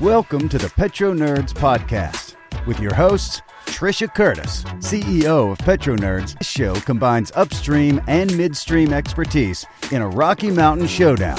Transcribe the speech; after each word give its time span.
Welcome 0.00 0.48
to 0.48 0.58
the 0.58 0.72
Petro 0.76 1.14
Nerds 1.14 1.52
Podcast 1.52 2.36
with 2.66 2.80
your 2.80 2.94
hosts, 2.94 3.42
Trisha 3.66 4.12
Curtis, 4.14 4.64
CEO 4.78 5.52
of 5.52 5.58
Petro 5.58 5.96
Nerds. 5.96 6.38
This 6.38 6.48
show 6.48 6.74
combines 6.74 7.32
upstream 7.36 8.00
and 8.06 8.36
midstream 8.36 8.92
expertise 8.92 9.64
in 9.90 10.02
a 10.02 10.08
Rocky 10.08 10.50
Mountain 10.50 10.86
showdown. 10.88 11.38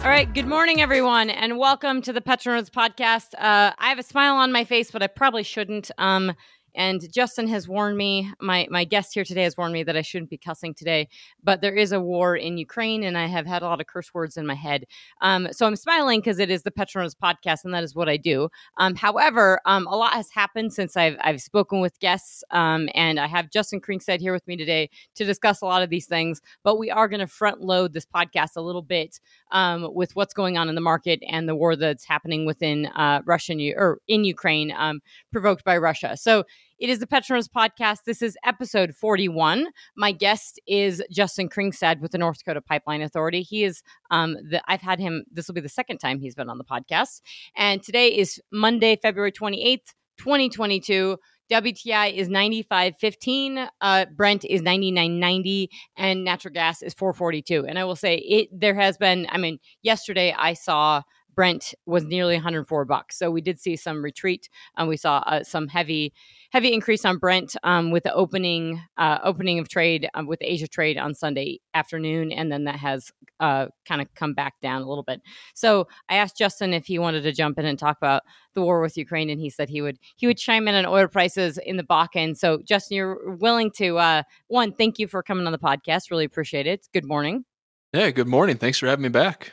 All 0.00 0.08
right, 0.08 0.32
good 0.32 0.46
morning, 0.46 0.80
everyone, 0.80 1.28
and 1.28 1.58
welcome 1.58 2.00
to 2.02 2.12
the 2.12 2.20
Petro 2.20 2.58
Nerds 2.58 2.70
Podcast. 2.70 3.34
Uh, 3.34 3.72
I 3.78 3.88
have 3.88 3.98
a 3.98 4.02
smile 4.02 4.36
on 4.36 4.52
my 4.52 4.64
face, 4.64 4.90
but 4.90 5.02
I 5.02 5.06
probably 5.06 5.42
shouldn't. 5.42 5.90
Um, 5.98 6.34
and 6.74 7.12
Justin 7.12 7.48
has 7.48 7.68
warned 7.68 7.96
me, 7.96 8.32
my, 8.40 8.66
my 8.70 8.84
guest 8.84 9.14
here 9.14 9.24
today 9.24 9.42
has 9.42 9.56
warned 9.56 9.72
me 9.72 9.82
that 9.82 9.96
I 9.96 10.02
shouldn't 10.02 10.30
be 10.30 10.38
cussing 10.38 10.74
today, 10.74 11.08
but 11.42 11.60
there 11.60 11.74
is 11.74 11.92
a 11.92 12.00
war 12.00 12.36
in 12.36 12.58
Ukraine 12.58 13.02
and 13.02 13.18
I 13.18 13.26
have 13.26 13.46
had 13.46 13.62
a 13.62 13.66
lot 13.66 13.80
of 13.80 13.86
curse 13.86 14.12
words 14.14 14.36
in 14.36 14.46
my 14.46 14.54
head. 14.54 14.84
Um, 15.20 15.48
so 15.52 15.66
I'm 15.66 15.76
smiling 15.76 16.20
because 16.20 16.38
it 16.38 16.50
is 16.50 16.62
the 16.62 16.70
Petro 16.70 17.04
Nerds 17.04 17.14
podcast 17.16 17.64
and 17.64 17.74
that 17.74 17.82
is 17.82 17.94
what 17.94 18.08
I 18.08 18.16
do. 18.16 18.48
Um, 18.76 18.94
however, 18.94 19.60
um, 19.66 19.86
a 19.86 19.96
lot 19.96 20.12
has 20.12 20.30
happened 20.30 20.72
since 20.72 20.96
I've, 20.96 21.16
I've 21.20 21.40
spoken 21.40 21.80
with 21.80 21.98
guests 22.00 22.44
um, 22.50 22.88
and 22.94 23.18
I 23.18 23.26
have 23.26 23.50
Justin 23.50 23.80
Kringstad 23.80 24.20
here 24.20 24.32
with 24.32 24.46
me 24.46 24.56
today 24.56 24.90
to 25.16 25.24
discuss 25.24 25.62
a 25.62 25.66
lot 25.66 25.82
of 25.82 25.90
these 25.90 26.06
things, 26.06 26.40
but 26.62 26.78
we 26.78 26.90
are 26.90 27.08
going 27.08 27.20
to 27.20 27.26
front 27.26 27.60
load 27.60 27.92
this 27.92 28.06
podcast 28.06 28.56
a 28.56 28.60
little 28.60 28.82
bit 28.82 29.18
um, 29.50 29.92
with 29.94 30.14
what's 30.14 30.34
going 30.34 30.58
on 30.58 30.68
in 30.68 30.74
the 30.74 30.80
market 30.80 31.20
and 31.28 31.48
the 31.48 31.56
war 31.56 31.74
that's 31.76 32.04
happening 32.04 32.46
within 32.46 32.86
uh, 32.86 33.20
Russia 33.24 33.48
or 33.76 33.98
in 34.08 34.24
Ukraine, 34.24 34.72
um, 34.76 35.00
provoked 35.32 35.64
by 35.64 35.76
Russia. 35.76 36.16
So 36.16 36.44
it 36.78 36.88
is 36.88 37.00
the 37.00 37.06
Petro 37.06 37.38
Nerds 37.38 37.48
podcast. 37.48 38.04
This 38.06 38.22
is 38.22 38.36
episode 38.44 38.94
41. 38.94 39.68
My 39.96 40.12
guest 40.12 40.60
is 40.66 41.02
Justin 41.10 41.48
Kringstad 41.48 42.00
with 42.00 42.12
the 42.12 42.18
North 42.18 42.38
Dakota 42.38 42.60
Pipeline 42.60 43.02
Authority. 43.02 43.42
He 43.42 43.64
is 43.64 43.82
um 44.10 44.34
the 44.34 44.62
I've 44.68 44.80
had 44.80 45.00
him 45.00 45.24
this 45.30 45.48
will 45.48 45.54
be 45.54 45.60
the 45.60 45.68
second 45.68 45.98
time 45.98 46.20
he's 46.20 46.34
been 46.34 46.48
on 46.48 46.58
the 46.58 46.64
podcast. 46.64 47.20
And 47.56 47.82
today 47.82 48.08
is 48.08 48.40
Monday, 48.52 48.96
February 48.96 49.32
28th, 49.32 49.94
2022. 50.18 51.18
WTI 51.50 52.12
is 52.12 52.28
95.15, 52.28 53.68
uh, 53.80 54.04
Brent 54.14 54.44
is 54.44 54.60
99.90, 54.60 55.68
and 55.96 56.22
natural 56.22 56.52
gas 56.52 56.82
is 56.82 56.92
442. 56.92 57.64
And 57.64 57.78
I 57.78 57.84
will 57.84 57.96
say 57.96 58.16
it 58.16 58.48
there 58.52 58.74
has 58.74 58.98
been, 58.98 59.26
I 59.30 59.38
mean, 59.38 59.58
yesterday 59.80 60.34
I 60.36 60.52
saw 60.52 61.00
Brent 61.38 61.72
was 61.86 62.02
nearly 62.02 62.34
104 62.34 62.84
bucks. 62.84 63.16
So 63.16 63.30
we 63.30 63.40
did 63.40 63.60
see 63.60 63.76
some 63.76 64.02
retreat 64.02 64.48
and 64.76 64.88
we 64.88 64.96
saw 64.96 65.18
uh, 65.18 65.44
some 65.44 65.68
heavy 65.68 66.12
heavy 66.50 66.72
increase 66.72 67.04
on 67.04 67.18
Brent 67.18 67.54
um, 67.62 67.92
with 67.92 68.02
the 68.02 68.12
opening 68.12 68.82
uh, 68.96 69.20
opening 69.22 69.60
of 69.60 69.68
trade 69.68 70.08
um, 70.14 70.26
with 70.26 70.40
Asia 70.42 70.66
trade 70.66 70.98
on 70.98 71.14
Sunday 71.14 71.60
afternoon, 71.74 72.32
and 72.32 72.50
then 72.50 72.64
that 72.64 72.74
has 72.74 73.12
uh, 73.38 73.66
kind 73.86 74.00
of 74.00 74.12
come 74.16 74.34
back 74.34 74.54
down 74.60 74.82
a 74.82 74.88
little 74.88 75.04
bit. 75.04 75.22
So 75.54 75.86
I 76.08 76.16
asked 76.16 76.36
Justin 76.36 76.74
if 76.74 76.86
he 76.86 76.98
wanted 76.98 77.22
to 77.22 77.30
jump 77.30 77.56
in 77.56 77.66
and 77.66 77.78
talk 77.78 77.98
about 77.98 78.24
the 78.54 78.62
war 78.62 78.80
with 78.80 78.96
Ukraine, 78.96 79.30
and 79.30 79.40
he 79.40 79.48
said 79.48 79.68
he 79.68 79.80
would 79.80 80.00
he 80.16 80.26
would 80.26 80.38
chime 80.38 80.66
in 80.66 80.74
on 80.74 80.86
oil 80.86 81.06
prices 81.06 81.56
in 81.58 81.76
the 81.76 81.84
Bakken. 81.84 82.36
So 82.36 82.58
Justin, 82.64 82.96
you're 82.96 83.36
willing 83.36 83.70
to 83.76 83.98
uh, 83.98 84.22
one, 84.48 84.72
thank 84.72 84.98
you 84.98 85.06
for 85.06 85.22
coming 85.22 85.46
on 85.46 85.52
the 85.52 85.58
podcast. 85.58 86.10
Really 86.10 86.24
appreciate 86.24 86.66
it. 86.66 86.88
Good 86.92 87.04
morning. 87.04 87.44
Yeah, 87.92 88.10
good 88.10 88.26
morning. 88.26 88.56
Thanks 88.56 88.78
for 88.78 88.88
having 88.88 89.04
me 89.04 89.08
back. 89.08 89.52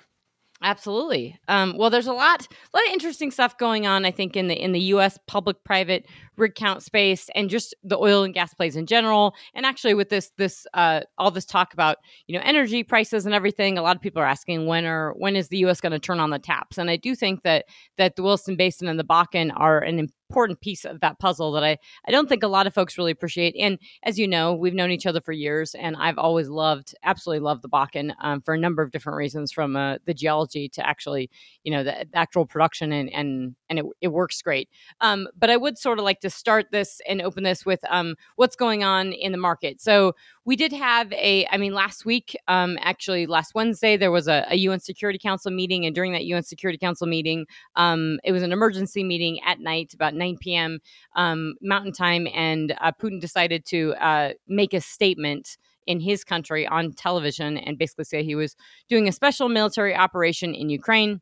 Absolutely. 0.65 1.39
Um, 1.47 1.77
well, 1.77 1.91
there's 1.91 2.07
a 2.07 2.13
lot, 2.13 2.41
a 2.41 2.75
lot 2.75 2.87
of 2.87 2.91
interesting 2.91 3.29
stuff 3.29 3.55
going 3.59 3.85
on. 3.85 4.03
I 4.03 4.09
think 4.09 4.35
in 4.35 4.47
the 4.47 4.55
in 4.55 4.71
the 4.71 4.79
U.S. 4.95 5.19
public-private 5.27 6.07
rig 6.37 6.55
count 6.55 6.81
space, 6.81 7.29
and 7.35 7.51
just 7.51 7.75
the 7.83 7.95
oil 7.95 8.23
and 8.23 8.33
gas 8.33 8.51
plays 8.55 8.75
in 8.75 8.87
general. 8.87 9.35
And 9.53 9.63
actually, 9.63 9.93
with 9.93 10.09
this 10.09 10.31
this 10.39 10.65
uh, 10.73 11.01
all 11.19 11.29
this 11.29 11.45
talk 11.45 11.71
about 11.71 11.97
you 12.25 12.35
know 12.35 12.41
energy 12.43 12.81
prices 12.81 13.27
and 13.27 13.35
everything, 13.35 13.77
a 13.77 13.83
lot 13.83 13.95
of 13.95 14.01
people 14.01 14.23
are 14.23 14.25
asking 14.25 14.65
when 14.65 14.85
are 14.85 15.13
when 15.17 15.35
is 15.35 15.49
the 15.49 15.59
U.S. 15.59 15.79
going 15.79 15.91
to 15.91 15.99
turn 15.99 16.19
on 16.19 16.31
the 16.31 16.39
taps? 16.39 16.79
And 16.79 16.89
I 16.89 16.95
do 16.95 17.13
think 17.13 17.43
that 17.43 17.65
that 17.97 18.15
the 18.15 18.23
Williston 18.23 18.55
Basin 18.55 18.87
and 18.87 18.97
the 18.97 19.03
Bakken 19.03 19.51
are 19.55 19.77
an 19.77 19.99
important 20.29 20.59
piece 20.61 20.85
of 20.85 20.99
that 21.01 21.19
puzzle 21.19 21.51
that 21.51 21.63
I, 21.63 21.77
I 22.07 22.11
don't 22.11 22.27
think 22.27 22.43
a 22.43 22.47
lot 22.47 22.67
of 22.67 22.73
folks 22.73 22.97
really 22.97 23.11
appreciate. 23.11 23.55
And 23.59 23.77
as 24.03 24.17
you 24.17 24.27
know, 24.27 24.53
we've 24.53 24.73
known 24.73 24.91
each 24.91 25.05
other 25.05 25.21
for 25.21 25.31
years, 25.31 25.75
and 25.75 25.95
I've 25.95 26.17
always 26.17 26.49
loved, 26.49 26.95
absolutely 27.03 27.43
loved 27.43 27.61
the 27.61 27.69
Bakken 27.69 28.13
um, 28.21 28.41
for 28.41 28.53
a 28.53 28.57
number 28.57 28.81
of 28.81 28.91
different 28.91 29.17
reasons, 29.17 29.51
from 29.51 29.75
uh, 29.75 29.97
the 30.05 30.13
geology 30.13 30.67
to 30.69 30.87
actually, 30.87 31.29
you 31.63 31.71
know, 31.71 31.83
the, 31.83 32.05
actual 32.13 32.45
production, 32.45 32.91
and 32.91 33.11
and 33.13 33.55
and 33.69 33.79
it, 33.79 33.85
it 34.01 34.07
works 34.09 34.41
great. 34.41 34.69
Um, 35.01 35.27
but 35.37 35.49
I 35.49 35.57
would 35.57 35.77
sort 35.77 35.99
of 35.99 36.05
like 36.05 36.21
to 36.21 36.29
start 36.29 36.67
this 36.71 37.01
and 37.07 37.21
open 37.21 37.43
this 37.43 37.65
with 37.65 37.79
um, 37.89 38.15
what's 38.35 38.55
going 38.55 38.83
on 38.83 39.13
in 39.13 39.31
the 39.31 39.37
market. 39.37 39.81
So 39.81 40.13
we 40.45 40.55
did 40.55 40.71
have 40.71 41.11
a, 41.11 41.47
I 41.47 41.57
mean, 41.57 41.73
last 41.73 42.05
week, 42.05 42.37
um, 42.47 42.77
actually 42.79 43.25
last 43.25 43.55
Wednesday, 43.55 43.97
there 43.97 44.11
was 44.11 44.27
a, 44.27 44.45
a, 44.49 44.55
UN 44.55 44.79
Security 44.79 45.17
Council 45.17 45.51
meeting, 45.51 45.85
and 45.85 45.95
during 45.95 46.13
that 46.13 46.25
UN 46.25 46.43
Security 46.43 46.77
Council 46.77 47.07
meeting, 47.07 47.47
um, 47.75 48.19
it 48.23 48.31
was 48.31 48.43
an 48.43 48.51
emergency 48.51 49.03
meeting 49.03 49.39
at 49.43 49.59
night, 49.59 49.93
about 49.93 50.13
9 50.13 50.37
p.m. 50.39 50.79
Um, 51.15 51.55
Mountain 51.61 51.93
Time, 51.93 52.27
and 52.33 52.75
uh, 52.79 52.91
Putin 53.01 53.19
decided 53.19 53.65
to 53.65 53.95
uh, 53.95 54.33
make 54.47 54.73
a 54.73 54.81
statement 54.81 55.57
in 55.87 55.99
his 55.99 56.23
country 56.23 56.67
on 56.67 56.93
television 56.93 57.57
and 57.57 57.77
basically 57.77 58.05
say 58.05 58.23
he 58.23 58.35
was 58.35 58.55
doing 58.87 59.07
a 59.07 59.11
special 59.11 59.49
military 59.49 59.95
operation 59.95 60.53
in 60.53 60.69
Ukraine. 60.69 61.21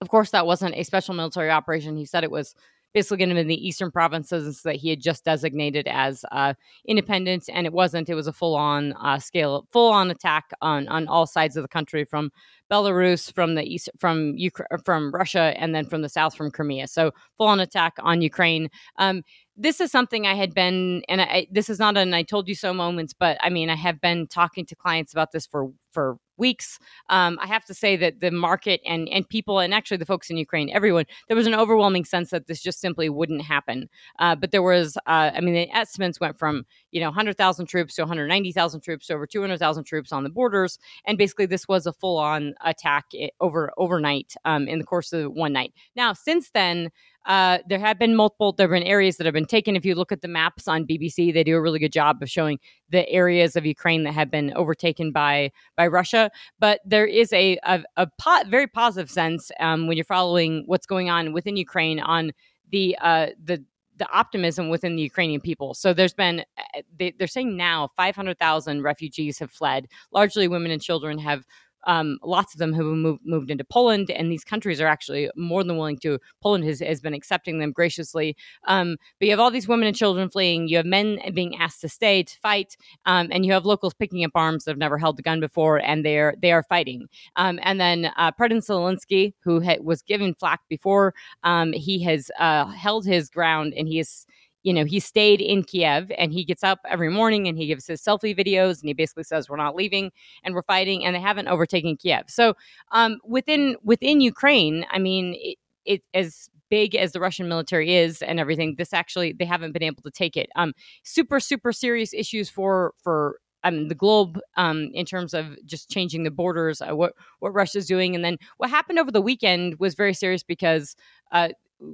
Of 0.00 0.08
course, 0.08 0.30
that 0.30 0.46
wasn't 0.46 0.74
a 0.74 0.82
special 0.82 1.14
military 1.14 1.50
operation. 1.50 1.96
He 1.96 2.06
said 2.06 2.24
it 2.24 2.30
was 2.30 2.54
basically 2.92 3.26
to 3.26 3.34
be 3.34 3.40
in 3.40 3.46
the 3.46 3.66
eastern 3.66 3.90
provinces 3.90 4.62
that 4.62 4.76
he 4.76 4.90
had 4.90 5.00
just 5.00 5.24
designated 5.24 5.86
as 5.88 6.24
uh, 6.32 6.54
independent, 6.86 7.48
and 7.52 7.66
it 7.66 7.72
wasn't. 7.72 8.08
It 8.08 8.14
was 8.14 8.26
a 8.26 8.32
full 8.32 8.54
on 8.54 8.92
uh, 8.94 9.18
scale, 9.18 9.66
full 9.70 9.92
on 9.92 10.10
attack 10.10 10.50
on 10.60 10.88
on 10.88 11.08
all 11.08 11.26
sides 11.26 11.56
of 11.56 11.62
the 11.62 11.68
country, 11.68 12.04
from 12.04 12.30
Belarus, 12.70 13.32
from 13.34 13.54
the 13.54 13.62
east, 13.62 13.90
from 13.98 14.36
Ukraine, 14.36 14.68
from 14.84 15.12
Russia, 15.12 15.54
and 15.56 15.74
then 15.74 15.86
from 15.86 16.02
the 16.02 16.08
south, 16.08 16.34
from 16.34 16.50
Crimea. 16.50 16.86
So 16.88 17.12
full 17.36 17.48
on 17.48 17.60
attack 17.60 17.94
on 18.00 18.22
Ukraine. 18.22 18.68
Um, 18.96 19.22
this 19.62 19.80
is 19.80 19.90
something 19.90 20.26
I 20.26 20.34
had 20.34 20.54
been, 20.54 21.02
and 21.08 21.20
I, 21.22 21.46
this 21.50 21.70
is 21.70 21.78
not 21.78 21.96
an 21.96 22.12
"I 22.14 22.22
told 22.22 22.48
you 22.48 22.54
so" 22.54 22.74
moments, 22.74 23.14
but 23.14 23.38
I 23.40 23.48
mean, 23.48 23.70
I 23.70 23.76
have 23.76 24.00
been 24.00 24.26
talking 24.26 24.66
to 24.66 24.74
clients 24.76 25.12
about 25.12 25.32
this 25.32 25.46
for 25.46 25.70
for 25.92 26.16
weeks. 26.36 26.78
Um, 27.08 27.38
I 27.40 27.46
have 27.46 27.64
to 27.66 27.74
say 27.74 27.96
that 27.96 28.20
the 28.20 28.30
market 28.30 28.80
and 28.84 29.08
and 29.08 29.28
people, 29.28 29.60
and 29.60 29.72
actually 29.72 29.98
the 29.98 30.06
folks 30.06 30.30
in 30.30 30.36
Ukraine, 30.36 30.68
everyone, 30.70 31.04
there 31.28 31.36
was 31.36 31.46
an 31.46 31.54
overwhelming 31.54 32.04
sense 32.04 32.30
that 32.30 32.46
this 32.46 32.60
just 32.60 32.80
simply 32.80 33.08
wouldn't 33.08 33.42
happen. 33.42 33.88
Uh, 34.18 34.34
but 34.34 34.50
there 34.50 34.62
was, 34.62 34.96
uh, 35.06 35.30
I 35.34 35.40
mean, 35.40 35.54
the 35.54 35.70
estimates 35.70 36.18
went 36.20 36.38
from 36.38 36.64
you 36.92 37.00
know 37.00 37.08
100,000 37.08 37.66
troops 37.66 37.96
to 37.96 38.02
190,000 38.02 38.80
troops 38.80 39.06
to 39.08 39.14
over 39.14 39.26
200,000 39.26 39.84
troops 39.84 40.12
on 40.12 40.22
the 40.22 40.30
borders, 40.30 40.78
and 41.04 41.18
basically 41.18 41.46
this 41.46 41.66
was 41.66 41.86
a 41.86 41.92
full 41.92 42.18
on 42.18 42.54
attack 42.64 43.06
over 43.40 43.72
overnight 43.76 44.34
um, 44.44 44.68
in 44.68 44.78
the 44.78 44.84
course 44.84 45.12
of 45.12 45.32
one 45.32 45.52
night. 45.52 45.72
Now, 45.96 46.12
since 46.12 46.50
then. 46.50 46.90
Uh, 47.24 47.58
there 47.68 47.78
have 47.78 48.00
been 48.00 48.16
multiple, 48.16 48.52
there 48.52 48.66
have 48.66 48.72
been 48.72 48.82
areas 48.82 49.16
that 49.16 49.24
have 49.24 49.32
been 49.32 49.46
taken. 49.46 49.76
If 49.76 49.84
you 49.84 49.94
look 49.94 50.10
at 50.10 50.22
the 50.22 50.26
maps 50.26 50.66
on 50.66 50.84
BBC, 50.84 51.32
they 51.32 51.44
do 51.44 51.56
a 51.56 51.60
really 51.60 51.78
good 51.78 51.92
job 51.92 52.20
of 52.20 52.28
showing 52.28 52.58
the 52.90 53.08
areas 53.08 53.54
of 53.54 53.64
Ukraine 53.64 54.02
that 54.02 54.12
have 54.12 54.28
been 54.28 54.52
overtaken 54.54 55.12
by 55.12 55.52
by 55.76 55.86
Russia. 55.86 56.32
But 56.58 56.80
there 56.84 57.06
is 57.06 57.32
a 57.32 57.58
a, 57.62 57.84
a 57.96 58.08
po- 58.18 58.42
very 58.48 58.66
positive 58.66 59.08
sense 59.08 59.52
um, 59.60 59.86
when 59.86 59.96
you're 59.96 60.04
following 60.04 60.64
what's 60.66 60.84
going 60.84 61.10
on 61.10 61.32
within 61.32 61.56
Ukraine 61.56 62.00
on 62.00 62.32
the 62.72 62.96
uh, 63.00 63.28
the 63.42 63.64
the 63.98 64.10
optimism 64.10 64.68
within 64.68 64.96
the 64.96 65.02
Ukrainian 65.02 65.40
people. 65.40 65.74
So 65.74 65.92
there's 65.92 66.14
been, 66.14 66.44
uh, 66.58 66.82
they, 66.98 67.14
are 67.20 67.26
saying 67.26 67.56
now 67.56 67.90
500,000 67.96 68.82
refugees 68.82 69.38
have 69.38 69.50
fled. 69.50 69.86
Largely 70.12 70.48
women 70.48 70.70
and 70.70 70.80
children 70.80 71.18
have 71.18 71.44
um, 71.84 72.18
lots 72.22 72.54
of 72.54 72.58
them 72.58 72.72
have 72.72 72.84
moved, 72.84 73.22
moved 73.24 73.50
into 73.50 73.64
Poland, 73.64 74.10
and 74.10 74.30
these 74.30 74.44
countries 74.44 74.80
are 74.80 74.86
actually 74.86 75.30
more 75.36 75.64
than 75.64 75.76
willing 75.76 75.98
to. 75.98 76.18
Poland 76.42 76.64
has, 76.64 76.80
has 76.80 77.00
been 77.00 77.14
accepting 77.14 77.58
them 77.58 77.72
graciously. 77.72 78.36
Um, 78.64 78.96
but 79.18 79.26
you 79.26 79.32
have 79.32 79.40
all 79.40 79.50
these 79.50 79.68
women 79.68 79.86
and 79.86 79.96
children 79.96 80.30
fleeing. 80.30 80.68
You 80.68 80.78
have 80.78 80.86
men 80.86 81.18
being 81.34 81.56
asked 81.56 81.80
to 81.82 81.88
stay 81.88 82.22
to 82.22 82.38
fight, 82.40 82.76
um, 83.06 83.28
and 83.30 83.44
you 83.44 83.52
have 83.52 83.64
locals 83.64 83.94
picking 83.94 84.24
up 84.24 84.32
arms 84.34 84.64
that 84.64 84.70
have 84.70 84.78
never 84.78 84.98
held 84.98 85.18
a 85.18 85.22
gun 85.22 85.40
before, 85.40 85.78
and 85.78 86.04
they 86.04 86.18
are 86.18 86.34
they 86.40 86.52
are 86.52 86.62
fighting. 86.62 87.08
Um, 87.36 87.58
and 87.62 87.80
then 87.80 88.12
uh, 88.16 88.32
President 88.32 88.64
Zelensky, 88.64 89.34
who 89.40 89.60
ha- 89.60 89.78
was 89.82 90.02
given 90.02 90.34
flack 90.34 90.60
before, 90.68 91.14
um, 91.44 91.72
he 91.72 92.02
has 92.04 92.30
uh, 92.38 92.66
held 92.66 93.06
his 93.06 93.28
ground, 93.28 93.74
and 93.76 93.88
he 93.88 93.98
is 93.98 94.26
you 94.62 94.72
know, 94.72 94.84
he 94.84 95.00
stayed 95.00 95.40
in 95.40 95.64
Kiev 95.64 96.10
and 96.16 96.32
he 96.32 96.44
gets 96.44 96.62
up 96.62 96.80
every 96.88 97.10
morning 97.10 97.48
and 97.48 97.58
he 97.58 97.66
gives 97.66 97.86
his 97.86 98.02
selfie 98.02 98.36
videos 98.36 98.80
and 98.80 98.88
he 98.88 98.92
basically 98.92 99.24
says 99.24 99.48
we're 99.48 99.56
not 99.56 99.74
leaving 99.74 100.10
and 100.44 100.54
we're 100.54 100.62
fighting 100.62 101.04
and 101.04 101.14
they 101.14 101.20
haven't 101.20 101.48
overtaken 101.48 101.96
Kiev. 101.96 102.24
So 102.28 102.54
um, 102.92 103.18
within 103.24 103.76
within 103.82 104.20
Ukraine, 104.20 104.86
I 104.90 104.98
mean, 104.98 105.34
it, 105.38 105.58
it 105.84 106.02
as 106.14 106.48
big 106.70 106.94
as 106.94 107.12
the 107.12 107.20
Russian 107.20 107.48
military 107.48 107.94
is 107.94 108.22
and 108.22 108.40
everything, 108.40 108.76
this 108.78 108.92
actually 108.94 109.32
they 109.32 109.44
haven't 109.44 109.72
been 109.72 109.82
able 109.82 110.02
to 110.02 110.10
take 110.10 110.36
it. 110.36 110.48
Um, 110.56 110.72
super 111.02 111.40
super 111.40 111.72
serious 111.72 112.14
issues 112.14 112.48
for 112.48 112.94
for 113.02 113.38
um, 113.64 113.88
the 113.88 113.94
globe 113.94 114.40
um, 114.56 114.90
in 114.92 115.04
terms 115.06 115.34
of 115.34 115.56
just 115.66 115.90
changing 115.90 116.24
the 116.24 116.30
borders, 116.30 116.80
uh, 116.80 116.94
what 116.96 117.12
what 117.40 117.54
Russia's 117.54 117.86
doing, 117.86 118.14
and 118.14 118.24
then 118.24 118.38
what 118.58 118.70
happened 118.70 118.98
over 118.98 119.10
the 119.10 119.20
weekend 119.20 119.78
was 119.78 119.94
very 119.94 120.14
serious 120.14 120.42
because 120.42 120.96
uh, 121.32 121.48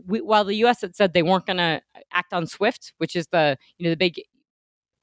we, 0.07 0.21
while 0.21 0.45
the 0.45 0.57
U.S. 0.57 0.81
had 0.81 0.97
said 0.97 1.13
they 1.13 1.23
weren't 1.23 1.47
going 1.47 1.59
to 1.59 1.81
act 2.13 2.33
on 2.33 2.47
SWIFT, 2.47 2.93
which 2.99 3.17
is 3.17 3.29
the 3.29 3.57
you 3.79 3.85
know 3.85 3.91
the 3.91 3.97
big 3.97 4.21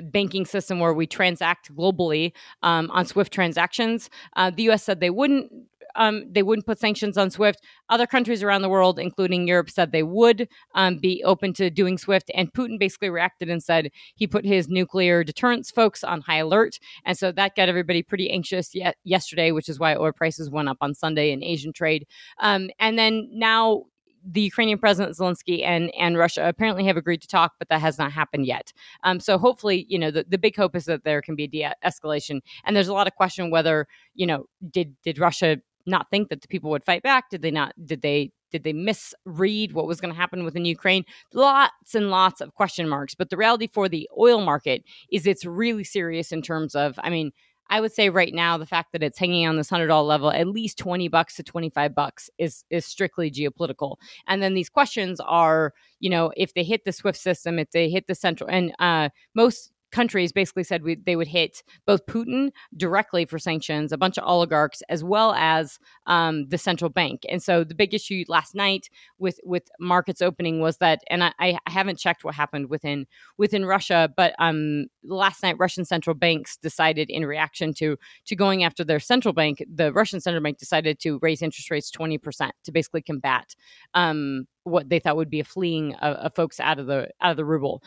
banking 0.04 0.46
system 0.46 0.80
where 0.80 0.94
we 0.94 1.08
transact 1.08 1.74
globally 1.74 2.34
um, 2.64 2.92
on 2.92 3.06
SWIFT 3.06 3.32
transactions, 3.32 4.10
uh, 4.36 4.50
the 4.50 4.64
U.S. 4.64 4.84
said 4.84 5.00
they 5.00 5.10
wouldn't 5.10 5.52
um, 5.96 6.26
they 6.32 6.44
wouldn't 6.44 6.66
put 6.66 6.80
sanctions 6.80 7.18
on 7.18 7.32
SWIFT. 7.32 7.62
Other 7.90 8.08
countries 8.08 8.44
around 8.44 8.62
the 8.62 8.70
world, 8.70 9.00
including 9.00 9.48
Europe, 9.48 9.70
said 9.70 9.92
they 9.92 10.04
would 10.04 10.48
um, 10.74 10.98
be 10.98 11.24
open 11.24 11.54
to 11.54 11.70
doing 11.70 11.98
SWIFT. 11.98 12.32
And 12.36 12.52
Putin 12.54 12.78
basically 12.78 13.10
reacted 13.10 13.50
and 13.50 13.64
said 13.64 13.90
he 14.16 14.28
put 14.28 14.46
his 14.46 14.68
nuclear 14.68 15.24
deterrence 15.24 15.72
folks 15.72 16.04
on 16.04 16.22
high 16.22 16.38
alert. 16.38 16.80
And 17.06 17.18
so 17.18 17.32
that 17.32 17.56
got 17.56 17.70
everybody 17.70 18.04
pretty 18.04 18.30
anxious 18.30 18.76
yet 18.76 18.98
yesterday, 19.04 19.52
which 19.52 19.70
is 19.70 19.80
why 19.80 19.96
oil 19.96 20.12
prices 20.12 20.50
went 20.50 20.70
up 20.70 20.78
on 20.82 20.94
Sunday 20.94 21.32
in 21.32 21.44
Asian 21.44 21.74
trade. 21.74 22.06
Um, 22.40 22.70
and 22.80 22.98
then 23.00 23.30
now 23.32 23.86
the 24.30 24.42
Ukrainian 24.42 24.80
President 24.80 25.16
Zelensky 25.16 25.63
and 25.63 25.94
and 26.00 26.18
Russia 26.18 26.48
apparently 26.48 26.86
have 26.86 26.98
agreed 26.98 27.22
to 27.22 27.27
talk, 27.27 27.54
but 27.60 27.69
that 27.69 27.81
has 27.81 27.98
not 27.98 28.12
happened 28.12 28.45
yet. 28.45 28.74
Um, 29.04 29.19
so 29.19 29.38
hopefully, 29.38 29.86
you 29.89 30.00
know, 30.00 30.12
the, 30.12 30.25
the 30.27 30.38
big 30.38 30.56
hope 30.56 30.75
is 30.75 30.86
that 30.86 31.04
there 31.04 31.22
can 31.22 31.36
be 31.36 31.44
a 31.44 31.48
de-escalation. 31.48 32.42
And 32.63 32.75
there's 32.75 32.88
a 32.88 32.94
lot 32.94 33.07
of 33.07 33.16
question 33.16 33.51
whether 33.51 33.88
you 34.16 34.25
know 34.25 34.45
did 34.72 34.95
did 35.04 35.19
Russia 35.19 35.57
not 35.86 36.10
think 36.10 36.30
that 36.30 36.42
the 36.42 36.48
people 36.48 36.72
would 36.72 36.83
fight 36.83 37.04
back? 37.04 37.30
Did 37.30 37.42
they 37.42 37.51
not? 37.51 37.74
Did 37.86 38.01
they 38.01 38.31
did 38.51 38.63
they 38.63 38.74
misread 38.74 39.74
what 39.74 39.88
was 39.88 40.00
going 40.00 40.13
to 40.13 40.19
happen 40.19 40.45
within 40.45 40.66
Ukraine? 40.66 41.04
Lots 41.33 41.94
and 41.94 42.10
lots 42.10 42.42
of 42.42 42.54
question 42.54 42.88
marks. 42.88 43.13
But 43.13 43.30
the 43.30 43.38
reality 43.38 43.68
for 43.68 43.89
the 43.89 44.10
oil 44.18 44.42
market 44.42 44.83
is 45.12 45.27
it's 45.27 45.45
really 45.45 45.83
serious 45.83 46.31
in 46.31 46.42
terms 46.42 46.74
of, 46.74 46.98
I 47.04 47.10
mean, 47.10 47.31
I 47.70 47.82
would 47.82 47.92
say 47.92 48.10
right 48.10 48.34
now 48.34 48.58
the 48.58 48.66
fact 48.66 48.92
that 48.92 49.04
it's 49.04 49.18
hanging 49.18 49.48
on 49.48 49.58
this 49.58 49.70
hundred 49.70 49.88
dollar 49.88 50.08
level, 50.08 50.32
at 50.32 50.48
least 50.48 50.78
twenty 50.78 51.08
bucks 51.08 51.36
to 51.36 51.44
twenty 51.44 51.70
five 51.70 51.96
bucks, 51.96 52.30
is 52.38 52.64
is 52.70 52.86
strictly 52.86 53.32
geopolitical. 53.32 53.98
And 54.28 54.42
then 54.42 54.54
these 54.54 54.70
questions 54.70 55.20
are, 55.20 55.74
you 56.00 56.10
know, 56.10 56.32
if 56.38 56.54
they 56.54 56.64
hit 56.64 56.86
the 56.86 56.92
SWIFT 56.92 57.20
system, 57.20 57.60
if 57.60 57.72
they 57.72 57.90
hit 57.90 58.08
the 58.08 58.16
central, 58.16 58.50
and 58.50 58.74
uh, 58.80 59.10
most 59.34 59.72
countries 59.96 60.32
basically 60.34 60.66
said 60.66 60.84
we, 60.84 60.96
they 60.96 61.16
would 61.16 61.28
hit 61.28 61.64
both 61.86 62.06
Putin 62.06 62.52
directly 62.76 63.26
for 63.26 63.40
sanctions, 63.40 63.92
a 63.92 63.98
bunch 63.98 64.18
of 64.18 64.26
oligarchs, 64.28 64.84
as 64.90 65.02
well 65.04 65.34
as 65.34 65.80
um, 66.06 66.48
the 66.50 66.58
central 66.58 66.90
bank. 66.90 67.18
And 67.32 67.42
so 67.42 67.64
the 67.64 67.76
big 67.76 67.94
issue 67.94 68.24
last 68.28 68.56
night 68.56 68.90
with 69.24 69.40
with 69.44 69.64
markets 69.80 70.22
opening 70.22 70.60
was 70.60 70.78
that, 70.78 71.00
and 71.10 71.24
I, 71.24 71.32
I 71.40 71.58
haven't 71.68 72.00
checked 72.06 72.24
what 72.24 72.36
happened 72.36 72.70
within 72.70 73.08
within 73.38 73.66
Russia, 73.66 74.10
but 74.18 74.36
um, 74.38 74.88
last 75.04 75.44
night 75.44 75.56
Russian 75.66 75.86
central 75.86 76.14
banks 76.14 76.58
decided 76.58 77.10
in 77.10 77.26
reaction 77.26 77.74
to 77.76 77.98
to 78.26 78.36
going 78.36 78.64
after 78.64 78.84
their 78.84 79.00
central 79.00 79.34
bank, 79.34 79.64
the 79.74 79.94
Russian 79.94 80.20
central 80.20 80.44
bank 80.44 80.58
decided 80.58 81.00
to 81.00 81.20
raise 81.22 81.42
interest 81.42 81.72
rates 81.72 81.90
twenty 81.90 82.18
percent 82.18 82.54
to 82.66 82.72
basically 82.72 83.02
combat 83.02 83.56
um, 83.94 84.48
what 84.66 84.90
they 84.90 85.00
thought 85.00 85.16
would 85.16 85.30
be 85.30 85.40
a 85.40 85.46
fleeing 85.46 85.94
of, 85.96 86.16
of 86.18 86.36
folks 86.36 86.60
out 86.60 86.80
of 86.80 86.88
the 86.88 87.08
out 87.22 87.32
of 87.32 87.38
the 87.38 87.46
ruble 87.46 87.82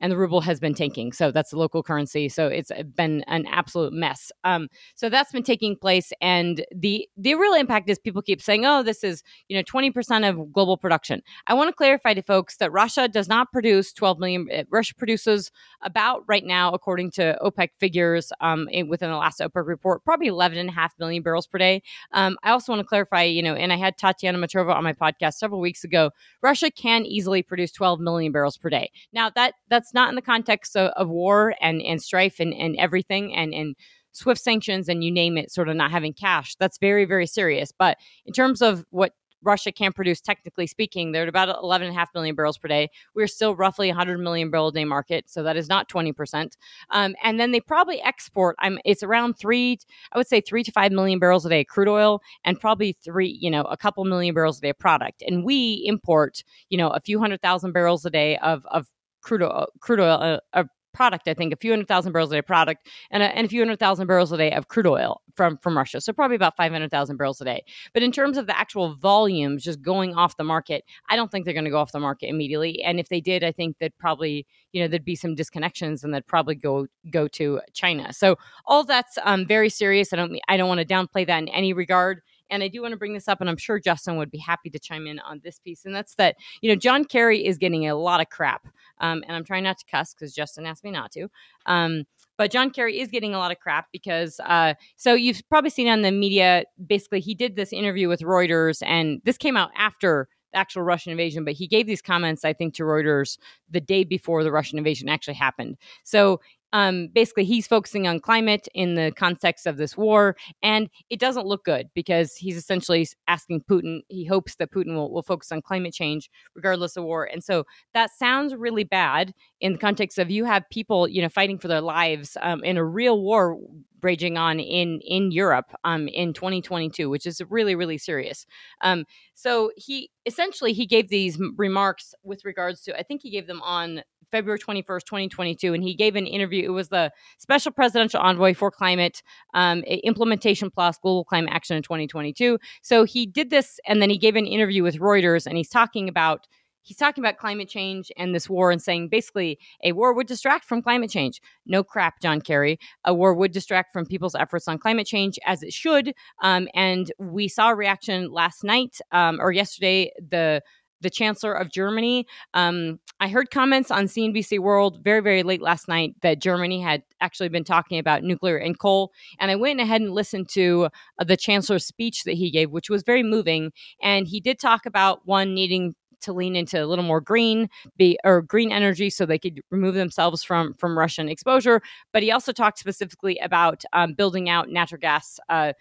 and 0.00 0.12
the 0.12 0.16
ruble 0.16 0.40
has 0.40 0.60
been 0.60 0.74
tanking. 0.74 1.12
So 1.12 1.30
that's 1.30 1.50
the 1.50 1.58
local 1.58 1.82
currency. 1.82 2.28
So 2.28 2.46
it's 2.46 2.70
been 2.94 3.24
an 3.26 3.46
absolute 3.46 3.92
mess. 3.92 4.30
Um, 4.44 4.68
so 4.94 5.08
that's 5.08 5.32
been 5.32 5.42
taking 5.42 5.76
place, 5.76 6.12
and 6.20 6.64
the 6.74 7.08
the 7.16 7.34
real 7.34 7.54
impact 7.54 7.88
is 7.88 7.98
people 7.98 8.22
keep 8.22 8.40
saying, 8.40 8.64
"Oh, 8.64 8.82
this 8.82 9.02
is 9.04 9.22
you 9.48 9.56
know 9.56 9.62
twenty 9.62 9.90
percent 9.90 10.24
of 10.24 10.52
global 10.52 10.76
production." 10.76 11.22
I 11.46 11.54
want 11.54 11.68
to 11.68 11.74
clarify 11.74 12.14
to 12.14 12.22
folks 12.22 12.56
that 12.58 12.72
Russia 12.72 13.08
does 13.08 13.28
not 13.28 13.52
produce 13.52 13.92
twelve 13.92 14.18
million. 14.18 14.48
Uh, 14.52 14.64
Russia 14.70 14.94
produces 14.94 15.50
about 15.82 16.22
right 16.26 16.44
now, 16.44 16.72
according 16.72 17.10
to 17.12 17.38
OPEC 17.42 17.70
figures 17.78 18.32
um, 18.40 18.68
in, 18.70 18.88
within 18.88 19.10
the 19.10 19.16
last 19.16 19.40
OPEC 19.40 19.66
report, 19.66 20.04
probably 20.04 20.28
eleven 20.28 20.58
and 20.58 20.68
a 20.68 20.72
half 20.72 20.92
million 20.98 21.22
barrels 21.22 21.46
per 21.46 21.58
day. 21.58 21.82
Um, 22.12 22.36
I 22.42 22.50
also 22.50 22.72
want 22.72 22.80
to 22.80 22.86
clarify, 22.86 23.22
you 23.22 23.42
know, 23.42 23.54
and 23.54 23.72
I 23.72 23.76
had 23.76 23.96
Tatiana 23.98 24.38
Mitrova 24.38 24.74
on 24.74 24.84
my 24.84 24.92
podcast 24.92 25.34
several 25.34 25.60
weeks 25.60 25.84
ago. 25.84 26.10
Russia 26.42 26.70
can 26.70 27.04
easily 27.04 27.42
produce 27.42 27.72
twelve 27.72 28.00
million 28.00 28.32
barrels 28.32 28.56
per 28.56 28.70
day. 28.70 28.90
Now 29.12 29.30
that 29.30 29.54
that's 29.68 29.87
that's 29.88 29.94
not 29.94 30.10
in 30.10 30.16
the 30.16 30.22
context 30.22 30.76
of, 30.76 30.90
of 30.96 31.08
war 31.08 31.54
and, 31.60 31.80
and 31.80 32.02
strife 32.02 32.40
and, 32.40 32.52
and 32.52 32.76
everything 32.76 33.34
and, 33.34 33.54
and 33.54 33.74
swift 34.12 34.40
sanctions 34.40 34.88
and 34.88 35.02
you 35.02 35.10
name 35.10 35.38
it 35.38 35.50
sort 35.50 35.68
of 35.68 35.76
not 35.76 35.90
having 35.90 36.12
cash 36.12 36.56
that's 36.56 36.78
very 36.78 37.04
very 37.04 37.26
serious 37.26 37.72
but 37.78 37.96
in 38.26 38.32
terms 38.32 38.60
of 38.60 38.84
what 38.90 39.12
Russia 39.40 39.70
can 39.70 39.92
produce, 39.92 40.20
technically 40.20 40.66
speaking. 40.66 41.12
They're 41.12 41.22
at 41.22 41.28
about 41.28 41.62
11.5 41.62 42.06
million 42.12 42.34
barrels 42.34 42.58
per 42.58 42.66
day. 42.66 42.88
We're 43.14 43.28
still 43.28 43.54
roughly 43.54 43.86
100 43.86 44.18
million 44.18 44.50
barrel 44.50 44.66
a 44.66 44.72
day 44.72 44.84
market, 44.84 45.30
so 45.30 45.44
that 45.44 45.56
is 45.56 45.68
not 45.68 45.88
20%. 45.88 46.56
Um, 46.90 47.14
and 47.22 47.38
then 47.38 47.52
they 47.52 47.60
probably 47.60 48.02
export. 48.02 48.56
I'm. 48.58 48.80
It's 48.84 49.04
around 49.04 49.34
three. 49.34 49.78
I 50.10 50.18
would 50.18 50.26
say 50.26 50.40
three 50.40 50.64
to 50.64 50.72
five 50.72 50.90
million 50.90 51.20
barrels 51.20 51.46
a 51.46 51.50
day 51.50 51.62
crude 51.62 51.86
oil, 51.86 52.20
and 52.44 52.58
probably 52.58 52.96
three. 53.04 53.38
You 53.40 53.52
know, 53.52 53.62
a 53.62 53.76
couple 53.76 54.04
million 54.04 54.34
barrels 54.34 54.58
a 54.58 54.62
day 54.62 54.72
product. 54.72 55.22
And 55.22 55.44
we 55.44 55.84
import. 55.86 56.42
You 56.68 56.78
know, 56.78 56.88
a 56.88 56.98
few 56.98 57.20
hundred 57.20 57.40
thousand 57.40 57.70
barrels 57.70 58.04
a 58.04 58.10
day 58.10 58.38
of 58.38 58.66
of 58.72 58.88
crude 59.28 59.42
oil, 59.42 59.66
crude 59.80 60.00
oil, 60.00 60.14
a, 60.14 60.40
a 60.54 60.64
product, 60.94 61.28
I 61.28 61.34
think, 61.34 61.52
a 61.52 61.56
few 61.56 61.70
hundred 61.70 61.86
thousand 61.86 62.12
barrels 62.12 62.32
a 62.32 62.36
day 62.36 62.42
product 62.42 62.88
and 63.10 63.22
a, 63.22 63.26
and 63.26 63.44
a 63.44 63.48
few 63.48 63.60
hundred 63.60 63.78
thousand 63.78 64.06
barrels 64.06 64.32
a 64.32 64.38
day 64.38 64.52
of 64.52 64.68
crude 64.68 64.86
oil 64.86 65.20
from, 65.36 65.58
from 65.58 65.76
Russia. 65.76 66.00
So 66.00 66.12
probably 66.12 66.34
about 66.34 66.56
500,000 66.56 67.16
barrels 67.16 67.40
a 67.40 67.44
day. 67.44 67.62
But 67.92 68.02
in 68.02 68.10
terms 68.10 68.38
of 68.38 68.46
the 68.46 68.58
actual 68.58 68.96
volumes 68.96 69.62
just 69.62 69.82
going 69.82 70.14
off 70.14 70.36
the 70.38 70.44
market, 70.44 70.84
I 71.10 71.16
don't 71.16 71.30
think 71.30 71.44
they're 71.44 71.54
going 71.54 71.66
to 71.66 71.70
go 71.70 71.78
off 71.78 71.92
the 71.92 72.00
market 72.00 72.28
immediately. 72.28 72.82
And 72.82 72.98
if 72.98 73.10
they 73.10 73.20
did, 73.20 73.44
I 73.44 73.52
think 73.52 73.76
that 73.80 73.96
probably, 73.98 74.46
you 74.72 74.82
know, 74.82 74.88
there'd 74.88 75.04
be 75.04 75.14
some 75.14 75.36
disconnections 75.36 76.02
and 76.02 76.12
they'd 76.12 76.26
probably 76.26 76.54
go 76.54 76.86
go 77.10 77.28
to 77.28 77.60
China. 77.74 78.12
So 78.12 78.36
all 78.64 78.82
that's 78.82 79.18
um, 79.22 79.46
very 79.46 79.68
serious. 79.68 80.12
I 80.12 80.16
don't 80.16 80.38
I 80.48 80.56
don't 80.56 80.68
want 80.68 80.80
to 80.80 80.86
downplay 80.86 81.26
that 81.26 81.38
in 81.38 81.48
any 81.48 81.72
regard. 81.72 82.22
And 82.50 82.62
I 82.62 82.68
do 82.68 82.82
want 82.82 82.92
to 82.92 82.98
bring 82.98 83.14
this 83.14 83.28
up, 83.28 83.40
and 83.40 83.48
I'm 83.48 83.56
sure 83.56 83.78
Justin 83.78 84.16
would 84.16 84.30
be 84.30 84.38
happy 84.38 84.70
to 84.70 84.78
chime 84.78 85.06
in 85.06 85.18
on 85.20 85.40
this 85.44 85.58
piece. 85.58 85.84
And 85.84 85.94
that's 85.94 86.14
that, 86.16 86.36
you 86.60 86.70
know, 86.70 86.76
John 86.76 87.04
Kerry 87.04 87.44
is 87.44 87.58
getting 87.58 87.88
a 87.88 87.94
lot 87.94 88.20
of 88.20 88.28
crap. 88.30 88.66
Um, 89.00 89.22
and 89.26 89.36
I'm 89.36 89.44
trying 89.44 89.64
not 89.64 89.78
to 89.78 89.84
cuss 89.90 90.14
because 90.14 90.34
Justin 90.34 90.66
asked 90.66 90.84
me 90.84 90.90
not 90.90 91.12
to. 91.12 91.28
Um, 91.66 92.04
but 92.36 92.50
John 92.50 92.70
Kerry 92.70 93.00
is 93.00 93.08
getting 93.08 93.34
a 93.34 93.38
lot 93.38 93.50
of 93.50 93.58
crap 93.58 93.86
because, 93.92 94.40
uh, 94.40 94.74
so 94.96 95.14
you've 95.14 95.42
probably 95.48 95.70
seen 95.70 95.88
on 95.88 96.02
the 96.02 96.12
media, 96.12 96.64
basically, 96.86 97.20
he 97.20 97.34
did 97.34 97.56
this 97.56 97.72
interview 97.72 98.08
with 98.08 98.20
Reuters, 98.20 98.80
and 98.86 99.20
this 99.24 99.36
came 99.36 99.56
out 99.56 99.70
after 99.76 100.28
the 100.52 100.58
actual 100.58 100.82
Russian 100.82 101.10
invasion, 101.10 101.44
but 101.44 101.54
he 101.54 101.66
gave 101.66 101.86
these 101.86 102.00
comments, 102.00 102.44
I 102.44 102.52
think, 102.52 102.74
to 102.74 102.84
Reuters 102.84 103.38
the 103.68 103.80
day 103.80 104.04
before 104.04 104.44
the 104.44 104.52
Russian 104.52 104.78
invasion 104.78 105.08
actually 105.08 105.34
happened. 105.34 105.76
So 106.04 106.40
um, 106.72 107.08
basically 107.12 107.44
he's 107.44 107.66
focusing 107.66 108.06
on 108.06 108.20
climate 108.20 108.68
in 108.74 108.94
the 108.94 109.12
context 109.16 109.66
of 109.66 109.76
this 109.76 109.96
war, 109.96 110.36
and 110.62 110.88
it 111.10 111.20
doesn't 111.20 111.46
look 111.46 111.64
good 111.64 111.88
because 111.94 112.34
he's 112.36 112.56
essentially 112.56 113.06
asking 113.26 113.62
Putin. 113.70 114.00
He 114.08 114.24
hopes 114.24 114.56
that 114.56 114.70
Putin 114.70 114.94
will, 114.94 115.12
will 115.12 115.22
focus 115.22 115.52
on 115.52 115.62
climate 115.62 115.94
change 115.94 116.30
regardless 116.54 116.96
of 116.96 117.04
war, 117.04 117.24
and 117.24 117.42
so 117.42 117.64
that 117.94 118.10
sounds 118.10 118.54
really 118.54 118.84
bad 118.84 119.32
in 119.60 119.72
the 119.72 119.78
context 119.78 120.18
of 120.18 120.30
you 120.30 120.44
have 120.44 120.64
people, 120.70 121.08
you 121.08 121.22
know, 121.22 121.28
fighting 121.28 121.58
for 121.58 121.68
their 121.68 121.80
lives 121.80 122.36
um, 122.42 122.62
in 122.62 122.76
a 122.76 122.84
real 122.84 123.20
war 123.20 123.58
raging 124.02 124.36
on 124.36 124.60
in 124.60 125.00
in 125.00 125.30
Europe 125.32 125.72
um, 125.84 126.08
in 126.08 126.32
2022, 126.32 127.08
which 127.10 127.26
is 127.26 127.42
really 127.48 127.74
really 127.74 127.98
serious. 127.98 128.46
Um, 128.82 129.04
so 129.34 129.70
he 129.76 130.10
essentially 130.26 130.72
he 130.72 130.86
gave 130.86 131.08
these 131.08 131.38
remarks 131.56 132.14
with 132.22 132.44
regards 132.44 132.82
to 132.82 132.98
I 132.98 133.02
think 133.02 133.22
he 133.22 133.30
gave 133.30 133.46
them 133.46 133.62
on 133.62 134.02
February 134.30 134.58
21st, 134.58 135.04
2022, 135.04 135.74
and 135.74 135.82
he 135.82 135.94
gave 135.94 136.16
an 136.16 136.26
interview. 136.26 136.64
It 136.64 136.72
was 136.72 136.88
the 136.88 137.12
Special 137.38 137.72
Presidential 137.72 138.20
Envoy 138.20 138.54
for 138.54 138.70
Climate 138.70 139.22
um, 139.54 139.80
Implementation 139.80 140.70
Plus 140.70 140.98
Global 140.98 141.24
Climate 141.24 141.52
Action 141.52 141.76
in 141.76 141.82
2022. 141.82 142.58
So 142.82 143.04
he 143.04 143.26
did 143.26 143.50
this, 143.50 143.80
and 143.86 144.00
then 144.02 144.10
he 144.10 144.18
gave 144.18 144.36
an 144.36 144.46
interview 144.46 144.82
with 144.82 144.98
Reuters, 144.98 145.46
and 145.46 145.56
he's 145.56 145.70
talking 145.70 146.08
about 146.08 146.46
he's 146.88 146.96
talking 146.96 147.22
about 147.22 147.36
climate 147.36 147.68
change 147.68 148.10
and 148.16 148.34
this 148.34 148.48
war 148.48 148.70
and 148.70 148.80
saying 148.80 149.08
basically 149.08 149.58
a 149.84 149.92
war 149.92 150.14
would 150.14 150.26
distract 150.26 150.64
from 150.64 150.80
climate 150.80 151.10
change. 151.10 151.40
No 151.66 151.84
crap, 151.84 152.20
John 152.20 152.40
Kerry. 152.40 152.78
A 153.04 153.12
war 153.12 153.34
would 153.34 153.52
distract 153.52 153.92
from 153.92 154.06
people's 154.06 154.34
efforts 154.34 154.66
on 154.66 154.78
climate 154.78 155.06
change 155.06 155.38
as 155.44 155.62
it 155.62 155.72
should. 155.72 156.14
Um, 156.42 156.66
and 156.74 157.12
we 157.18 157.46
saw 157.46 157.70
a 157.70 157.74
reaction 157.74 158.32
last 158.32 158.64
night 158.64 158.98
um, 159.12 159.38
or 159.38 159.52
yesterday. 159.52 160.10
The 160.30 160.62
the 161.00 161.10
Chancellor 161.10 161.52
of 161.52 161.70
Germany. 161.70 162.26
Um, 162.54 162.98
I 163.20 163.28
heard 163.28 163.50
comments 163.50 163.90
on 163.90 164.04
CNBC 164.04 164.58
World 164.60 165.00
very, 165.02 165.20
very 165.20 165.42
late 165.42 165.60
last 165.60 165.88
night 165.88 166.14
that 166.22 166.40
Germany 166.40 166.80
had 166.80 167.02
actually 167.20 167.48
been 167.48 167.64
talking 167.64 167.98
about 167.98 168.22
nuclear 168.22 168.56
and 168.56 168.78
coal. 168.78 169.12
And 169.40 169.50
I 169.50 169.56
went 169.56 169.80
ahead 169.80 170.00
and 170.00 170.12
listened 170.12 170.48
to 170.50 170.88
uh, 171.18 171.24
the 171.24 171.36
Chancellor's 171.36 171.84
speech 171.84 172.24
that 172.24 172.34
he 172.34 172.50
gave, 172.50 172.70
which 172.70 172.90
was 172.90 173.02
very 173.02 173.22
moving. 173.22 173.72
And 174.02 174.26
he 174.26 174.40
did 174.40 174.58
talk 174.58 174.86
about 174.86 175.26
one 175.26 175.54
needing 175.54 175.94
to 176.20 176.32
lean 176.32 176.56
into 176.56 176.82
a 176.82 176.86
little 176.86 177.04
more 177.04 177.20
green 177.20 177.68
be 177.96 178.18
or 178.24 178.42
green 178.42 178.72
energy 178.72 179.10
so 179.10 179.24
they 179.24 179.38
could 179.38 179.60
remove 179.70 179.94
themselves 179.94 180.42
from 180.42 180.74
from 180.74 180.98
Russian 180.98 181.28
exposure. 181.28 181.80
But 182.12 182.22
he 182.22 182.32
also 182.32 182.52
talked 182.52 182.78
specifically 182.78 183.38
about 183.38 183.84
um, 183.92 184.14
building 184.14 184.48
out 184.48 184.68
natural 184.68 185.00
gas 185.00 185.38
uh, 185.48 185.72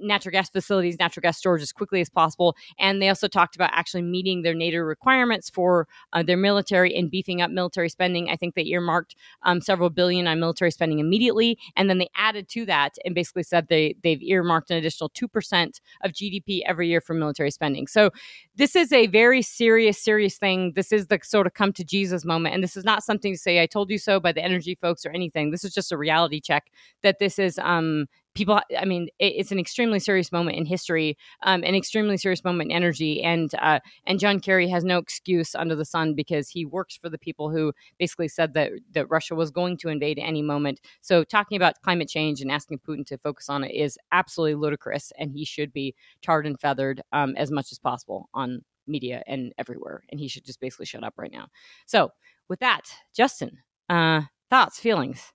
natural 0.00 0.32
gas 0.32 0.50
facilities, 0.50 0.98
natural 0.98 1.22
gas 1.22 1.38
storage 1.38 1.62
as 1.62 1.72
quickly 1.72 2.00
as 2.00 2.08
possible. 2.08 2.56
And 2.78 3.00
they 3.00 3.08
also 3.08 3.28
talked 3.28 3.54
about 3.54 3.70
actually 3.72 4.02
meeting 4.02 4.42
their 4.42 4.54
NATO 4.54 4.78
requirements 4.78 5.50
for 5.50 5.86
uh, 6.12 6.22
their 6.22 6.36
military 6.36 6.94
and 6.94 7.10
beefing 7.10 7.42
up 7.42 7.50
military 7.50 7.88
spending. 7.88 8.30
I 8.30 8.36
think 8.36 8.54
they 8.54 8.64
earmarked 8.64 9.16
um, 9.42 9.60
several 9.60 9.90
billion 9.90 10.26
on 10.26 10.40
military 10.40 10.70
spending 10.70 10.98
immediately. 10.98 11.58
And 11.76 11.88
then 11.88 11.98
they 11.98 12.08
added 12.16 12.48
to 12.50 12.66
that 12.66 12.96
and 13.04 13.14
basically 13.14 13.42
said 13.42 13.68
they, 13.68 13.96
they've 14.02 14.22
earmarked 14.22 14.70
an 14.70 14.76
additional 14.76 15.10
2% 15.10 15.80
of 16.02 16.12
GDP 16.12 16.60
every 16.66 16.88
year 16.88 17.00
for 17.00 17.14
military 17.14 17.50
spending. 17.50 17.86
So 17.86 18.10
this 18.56 18.76
is 18.76 18.92
a 18.92 19.06
very 19.08 19.42
serious, 19.42 19.98
serious 19.98 20.38
thing. 20.38 20.72
This 20.74 20.92
is 20.92 21.08
the 21.08 21.18
sort 21.22 21.46
of 21.46 21.54
come 21.54 21.72
to 21.74 21.84
Jesus 21.84 22.24
moment. 22.24 22.54
And 22.54 22.62
this 22.62 22.76
is 22.76 22.84
not 22.84 23.02
something 23.02 23.32
to 23.32 23.38
say, 23.38 23.60
I 23.60 23.66
told 23.66 23.90
you 23.90 23.98
so 23.98 24.20
by 24.20 24.32
the 24.32 24.42
energy 24.42 24.76
folks 24.80 25.04
or 25.04 25.10
anything. 25.10 25.50
This 25.50 25.64
is 25.64 25.74
just 25.74 25.92
a 25.92 25.96
reality 25.96 26.40
check 26.40 26.70
that 27.02 27.18
this 27.18 27.38
is 27.38 27.58
um, 27.58 28.06
people 28.34 28.60
i 28.78 28.84
mean 28.84 29.08
it's 29.18 29.52
an 29.52 29.58
extremely 29.58 29.98
serious 29.98 30.32
moment 30.32 30.56
in 30.56 30.66
history 30.66 31.16
um, 31.42 31.62
an 31.64 31.74
extremely 31.74 32.16
serious 32.16 32.44
moment 32.44 32.70
in 32.70 32.76
energy 32.76 33.22
and 33.22 33.54
uh, 33.60 33.78
and 34.06 34.18
john 34.18 34.40
kerry 34.40 34.68
has 34.68 34.84
no 34.84 34.98
excuse 34.98 35.54
under 35.54 35.74
the 35.74 35.84
sun 35.84 36.14
because 36.14 36.48
he 36.48 36.64
works 36.64 36.96
for 36.96 37.08
the 37.08 37.18
people 37.18 37.50
who 37.50 37.72
basically 37.98 38.28
said 38.28 38.54
that 38.54 38.72
that 38.92 39.06
russia 39.10 39.34
was 39.34 39.50
going 39.50 39.76
to 39.76 39.88
invade 39.88 40.18
any 40.18 40.42
moment. 40.42 40.80
So 41.00 41.24
talking 41.24 41.56
about 41.56 41.80
climate 41.82 42.08
change 42.08 42.40
and 42.40 42.50
asking 42.50 42.80
putin 42.86 43.06
to 43.06 43.18
focus 43.18 43.48
on 43.48 43.64
it 43.64 43.74
is 43.74 43.98
absolutely 44.12 44.56
ludicrous 44.56 45.12
and 45.18 45.30
he 45.30 45.44
should 45.44 45.72
be 45.72 45.94
tarred 46.22 46.46
and 46.46 46.60
feathered 46.60 47.00
um, 47.12 47.34
as 47.36 47.50
much 47.50 47.72
as 47.72 47.78
possible 47.78 48.28
on 48.34 48.62
media 48.86 49.22
and 49.26 49.52
everywhere 49.56 50.02
and 50.10 50.20
he 50.20 50.28
should 50.28 50.44
just 50.44 50.60
basically 50.60 50.86
shut 50.86 51.04
up 51.04 51.14
right 51.16 51.32
now. 51.32 51.46
So 51.86 52.10
with 52.48 52.60
that 52.60 52.82
justin 53.14 53.58
uh, 53.88 54.22
thoughts 54.50 54.78
feelings 54.78 55.32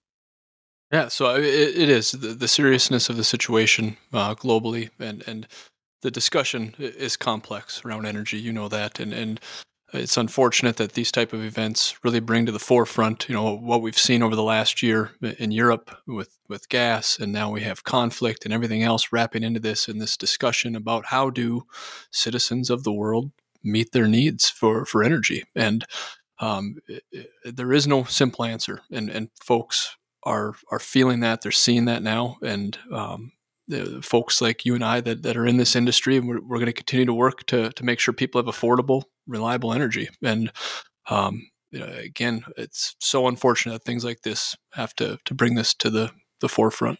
yeah, 0.91 1.08
so 1.08 1.36
it, 1.36 1.43
it 1.43 1.89
is 1.89 2.12
the, 2.12 2.29
the, 2.29 2.48
seriousness 2.48 3.10
of 3.10 3.17
the 3.17 3.24
situation 3.24 3.98
uh, 4.13 4.36
globally, 4.36 4.89
and 5.00 5.24
and 5.27 5.48
the 6.01 6.12
discussion 6.12 6.75
is 6.79 7.17
complex 7.17 7.84
around 7.86 8.05
energy. 8.05 8.39
You 8.39 8.51
know 8.51 8.67
that, 8.69 9.00
and 9.00 9.13
and 9.13 9.39
it's 9.93 10.17
unfortunate 10.17 10.77
that 10.77 10.93
these 10.93 11.12
type 11.12 11.34
of 11.34 11.43
events 11.43 11.96
really 12.03 12.19
bring 12.19 12.46
to 12.46 12.51
the 12.51 12.60
forefront, 12.60 13.27
you 13.27 13.36
know, 13.36 13.55
what 13.55 13.81
we've 13.81 13.98
seen 13.98 14.22
over 14.22 14.36
the 14.36 14.43
last 14.43 14.84
year 14.84 15.12
in 15.22 15.51
Europe 15.51 15.96
with 16.08 16.38
with 16.48 16.69
gas, 16.69 17.19
and 17.19 17.31
now 17.31 17.51
we 17.51 17.62
have 17.62 17.84
conflict 17.84 18.46
and 18.46 18.53
everything 18.53 18.81
else 18.81 19.12
wrapping 19.12 19.43
into 19.43 19.60
this 19.60 19.88
in 19.88 20.00
this 20.00 20.17
discussion 20.17 20.75
about 20.75 21.08
how 21.08 21.29
do 21.29 21.67
citizens 22.12 22.69
of 22.69 22.84
the 22.84 22.93
world 22.93 23.31
meet 23.63 23.91
their 23.91 24.08
needs 24.08 24.50
for 24.50 24.86
for 24.86 25.03
energy 25.03 25.43
and 25.55 25.86
um, 26.39 26.77
it, 26.88 27.03
it, 27.12 27.55
there 27.58 27.74
is 27.74 27.86
no 27.86 28.03
simple 28.05 28.46
answer, 28.46 28.81
and 28.91 29.10
and 29.10 29.29
folks 29.43 29.98
are 30.23 30.55
are 30.71 30.79
feeling 30.79 31.21
that 31.21 31.41
they're 31.41 31.51
seeing 31.51 31.85
that 31.85 32.03
now 32.03 32.38
and 32.41 32.77
um, 32.91 33.31
the 33.67 34.01
folks 34.01 34.41
like 34.41 34.65
you 34.65 34.75
and 34.75 34.83
I 34.83 34.99
that, 35.01 35.23
that 35.23 35.38
are 35.38 35.45
in 35.45 35.57
this 35.57 35.75
industry 35.75 36.17
and 36.17 36.27
we're, 36.27 36.41
we're 36.41 36.57
going 36.57 36.65
to 36.65 36.73
continue 36.73 37.05
to 37.05 37.13
work 37.13 37.45
to 37.47 37.71
to 37.71 37.85
make 37.85 37.99
sure 37.99 38.13
people 38.13 38.41
have 38.41 38.53
affordable 38.53 39.03
reliable 39.27 39.73
energy. 39.73 40.09
And 40.23 40.51
um, 41.09 41.49
you 41.71 41.79
know, 41.79 41.88
again 41.88 42.43
it's 42.57 42.95
so 42.99 43.27
unfortunate 43.27 43.73
that 43.73 43.83
things 43.83 44.03
like 44.03 44.21
this 44.21 44.55
have 44.73 44.93
to 44.95 45.17
to 45.25 45.33
bring 45.33 45.55
this 45.55 45.73
to 45.75 45.89
the 45.89 46.11
the 46.41 46.49
forefront 46.49 46.99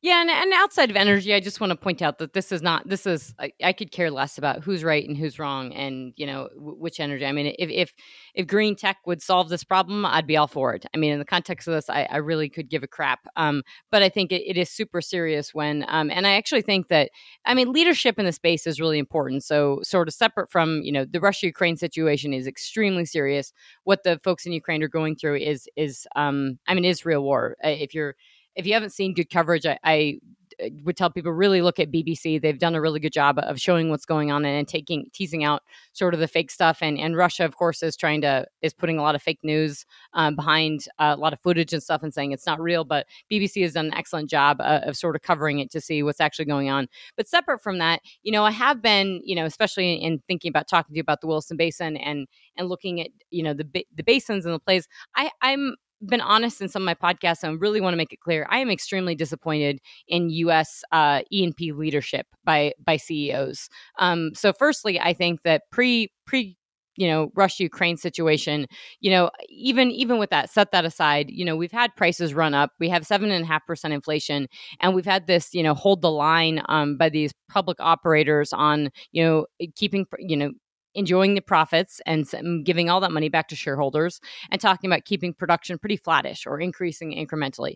yeah, 0.00 0.20
and, 0.20 0.30
and 0.30 0.52
outside 0.52 0.90
of 0.90 0.96
energy, 0.96 1.34
I 1.34 1.40
just 1.40 1.60
want 1.60 1.70
to 1.70 1.76
point 1.76 2.02
out 2.02 2.18
that 2.18 2.32
this 2.32 2.52
is 2.52 2.62
not. 2.62 2.88
This 2.88 3.06
is 3.06 3.34
I, 3.38 3.52
I 3.62 3.72
could 3.72 3.90
care 3.90 4.10
less 4.10 4.38
about 4.38 4.62
who's 4.62 4.84
right 4.84 5.06
and 5.06 5.16
who's 5.16 5.38
wrong, 5.38 5.72
and 5.72 6.12
you 6.16 6.26
know 6.26 6.48
w- 6.54 6.76
which 6.78 7.00
energy. 7.00 7.24
I 7.26 7.32
mean, 7.32 7.54
if 7.58 7.70
if 7.70 7.94
if 8.34 8.46
green 8.46 8.76
tech 8.76 8.98
would 9.06 9.22
solve 9.22 9.48
this 9.48 9.64
problem, 9.64 10.04
I'd 10.04 10.26
be 10.26 10.36
all 10.36 10.46
for 10.46 10.74
it. 10.74 10.84
I 10.94 10.98
mean, 10.98 11.12
in 11.12 11.18
the 11.18 11.24
context 11.24 11.66
of 11.68 11.74
this, 11.74 11.88
I, 11.88 12.04
I 12.10 12.16
really 12.18 12.48
could 12.48 12.68
give 12.68 12.82
a 12.82 12.86
crap. 12.86 13.20
Um, 13.36 13.62
but 13.90 14.02
I 14.02 14.08
think 14.08 14.32
it, 14.32 14.42
it 14.46 14.56
is 14.56 14.70
super 14.70 15.00
serious 15.00 15.54
when, 15.54 15.84
um, 15.88 16.10
and 16.10 16.26
I 16.26 16.34
actually 16.34 16.62
think 16.62 16.88
that 16.88 17.10
I 17.44 17.54
mean 17.54 17.72
leadership 17.72 18.18
in 18.18 18.24
the 18.24 18.32
space 18.32 18.66
is 18.66 18.80
really 18.80 18.98
important. 18.98 19.44
So 19.44 19.80
sort 19.82 20.08
of 20.08 20.14
separate 20.14 20.50
from 20.50 20.80
you 20.82 20.92
know 20.92 21.04
the 21.04 21.20
Russia 21.20 21.46
Ukraine 21.46 21.76
situation 21.76 22.32
is 22.32 22.46
extremely 22.46 23.04
serious. 23.04 23.52
What 23.84 24.04
the 24.04 24.18
folks 24.22 24.46
in 24.46 24.52
Ukraine 24.52 24.82
are 24.82 24.88
going 24.88 25.16
through 25.16 25.36
is 25.36 25.68
is 25.76 26.06
um, 26.16 26.58
I 26.68 26.74
mean 26.74 26.84
is 26.84 27.04
real 27.04 27.22
war. 27.22 27.56
If 27.62 27.94
you're 27.94 28.16
if 28.56 28.66
you 28.66 28.74
haven't 28.74 28.90
seen 28.90 29.14
good 29.14 29.30
coverage, 29.30 29.66
I, 29.66 29.78
I 29.84 30.18
uh, 30.62 30.68
would 30.84 30.96
tell 30.96 31.10
people 31.10 31.32
really 31.32 31.62
look 31.62 31.78
at 31.78 31.90
BBC. 31.90 32.40
They've 32.40 32.58
done 32.58 32.74
a 32.74 32.80
really 32.80 33.00
good 33.00 33.12
job 33.12 33.38
of 33.38 33.60
showing 33.60 33.90
what's 33.90 34.06
going 34.06 34.30
on 34.30 34.44
and 34.44 34.66
taking 34.66 35.06
teasing 35.12 35.44
out 35.44 35.62
sort 35.92 36.14
of 36.14 36.20
the 36.20 36.28
fake 36.28 36.50
stuff. 36.50 36.78
And 36.80 36.98
and 36.98 37.16
Russia, 37.16 37.44
of 37.44 37.56
course, 37.56 37.82
is 37.82 37.96
trying 37.96 38.20
to 38.22 38.46
is 38.62 38.74
putting 38.74 38.98
a 38.98 39.02
lot 39.02 39.14
of 39.14 39.22
fake 39.22 39.40
news 39.42 39.84
um, 40.12 40.36
behind 40.36 40.86
uh, 40.98 41.14
a 41.16 41.20
lot 41.20 41.32
of 41.32 41.40
footage 41.40 41.72
and 41.72 41.82
stuff 41.82 42.02
and 42.02 42.12
saying 42.12 42.32
it's 42.32 42.46
not 42.46 42.60
real. 42.60 42.84
But 42.84 43.06
BBC 43.30 43.62
has 43.62 43.72
done 43.72 43.86
an 43.86 43.94
excellent 43.94 44.30
job 44.30 44.60
uh, 44.60 44.80
of 44.84 44.96
sort 44.96 45.16
of 45.16 45.22
covering 45.22 45.58
it 45.58 45.70
to 45.72 45.80
see 45.80 46.02
what's 46.02 46.20
actually 46.20 46.46
going 46.46 46.70
on. 46.70 46.88
But 47.16 47.28
separate 47.28 47.62
from 47.62 47.78
that, 47.78 48.00
you 48.22 48.32
know, 48.32 48.44
I 48.44 48.50
have 48.50 48.82
been, 48.82 49.20
you 49.24 49.34
know, 49.34 49.44
especially 49.44 49.94
in 49.94 50.20
thinking 50.26 50.48
about 50.50 50.68
talking 50.68 50.94
to 50.94 50.96
you 50.96 51.02
about 51.02 51.20
the 51.20 51.26
Williston 51.26 51.56
Basin 51.56 51.96
and 51.96 52.26
and 52.56 52.68
looking 52.68 53.00
at 53.00 53.08
you 53.30 53.42
know 53.42 53.54
the 53.54 53.66
the 53.94 54.04
basins 54.04 54.44
and 54.44 54.54
the 54.54 54.60
plays. 54.60 54.88
I 55.16 55.30
I'm 55.42 55.76
been 56.06 56.20
honest 56.20 56.60
in 56.60 56.68
some 56.68 56.82
of 56.82 56.86
my 56.86 56.94
podcasts 56.94 57.42
and 57.42 57.60
really 57.60 57.80
want 57.80 57.92
to 57.92 57.96
make 57.96 58.12
it 58.12 58.20
clear 58.20 58.46
I 58.50 58.58
am 58.58 58.70
extremely 58.70 59.14
disappointed 59.14 59.80
in 60.08 60.30
U.S. 60.30 60.82
Uh, 60.92 61.22
E&P 61.30 61.72
leadership 61.72 62.26
by 62.44 62.72
by 62.84 62.96
CEOs. 62.96 63.68
Um, 63.98 64.30
so, 64.34 64.52
firstly, 64.52 65.00
I 65.00 65.12
think 65.12 65.42
that 65.42 65.62
pre 65.70 66.12
pre 66.26 66.56
you 66.96 67.08
know 67.08 67.30
Russia 67.34 67.64
Ukraine 67.64 67.96
situation, 67.96 68.66
you 69.00 69.10
know 69.10 69.30
even 69.48 69.90
even 69.90 70.18
with 70.18 70.30
that, 70.30 70.50
set 70.50 70.70
that 70.72 70.84
aside. 70.84 71.30
You 71.30 71.44
know 71.44 71.56
we've 71.56 71.72
had 71.72 71.94
prices 71.96 72.34
run 72.34 72.54
up. 72.54 72.70
We 72.78 72.88
have 72.88 73.06
seven 73.06 73.30
and 73.30 73.44
a 73.44 73.46
half 73.46 73.66
percent 73.66 73.94
inflation, 73.94 74.48
and 74.80 74.94
we've 74.94 75.04
had 75.04 75.26
this 75.26 75.54
you 75.54 75.62
know 75.62 75.74
hold 75.74 76.02
the 76.02 76.10
line 76.10 76.62
um, 76.68 76.96
by 76.96 77.08
these 77.08 77.32
public 77.48 77.78
operators 77.80 78.52
on 78.52 78.90
you 79.12 79.22
know 79.24 79.46
keeping 79.76 80.06
you 80.18 80.36
know 80.36 80.52
enjoying 80.94 81.34
the 81.34 81.40
profits 81.40 82.00
and 82.06 82.26
giving 82.64 82.88
all 82.88 83.00
that 83.00 83.12
money 83.12 83.28
back 83.28 83.48
to 83.48 83.56
shareholders 83.56 84.20
and 84.50 84.60
talking 84.60 84.88
about 84.90 85.04
keeping 85.04 85.34
production 85.34 85.78
pretty 85.78 85.96
flattish 85.96 86.46
or 86.46 86.60
increasing 86.60 87.12
incrementally 87.12 87.74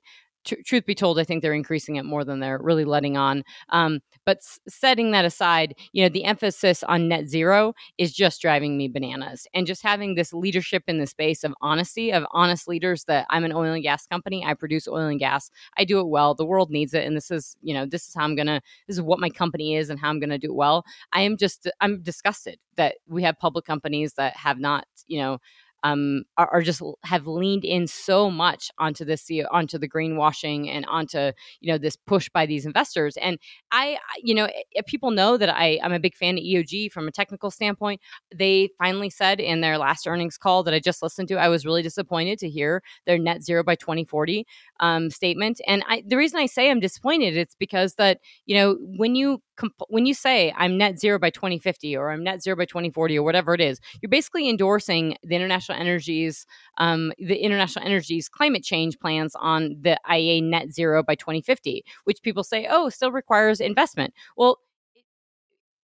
tr- 0.48 0.62
truth 0.64 0.86
be 0.86 0.94
told, 0.94 1.18
I 1.18 1.24
think 1.24 1.42
they're 1.42 1.52
increasing 1.52 1.96
it 1.96 2.04
more 2.04 2.24
than 2.24 2.40
they're 2.40 2.58
really 2.58 2.84
letting 2.84 3.16
on. 3.16 3.44
Um, 3.68 4.00
but 4.24 4.38
s- 4.38 4.58
setting 4.68 5.10
that 5.12 5.24
aside, 5.24 5.74
you 5.92 6.02
know, 6.02 6.08
the 6.08 6.24
emphasis 6.24 6.82
on 6.84 7.08
net 7.08 7.28
zero 7.28 7.74
is 7.98 8.12
just 8.12 8.40
driving 8.40 8.76
me 8.76 8.88
bananas. 8.88 9.46
And 9.54 9.66
just 9.66 9.82
having 9.82 10.14
this 10.14 10.32
leadership 10.32 10.84
in 10.86 10.98
the 10.98 11.06
space 11.06 11.44
of 11.44 11.54
honesty, 11.60 12.12
of 12.12 12.24
honest 12.32 12.66
leaders 12.68 13.04
that 13.04 13.26
I'm 13.30 13.44
an 13.44 13.52
oil 13.52 13.72
and 13.72 13.82
gas 13.82 14.06
company, 14.06 14.44
I 14.44 14.54
produce 14.54 14.88
oil 14.88 15.06
and 15.06 15.18
gas, 15.18 15.50
I 15.76 15.84
do 15.84 16.00
it 16.00 16.08
well. 16.08 16.34
The 16.34 16.46
world 16.46 16.70
needs 16.70 16.94
it. 16.94 17.06
And 17.06 17.16
this 17.16 17.30
is, 17.30 17.56
you 17.62 17.74
know, 17.74 17.86
this 17.86 18.08
is 18.08 18.14
how 18.14 18.24
I'm 18.24 18.36
going 18.36 18.46
to, 18.46 18.60
this 18.86 18.96
is 18.96 19.02
what 19.02 19.20
my 19.20 19.30
company 19.30 19.76
is 19.76 19.90
and 19.90 20.00
how 20.00 20.08
I'm 20.08 20.20
going 20.20 20.30
to 20.30 20.38
do 20.38 20.50
it 20.50 20.56
well. 20.56 20.84
I 21.12 21.22
am 21.22 21.36
just, 21.36 21.70
I'm 21.80 22.02
disgusted 22.02 22.58
that 22.76 22.96
we 23.06 23.22
have 23.22 23.38
public 23.38 23.64
companies 23.64 24.14
that 24.14 24.36
have 24.36 24.58
not, 24.58 24.86
you 25.06 25.18
know, 25.18 25.38
um, 25.82 26.24
are, 26.36 26.48
are, 26.52 26.62
just 26.62 26.82
have 27.04 27.26
leaned 27.26 27.64
in 27.64 27.86
so 27.86 28.30
much 28.30 28.70
onto 28.78 29.04
this 29.04 29.30
onto 29.50 29.78
the 29.78 29.88
greenwashing 29.88 30.68
and 30.68 30.84
onto 30.86 31.32
you 31.60 31.72
know 31.72 31.78
this 31.78 31.96
push 31.96 32.28
by 32.28 32.46
these 32.46 32.66
investors. 32.66 33.16
And 33.18 33.38
i 33.70 33.98
you 34.22 34.34
know 34.34 34.48
people 34.86 35.10
know 35.10 35.36
that 35.36 35.48
i 35.48 35.78
i'm 35.82 35.92
a 35.92 36.00
big 36.00 36.16
fan 36.16 36.36
of 36.36 36.44
eog 36.44 36.90
from 36.92 37.08
a 37.08 37.12
technical 37.12 37.50
standpoint. 37.50 38.00
They 38.34 38.70
finally 38.78 39.10
said 39.10 39.40
in 39.40 39.60
their 39.60 39.78
last 39.78 40.06
earnings 40.06 40.38
call 40.38 40.62
that 40.64 40.74
i 40.74 40.80
just 40.80 41.02
listened 41.02 41.28
to 41.28 41.36
i 41.36 41.48
was 41.48 41.64
really 41.64 41.82
disappointed 41.82 42.38
to 42.40 42.48
hear 42.48 42.82
their 43.06 43.18
net 43.18 43.42
zero 43.42 43.62
by 43.62 43.74
2040 43.74 44.46
um, 44.80 45.10
statement. 45.10 45.60
And 45.66 45.84
I, 45.88 46.02
the 46.06 46.16
reason 46.16 46.40
i 46.40 46.46
say 46.46 46.70
i'm 46.70 46.80
disappointed 46.80 47.36
it's 47.36 47.54
because 47.54 47.94
that 47.94 48.20
you 48.46 48.56
know 48.56 48.78
when 48.96 49.14
you 49.14 49.42
when 49.88 50.06
you 50.06 50.14
say 50.14 50.52
I'm 50.56 50.78
net 50.78 50.98
zero 50.98 51.18
by 51.18 51.30
2050 51.30 51.96
or 51.96 52.10
I'm 52.10 52.22
net 52.22 52.42
zero 52.42 52.56
by 52.56 52.64
2040 52.64 53.18
or 53.18 53.22
whatever 53.22 53.54
it 53.54 53.60
is, 53.60 53.80
you're 54.00 54.10
basically 54.10 54.48
endorsing 54.48 55.16
the 55.22 55.34
international 55.34 55.67
energies, 55.76 56.46
um, 56.78 57.12
the 57.18 57.36
international 57.36 57.84
energies 57.84 58.28
climate 58.28 58.62
change 58.62 58.98
plans 58.98 59.34
on 59.36 59.76
the 59.80 59.98
IEA 60.08 60.42
net 60.42 60.72
zero 60.72 61.02
by 61.02 61.14
2050, 61.14 61.84
which 62.04 62.22
people 62.22 62.44
say, 62.44 62.66
oh, 62.70 62.88
still 62.88 63.12
requires 63.12 63.60
investment. 63.60 64.14
Well, 64.36 64.58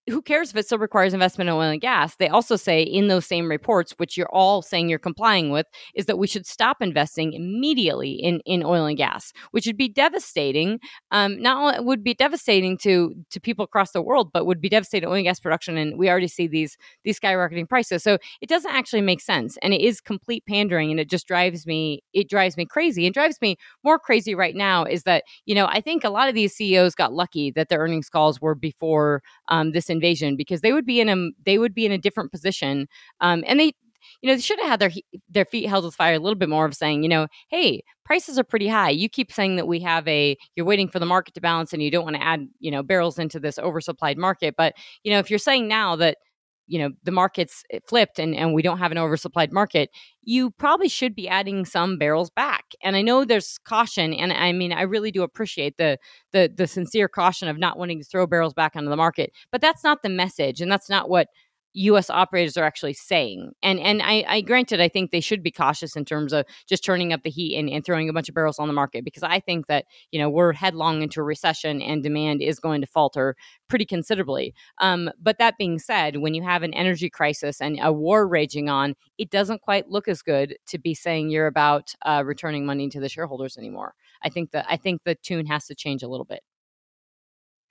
who 0.08 0.20
cares 0.20 0.50
if 0.50 0.56
it 0.56 0.66
still 0.66 0.78
requires 0.78 1.14
investment 1.14 1.48
in 1.48 1.54
oil 1.54 1.62
and 1.62 1.80
gas? 1.80 2.16
They 2.16 2.28
also 2.28 2.56
say 2.56 2.82
in 2.82 3.08
those 3.08 3.24
same 3.24 3.48
reports, 3.48 3.92
which 3.96 4.16
you're 4.16 4.32
all 4.32 4.60
saying 4.60 4.88
you're 4.88 4.98
complying 4.98 5.50
with, 5.50 5.66
is 5.94 6.06
that 6.06 6.18
we 6.18 6.26
should 6.26 6.46
stop 6.46 6.82
investing 6.82 7.32
immediately 7.32 8.12
in, 8.12 8.40
in 8.44 8.62
oil 8.62 8.84
and 8.84 8.96
gas, 8.96 9.32
which 9.52 9.66
would 9.66 9.76
be 9.76 9.88
devastating. 9.88 10.78
Um, 11.10 11.40
not 11.40 11.56
only 11.56 11.86
would 11.86 12.04
be 12.04 12.14
devastating 12.14 12.76
to 12.78 13.14
to 13.30 13.40
people 13.40 13.64
across 13.64 13.92
the 13.92 14.02
world, 14.02 14.30
but 14.32 14.46
would 14.46 14.60
be 14.60 14.68
devastating 14.68 15.08
oil 15.08 15.14
and 15.14 15.24
gas 15.24 15.40
production. 15.40 15.76
And 15.78 15.98
we 15.98 16.10
already 16.10 16.28
see 16.28 16.46
these 16.46 16.76
these 17.04 17.18
skyrocketing 17.18 17.68
prices. 17.68 18.02
So 18.02 18.18
it 18.40 18.48
doesn't 18.48 18.74
actually 18.74 19.02
make 19.02 19.20
sense, 19.20 19.56
and 19.62 19.72
it 19.72 19.80
is 19.80 20.00
complete 20.00 20.44
pandering, 20.46 20.90
and 20.90 21.00
it 21.00 21.08
just 21.08 21.26
drives 21.26 21.66
me 21.66 22.02
it 22.12 22.28
drives 22.28 22.56
me 22.56 22.66
crazy. 22.66 23.06
And 23.06 23.14
drives 23.14 23.40
me 23.40 23.56
more 23.82 23.98
crazy 23.98 24.34
right 24.34 24.54
now 24.54 24.84
is 24.84 25.04
that 25.04 25.24
you 25.46 25.54
know 25.54 25.66
I 25.66 25.80
think 25.80 26.04
a 26.04 26.10
lot 26.10 26.28
of 26.28 26.34
these 26.34 26.54
CEOs 26.54 26.94
got 26.94 27.12
lucky 27.14 27.50
that 27.52 27.68
their 27.68 27.78
earnings 27.78 28.10
calls 28.10 28.40
were 28.40 28.54
before 28.54 29.22
um, 29.48 29.72
this 29.72 29.90
invasion 29.90 30.36
because 30.36 30.60
they 30.60 30.72
would 30.72 30.86
be 30.86 31.00
in 31.00 31.08
a 31.08 31.30
they 31.44 31.58
would 31.58 31.74
be 31.74 31.86
in 31.86 31.92
a 31.92 31.98
different 31.98 32.32
position. 32.32 32.88
Um, 33.20 33.44
and 33.46 33.60
they 33.60 33.72
you 34.20 34.28
know, 34.28 34.36
they 34.36 34.40
should 34.40 34.58
have 34.60 34.68
had 34.68 34.80
their 34.80 34.90
their 35.28 35.44
feet 35.44 35.66
held 35.66 35.84
with 35.84 35.94
fire 35.94 36.14
a 36.14 36.18
little 36.18 36.34
bit 36.38 36.48
more 36.48 36.64
of 36.64 36.74
saying, 36.74 37.02
you 37.02 37.08
know, 37.08 37.26
hey, 37.48 37.82
prices 38.04 38.38
are 38.38 38.44
pretty 38.44 38.68
high. 38.68 38.90
You 38.90 39.08
keep 39.08 39.32
saying 39.32 39.56
that 39.56 39.66
we 39.66 39.80
have 39.80 40.06
a 40.08 40.36
you're 40.56 40.66
waiting 40.66 40.88
for 40.88 40.98
the 40.98 41.06
market 41.06 41.34
to 41.34 41.40
balance 41.40 41.72
and 41.72 41.82
you 41.82 41.90
don't 41.90 42.04
want 42.04 42.16
to 42.16 42.22
add, 42.22 42.48
you 42.60 42.70
know, 42.70 42.82
barrels 42.82 43.18
into 43.18 43.40
this 43.40 43.58
oversupplied 43.58 44.16
market. 44.16 44.54
But, 44.56 44.74
you 45.02 45.12
know, 45.12 45.18
if 45.18 45.30
you're 45.30 45.38
saying 45.38 45.68
now 45.68 45.96
that 45.96 46.18
you 46.66 46.78
know 46.78 46.90
the 47.02 47.10
market's 47.10 47.64
eh, 47.70 47.78
flipped 47.86 48.18
and, 48.18 48.34
and 48.34 48.54
we 48.54 48.62
don't 48.62 48.78
have 48.78 48.92
an 48.92 48.98
oversupplied 48.98 49.52
market 49.52 49.90
you 50.22 50.50
probably 50.52 50.88
should 50.88 51.14
be 51.14 51.28
adding 51.28 51.66
some 51.66 51.98
barrels 51.98 52.30
back. 52.30 52.64
And 52.82 52.96
i 52.96 53.02
know 53.02 53.24
there's 53.24 53.58
caution 53.64 54.14
and 54.14 54.32
i 54.32 54.52
mean 54.52 54.72
i 54.72 54.82
really 54.82 55.10
do 55.10 55.22
appreciate 55.22 55.76
the 55.76 55.98
the 56.32 56.52
the 56.54 56.66
sincere 56.66 57.08
caution 57.08 57.48
of 57.48 57.58
not 57.58 57.78
wanting 57.78 57.98
to 57.98 58.04
throw 58.04 58.26
barrels 58.26 58.54
back 58.54 58.76
onto 58.76 58.90
the 58.90 58.96
market 58.96 59.32
but 59.50 59.60
that's 59.60 59.84
not 59.84 60.02
the 60.02 60.08
message 60.08 60.60
and 60.60 60.70
that's 60.70 60.88
not 60.90 61.08
what 61.08 61.28
U.S. 61.74 62.08
operators 62.08 62.56
are 62.56 62.64
actually 62.64 62.94
saying. 62.94 63.52
And 63.62 63.80
and 63.80 64.00
I, 64.02 64.24
I, 64.28 64.40
granted, 64.40 64.80
I 64.80 64.88
think 64.88 65.10
they 65.10 65.20
should 65.20 65.42
be 65.42 65.50
cautious 65.50 65.96
in 65.96 66.04
terms 66.04 66.32
of 66.32 66.46
just 66.68 66.84
turning 66.84 67.12
up 67.12 67.22
the 67.22 67.30
heat 67.30 67.56
and, 67.58 67.68
and 67.68 67.84
throwing 67.84 68.08
a 68.08 68.12
bunch 68.12 68.28
of 68.28 68.34
barrels 68.34 68.58
on 68.58 68.68
the 68.68 68.74
market 68.74 69.04
because 69.04 69.22
I 69.22 69.40
think 69.40 69.66
that 69.66 69.84
you 70.12 70.18
know 70.18 70.30
we're 70.30 70.52
headlong 70.52 71.02
into 71.02 71.20
a 71.20 71.24
recession 71.24 71.82
and 71.82 72.02
demand 72.02 72.42
is 72.42 72.60
going 72.60 72.80
to 72.80 72.86
falter 72.86 73.36
pretty 73.68 73.84
considerably. 73.84 74.54
Um, 74.78 75.10
but 75.20 75.38
that 75.38 75.58
being 75.58 75.78
said, 75.78 76.18
when 76.18 76.34
you 76.34 76.42
have 76.42 76.62
an 76.62 76.74
energy 76.74 77.10
crisis 77.10 77.60
and 77.60 77.78
a 77.82 77.92
war 77.92 78.26
raging 78.26 78.68
on, 78.68 78.94
it 79.18 79.30
doesn't 79.30 79.62
quite 79.62 79.88
look 79.88 80.08
as 80.08 80.22
good 80.22 80.56
to 80.68 80.78
be 80.78 80.94
saying 80.94 81.30
you're 81.30 81.46
about 81.46 81.92
uh, 82.06 82.22
returning 82.24 82.64
money 82.64 82.88
to 82.88 83.00
the 83.00 83.08
shareholders 83.08 83.56
anymore. 83.56 83.94
I 84.22 84.28
think 84.28 84.52
that 84.52 84.66
I 84.68 84.76
think 84.76 85.02
the 85.04 85.16
tune 85.16 85.46
has 85.46 85.66
to 85.66 85.74
change 85.74 86.02
a 86.02 86.08
little 86.08 86.24
bit. 86.24 86.40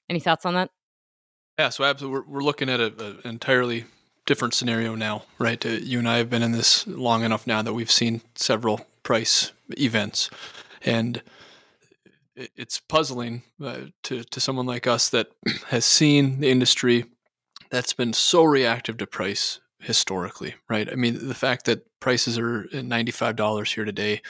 Any 0.10 0.20
thoughts 0.20 0.46
on 0.46 0.54
that? 0.56 0.70
Yeah, 1.60 1.70
so 1.70 1.84
absolutely, 1.84 2.20
we're, 2.20 2.36
we're 2.36 2.44
looking 2.44 2.70
at 2.70 2.80
an 2.80 3.20
entirely 3.24 3.86
different 4.26 4.54
scenario 4.54 4.96
now, 4.96 5.24
right? 5.38 5.64
Uh, 5.64 5.70
you 5.70 6.00
and 6.00 6.10
I 6.10 6.18
have 6.18 6.30
been 6.30 6.42
in 6.42 6.52
this 6.52 6.88
long 6.88 7.24
enough 7.24 7.46
now 7.46 7.62
that 7.62 7.74
we've 7.74 7.92
seen 7.92 8.22
several 8.36 8.86
price 9.04 9.52
events, 9.78 10.32
and 10.84 11.22
it's 12.36 12.80
puzzling 12.80 13.44
uh, 13.64 13.82
to 14.04 14.24
to 14.24 14.40
someone 14.40 14.66
like 14.66 14.88
us 14.88 15.10
that 15.10 15.28
has 15.68 15.86
seen 15.86 16.40
the 16.40 16.50
industry 16.50 17.06
that's 17.70 17.94
been 17.94 18.14
so 18.14 18.44
reactive 18.44 18.98
to 18.98 19.06
price 19.06 19.60
historically, 19.80 20.56
right? 20.70 20.92
I 20.92 20.96
mean, 20.96 21.28
the 21.28 21.36
fact 21.36 21.66
that 21.66 21.86
prices 22.00 22.40
are 22.40 22.68
ninety 22.74 23.12
five 23.12 23.36
dollars 23.36 23.74
here 23.74 23.86
today, 23.86 24.24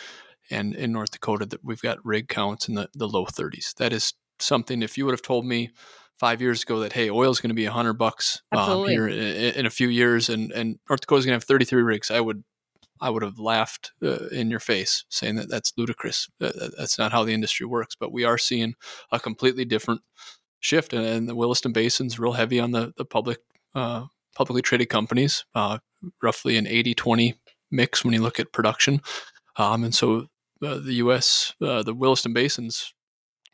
and 0.50 0.75
in 0.75 0.92
North 0.92 1.12
Dakota 1.12 1.46
that 1.46 1.63
we've 1.63 1.82
got 1.82 2.06
rig 2.06 2.27
counts 2.27 2.68
in 2.68 2.75
the 2.75 2.89
the 2.94 3.08
low 3.08 3.25
thirties. 3.25 3.74
That 3.77 3.94
is 3.94 4.13
something. 4.39 4.82
If 4.82 4.98
you 4.98 5.06
would 5.06 5.13
have 5.13 5.22
told 5.22 5.46
me 5.46 5.70
five 6.20 6.41
years 6.41 6.63
ago 6.63 6.79
that 6.79 6.93
hey, 6.93 7.10
oil 7.10 7.32
is 7.32 7.39
going 7.39 7.50
to 7.50 7.55
be 7.55 7.65
a 7.65 7.72
hundred 7.72 7.93
bucks 7.93 8.41
um, 8.51 8.88
here 8.88 9.08
in, 9.08 9.17
in, 9.17 9.65
a 9.65 9.70
few 9.70 9.88
years, 9.88 10.29
and 10.29 10.51
and 10.51 10.79
North 10.89 11.01
Dakota 11.01 11.20
is 11.20 11.25
going 11.25 11.34
to 11.34 11.38
have 11.38 11.43
thirty 11.43 11.65
three 11.65 11.82
rigs, 11.82 12.12
I 12.12 12.22
would 12.22 12.43
I 13.01 13.10
would 13.10 13.24
have 13.24 13.39
laughed 13.39 13.91
uh, 14.01 14.27
in 14.32 14.50
your 14.50 14.60
face, 14.60 15.03
saying 15.10 15.36
that 15.36 15.50
that's 15.50 15.74
ludicrous. 15.77 16.29
Uh, 16.39 16.51
that's 16.77 16.98
not 16.98 17.12
how 17.12 17.24
the 17.24 17.34
industry 17.34 17.65
works. 17.65 17.96
But 18.00 18.13
we 18.13 18.24
are 18.24 18.38
seeing 18.38 18.75
a 19.12 19.20
completely 19.20 19.65
different 19.65 20.01
shift, 20.60 20.93
and, 20.93 21.05
and 21.05 21.27
the 21.27 21.36
Williston 21.36 21.74
Basin's 21.74 22.17
real 22.17 22.34
heavy 22.34 22.60
on 22.60 22.72
the 22.72 22.93
the 22.96 23.05
public 23.05 23.39
uh, 23.75 24.05
publicly 24.36 24.62
traded 24.62 24.89
companies, 24.89 25.46
uh, 25.53 25.79
roughly 26.22 26.58
an 26.58 26.65
80-20 26.65 27.36
mix 27.70 28.03
when 28.03 28.13
you 28.13 28.22
look 28.22 28.39
at 28.39 28.51
production. 28.51 29.01
Um, 29.58 29.84
and 29.84 29.93
so 29.93 30.27
uh, 30.63 30.79
the 30.79 30.93
U.S. 30.96 31.53
Uh, 31.62 31.84
the 31.84 31.93
Williston 31.93 32.34
Basin's 32.34 32.93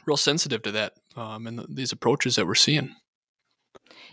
real 0.06 0.18
sensitive 0.18 0.62
to 0.64 0.72
that 0.72 0.94
um, 1.20 1.48
and 1.48 1.60
the, 1.60 1.68
these 1.70 1.92
approaches 1.92 2.36
that 2.36 2.48
we're 2.48 2.56
seeing. 2.56 2.96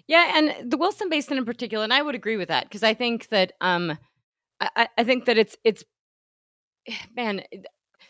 Yeah, 0.08 0.32
and 0.36 0.70
the 0.70 0.76
Williston 0.76 1.08
Basin 1.08 1.38
in 1.38 1.44
particular, 1.44 1.84
and 1.84 1.92
I 1.92 2.02
would 2.02 2.14
agree 2.14 2.36
with 2.36 2.48
that 2.48 2.64
because 2.64 2.82
I 2.82 2.94
think 2.94 3.28
that 3.28 3.52
um, 3.60 3.96
I, 4.60 4.88
I 4.98 5.04
think 5.04 5.24
that 5.26 5.38
it's 5.38 5.56
it's 5.64 5.84
man. 7.16 7.42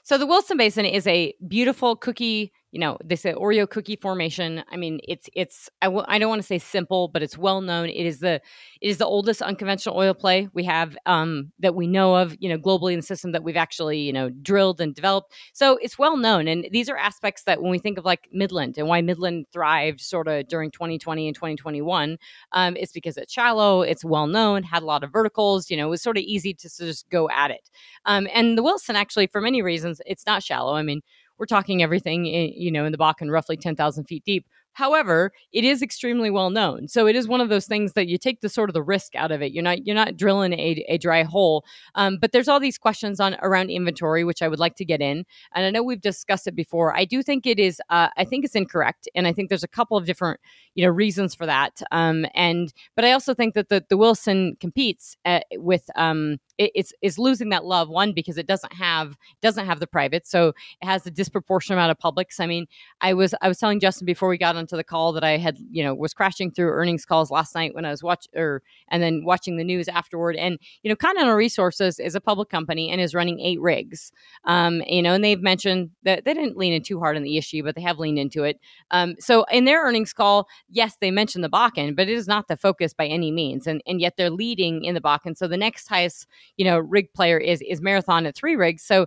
So 0.03 0.19
the 0.19 0.27
Williston 0.27 0.57
Basin 0.57 0.85
is 0.85 1.07
a 1.07 1.35
beautiful 1.47 1.97
cookie 1.97 2.53
you 2.73 2.81
know, 2.81 2.99
they 3.05 3.17
say 3.17 3.33
Oreo 3.33 3.69
cookie 3.69 3.97
formation. 3.97 4.63
I 4.71 4.77
mean, 4.77 5.01
it's 5.05 5.29
it's 5.35 5.71
I 5.81 5.87
w- 5.87 6.05
I 6.09 6.19
don't 6.19 6.29
want 6.29 6.41
to 6.43 6.47
say 6.47 6.59
simple, 6.59 7.09
but 7.09 7.23
it's 7.23 7.39
well 7.39 7.61
known. 7.61 7.89
It 7.89 8.05
is 8.07 8.19
the 8.21 8.35
it 8.81 8.89
is 8.89 8.99
the 8.99 9.07
oldest 9.07 9.41
unconventional 9.41 9.97
oil 9.97 10.15
play 10.15 10.49
we 10.53 10.65
have 10.65 10.97
um, 11.07 11.53
that 11.61 11.75
we 11.75 11.87
know 11.87 12.17
of, 12.17 12.37
you 12.41 12.49
know, 12.49 12.59
globally 12.59 12.93
in 12.93 12.99
the 12.99 13.07
system 13.07 13.33
that 13.33 13.43
we've 13.45 13.57
actually 13.57 13.99
you 14.01 14.13
know 14.13 14.31
drilled 14.31 14.81
and 14.81 14.95
developed. 14.95 15.33
So 15.55 15.79
it's 15.81 15.99
well 15.99 16.17
known, 16.17 16.49
and 16.49 16.67
these 16.73 16.89
are 16.89 16.97
aspects 16.97 17.45
that 17.45 17.63
when 17.63 17.71
we 17.71 17.79
think 17.79 17.99
of 17.99 18.05
like 18.05 18.29
Midland 18.33 18.77
and 18.79 18.89
why 18.89 19.01
Midland 19.01 19.47
thrived 19.53 20.01
sort 20.01 20.29
of 20.29 20.49
during 20.49 20.71
2020 20.71 21.27
and 21.29 21.35
2021, 21.37 22.19
um, 22.53 22.77
it's 22.77 22.93
because 22.93 23.17
it's 23.17 23.33
shallow, 23.33 23.83
it's 23.83 24.05
well 24.05 24.27
known, 24.27 24.63
had 24.63 24.83
a 24.83 24.87
lot 24.87 25.05
of 25.05 25.13
verticals. 25.13 25.71
You 25.71 25.77
know, 25.77 25.87
it 25.87 25.91
was 25.91 26.03
sort 26.03 26.19
of 26.19 26.25
easy 26.25 26.53
to 26.55 26.69
just 26.69 27.09
go 27.11 27.31
at 27.31 27.51
it. 27.51 27.71
Um, 28.05 28.29
and 28.35 28.59
the 28.59 28.63
Williston 28.63 28.97
actually, 28.97 29.29
for 29.29 29.41
many 29.41 29.63
reasons, 29.63 30.01
it's 30.07 30.27
not 30.27 30.43
shallow. 30.43 30.75
I 30.75 30.83
mean 30.83 31.01
we're 31.39 31.47
talking 31.47 31.83
everything, 31.83 32.27
in, 32.27 32.53
you 32.55 32.71
know, 32.71 32.85
in 32.85 32.93
the 32.93 32.99
Bakken, 32.99 33.31
roughly 33.31 33.57
10,000 33.57 34.05
feet 34.05 34.25
deep. 34.25 34.47
However, 34.77 35.33
it 35.55 35.65
is 35.65 35.81
extremely 35.81 36.29
well 36.29 36.51
known. 36.51 36.87
So 36.87 37.07
it 37.07 37.17
is 37.17 37.27
one 37.27 37.41
of 37.41 37.49
those 37.49 37.65
things 37.65 37.95
that 37.95 38.09
you 38.09 38.19
take 38.19 38.43
the 38.43 38.51
sort 38.51 38.69
of 38.69 38.75
the 38.75 38.83
risk 38.83 39.15
out 39.17 39.33
of 39.33 39.41
it. 39.41 39.53
You're 39.53 39.63
not 39.63 39.87
you're 39.87 39.97
not 39.97 40.19
drilling 40.19 40.53
a, 40.53 40.85
a 40.87 40.99
dry 40.99 41.23
hole. 41.23 41.65
Um, 41.95 42.19
but 42.21 42.33
there's 42.33 42.47
all 42.47 42.61
these 42.61 42.77
questions 42.77 43.19
on 43.19 43.37
around 43.41 43.71
inventory, 43.71 44.23
which 44.23 44.43
I 44.43 44.49
would 44.49 44.59
like 44.59 44.75
to 44.75 44.85
get 44.85 45.01
in. 45.01 45.25
And 45.55 45.65
I 45.65 45.71
know 45.71 45.83
we've 45.83 46.03
discussed 46.03 46.47
it 46.47 46.55
before. 46.55 46.95
I 46.95 47.07
do 47.07 47.23
think 47.23 47.47
it 47.47 47.59
is. 47.59 47.81
Uh, 47.89 48.09
I 48.19 48.27
think 48.27 48.45
it's 48.45 48.55
incorrect, 48.55 49.09
and 49.15 49.27
I 49.27 49.33
think 49.33 49.49
there's 49.49 49.65
a 49.65 49.69
couple 49.69 49.97
of 49.97 50.05
different 50.05 50.41
you 50.75 50.85
know 50.85 50.93
reasons 50.93 51.35
for 51.35 51.47
that. 51.47 51.81
Um, 51.91 52.27
and 52.35 52.71
but 52.95 53.07
I 53.07 53.13
also 53.13 53.33
think 53.33 53.55
that 53.55 53.71
the 53.71 53.83
the 53.89 53.97
Williston 53.97 54.57
competes 54.61 55.17
uh, 55.25 55.41
with 55.55 55.89
um, 55.97 56.37
it, 56.59 56.71
it's 56.75 56.93
is 57.03 57.19
losing 57.19 57.51
that 57.51 57.65
love 57.65 57.89
one 57.89 58.13
because 58.13 58.39
it 58.39 58.47
doesn't 58.47 58.73
have 58.73 59.17
doesn't 59.43 59.67
have 59.67 59.81
the 59.81 59.87
private, 59.87 60.27
so 60.27 60.49
it 60.49 60.87
has 60.87 61.07
a 61.07 61.11
disproportionate 61.11 61.79
amount 61.79 61.91
of 61.91 61.99
publics. 61.99 62.41
I 62.41 62.47
mean, 62.47 62.67
I 63.01 63.15
was 63.15 63.35
I 63.43 63.49
was 63.49 63.59
telling 63.59 63.81
Justin 63.81 64.07
before 64.07 64.29
we 64.29 64.39
got 64.39 64.57
onto 64.57 64.77
the 64.77 64.85
call 64.85 65.13
that 65.13 65.25
I 65.25 65.37
had, 65.37 65.59
you 65.71 65.83
know, 65.83 65.95
was 65.95 66.15
crashing 66.15 66.51
through 66.51 66.71
earnings 66.71 67.05
calls 67.05 67.31
last 67.31 67.55
night 67.55 67.75
when 67.75 67.85
I 67.85 67.91
was 67.91 68.03
watching, 68.03 68.33
or 68.37 68.63
and 68.89 69.03
then 69.03 69.25
watching 69.25 69.57
the 69.57 69.65
news 69.65 69.89
afterward. 69.89 70.37
And 70.37 70.59
you 70.83 70.89
know, 70.89 70.97
Continental 70.97 71.35
Resources 71.35 71.99
is 71.99 72.15
a 72.15 72.21
public 72.21 72.49
company 72.49 72.91
and 72.91 73.01
is 73.01 73.15
running 73.15 73.41
eight 73.41 73.61
rigs. 73.61 74.13
Um, 74.45 74.83
you 74.87 75.03
know, 75.03 75.15
and 75.15 75.25
they've 75.25 75.41
mentioned 75.41 75.91
that 76.05 76.25
they 76.25 76.35
didn't 76.35 76.57
lean 76.57 76.73
in 76.73 76.83
too 76.83 76.99
hard 76.99 77.17
on 77.17 77.23
the 77.23 77.37
issue, 77.37 77.63
but 77.63 77.75
they 77.75 77.83
have 77.83 77.99
leaned 77.99 78.19
into 78.19 78.45
it. 78.45 78.61
Um, 78.91 79.15
so 79.19 79.45
in 79.45 79.65
their 79.65 79.83
earnings 79.83 80.13
call, 80.13 80.49
yes, 80.69 80.97
they 81.01 81.11
mentioned 81.11 81.45
the 81.45 81.51
Bakken, 81.51 81.95
but 81.97 82.09
it 82.09 82.15
is 82.15 82.27
not 82.27 82.49
the 82.49 82.57
focus 82.57 82.93
by 82.95 83.07
any 83.07 83.31
means, 83.31 83.67
and 83.67 83.83
and 83.87 84.01
yet 84.01 84.17
they're 84.17 84.31
leading 84.31 84.85
in 84.85 84.95
the 84.95 85.01
Bakken. 85.01 85.37
So 85.37 85.49
the 85.49 85.57
next 85.57 85.89
highest, 85.89 86.27
you 86.57 86.65
know, 86.65 86.79
rig 86.79 87.13
player 87.13 87.39
is 87.39 87.63
is 87.63 87.81
Marathon 87.81 88.27
at 88.27 88.35
three 88.35 88.57
rigs. 88.57 88.83
So 88.83 89.07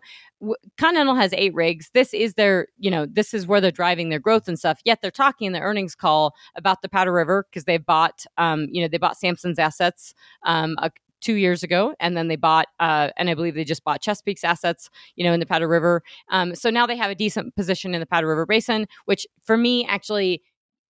Continental 0.78 1.16
has 1.16 1.34
eight 1.34 1.54
rigs. 1.54 1.90
This 1.94 2.14
is 2.14 2.36
their, 2.36 2.68
you 2.78 2.90
know, 2.90 3.06
this 3.06 3.34
is 3.34 3.46
where 3.46 3.60
they're 3.60 3.72
driving 3.72 4.10
their 4.10 4.20
growth 4.20 4.48
and 4.48 4.58
stuff. 4.58 4.80
Yet 4.86 5.02
they're 5.02 5.12
talking 5.12 5.48
in 5.48 5.54
the 5.54 5.60
earnings 5.60 5.96
call 5.96 6.34
about 6.56 6.82
the 6.82 6.90
Powder 6.90 7.12
River 7.12 7.46
because 7.50 7.66
they 7.66 7.78
bought, 7.78 8.26
um, 8.38 8.68
you 8.72 8.82
know, 8.82 8.88
they 8.88 8.98
bought 8.98 9.18
Samson's 9.18 9.60
assets 9.60 10.14
um, 10.44 10.76
a, 10.78 10.92
two 11.20 11.34
years 11.34 11.64
ago, 11.64 11.94
and 12.00 12.16
then 12.16 12.30
they 12.30 12.38
bought, 12.38 12.68
uh, 12.80 13.10
and 13.18 13.30
I 13.30 13.34
believe 13.34 13.56
they 13.56 13.66
just 13.66 13.84
bought 13.84 14.02
Chesapeake's 14.02 14.46
assets, 14.46 14.90
you 15.18 15.26
know, 15.26 15.34
in 15.34 15.42
the 15.42 15.46
Powder 15.46 15.68
River. 15.68 16.02
Um, 16.30 16.56
so 16.56 16.70
now 16.70 16.86
they 16.86 16.96
have 16.96 17.12
a 17.12 17.16
decent 17.16 17.54
position 17.56 17.94
in 17.94 18.00
the 18.00 18.06
Powder 18.06 18.28
River 18.28 18.46
Basin, 18.46 18.88
which 19.06 19.28
for 19.44 19.58
me 19.58 19.86
actually 19.88 20.42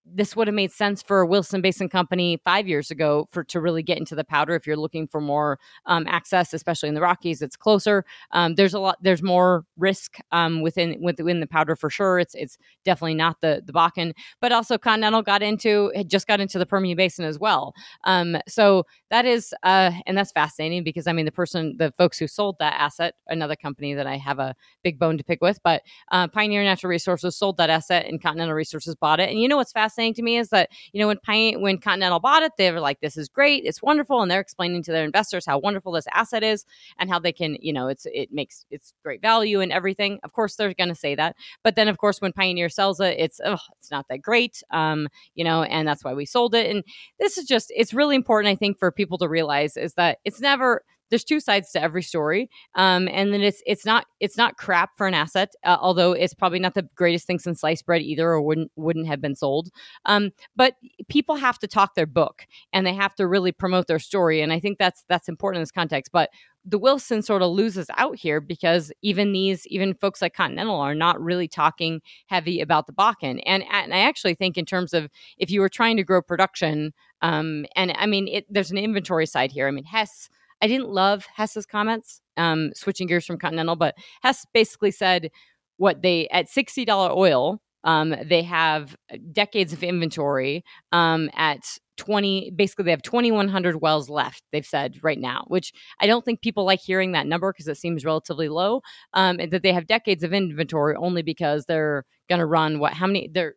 this 0.04 0.34
would 0.34 0.48
have 0.48 0.54
made 0.54 0.72
sense 0.72 1.02
for 1.02 1.24
Williston 1.24 1.60
Basin 1.60 1.88
company 1.88 2.40
five 2.44 2.66
years 2.66 2.90
ago 2.90 3.28
for 3.30 3.44
to 3.44 3.60
really 3.60 3.82
get 3.82 3.98
into 3.98 4.14
the 4.14 4.24
powder. 4.24 4.54
If 4.54 4.66
you're 4.66 4.76
looking 4.76 5.06
for 5.06 5.20
more 5.20 5.58
um, 5.86 6.06
access, 6.06 6.52
especially 6.52 6.88
in 6.88 6.94
the 6.94 7.00
Rockies, 7.00 7.42
it's 7.42 7.56
closer. 7.56 8.04
Um, 8.32 8.54
there's 8.54 8.74
a 8.74 8.80
lot. 8.80 8.96
There's 9.02 9.22
more 9.22 9.64
risk 9.76 10.16
um, 10.32 10.62
within 10.62 11.00
within 11.00 11.40
the 11.40 11.46
powder 11.46 11.76
for 11.76 11.90
sure. 11.90 12.18
It's 12.18 12.34
it's 12.34 12.58
definitely 12.84 13.14
not 13.14 13.40
the 13.40 13.62
the 13.64 13.72
Bakken, 13.72 14.12
but 14.40 14.52
also 14.52 14.78
Continental 14.78 15.22
got 15.22 15.42
into 15.42 15.92
had 15.94 16.08
just 16.08 16.26
got 16.26 16.40
into 16.40 16.58
the 16.58 16.66
Permian 16.66 16.96
Basin 16.96 17.24
as 17.24 17.38
well. 17.38 17.74
Um, 18.04 18.36
so 18.48 18.86
that 19.10 19.26
is 19.26 19.54
uh, 19.62 19.92
and 20.06 20.16
that's 20.16 20.32
fascinating 20.32 20.82
because 20.82 21.06
I 21.06 21.12
mean 21.12 21.26
the 21.26 21.32
person 21.32 21.76
the 21.78 21.92
folks 21.92 22.18
who 22.18 22.26
sold 22.26 22.56
that 22.58 22.74
asset, 22.78 23.14
another 23.28 23.56
company 23.56 23.94
that 23.94 24.06
I 24.06 24.16
have 24.16 24.38
a 24.38 24.54
big 24.82 24.98
bone 24.98 25.18
to 25.18 25.24
pick 25.24 25.40
with, 25.40 25.60
but 25.62 25.82
uh, 26.10 26.26
Pioneer 26.28 26.64
Natural 26.64 26.90
Resources 26.90 27.36
sold 27.36 27.58
that 27.58 27.70
asset 27.70 28.06
and 28.06 28.20
Continental 28.20 28.54
Resources 28.54 28.94
bought 28.94 29.20
it. 29.20 29.28
And 29.28 29.40
you 29.40 29.46
know 29.46 29.56
what's 29.56 29.72
fascinating 29.72 29.89
fascinating 29.90 30.14
to 30.14 30.22
me 30.22 30.36
is 30.38 30.48
that 30.50 30.70
you 30.92 31.00
know 31.00 31.08
when 31.08 31.18
Pine, 31.18 31.60
when 31.60 31.78
Continental 31.78 32.20
bought 32.20 32.42
it, 32.42 32.52
they 32.58 32.70
were 32.72 32.80
like, 32.80 33.00
"This 33.00 33.16
is 33.16 33.28
great, 33.28 33.64
it's 33.64 33.82
wonderful," 33.82 34.22
and 34.22 34.30
they're 34.30 34.40
explaining 34.40 34.82
to 34.84 34.92
their 34.92 35.04
investors 35.04 35.44
how 35.46 35.58
wonderful 35.58 35.92
this 35.92 36.06
asset 36.12 36.42
is 36.42 36.64
and 36.98 37.10
how 37.10 37.18
they 37.18 37.32
can, 37.32 37.56
you 37.60 37.72
know, 37.72 37.88
it's 37.88 38.06
it 38.12 38.32
makes 38.32 38.64
it's 38.70 38.92
great 39.04 39.20
value 39.22 39.60
and 39.60 39.72
everything. 39.72 40.18
Of 40.22 40.32
course, 40.32 40.56
they're 40.56 40.74
going 40.74 40.88
to 40.88 40.94
say 40.94 41.14
that, 41.14 41.36
but 41.64 41.76
then 41.76 41.88
of 41.88 41.98
course 41.98 42.20
when 42.20 42.32
Pioneer 42.32 42.68
sells 42.68 43.00
it, 43.00 43.16
it's 43.18 43.40
oh, 43.44 43.58
it's 43.78 43.90
not 43.90 44.06
that 44.08 44.22
great, 44.22 44.62
um, 44.70 45.08
you 45.34 45.44
know, 45.44 45.62
and 45.64 45.86
that's 45.88 46.04
why 46.04 46.14
we 46.14 46.26
sold 46.26 46.54
it. 46.54 46.70
And 46.70 46.84
this 47.18 47.38
is 47.38 47.46
just 47.46 47.72
it's 47.76 47.94
really 47.94 48.16
important, 48.16 48.52
I 48.52 48.56
think, 48.56 48.78
for 48.78 48.90
people 48.92 49.18
to 49.18 49.28
realize 49.28 49.76
is 49.76 49.94
that 49.94 50.18
it's 50.24 50.40
never 50.40 50.82
there's 51.10 51.24
two 51.24 51.40
sides 51.40 51.70
to 51.72 51.82
every 51.82 52.02
story 52.02 52.48
um, 52.74 53.08
and 53.08 53.32
then 53.32 53.42
it's 53.42 53.62
it's 53.66 53.84
not 53.84 54.06
it's 54.20 54.36
not 54.36 54.56
crap 54.56 54.96
for 54.96 55.06
an 55.06 55.14
asset 55.14 55.52
uh, 55.64 55.76
although 55.80 56.12
it's 56.12 56.34
probably 56.34 56.58
not 56.58 56.74
the 56.74 56.88
greatest 56.94 57.26
thing 57.26 57.38
since 57.38 57.60
sliced 57.60 57.84
bread 57.86 58.02
either 58.02 58.30
or 58.30 58.40
wouldn't 58.40 58.70
wouldn't 58.76 59.06
have 59.06 59.20
been 59.20 59.34
sold 59.34 59.70
um, 60.06 60.30
but 60.56 60.74
people 61.08 61.36
have 61.36 61.58
to 61.58 61.66
talk 61.66 61.94
their 61.94 62.06
book 62.06 62.46
and 62.72 62.86
they 62.86 62.94
have 62.94 63.14
to 63.14 63.26
really 63.26 63.52
promote 63.52 63.86
their 63.86 63.98
story 63.98 64.40
and 64.40 64.52
i 64.52 64.60
think 64.60 64.78
that's 64.78 65.04
that's 65.08 65.28
important 65.28 65.58
in 65.58 65.62
this 65.62 65.72
context 65.72 66.12
but 66.12 66.30
the 66.66 66.78
williston 66.78 67.22
sort 67.22 67.40
of 67.40 67.50
loses 67.50 67.86
out 67.96 68.16
here 68.16 68.40
because 68.40 68.92
even 69.02 69.32
these 69.32 69.66
even 69.68 69.94
folks 69.94 70.20
like 70.20 70.34
continental 70.34 70.76
are 70.76 70.94
not 70.94 71.20
really 71.20 71.48
talking 71.48 72.00
heavy 72.26 72.60
about 72.60 72.86
the 72.86 72.92
bakken 72.92 73.40
and, 73.46 73.64
and 73.70 73.94
i 73.94 73.98
actually 73.98 74.34
think 74.34 74.58
in 74.58 74.64
terms 74.64 74.92
of 74.92 75.08
if 75.38 75.50
you 75.50 75.60
were 75.60 75.68
trying 75.68 75.96
to 75.96 76.04
grow 76.04 76.20
production 76.20 76.92
um, 77.22 77.64
and 77.76 77.92
i 77.96 78.06
mean 78.06 78.28
it, 78.28 78.46
there's 78.50 78.70
an 78.70 78.78
inventory 78.78 79.26
side 79.26 79.52
here. 79.52 79.68
I 79.68 79.70
mean 79.70 79.84
hess 79.84 80.28
I 80.62 80.66
didn't 80.66 80.88
love 80.88 81.26
Hess's 81.34 81.66
comments, 81.66 82.20
um, 82.36 82.70
switching 82.74 83.06
gears 83.06 83.26
from 83.26 83.38
Continental, 83.38 83.76
but 83.76 83.96
Hess 84.22 84.46
basically 84.52 84.90
said 84.90 85.30
what 85.76 86.02
they 86.02 86.28
at 86.28 86.46
$60 86.46 87.16
oil, 87.16 87.60
Um, 87.84 88.14
they 88.24 88.42
have 88.42 88.94
decades 89.32 89.72
of 89.72 89.82
inventory 89.82 90.62
um, 90.92 91.30
at 91.34 91.78
20 91.96 92.52
basically 92.56 92.84
they 92.86 92.90
have 92.90 93.02
2100 93.02 93.82
wells 93.82 94.08
left 94.08 94.42
they've 94.52 94.64
said 94.64 94.98
right 95.02 95.18
now 95.18 95.44
which 95.48 95.70
i 96.00 96.06
don't 96.06 96.24
think 96.24 96.40
people 96.40 96.64
like 96.64 96.80
hearing 96.80 97.12
that 97.12 97.26
number 97.26 97.52
because 97.52 97.68
it 97.68 97.76
seems 97.76 98.06
relatively 98.06 98.48
low 98.48 98.80
um, 99.12 99.38
and 99.38 99.52
that 99.52 99.62
they 99.62 99.72
have 99.72 99.86
decades 99.86 100.22
of 100.24 100.32
inventory 100.32 100.96
only 100.96 101.20
because 101.20 101.66
they're 101.66 102.06
going 102.30 102.38
to 102.38 102.46
run 102.46 102.78
what 102.78 102.94
how 102.94 103.06
many 103.06 103.28
they're 103.32 103.54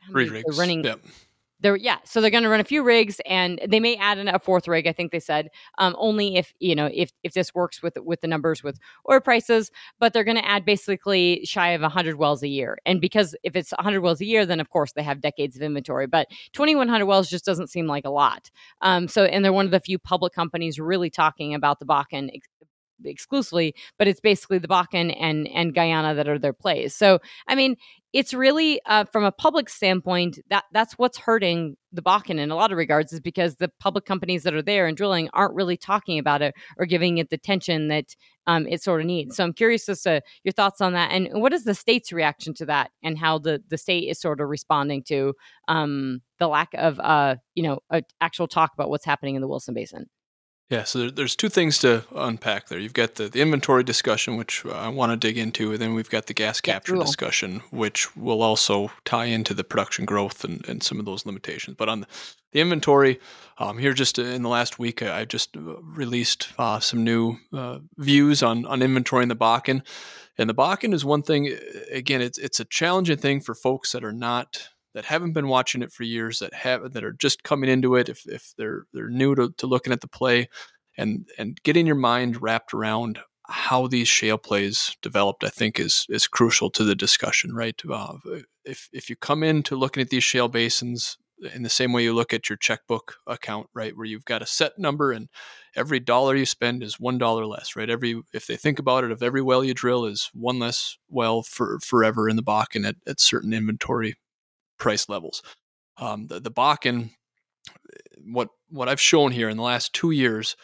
how 0.00 0.12
Three 0.12 0.28
many, 0.28 0.42
they're 0.46 0.58
running 0.58 0.84
Yep. 0.84 1.00
They're 1.60 1.76
yeah 1.76 1.98
so 2.04 2.20
they're 2.20 2.30
going 2.30 2.42
to 2.42 2.48
run 2.48 2.60
a 2.60 2.64
few 2.64 2.82
rigs 2.82 3.20
and 3.26 3.60
they 3.68 3.80
may 3.80 3.96
add 3.96 4.18
in 4.18 4.28
a 4.28 4.38
fourth 4.38 4.68
rig 4.68 4.86
i 4.86 4.92
think 4.92 5.12
they 5.12 5.20
said 5.20 5.48
um, 5.78 5.94
only 5.98 6.36
if 6.36 6.52
you 6.60 6.74
know 6.74 6.88
if 6.92 7.10
if 7.22 7.34
this 7.34 7.54
works 7.54 7.82
with 7.82 7.96
with 8.04 8.20
the 8.20 8.28
numbers 8.28 8.62
with 8.62 8.78
oil 9.10 9.20
prices 9.20 9.70
but 9.98 10.12
they're 10.12 10.24
going 10.24 10.36
to 10.36 10.48
add 10.48 10.64
basically 10.64 11.40
shy 11.44 11.70
of 11.70 11.82
100 11.82 12.16
wells 12.16 12.42
a 12.42 12.48
year. 12.48 12.78
And 12.86 13.00
because 13.00 13.34
if 13.42 13.56
it's 13.56 13.72
100 13.72 14.00
wells 14.00 14.20
a 14.20 14.24
year 14.24 14.46
then 14.46 14.60
of 14.60 14.70
course 14.70 14.92
they 14.92 15.02
have 15.02 15.20
decades 15.20 15.56
of 15.56 15.62
inventory 15.62 16.06
but 16.06 16.28
2100 16.52 17.06
wells 17.06 17.28
just 17.28 17.44
doesn't 17.44 17.68
seem 17.68 17.86
like 17.86 18.04
a 18.04 18.10
lot. 18.10 18.50
Um, 18.82 19.08
so 19.08 19.24
and 19.24 19.44
they're 19.44 19.52
one 19.52 19.66
of 19.66 19.72
the 19.72 19.80
few 19.80 19.98
public 19.98 20.32
companies 20.32 20.78
really 20.78 21.10
talking 21.10 21.54
about 21.54 21.78
the 21.78 21.86
bakken 21.86 22.30
exclusively 23.04 23.74
but 23.98 24.08
it's 24.08 24.20
basically 24.20 24.58
the 24.58 24.68
bakken 24.68 25.14
and 25.20 25.48
and 25.48 25.74
guyana 25.74 26.14
that 26.14 26.28
are 26.28 26.38
their 26.38 26.52
plays 26.52 26.94
so 26.94 27.18
i 27.46 27.54
mean 27.54 27.76
it's 28.12 28.32
really 28.32 28.80
uh, 28.86 29.04
from 29.04 29.24
a 29.24 29.32
public 29.32 29.68
standpoint 29.68 30.38
that 30.48 30.64
that's 30.72 30.94
what's 30.94 31.18
hurting 31.18 31.76
the 31.92 32.02
Bakken 32.02 32.38
in 32.38 32.50
a 32.50 32.54
lot 32.54 32.72
of 32.72 32.78
regards 32.78 33.12
is 33.12 33.20
because 33.20 33.56
the 33.56 33.70
public 33.80 34.06
companies 34.06 34.44
that 34.44 34.54
are 34.54 34.62
there 34.62 34.86
and 34.86 34.96
drilling 34.96 35.28
aren't 35.34 35.54
really 35.54 35.76
talking 35.76 36.18
about 36.18 36.40
it 36.40 36.54
or 36.78 36.86
giving 36.86 37.18
it 37.18 37.28
the 37.28 37.36
attention 37.36 37.88
that 37.88 38.16
um, 38.46 38.66
it 38.66 38.82
sort 38.82 39.00
of 39.00 39.06
needs. 39.06 39.36
So 39.36 39.44
I'm 39.44 39.52
curious 39.52 39.88
as 39.88 40.02
to 40.02 40.22
your 40.42 40.52
thoughts 40.52 40.80
on 40.80 40.94
that 40.94 41.10
and 41.12 41.28
what 41.32 41.52
is 41.52 41.64
the 41.64 41.74
state's 41.74 42.12
reaction 42.12 42.54
to 42.54 42.66
that 42.66 42.90
and 43.02 43.18
how 43.18 43.38
the 43.38 43.62
the 43.68 43.78
state 43.78 44.08
is 44.08 44.20
sort 44.20 44.40
of 44.40 44.48
responding 44.48 45.02
to 45.04 45.34
um, 45.68 46.20
the 46.38 46.48
lack 46.48 46.70
of 46.74 46.98
uh, 47.00 47.36
you 47.54 47.62
know 47.62 47.80
actual 48.20 48.48
talk 48.48 48.72
about 48.72 48.88
what's 48.88 49.04
happening 49.04 49.34
in 49.34 49.42
the 49.42 49.48
Williston 49.48 49.74
Basin. 49.74 50.06
Yeah, 50.70 50.84
so 50.84 50.98
there, 50.98 51.10
there's 51.10 51.34
two 51.34 51.48
things 51.48 51.78
to 51.78 52.04
unpack 52.14 52.68
there. 52.68 52.78
You've 52.78 52.92
got 52.92 53.14
the, 53.14 53.28
the 53.28 53.40
inventory 53.40 53.82
discussion, 53.82 54.36
which 54.36 54.66
I 54.66 54.88
want 54.90 55.12
to 55.12 55.16
dig 55.16 55.38
into, 55.38 55.72
and 55.72 55.80
then 55.80 55.94
we've 55.94 56.10
got 56.10 56.26
the 56.26 56.34
gas 56.34 56.60
Yeah, 56.62 56.74
capture 56.74 56.92
cool. 56.92 57.02
discussion, 57.02 57.62
which 57.70 58.14
will 58.14 58.42
also 58.42 58.90
tie 59.06 59.24
into 59.26 59.54
the 59.54 59.64
production 59.64 60.04
growth 60.04 60.44
and, 60.44 60.68
and 60.68 60.82
some 60.82 60.98
of 60.98 61.06
those 61.06 61.24
limitations. 61.24 61.76
But 61.78 61.88
on 61.88 62.00
the, 62.00 62.06
the 62.52 62.60
inventory, 62.60 63.18
um, 63.56 63.78
here 63.78 63.94
just 63.94 64.18
in 64.18 64.42
the 64.42 64.48
last 64.50 64.78
week, 64.78 65.02
I 65.02 65.24
just 65.24 65.56
uh, 65.56 65.60
released 65.80 66.48
uh, 66.58 66.80
some 66.80 67.02
new 67.02 67.38
uh, 67.50 67.78
views 67.96 68.42
on, 68.42 68.66
on 68.66 68.82
inventory 68.82 69.22
in 69.22 69.30
the 69.30 69.36
Bakken. 69.36 69.82
And 70.36 70.50
the 70.50 70.54
Bakken 70.54 70.92
is 70.92 71.02
one 71.02 71.22
thing, 71.22 71.48
uh, 71.48 71.56
again, 71.90 72.20
it's, 72.20 72.36
it's 72.36 72.60
a 72.60 72.66
challenging 72.66 73.16
thing 73.16 73.40
for 73.40 73.54
folks 73.54 73.92
that 73.92 74.04
are 74.04 74.12
not 74.12 74.68
that 74.98 75.04
haven't 75.04 75.30
been 75.30 75.46
watching 75.46 75.80
it 75.80 75.92
for 75.92 76.02
years 76.02 76.40
that 76.40 76.52
have 76.52 76.92
that 76.92 77.04
are 77.04 77.12
just 77.12 77.44
coming 77.44 77.70
into 77.70 77.94
it 77.94 78.08
if, 78.08 78.26
if 78.26 78.52
they're 78.58 78.84
they're 78.92 79.08
new 79.08 79.32
to, 79.32 79.54
to 79.56 79.68
looking 79.68 79.92
at 79.92 80.00
the 80.00 80.08
play 80.08 80.48
and 80.96 81.28
and 81.38 81.62
getting 81.62 81.86
your 81.86 81.94
mind 81.94 82.42
wrapped 82.42 82.74
around 82.74 83.20
how 83.46 83.86
these 83.86 84.08
shale 84.08 84.38
plays 84.38 84.96
developed 85.00 85.44
i 85.44 85.48
think 85.48 85.78
is 85.78 86.04
is 86.08 86.26
crucial 86.26 86.68
to 86.68 86.82
the 86.82 86.96
discussion 86.96 87.54
right? 87.54 87.80
Uh, 87.88 88.14
if 88.64 88.88
if 88.92 89.08
you 89.08 89.14
come 89.14 89.44
into 89.44 89.76
looking 89.76 90.00
at 90.00 90.10
these 90.10 90.24
shale 90.24 90.48
basins 90.48 91.16
in 91.54 91.62
the 91.62 91.68
same 91.68 91.92
way 91.92 92.02
you 92.02 92.12
look 92.12 92.34
at 92.34 92.50
your 92.50 92.56
checkbook 92.56 93.18
account 93.28 93.68
right 93.72 93.96
where 93.96 94.04
you've 94.04 94.24
got 94.24 94.42
a 94.42 94.46
set 94.46 94.80
number 94.80 95.12
and 95.12 95.28
every 95.76 96.00
dollar 96.00 96.34
you 96.34 96.44
spend 96.44 96.82
is 96.82 96.98
one 96.98 97.18
dollar 97.18 97.46
less 97.46 97.76
right? 97.76 97.88
Every 97.88 98.20
if 98.32 98.48
they 98.48 98.56
think 98.56 98.80
about 98.80 99.04
it 99.04 99.12
if 99.12 99.22
every 99.22 99.42
well 99.42 99.62
you 99.62 99.74
drill 99.74 100.06
is 100.06 100.28
one 100.34 100.58
less 100.58 100.98
well 101.08 101.42
for 101.42 101.78
forever 101.78 102.28
in 102.28 102.34
the 102.34 102.42
bakken 102.42 102.84
at, 102.84 102.96
at 103.06 103.20
certain 103.20 103.52
inventory 103.52 104.16
price 104.78 105.08
levels. 105.08 105.42
Um, 105.96 106.26
the, 106.28 106.40
the 106.40 106.50
Bakken, 106.50 107.10
what 108.24 108.48
what 108.70 108.88
I've 108.88 109.00
shown 109.00 109.32
here 109.32 109.48
in 109.48 109.56
the 109.56 109.62
last 109.62 109.92
two 109.92 110.10
years, 110.10 110.56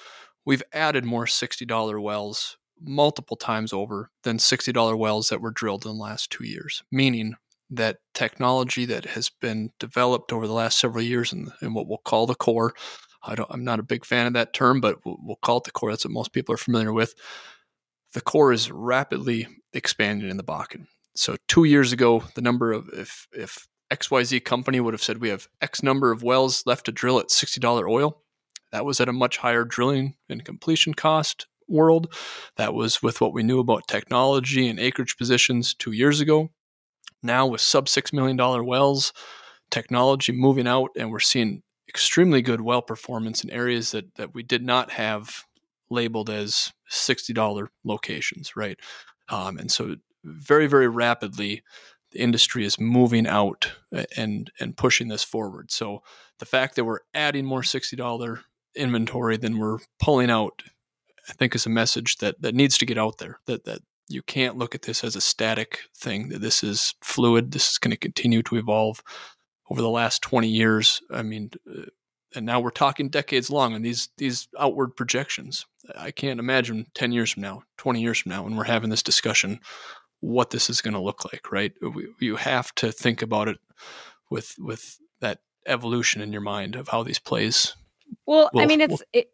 we've 0.45 0.63
added 0.73 1.05
more 1.05 1.27
sixty 1.27 1.65
dollar 1.65 2.01
wells 2.01 2.57
multiple 2.81 3.37
times 3.37 3.73
over 3.73 4.11
than 4.23 4.39
sixty 4.39 4.73
dollar 4.73 4.97
wells 4.97 5.29
that 5.29 5.41
were 5.41 5.51
drilled 5.51 5.85
in 5.85 5.93
the 5.97 6.03
last 6.03 6.31
two 6.31 6.45
years. 6.45 6.83
Meaning 6.91 7.35
that 7.71 7.99
technology 8.13 8.85
that 8.85 9.07
has 9.07 9.31
been 9.41 9.71
developed 9.81 10.33
over 10.33 10.47
the 10.47 10.53
last 10.53 10.79
several 10.79 11.03
years 11.03 11.33
in, 11.33 11.51
in 11.63 11.75
what 11.75 11.89
we'll 11.89 11.99
call 12.05 12.27
the 12.27 12.35
core. 12.35 12.75
I 13.27 13.35
don't, 13.35 13.51
I'm 13.51 13.65
not 13.65 13.81
a 13.81 13.85
big 13.85 14.05
fan 14.05 14.27
of 14.27 14.35
that 14.35 14.53
term, 14.53 14.81
but 14.83 15.05
we'll, 15.05 15.17
we'll 15.23 15.37
call 15.37 15.57
it 15.57 15.65
the 15.65 15.71
core. 15.71 15.91
That's 15.91 16.05
what 16.05 16.13
most 16.13 16.33
people 16.33 16.55
are 16.55 16.59
familiar 16.59 16.93
with. 16.93 17.15
The 18.13 18.21
core 18.21 18.53
is 18.53 18.71
rapidly 18.71 19.49
expanding 19.73 20.29
in 20.29 20.37
the 20.37 20.45
Bakken. 20.45 20.87
So 21.17 21.37
two 21.49 21.65
years 21.65 21.91
ago, 21.91 22.23
the 22.35 22.43
number 22.43 22.71
of 22.71 22.91
if 22.93 23.27
if 23.33 23.67
XYZ 23.95 24.45
company 24.45 24.81
would 24.81 24.95
have 24.95 25.03
said 25.03 25.19
we 25.19 25.29
have 25.29 25.49
X 25.61 25.83
number 25.83 26.11
of 26.11 26.23
wells 26.23 26.65
left 26.67 26.87
to 26.87 26.93
drill 26.93 27.19
at 27.19 27.29
$60 27.29 27.89
oil. 27.89 28.21
That 28.73 28.85
was 28.85 29.01
at 29.01 29.09
a 29.09 29.13
much 29.13 29.39
higher 29.39 29.65
drilling 29.65 30.17
and 30.29 30.45
completion 30.45 30.95
cost 30.95 31.47
world. 31.69 32.13
That 32.57 32.75
was 32.75 33.03
with 33.03 33.21
what 33.21 33.33
we 33.33 33.45
knew 33.45 33.61
about 33.61 33.87
technology 33.87 34.69
and 34.69 34.81
acreage 34.81 35.17
positions 35.17 35.75
two 35.75 35.93
years 35.93 36.21
ago. 36.21 36.51
Now, 37.23 37.47
with 37.47 37.61
sub 37.61 37.87
$6 37.87 38.13
million 38.13 38.37
wells, 38.67 39.13
technology 39.71 40.33
moving 40.33 40.67
out, 40.67 40.91
and 40.97 41.11
we're 41.11 41.21
seeing 41.21 41.63
extremely 41.89 42.43
good 42.43 42.61
well 42.61 42.83
performance 42.83 43.45
in 43.45 43.51
areas 43.51 43.93
that, 43.93 44.17
that 44.17 44.35
we 44.35 44.43
did 44.43 44.65
not 44.65 44.91
have 44.91 45.45
labeled 45.89 46.29
as 46.29 46.73
$60 46.91 47.69
locations, 47.85 48.57
right? 48.57 48.79
Um, 49.29 49.57
and 49.57 49.71
so, 49.71 49.97
very, 50.25 50.67
very 50.67 50.89
rapidly, 50.89 51.63
the 52.15 52.21
industry 52.21 52.65
is 52.65 52.81
moving 52.81 53.27
out 53.27 53.73
and 54.17 54.51
and 54.59 54.77
pushing 54.77 55.09
this 55.09 55.25
forward. 55.25 55.71
So 55.71 56.03
the 56.39 56.47
fact 56.47 56.77
that 56.77 56.85
we're 56.85 57.01
adding 57.13 57.45
more 57.45 57.63
sixty 57.63 57.97
dollar 57.97 58.41
inventory 58.75 59.37
than 59.37 59.59
we're 59.59 59.79
pulling 60.01 60.31
out, 60.31 60.63
I 61.29 61.33
think, 61.33 61.55
is 61.55 61.67
a 61.67 61.71
message 61.71 62.17
that 62.19 62.41
that 62.41 62.55
needs 62.55 62.79
to 62.79 62.87
get 62.87 62.99
out 62.99 63.19
there. 63.19 63.41
That 63.47 63.65
that 63.65 63.81
you 64.09 64.23
can't 64.23 64.57
look 64.57 64.75
at 64.75 64.83
this 64.83 65.05
as 65.05 65.17
a 65.17 65.21
static 65.21 65.81
thing. 65.97 66.29
That 66.31 66.41
this 66.41 66.63
is 66.63 66.95
fluid. 67.03 67.51
This 67.51 67.73
is 67.73 67.79
going 67.79 67.91
to 67.91 67.97
continue 67.97 68.43
to 68.45 68.57
evolve 68.57 69.03
over 69.71 69.83
the 69.83 69.91
last 69.91 70.23
twenty 70.23 70.49
years. 70.49 71.03
I 71.11 71.23
mean. 71.23 71.51
Uh, 71.69 71.87
and 72.37 72.45
now 72.45 72.59
we're 72.59 72.71
talking 72.71 73.11
decades 73.11 73.49
long 73.49 73.75
and 73.75 73.85
these 73.85 74.09
these 74.19 74.49
outward 74.59 74.97
projections. 74.97 75.67
I 75.97 76.11
can't 76.11 76.41
imagine 76.41 76.87
10 76.95 77.13
years 77.13 77.31
from 77.31 77.43
now, 77.43 77.63
20 77.79 78.01
years 78.01 78.19
from 78.19 78.31
now 78.31 78.43
when 78.43 78.57
we're 78.57 78.65
having 78.65 78.91
this 78.91 79.05
discussion 79.05 79.61
what 80.25 80.51
this 80.51 80.71
is 80.71 80.81
going 80.81 80.95
to 80.95 81.01
look 81.01 81.25
like, 81.25 81.53
right? 81.53 81.73
We, 81.83 82.09
you 82.21 82.37
have 82.37 82.75
to 82.77 82.91
think 82.91 83.23
about 83.23 83.49
it 83.49 83.59
with 84.31 84.55
with 84.59 84.99
that 85.21 85.41
evolution 85.67 86.23
in 86.23 86.33
your 86.33 86.41
mind 86.41 86.77
of 86.77 86.89
how 86.89 87.03
these 87.03 87.19
plays. 87.19 87.75
Well, 88.27 88.51
I 88.57 88.67
mean, 88.67 88.81
it's 88.81 89.03
it. 89.13 89.31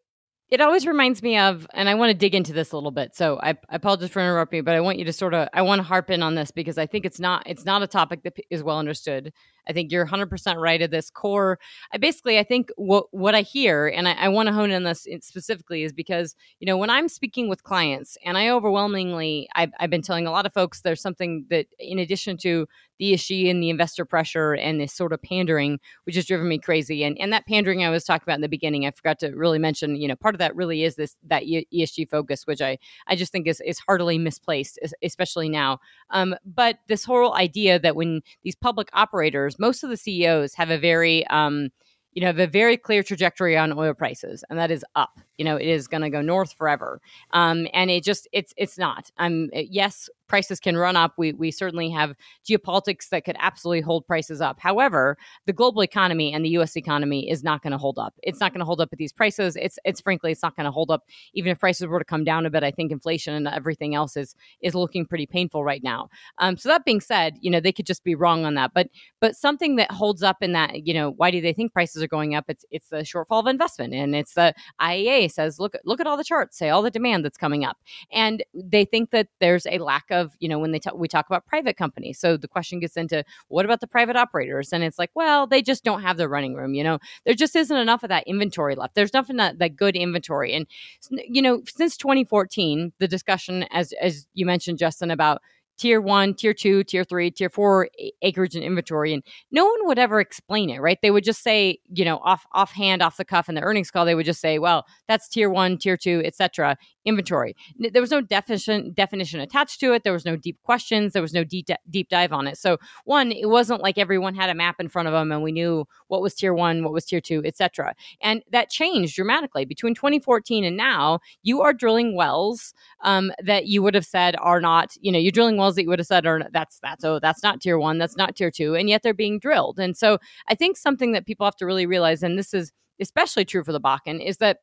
It 0.50 0.60
always 0.60 0.84
reminds 0.84 1.22
me 1.22 1.38
of, 1.38 1.64
and 1.74 1.88
I 1.88 1.94
want 1.94 2.10
to 2.10 2.14
dig 2.14 2.34
into 2.34 2.52
this 2.52 2.72
a 2.72 2.76
little 2.76 2.90
bit. 2.90 3.14
So 3.14 3.38
I, 3.40 3.50
I 3.50 3.76
apologize 3.76 4.10
for 4.10 4.18
interrupting, 4.18 4.56
you, 4.56 4.62
but 4.64 4.74
I 4.74 4.80
want 4.80 4.98
you 4.98 5.04
to 5.04 5.12
sort 5.12 5.32
of, 5.32 5.48
I 5.54 5.62
want 5.62 5.78
to 5.78 5.84
harp 5.84 6.10
in 6.10 6.24
on 6.24 6.34
this 6.34 6.50
because 6.50 6.76
I 6.76 6.86
think 6.86 7.06
it's 7.06 7.20
not, 7.20 7.44
it's 7.46 7.64
not 7.64 7.84
a 7.84 7.86
topic 7.86 8.24
that 8.24 8.36
is 8.50 8.60
well 8.60 8.76
understood. 8.76 9.32
I 9.68 9.72
think 9.72 9.92
you're 9.92 10.06
100% 10.06 10.56
right 10.56 10.82
at 10.82 10.90
this 10.90 11.10
core. 11.10 11.58
I 11.92 11.98
basically, 11.98 12.38
I 12.38 12.44
think 12.44 12.70
what 12.76 13.06
what 13.12 13.34
I 13.34 13.42
hear, 13.42 13.88
and 13.88 14.08
I, 14.08 14.12
I 14.12 14.28
want 14.28 14.48
to 14.48 14.52
hone 14.52 14.70
in 14.70 14.76
on 14.76 14.82
this 14.84 15.06
specifically, 15.20 15.82
is 15.82 15.92
because 15.92 16.34
you 16.58 16.66
know 16.66 16.76
when 16.76 16.90
I'm 16.90 17.08
speaking 17.08 17.48
with 17.48 17.62
clients, 17.62 18.16
and 18.24 18.36
I 18.38 18.50
overwhelmingly, 18.50 19.48
I've, 19.54 19.70
I've 19.78 19.90
been 19.90 20.02
telling 20.02 20.26
a 20.26 20.30
lot 20.30 20.46
of 20.46 20.52
folks 20.52 20.82
there's 20.82 21.02
something 21.02 21.46
that, 21.50 21.66
in 21.78 21.98
addition 21.98 22.36
to 22.38 22.66
the 22.98 23.14
issue 23.14 23.46
and 23.48 23.62
the 23.62 23.70
investor 23.70 24.04
pressure 24.04 24.52
and 24.54 24.78
this 24.78 24.92
sort 24.92 25.14
of 25.14 25.22
pandering, 25.22 25.80
which 26.04 26.16
has 26.16 26.26
driven 26.26 26.48
me 26.48 26.58
crazy, 26.58 27.02
and 27.04 27.16
and 27.18 27.32
that 27.32 27.46
pandering 27.46 27.84
I 27.84 27.90
was 27.90 28.04
talking 28.04 28.24
about 28.24 28.36
in 28.36 28.42
the 28.42 28.48
beginning, 28.48 28.86
I 28.86 28.90
forgot 28.90 29.18
to 29.20 29.30
really 29.30 29.58
mention. 29.58 29.96
You 29.96 30.08
know, 30.08 30.16
part 30.16 30.34
of 30.34 30.38
that 30.38 30.54
really 30.54 30.84
is 30.84 30.96
this 30.96 31.16
that 31.26 31.44
ESG 31.44 32.08
focus, 32.10 32.46
which 32.46 32.60
I 32.60 32.78
I 33.06 33.16
just 33.16 33.32
think 33.32 33.46
is 33.46 33.60
is 33.62 33.78
heartily 33.78 34.18
misplaced, 34.18 34.78
especially 35.02 35.48
now. 35.48 35.78
Um, 36.10 36.34
but 36.44 36.78
this 36.88 37.04
whole 37.04 37.34
idea 37.34 37.78
that 37.78 37.96
when 37.96 38.22
these 38.42 38.54
public 38.54 38.88
operators, 38.92 39.49
most 39.58 39.82
of 39.82 39.90
the 39.90 39.96
CEOs 39.96 40.54
have 40.54 40.70
a 40.70 40.78
very 40.78 41.26
um, 41.28 41.70
you 42.12 42.20
know, 42.20 42.26
have 42.26 42.38
a 42.38 42.46
very 42.46 42.76
clear 42.76 43.02
trajectory 43.02 43.56
on 43.56 43.72
oil 43.72 43.94
prices, 43.94 44.42
and 44.50 44.58
that 44.58 44.70
is 44.70 44.84
up. 44.96 45.20
You 45.38 45.44
know, 45.44 45.56
it 45.56 45.68
is 45.68 45.86
going 45.86 46.02
to 46.02 46.10
go 46.10 46.20
north 46.20 46.52
forever. 46.52 47.00
Um, 47.32 47.68
and 47.72 47.90
it 47.90 48.02
just, 48.02 48.26
it's, 48.32 48.52
it's 48.56 48.78
not. 48.78 49.10
Um, 49.18 49.48
yes, 49.52 50.10
prices 50.30 50.60
can 50.60 50.76
run 50.76 50.96
up. 50.96 51.12
We, 51.18 51.32
we 51.32 51.50
certainly 51.50 51.90
have 51.90 52.14
geopolitics 52.48 53.08
that 53.10 53.24
could 53.24 53.36
absolutely 53.38 53.82
hold 53.82 54.06
prices 54.06 54.40
up. 54.40 54.58
However, 54.58 55.18
the 55.44 55.52
global 55.52 55.82
economy 55.82 56.32
and 56.32 56.44
the 56.44 56.50
U.S. 56.50 56.76
economy 56.76 57.28
is 57.28 57.44
not 57.44 57.62
going 57.62 57.72
to 57.72 57.78
hold 57.78 57.98
up. 57.98 58.14
It's 58.22 58.40
not 58.40 58.52
going 58.52 58.60
to 58.60 58.64
hold 58.64 58.80
up 58.80 58.90
at 58.92 58.98
these 58.98 59.12
prices. 59.12 59.56
It's, 59.56 59.78
it's 59.84 60.00
frankly, 60.00 60.32
it's 60.32 60.42
not 60.42 60.56
going 60.56 60.64
to 60.64 60.70
hold 60.70 60.90
up 60.90 61.04
even 61.34 61.50
if 61.50 61.58
prices 61.58 61.86
were 61.86 61.98
to 61.98 62.04
come 62.04 62.24
down 62.24 62.46
a 62.46 62.50
bit. 62.50 62.62
I 62.62 62.70
think 62.70 62.92
inflation 62.92 63.34
and 63.34 63.48
everything 63.48 63.94
else 63.94 64.16
is 64.16 64.34
is 64.62 64.74
looking 64.74 65.04
pretty 65.04 65.26
painful 65.26 65.64
right 65.64 65.82
now. 65.82 66.08
Um, 66.38 66.56
so 66.56 66.68
that 66.68 66.84
being 66.84 67.00
said, 67.00 67.36
you 67.40 67.50
know, 67.50 67.60
they 67.60 67.72
could 67.72 67.86
just 67.86 68.04
be 68.04 68.14
wrong 68.14 68.44
on 68.44 68.54
that. 68.54 68.70
But 68.72 68.88
but 69.20 69.36
something 69.36 69.76
that 69.76 69.90
holds 69.90 70.22
up 70.22 70.36
in 70.40 70.52
that, 70.52 70.86
you 70.86 70.94
know, 70.94 71.10
why 71.10 71.30
do 71.30 71.40
they 71.40 71.52
think 71.52 71.72
prices 71.72 72.02
are 72.02 72.08
going 72.08 72.34
up? 72.34 72.44
It's 72.48 72.64
it's 72.70 72.88
the 72.88 72.98
shortfall 72.98 73.40
of 73.40 73.46
investment, 73.46 73.94
and 73.94 74.14
it's 74.14 74.34
the 74.34 74.54
IEA 74.80 75.30
says, 75.30 75.58
look, 75.58 75.74
look 75.84 76.00
at 76.00 76.06
all 76.06 76.16
the 76.16 76.24
charts, 76.24 76.56
say 76.56 76.68
all 76.68 76.82
the 76.82 76.90
demand 76.90 77.24
that's 77.24 77.36
coming 77.36 77.64
up. 77.64 77.78
And 78.12 78.44
they 78.54 78.84
think 78.84 79.10
that 79.10 79.28
there's 79.40 79.66
a 79.66 79.78
lack 79.78 80.04
of, 80.10 80.19
you 80.38 80.48
know, 80.48 80.58
when 80.58 80.72
they 80.72 80.78
talk, 80.78 80.94
we 80.96 81.08
talk 81.08 81.26
about 81.26 81.46
private 81.46 81.76
companies. 81.76 82.18
So 82.18 82.36
the 82.36 82.48
question 82.48 82.80
gets 82.80 82.96
into 82.96 83.24
what 83.48 83.64
about 83.64 83.80
the 83.80 83.86
private 83.86 84.16
operators? 84.16 84.72
And 84.72 84.84
it's 84.84 84.98
like, 84.98 85.10
well, 85.14 85.46
they 85.46 85.62
just 85.62 85.84
don't 85.84 86.02
have 86.02 86.16
the 86.16 86.28
running 86.28 86.54
room. 86.54 86.74
You 86.74 86.84
know, 86.84 86.98
there 87.24 87.34
just 87.34 87.56
isn't 87.56 87.76
enough 87.76 88.02
of 88.02 88.08
that 88.08 88.26
inventory 88.26 88.74
left. 88.74 88.94
There's 88.94 89.14
nothing 89.14 89.36
that, 89.36 89.58
that 89.58 89.76
good 89.76 89.96
inventory. 89.96 90.52
And, 90.52 90.66
you 91.10 91.42
know, 91.42 91.62
since 91.66 91.96
2014, 91.96 92.92
the 92.98 93.08
discussion, 93.08 93.64
as, 93.70 93.92
as 94.00 94.26
you 94.34 94.46
mentioned, 94.46 94.78
Justin, 94.78 95.10
about 95.10 95.40
tier 95.80 96.00
one, 96.00 96.34
tier 96.34 96.52
two, 96.52 96.84
tier 96.84 97.04
three, 97.04 97.30
tier 97.30 97.48
four 97.48 97.88
acreage 98.20 98.54
and 98.54 98.62
inventory. 98.62 99.14
And 99.14 99.22
no 99.50 99.64
one 99.64 99.86
would 99.86 99.98
ever 99.98 100.20
explain 100.20 100.68
it, 100.68 100.78
right? 100.78 100.98
They 101.00 101.10
would 101.10 101.24
just 101.24 101.42
say, 101.42 101.78
you 101.88 102.04
know, 102.04 102.18
off 102.18 102.44
offhand, 102.52 103.00
off 103.00 103.16
the 103.16 103.24
cuff 103.24 103.48
in 103.48 103.54
the 103.54 103.62
earnings 103.62 103.90
call, 103.90 104.04
they 104.04 104.14
would 104.14 104.26
just 104.26 104.42
say, 104.42 104.58
well, 104.58 104.84
that's 105.08 105.26
tier 105.26 105.48
one, 105.48 105.78
tier 105.78 105.96
two, 105.96 106.20
etc. 106.22 106.76
inventory. 107.04 107.56
There 107.78 108.02
was 108.02 108.10
no 108.10 108.20
definition 108.20 108.92
definition 108.92 109.40
attached 109.40 109.80
to 109.80 109.92
it. 109.92 110.04
There 110.04 110.12
was 110.12 110.24
no 110.24 110.36
deep 110.36 110.58
questions. 110.62 111.12
There 111.12 111.22
was 111.22 111.32
no 111.32 111.44
deep 111.44 111.68
deep 111.88 112.08
dive 112.08 112.32
on 112.32 112.46
it. 112.46 112.58
So 112.58 112.78
one, 113.04 113.32
it 113.32 113.48
wasn't 113.48 113.82
like 113.82 113.98
everyone 113.98 114.34
had 114.34 114.50
a 114.50 114.54
map 114.54 114.76
in 114.78 114.88
front 114.88 115.08
of 115.08 115.14
them 115.14 115.32
and 115.32 115.42
we 115.42 115.52
knew 115.52 115.86
what 116.08 116.20
was 116.20 116.34
tier 116.34 116.52
one, 116.52 116.82
what 116.84 116.92
was 116.92 117.04
tier 117.04 117.20
two, 117.20 117.42
etc. 117.44 117.94
And 118.20 118.42
that 118.52 118.70
changed 118.70 119.16
dramatically 119.16 119.64
between 119.64 119.94
2014 119.94 120.64
and 120.64 120.76
now. 120.76 121.20
You 121.42 121.62
are 121.62 121.72
drilling 121.72 122.14
wells 122.14 122.74
um, 123.02 123.32
that 123.42 123.66
you 123.66 123.82
would 123.82 123.94
have 123.94 124.06
said 124.06 124.36
are 124.38 124.60
not, 124.60 124.94
you 125.00 125.10
know, 125.10 125.18
you're 125.18 125.32
drilling 125.32 125.56
wells 125.56 125.76
that 125.76 125.82
you 125.82 125.88
would 125.88 125.98
have 125.98 126.06
said 126.06 126.26
are 126.26 126.42
that's 126.52 126.78
that's 126.80 127.04
oh 127.04 127.18
that's 127.18 127.42
not 127.42 127.60
tier 127.60 127.78
one, 127.78 127.98
that's 127.98 128.16
not 128.16 128.36
tier 128.36 128.50
two, 128.50 128.74
and 128.74 128.88
yet 128.88 129.02
they're 129.02 129.14
being 129.14 129.38
drilled. 129.38 129.78
And 129.78 129.96
so 129.96 130.18
I 130.48 130.54
think 130.54 130.76
something 130.76 131.12
that 131.12 131.26
people 131.26 131.46
have 131.46 131.56
to 131.56 131.66
really 131.66 131.86
realize, 131.86 132.22
and 132.22 132.38
this 132.38 132.52
is 132.52 132.72
especially 133.00 133.44
true 133.44 133.64
for 133.64 133.72
the 133.72 133.80
Bakken, 133.80 134.24
is 134.24 134.36
that 134.38 134.58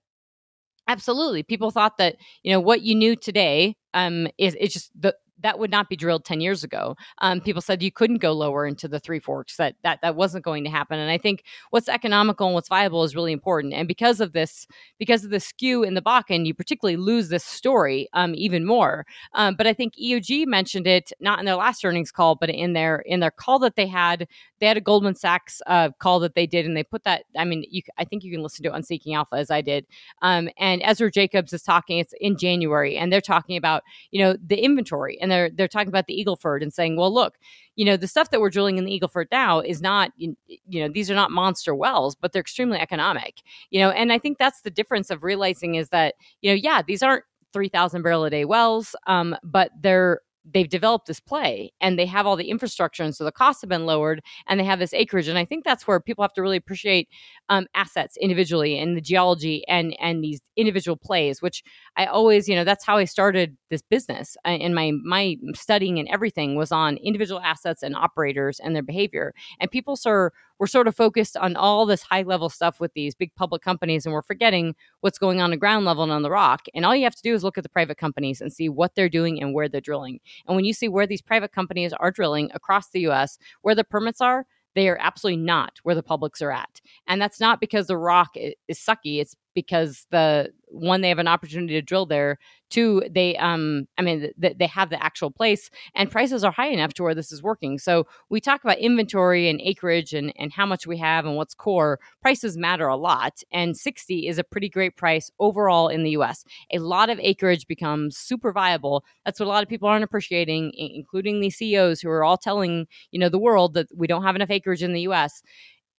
absolutely 0.87 1.43
people 1.43 1.71
thought 1.71 1.97
that 1.97 2.15
you 2.43 2.51
know 2.51 2.59
what 2.59 2.81
you 2.81 2.95
knew 2.95 3.15
today 3.15 3.75
um 3.93 4.27
is 4.37 4.55
it's 4.59 4.73
just 4.73 4.91
the 4.99 5.15
that 5.41 5.59
would 5.59 5.71
not 5.71 5.89
be 5.89 5.95
drilled 5.95 6.25
10 6.25 6.41
years 6.41 6.63
ago. 6.63 6.95
Um, 7.19 7.41
people 7.41 7.61
said 7.61 7.83
you 7.83 7.91
couldn't 7.91 8.17
go 8.17 8.33
lower 8.33 8.65
into 8.65 8.87
the 8.87 8.99
three 8.99 9.19
forks, 9.19 9.57
that, 9.57 9.75
that 9.83 10.01
that 10.01 10.15
wasn't 10.15 10.43
going 10.43 10.63
to 10.63 10.69
happen. 10.69 10.99
And 10.99 11.11
I 11.11 11.17
think 11.17 11.43
what's 11.69 11.89
economical 11.89 12.47
and 12.47 12.53
what's 12.53 12.69
viable 12.69 13.03
is 13.03 13.15
really 13.15 13.31
important. 13.31 13.73
And 13.73 13.87
because 13.87 14.19
of 14.19 14.33
this, 14.33 14.67
because 14.97 15.23
of 15.23 15.31
the 15.31 15.39
skew 15.39 15.83
in 15.83 15.93
the 15.93 16.01
Bakken, 16.01 16.45
you 16.45 16.53
particularly 16.53 16.97
lose 16.97 17.29
this 17.29 17.43
story 17.43 18.07
um, 18.13 18.33
even 18.35 18.65
more. 18.65 19.05
Um, 19.33 19.55
but 19.55 19.67
I 19.67 19.73
think 19.73 19.93
EOG 19.95 20.47
mentioned 20.47 20.87
it 20.87 21.11
not 21.19 21.39
in 21.39 21.45
their 21.45 21.55
last 21.55 21.83
earnings 21.85 22.11
call, 22.11 22.35
but 22.35 22.49
in 22.49 22.73
their 22.73 22.99
in 22.99 23.19
their 23.19 23.31
call 23.31 23.59
that 23.59 23.75
they 23.75 23.87
had. 23.87 24.27
They 24.59 24.65
had 24.65 24.77
a 24.77 24.81
Goldman 24.81 25.13
Sachs 25.13 25.61
uh, 25.67 25.89
call 25.99 26.19
that 26.21 26.33
they 26.33 26.47
did, 26.47 26.65
and 26.65 26.75
they 26.75 26.83
put 26.83 27.03
that. 27.03 27.25
I 27.37 27.45
mean, 27.45 27.63
you, 27.69 27.83
I 27.97 28.05
think 28.05 28.23
you 28.23 28.31
can 28.31 28.41
listen 28.41 28.63
to 28.63 28.69
it 28.69 28.73
on 28.73 28.81
Seeking 28.81 29.13
Alpha 29.13 29.35
as 29.35 29.51
I 29.51 29.61
did. 29.61 29.85
Um, 30.23 30.49
and 30.57 30.81
Ezra 30.83 31.11
Jacobs 31.11 31.53
is 31.53 31.61
talking. 31.61 31.99
It's 31.99 32.13
in 32.19 32.37
January, 32.37 32.97
and 32.97 33.13
they're 33.13 33.21
talking 33.21 33.55
about 33.55 33.83
you 34.11 34.23
know 34.23 34.35
the 34.45 34.63
inventory 34.63 35.19
and 35.27 35.31
they're 35.31 35.49
they're 35.49 35.67
talking 35.67 35.89
about 35.89 36.07
the 36.07 36.23
Eagleford 36.25 36.61
and 36.61 36.73
saying, 36.73 36.95
well, 36.95 37.13
look, 37.13 37.37
you 37.75 37.83
know, 37.83 37.97
the 37.97 38.07
stuff 38.07 38.31
that 38.31 38.39
we're 38.39 38.49
drilling 38.49 38.77
in 38.77 38.85
the 38.85 38.97
Eagleford 38.99 39.25
now 39.31 39.59
is 39.59 39.81
not, 39.81 40.11
you, 40.17 40.35
know, 40.67 40.87
these 40.87 41.11
are 41.11 41.15
not 41.15 41.31
monster 41.31 41.75
wells, 41.75 42.15
but 42.15 42.31
they're 42.31 42.39
extremely 42.39 42.79
economic. 42.79 43.41
You 43.69 43.81
know, 43.81 43.89
and 43.89 44.13
I 44.13 44.19
think 44.19 44.37
that's 44.37 44.61
the 44.61 44.71
difference 44.71 45.09
of 45.09 45.23
realizing 45.23 45.75
is 45.75 45.89
that, 45.89 46.15
you 46.41 46.49
know, 46.49 46.55
yeah, 46.55 46.81
these 46.81 47.03
aren't 47.03 47.25
3,000 47.51 48.01
barrel 48.03 48.23
a 48.23 48.29
day 48.29 48.45
wells, 48.45 48.95
um, 49.07 49.35
but 49.43 49.71
they're 49.81 50.21
they've 50.53 50.69
developed 50.69 51.07
this 51.07 51.19
play 51.19 51.71
and 51.81 51.97
they 51.97 52.05
have 52.05 52.25
all 52.25 52.35
the 52.35 52.49
infrastructure 52.49 53.03
and 53.03 53.15
so 53.15 53.23
the 53.23 53.31
costs 53.31 53.61
have 53.61 53.69
been 53.69 53.85
lowered 53.85 54.21
and 54.47 54.59
they 54.59 54.63
have 54.63 54.79
this 54.79 54.93
acreage 54.93 55.27
and 55.27 55.37
i 55.37 55.45
think 55.45 55.63
that's 55.63 55.87
where 55.87 55.99
people 55.99 56.23
have 56.23 56.33
to 56.33 56.41
really 56.41 56.57
appreciate 56.57 57.07
um, 57.49 57.67
assets 57.75 58.17
individually 58.17 58.77
and 58.77 58.95
the 58.95 59.01
geology 59.01 59.63
and 59.67 59.95
and 59.99 60.23
these 60.23 60.41
individual 60.55 60.97
plays 60.97 61.41
which 61.41 61.63
i 61.97 62.05
always 62.05 62.47
you 62.47 62.55
know 62.55 62.63
that's 62.63 62.85
how 62.85 62.97
i 62.97 63.05
started 63.05 63.57
this 63.69 63.81
business 63.81 64.37
and 64.45 64.73
my 64.73 64.91
my 65.03 65.35
studying 65.53 65.99
and 65.99 66.07
everything 66.09 66.55
was 66.55 66.71
on 66.71 66.97
individual 66.97 67.41
assets 67.41 67.83
and 67.83 67.95
operators 67.95 68.59
and 68.59 68.75
their 68.75 68.83
behavior 68.83 69.33
and 69.59 69.71
people 69.71 69.95
sir 69.95 70.31
we're 70.59 70.67
sort 70.67 70.87
of 70.87 70.95
focused 70.95 71.37
on 71.37 71.55
all 71.55 71.85
this 71.85 72.01
high 72.01 72.23
level 72.23 72.49
stuff 72.49 72.79
with 72.79 72.93
these 72.93 73.15
big 73.15 73.33
public 73.35 73.61
companies 73.61 74.05
and 74.05 74.13
we're 74.13 74.21
forgetting 74.21 74.75
what's 75.01 75.19
going 75.19 75.41
on 75.41 75.51
the 75.51 75.57
ground 75.57 75.85
level 75.85 76.03
and 76.03 76.11
on 76.11 76.21
the 76.21 76.31
rock. 76.31 76.65
And 76.73 76.85
all 76.85 76.95
you 76.95 77.03
have 77.03 77.15
to 77.15 77.21
do 77.21 77.33
is 77.33 77.43
look 77.43 77.57
at 77.57 77.63
the 77.63 77.69
private 77.69 77.97
companies 77.97 78.41
and 78.41 78.51
see 78.51 78.69
what 78.69 78.95
they're 78.95 79.09
doing 79.09 79.41
and 79.41 79.53
where 79.53 79.69
they're 79.69 79.81
drilling. 79.81 80.19
And 80.47 80.55
when 80.55 80.65
you 80.65 80.73
see 80.73 80.87
where 80.87 81.07
these 81.07 81.21
private 81.21 81.51
companies 81.51 81.93
are 81.93 82.11
drilling 82.11 82.49
across 82.53 82.89
the 82.89 83.07
US, 83.07 83.37
where 83.61 83.75
the 83.75 83.83
permits 83.83 84.21
are, 84.21 84.45
they 84.77 84.89
are 84.89 84.97
absolutely 85.01 85.41
not 85.43 85.79
where 85.81 85.95
the 85.95 86.03
publics 86.03 86.39
are 86.39 86.51
at. 86.51 86.81
And 87.07 87.19
that's 87.19 87.39
not 87.39 87.59
because 87.59 87.87
the 87.87 87.97
rock 87.97 88.35
is, 88.35 88.53
sucky. 88.73 89.19
It's 89.19 89.35
because 89.57 90.05
the 90.11 90.51
one 90.67 91.01
they 91.01 91.09
have 91.09 91.17
an 91.17 91.27
opportunity 91.27 91.73
to 91.73 91.81
drill 91.81 92.05
there. 92.05 92.37
Two 92.69 93.01
they 93.09 93.35
um 93.37 93.87
i 93.97 94.01
mean 94.03 94.29
th- 94.39 94.57
they 94.59 94.67
have 94.67 94.89
the 94.89 95.01
actual 95.01 95.31
place 95.31 95.69
and 95.95 96.11
prices 96.11 96.43
are 96.43 96.51
high 96.51 96.67
enough 96.67 96.93
to 96.95 97.03
where 97.03 97.15
this 97.15 97.31
is 97.31 97.41
working. 97.41 97.79
So 97.79 98.05
we 98.29 98.39
talk 98.39 98.63
about 98.63 98.77
inventory 98.77 99.49
and 99.49 99.59
acreage 99.63 100.13
and 100.13 100.31
and 100.37 100.53
how 100.53 100.67
much 100.67 100.85
we 100.85 100.97
have 100.97 101.25
and 101.25 101.35
what's 101.37 101.55
core. 101.55 101.99
Prices 102.21 102.55
matter 102.55 102.87
a 102.87 102.97
lot 102.97 103.41
and 103.51 103.75
60 103.75 104.27
is 104.27 104.37
a 104.37 104.43
pretty 104.43 104.69
great 104.69 104.95
price 104.95 105.31
overall 105.39 105.87
in 105.87 106.03
the 106.03 106.11
us 106.11 106.43
a 106.71 106.77
lot 106.77 107.09
of 107.09 107.19
acreage 107.19 107.65
becomes 107.65 108.15
super 108.15 108.51
viable. 108.51 109.03
That's 109.25 109.39
what 109.39 109.47
a 109.47 109.49
lot 109.49 109.63
of 109.63 109.69
people 109.69 109.87
aren't 109.89 110.03
appreciating 110.03 110.71
including 110.75 111.39
the 111.39 111.49
ceos 111.49 111.99
who 112.01 112.09
are 112.09 112.23
all 112.23 112.37
telling 112.37 112.85
you 113.11 113.19
know 113.19 113.29
the 113.29 113.39
world 113.39 113.73
that 113.73 113.87
we 113.95 114.05
don't 114.05 114.23
have 114.23 114.35
enough 114.35 114.51
acreage 114.51 114.83
in 114.83 114.93
the 114.93 115.01
us 115.01 115.41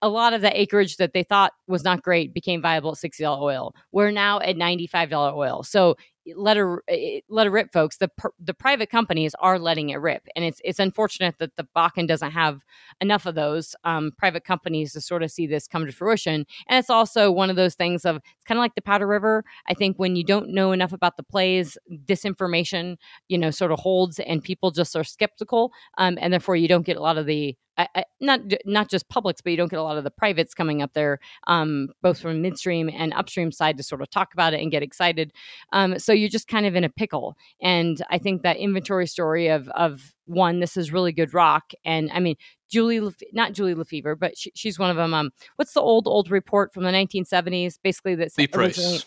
a 0.00 0.08
lot 0.08 0.32
of 0.32 0.40
the 0.40 0.60
acreage 0.60 0.96
that 0.96 1.12
they 1.12 1.22
thought 1.22 1.52
was 1.66 1.84
not 1.84 2.02
great 2.02 2.32
became 2.32 2.62
viable 2.62 2.92
at 2.92 2.98
$60 2.98 3.40
oil. 3.40 3.74
We're 3.92 4.10
now 4.10 4.40
at 4.40 4.56
$95 4.56 5.34
oil. 5.34 5.62
So 5.62 5.96
let 6.36 6.56
eh, 6.88 7.20
let 7.28 7.46
her 7.46 7.50
rip, 7.50 7.72
folks. 7.72 7.98
The 7.98 8.10
the 8.38 8.54
private 8.54 8.90
companies 8.90 9.34
are 9.40 9.58
letting 9.58 9.90
it 9.90 9.96
rip, 9.96 10.26
and 10.34 10.44
it's 10.44 10.60
it's 10.64 10.78
unfortunate 10.78 11.36
that 11.38 11.56
the 11.56 11.66
Bakken 11.76 12.06
doesn't 12.08 12.32
have 12.32 12.60
enough 13.00 13.26
of 13.26 13.34
those 13.34 13.74
um, 13.84 14.12
private 14.18 14.44
companies 14.44 14.92
to 14.92 15.00
sort 15.00 15.22
of 15.22 15.30
see 15.30 15.46
this 15.46 15.66
come 15.66 15.86
to 15.86 15.92
fruition. 15.92 16.46
And 16.68 16.78
it's 16.78 16.90
also 16.90 17.30
one 17.30 17.50
of 17.50 17.56
those 17.56 17.74
things 17.74 18.04
of 18.04 18.16
it's 18.16 18.44
kind 18.46 18.58
of 18.58 18.62
like 18.62 18.74
the 18.74 18.82
Powder 18.82 19.06
River. 19.06 19.44
I 19.68 19.74
think 19.74 19.98
when 19.98 20.16
you 20.16 20.24
don't 20.24 20.50
know 20.50 20.72
enough 20.72 20.92
about 20.92 21.16
the 21.16 21.22
plays, 21.22 21.78
disinformation, 22.04 22.96
you 23.28 23.38
know, 23.38 23.50
sort 23.50 23.72
of 23.72 23.78
holds, 23.78 24.18
and 24.20 24.42
people 24.42 24.70
just 24.70 24.96
are 24.96 25.04
skeptical, 25.04 25.72
um, 25.98 26.18
and 26.20 26.32
therefore 26.32 26.56
you 26.56 26.68
don't 26.68 26.86
get 26.86 26.96
a 26.96 27.02
lot 27.02 27.18
of 27.18 27.26
the 27.26 27.56
I, 27.78 27.88
I, 27.94 28.04
not 28.20 28.40
not 28.66 28.90
just 28.90 29.08
publics, 29.08 29.40
but 29.40 29.50
you 29.50 29.56
don't 29.56 29.70
get 29.70 29.78
a 29.78 29.82
lot 29.82 29.96
of 29.96 30.04
the 30.04 30.10
privates 30.10 30.52
coming 30.52 30.82
up 30.82 30.92
there, 30.94 31.20
um, 31.46 31.88
both 32.02 32.20
from 32.20 32.42
midstream 32.42 32.90
and 32.92 33.14
upstream 33.14 33.52
side 33.52 33.76
to 33.76 33.82
sort 33.82 34.02
of 34.02 34.10
talk 34.10 34.34
about 34.34 34.52
it 34.52 34.60
and 34.60 34.70
get 34.70 34.82
excited. 34.82 35.32
Um, 35.72 35.98
so 35.98 36.12
you're 36.12 36.28
just 36.28 36.48
kind 36.48 36.66
of 36.66 36.74
in 36.74 36.84
a 36.84 36.88
pickle. 36.88 37.36
And 37.62 38.02
I 38.10 38.18
think 38.18 38.42
that 38.42 38.56
inventory 38.56 39.06
story 39.06 39.48
of 39.48 39.68
of 39.70 40.12
one, 40.26 40.60
this 40.60 40.76
is 40.76 40.92
really 40.92 41.12
good 41.12 41.32
rock, 41.32 41.72
and 41.84 42.10
I 42.12 42.20
mean 42.20 42.36
Julie, 42.68 43.00
not 43.32 43.52
Julie 43.52 43.74
LeFever, 43.74 44.18
but 44.18 44.36
she, 44.36 44.52
she's 44.54 44.78
one 44.78 44.90
of 44.90 44.96
them. 44.96 45.14
Um, 45.14 45.30
what's 45.56 45.72
the 45.72 45.80
old 45.80 46.06
old 46.06 46.30
report 46.30 46.74
from 46.74 46.82
the 46.82 46.90
1970s? 46.90 47.78
Basically, 47.82 48.14
that 48.16 48.36
Leigh 48.36 48.46
Price. 48.46 49.04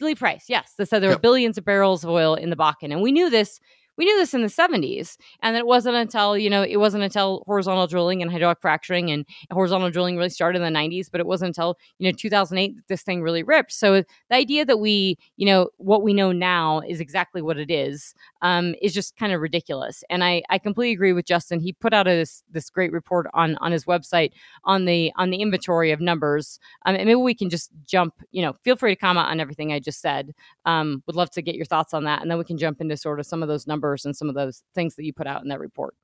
Leigh 0.00 0.14
Price, 0.16 0.46
yes, 0.48 0.74
that 0.76 0.88
said 0.88 1.00
there 1.00 1.10
yep. 1.10 1.18
were 1.18 1.22
billions 1.22 1.56
of 1.56 1.64
barrels 1.64 2.02
of 2.02 2.10
oil 2.10 2.34
in 2.34 2.50
the 2.50 2.56
Bakken, 2.56 2.90
and 2.90 3.02
we 3.02 3.12
knew 3.12 3.30
this 3.30 3.60
we 3.96 4.04
knew 4.04 4.16
this 4.16 4.34
in 4.34 4.42
the 4.42 4.48
70s 4.48 5.16
and 5.42 5.56
it 5.56 5.66
wasn't 5.66 5.96
until 5.96 6.36
you 6.36 6.50
know 6.50 6.62
it 6.62 6.76
wasn't 6.76 7.02
until 7.02 7.42
horizontal 7.46 7.86
drilling 7.86 8.22
and 8.22 8.30
hydraulic 8.30 8.58
fracturing 8.60 9.10
and 9.10 9.24
horizontal 9.50 9.90
drilling 9.90 10.16
really 10.16 10.28
started 10.28 10.60
in 10.60 10.72
the 10.72 10.78
90s 10.78 11.10
but 11.10 11.20
it 11.20 11.26
wasn't 11.26 11.48
until 11.48 11.76
you 11.98 12.10
know 12.10 12.16
2008 12.16 12.76
that 12.76 12.88
this 12.88 13.02
thing 13.02 13.22
really 13.22 13.42
ripped. 13.42 13.72
So 13.72 14.02
the 14.02 14.36
idea 14.36 14.64
that 14.64 14.78
we 14.78 15.18
you 15.36 15.46
know 15.46 15.70
what 15.78 16.02
we 16.02 16.14
know 16.14 16.32
now 16.32 16.80
is 16.80 17.00
exactly 17.00 17.42
what 17.42 17.58
it 17.58 17.70
is 17.70 18.14
um, 18.42 18.74
is 18.82 18.92
just 18.94 19.16
kind 19.16 19.32
of 19.32 19.40
ridiculous. 19.40 20.02
And 20.10 20.24
i 20.24 20.42
i 20.50 20.58
completely 20.58 20.92
agree 20.92 21.12
with 21.12 21.26
justin. 21.26 21.60
He 21.60 21.72
put 21.72 21.94
out 21.94 22.06
a, 22.06 22.10
this 22.10 22.42
this 22.50 22.70
great 22.70 22.92
report 22.92 23.26
on 23.34 23.56
on 23.56 23.72
his 23.72 23.84
website 23.84 24.32
on 24.64 24.84
the 24.84 25.12
on 25.16 25.30
the 25.30 25.38
inventory 25.38 25.92
of 25.92 26.00
numbers. 26.00 26.58
Um, 26.86 26.94
and 26.94 27.06
maybe 27.06 27.16
we 27.16 27.34
can 27.34 27.50
just 27.50 27.70
jump 27.86 28.14
you 28.32 28.42
know 28.42 28.54
feel 28.62 28.76
free 28.76 28.94
to 28.94 29.00
comment 29.00 29.28
on 29.28 29.40
everything 29.40 29.72
i 29.72 29.78
just 29.78 30.00
said. 30.00 30.34
Um, 30.66 31.02
would 31.06 31.16
love 31.16 31.30
to 31.32 31.42
get 31.42 31.56
your 31.56 31.66
thoughts 31.66 31.92
on 31.94 32.04
that 32.04 32.22
and 32.22 32.30
then 32.30 32.38
we 32.38 32.44
can 32.44 32.58
jump 32.58 32.80
into 32.80 32.96
sort 32.96 33.20
of 33.20 33.26
some 33.26 33.42
of 33.42 33.48
those 33.48 33.66
numbers 33.66 33.83
numbers 33.84 34.04
and 34.04 34.16
some 34.16 34.28
of 34.28 34.34
those 34.34 34.62
things 34.74 34.94
that 34.96 35.04
you 35.04 35.12
put 35.12 35.26
out 35.26 35.42
in 35.42 35.48
that 35.48 35.60
report. 35.60 35.94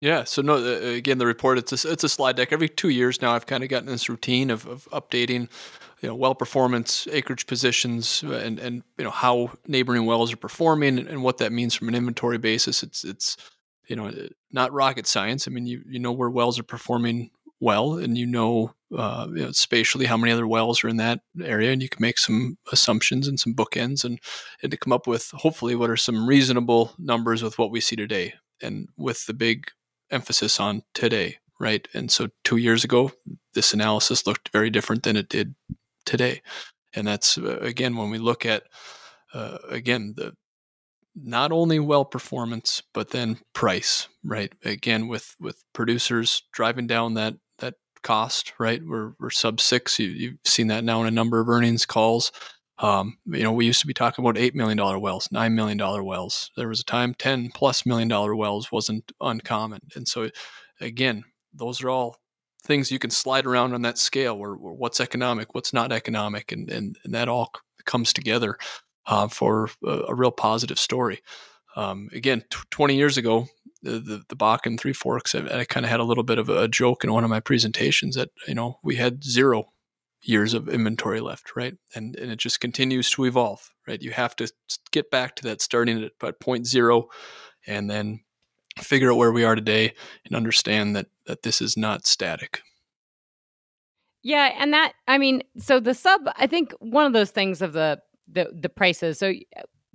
Yeah. 0.00 0.24
So 0.24 0.42
no, 0.42 0.56
uh, 0.56 0.88
again, 0.88 1.18
the 1.18 1.26
report 1.26 1.56
it's 1.56 1.84
a, 1.84 1.90
it's 1.90 2.04
a 2.04 2.08
slide 2.08 2.36
deck. 2.36 2.52
Every 2.52 2.68
two 2.68 2.90
years 2.90 3.22
now, 3.22 3.32
I've 3.32 3.46
kind 3.46 3.62
of 3.62 3.70
gotten 3.70 3.88
this 3.88 4.08
routine 4.10 4.50
of, 4.50 4.66
of 4.66 4.86
updating, 4.92 5.48
you 6.02 6.08
know, 6.08 6.14
well 6.14 6.34
performance, 6.34 7.08
acreage 7.10 7.46
positions, 7.46 8.22
uh, 8.26 8.32
and 8.34 8.58
and 8.58 8.82
you 8.98 9.04
know 9.04 9.10
how 9.10 9.52
neighboring 9.66 10.04
wells 10.04 10.32
are 10.32 10.36
performing 10.36 10.98
and, 10.98 11.08
and 11.08 11.22
what 11.22 11.38
that 11.38 11.50
means 11.50 11.74
from 11.74 11.88
an 11.88 11.94
inventory 11.94 12.36
basis. 12.36 12.82
It's 12.82 13.04
it's 13.04 13.38
you 13.86 13.96
know 13.96 14.12
not 14.52 14.70
rocket 14.70 15.06
science. 15.06 15.48
I 15.48 15.50
mean, 15.50 15.66
you 15.66 15.82
you 15.88 15.98
know 15.98 16.12
where 16.12 16.28
wells 16.28 16.58
are 16.58 16.64
performing 16.64 17.30
well, 17.60 17.94
and 17.94 18.16
you 18.18 18.26
know, 18.26 18.74
uh, 18.96 19.26
you 19.30 19.44
know, 19.44 19.52
spatially 19.52 20.06
how 20.06 20.16
many 20.16 20.32
other 20.32 20.46
wells 20.46 20.84
are 20.84 20.88
in 20.88 20.96
that 20.98 21.20
area, 21.42 21.72
and 21.72 21.82
you 21.82 21.88
can 21.88 22.02
make 22.02 22.18
some 22.18 22.58
assumptions 22.72 23.26
and 23.28 23.40
some 23.40 23.54
bookends, 23.54 24.04
and 24.04 24.20
and 24.62 24.70
to 24.70 24.76
come 24.76 24.92
up 24.92 25.06
with 25.06 25.30
hopefully 25.34 25.74
what 25.74 25.90
are 25.90 25.96
some 25.96 26.26
reasonable 26.28 26.92
numbers 26.98 27.42
with 27.42 27.58
what 27.58 27.70
we 27.70 27.80
see 27.80 27.96
today, 27.96 28.34
and 28.62 28.88
with 28.96 29.26
the 29.26 29.34
big 29.34 29.68
emphasis 30.10 30.60
on 30.60 30.82
today, 30.94 31.38
right? 31.58 31.88
And 31.94 32.10
so 32.10 32.28
two 32.44 32.56
years 32.58 32.84
ago, 32.84 33.12
this 33.54 33.72
analysis 33.74 34.26
looked 34.26 34.50
very 34.50 34.70
different 34.70 35.02
than 35.02 35.16
it 35.16 35.28
did 35.28 35.54
today. 36.04 36.42
and 36.94 37.06
that's 37.06 37.38
uh, 37.38 37.58
again 37.60 37.96
when 37.96 38.10
we 38.10 38.18
look 38.18 38.46
at 38.46 38.64
uh, 39.34 39.58
again 39.68 40.14
the 40.16 40.34
not 41.14 41.52
only 41.52 41.78
well 41.78 42.04
performance 42.04 42.82
but 42.92 43.10
then 43.10 43.38
price 43.54 44.08
right 44.24 44.52
again 44.64 45.08
with 45.08 45.34
with 45.40 45.62
producers 45.72 46.42
driving 46.52 46.86
down 46.86 47.14
that 47.14 47.34
that 47.34 47.34
cost 48.06 48.52
right? 48.60 48.80
We're, 48.86 49.14
we're 49.18 49.30
sub 49.30 49.60
six. 49.60 49.98
You, 49.98 50.08
you've 50.08 50.38
seen 50.44 50.68
that 50.68 50.84
now 50.84 51.00
in 51.00 51.08
a 51.08 51.10
number 51.10 51.40
of 51.40 51.48
earnings 51.48 51.84
calls. 51.84 52.30
Um, 52.78 53.18
you 53.26 53.42
know 53.42 53.52
we 53.52 53.66
used 53.66 53.80
to 53.80 53.86
be 53.86 53.94
talking 53.94 54.24
about 54.24 54.38
eight 54.38 54.54
million 54.54 54.76
dollar 54.76 54.98
wells 54.98 55.28
nine 55.32 55.54
million 55.54 55.76
dollar 55.76 56.04
wells. 56.04 56.50
There 56.56 56.68
was 56.68 56.80
a 56.80 56.84
time 56.84 57.14
10 57.14 57.50
plus 57.54 57.84
million 57.84 58.06
dollar 58.06 58.36
wells 58.36 58.70
wasn't 58.70 59.10
uncommon. 59.20 59.80
And 59.96 60.06
so 60.06 60.30
again 60.80 61.24
those 61.52 61.82
are 61.82 61.90
all 61.90 62.18
things 62.62 62.92
you 62.92 62.98
can 62.98 63.10
slide 63.10 63.46
around 63.46 63.72
on 63.72 63.82
that 63.82 63.98
scale 63.98 64.38
where, 64.38 64.52
where 64.52 64.74
what's 64.74 65.00
economic 65.00 65.54
what's 65.54 65.72
not 65.72 65.90
economic 65.90 66.52
and, 66.52 66.70
and, 66.70 66.98
and 67.04 67.14
that 67.14 67.28
all 67.28 67.50
comes 67.86 68.12
together 68.12 68.56
uh, 69.06 69.26
for 69.26 69.70
a, 69.84 70.02
a, 70.08 70.14
real 70.14 70.32
positive 70.32 70.78
story. 70.78 71.20
Um, 71.76 72.08
again, 72.12 72.42
t- 72.50 72.58
20 72.70 72.96
years 72.96 73.16
ago, 73.16 73.46
the, 73.86 73.98
the, 73.98 74.22
the 74.28 74.36
Bakken 74.36 74.78
Three 74.78 74.92
Forks, 74.92 75.34
I, 75.34 75.60
I 75.60 75.64
kind 75.64 75.86
of 75.86 75.90
had 75.90 76.00
a 76.00 76.04
little 76.04 76.24
bit 76.24 76.38
of 76.38 76.48
a 76.48 76.68
joke 76.68 77.04
in 77.04 77.12
one 77.12 77.24
of 77.24 77.30
my 77.30 77.40
presentations 77.40 78.16
that, 78.16 78.30
you 78.46 78.54
know, 78.54 78.78
we 78.82 78.96
had 78.96 79.24
zero 79.24 79.72
years 80.22 80.54
of 80.54 80.68
inventory 80.68 81.20
left, 81.20 81.54
right? 81.54 81.74
And, 81.94 82.16
and 82.16 82.30
it 82.30 82.38
just 82.38 82.60
continues 82.60 83.10
to 83.12 83.24
evolve, 83.24 83.70
right? 83.86 84.02
You 84.02 84.10
have 84.10 84.34
to 84.36 84.50
get 84.90 85.10
back 85.10 85.36
to 85.36 85.42
that 85.44 85.62
starting 85.62 86.02
at, 86.04 86.12
at 86.26 86.40
point 86.40 86.66
zero 86.66 87.08
and 87.66 87.88
then 87.88 88.20
figure 88.78 89.10
out 89.10 89.16
where 89.16 89.32
we 89.32 89.44
are 89.44 89.54
today 89.54 89.94
and 90.24 90.34
understand 90.34 90.96
that, 90.96 91.06
that 91.26 91.42
this 91.42 91.60
is 91.60 91.76
not 91.76 92.06
static. 92.06 92.60
Yeah, 94.22 94.52
and 94.58 94.72
that 94.72 94.94
I 95.06 95.18
mean, 95.18 95.42
so 95.56 95.78
the 95.78 95.94
sub, 95.94 96.22
I 96.36 96.48
think 96.48 96.72
one 96.80 97.06
of 97.06 97.12
those 97.12 97.30
things 97.30 97.62
of 97.62 97.72
the 97.72 98.00
the 98.26 98.48
the 98.52 98.68
prices. 98.68 99.20
So 99.20 99.32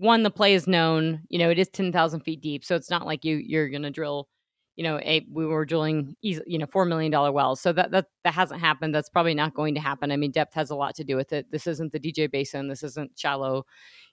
one, 0.01 0.23
the 0.23 0.31
play 0.31 0.55
is 0.55 0.67
known. 0.67 1.21
You 1.29 1.37
know, 1.37 1.51
it 1.51 1.59
is 1.59 1.69
ten 1.69 1.91
thousand 1.91 2.21
feet 2.21 2.41
deep, 2.41 2.65
so 2.65 2.75
it's 2.75 2.89
not 2.89 3.05
like 3.05 3.23
you 3.23 3.37
you're 3.37 3.69
gonna 3.69 3.91
drill. 3.91 4.27
You 4.75 4.83
know, 4.83 4.99
a 4.99 5.25
we 5.31 5.45
were 5.45 5.63
drilling, 5.63 6.15
you 6.21 6.57
know, 6.57 6.65
four 6.65 6.85
million 6.85 7.11
dollar 7.11 7.31
wells. 7.31 7.61
So 7.61 7.71
that 7.73 7.91
that 7.91 8.07
that 8.23 8.33
hasn't 8.33 8.59
happened. 8.61 8.95
That's 8.95 9.09
probably 9.09 9.35
not 9.35 9.53
going 9.53 9.75
to 9.75 9.79
happen. 9.79 10.11
I 10.11 10.17
mean, 10.17 10.31
depth 10.31 10.55
has 10.55 10.71
a 10.71 10.75
lot 10.75 10.95
to 10.95 11.03
do 11.03 11.15
with 11.15 11.31
it. 11.33 11.51
This 11.51 11.67
isn't 11.67 11.91
the 11.91 11.99
DJ 11.99 12.31
Basin. 12.31 12.67
This 12.67 12.81
isn't 12.81 13.11
shallow, 13.15 13.65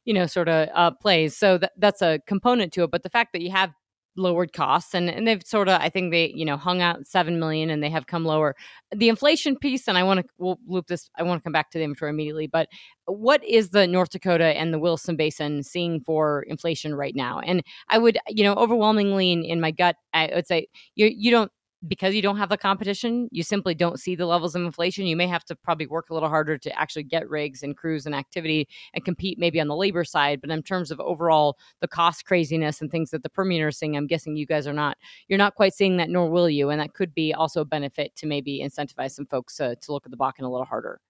you 0.05 0.13
know, 0.13 0.27
sort 0.27 0.49
of 0.49 0.69
uh, 0.75 0.91
plays. 0.91 1.35
So 1.35 1.57
that 1.57 1.73
that's 1.79 2.03
a 2.03 2.21
component 2.27 2.73
to 2.75 2.85
it. 2.85 2.91
But 2.91 3.03
the 3.03 3.11
fact 3.11 3.33
that 3.33 3.41
you 3.41 3.51
have 3.51 3.71
lowered 4.19 4.53
costs 4.53 4.95
and, 4.95 5.09
and 5.09 5.27
they've 5.27 5.43
sort 5.45 5.69
of 5.69 5.81
i 5.81 5.89
think 5.89 6.11
they 6.11 6.33
you 6.35 6.45
know 6.45 6.57
hung 6.57 6.83
out 6.83 7.07
7 7.07 7.39
million 7.39 7.71
and 7.71 7.83
they 7.83 7.91
have 7.91 8.07
come 8.07 8.25
lower. 8.25 8.55
The 8.95 9.09
inflation 9.09 9.57
piece 9.57 9.89
and 9.89 9.97
i 9.97 10.03
want 10.03 10.21
to 10.21 10.27
we'll 10.39 10.59
loop 10.67 10.89
this 10.89 11.09
i 11.17 11.23
want 11.23 11.41
to 11.41 11.43
come 11.43 11.53
back 11.53 11.71
to 11.71 11.79
the 11.79 11.85
inventory 11.85 12.11
immediately 12.11 12.47
but 12.47 12.69
what 13.07 13.43
is 13.45 13.71
the 13.71 13.87
north 13.87 14.11
dakota 14.11 14.59
and 14.59 14.75
the 14.75 14.79
williston 14.79 15.17
basin 15.17 15.63
seeing 15.63 16.01
for 16.01 16.43
inflation 16.49 16.95
right 16.95 17.15
now? 17.15 17.41
And 17.41 17.63
i 17.89 17.99
would 17.99 18.19
you 18.29 18.45
know 18.45 18.55
overwhelmingly 18.55 19.33
in, 19.33 19.45
in 19.45 19.61
my 19.61 19.71
gut 19.71 19.97
i 20.13 20.31
would 20.35 20.47
say 20.47 20.67
you 20.95 21.11
you 21.15 21.31
don't 21.31 21.53
because 21.87 22.15
you 22.15 22.23
don't 22.23 22.39
have 22.39 22.49
the 22.49 22.57
competition, 22.57 23.29
you 23.31 23.43
simply 23.43 23.75
don't 23.75 24.01
see 24.01 24.17
the 24.17 24.27
levels 24.27 24.55
of 24.55 24.63
inflation. 24.63 25.07
You 25.07 25.17
may 25.17 25.29
have 25.29 25.45
to 25.45 25.55
probably 25.55 25.87
work 25.87 26.11
a 26.11 26.15
little 26.15 26.29
harder 26.29 26.59
to 26.59 26.79
actually 26.79 27.05
get 27.05 27.29
rigs 27.29 27.63
and 27.63 27.77
crews 27.77 28.07
and 28.07 28.15
activity 28.15 28.69
and 28.95 29.05
compete 29.05 29.39
maybe 29.39 29.61
on 29.61 29.69
the 29.69 29.77
labor 29.77 30.05
side. 30.05 30.41
But 30.41 30.51
in 30.51 30.63
terms 30.63 30.91
of 30.91 30.99
overall 31.01 31.57
the 31.81 31.89
cost 31.89 32.25
craziness 32.25 32.81
and 32.81 32.91
things 32.91 33.11
that 33.11 33.23
the 33.23 33.31
Permian 33.31 33.63
are 33.63 33.71
seeing, 33.71 33.97
I'm 33.97 34.07
guessing 34.07 34.37
you 34.37 34.47
guys 34.47 34.67
are 34.67 34.73
not. 34.73 34.97
You're 35.29 35.39
not 35.39 35.55
quite 35.55 35.75
seeing 35.75 35.97
that, 35.99 36.11
nor 36.11 36.29
will 36.29 36.51
you. 36.51 36.71
And 36.71 36.81
that 36.81 36.95
could 36.95 37.15
be 37.15 37.33
also 37.33 37.61
a 37.61 37.65
benefit 37.65 38.17
to 38.17 38.27
maybe 38.27 38.61
incentivize 38.61 39.13
some 39.13 39.27
folks 39.27 39.61
uh, 39.61 39.75
to 39.81 39.93
look 39.93 40.05
at 40.05 40.11
the 40.11 40.19
Bakken 40.19 40.43
a 40.43 40.49
little 40.49 40.65
harder. 40.65 41.01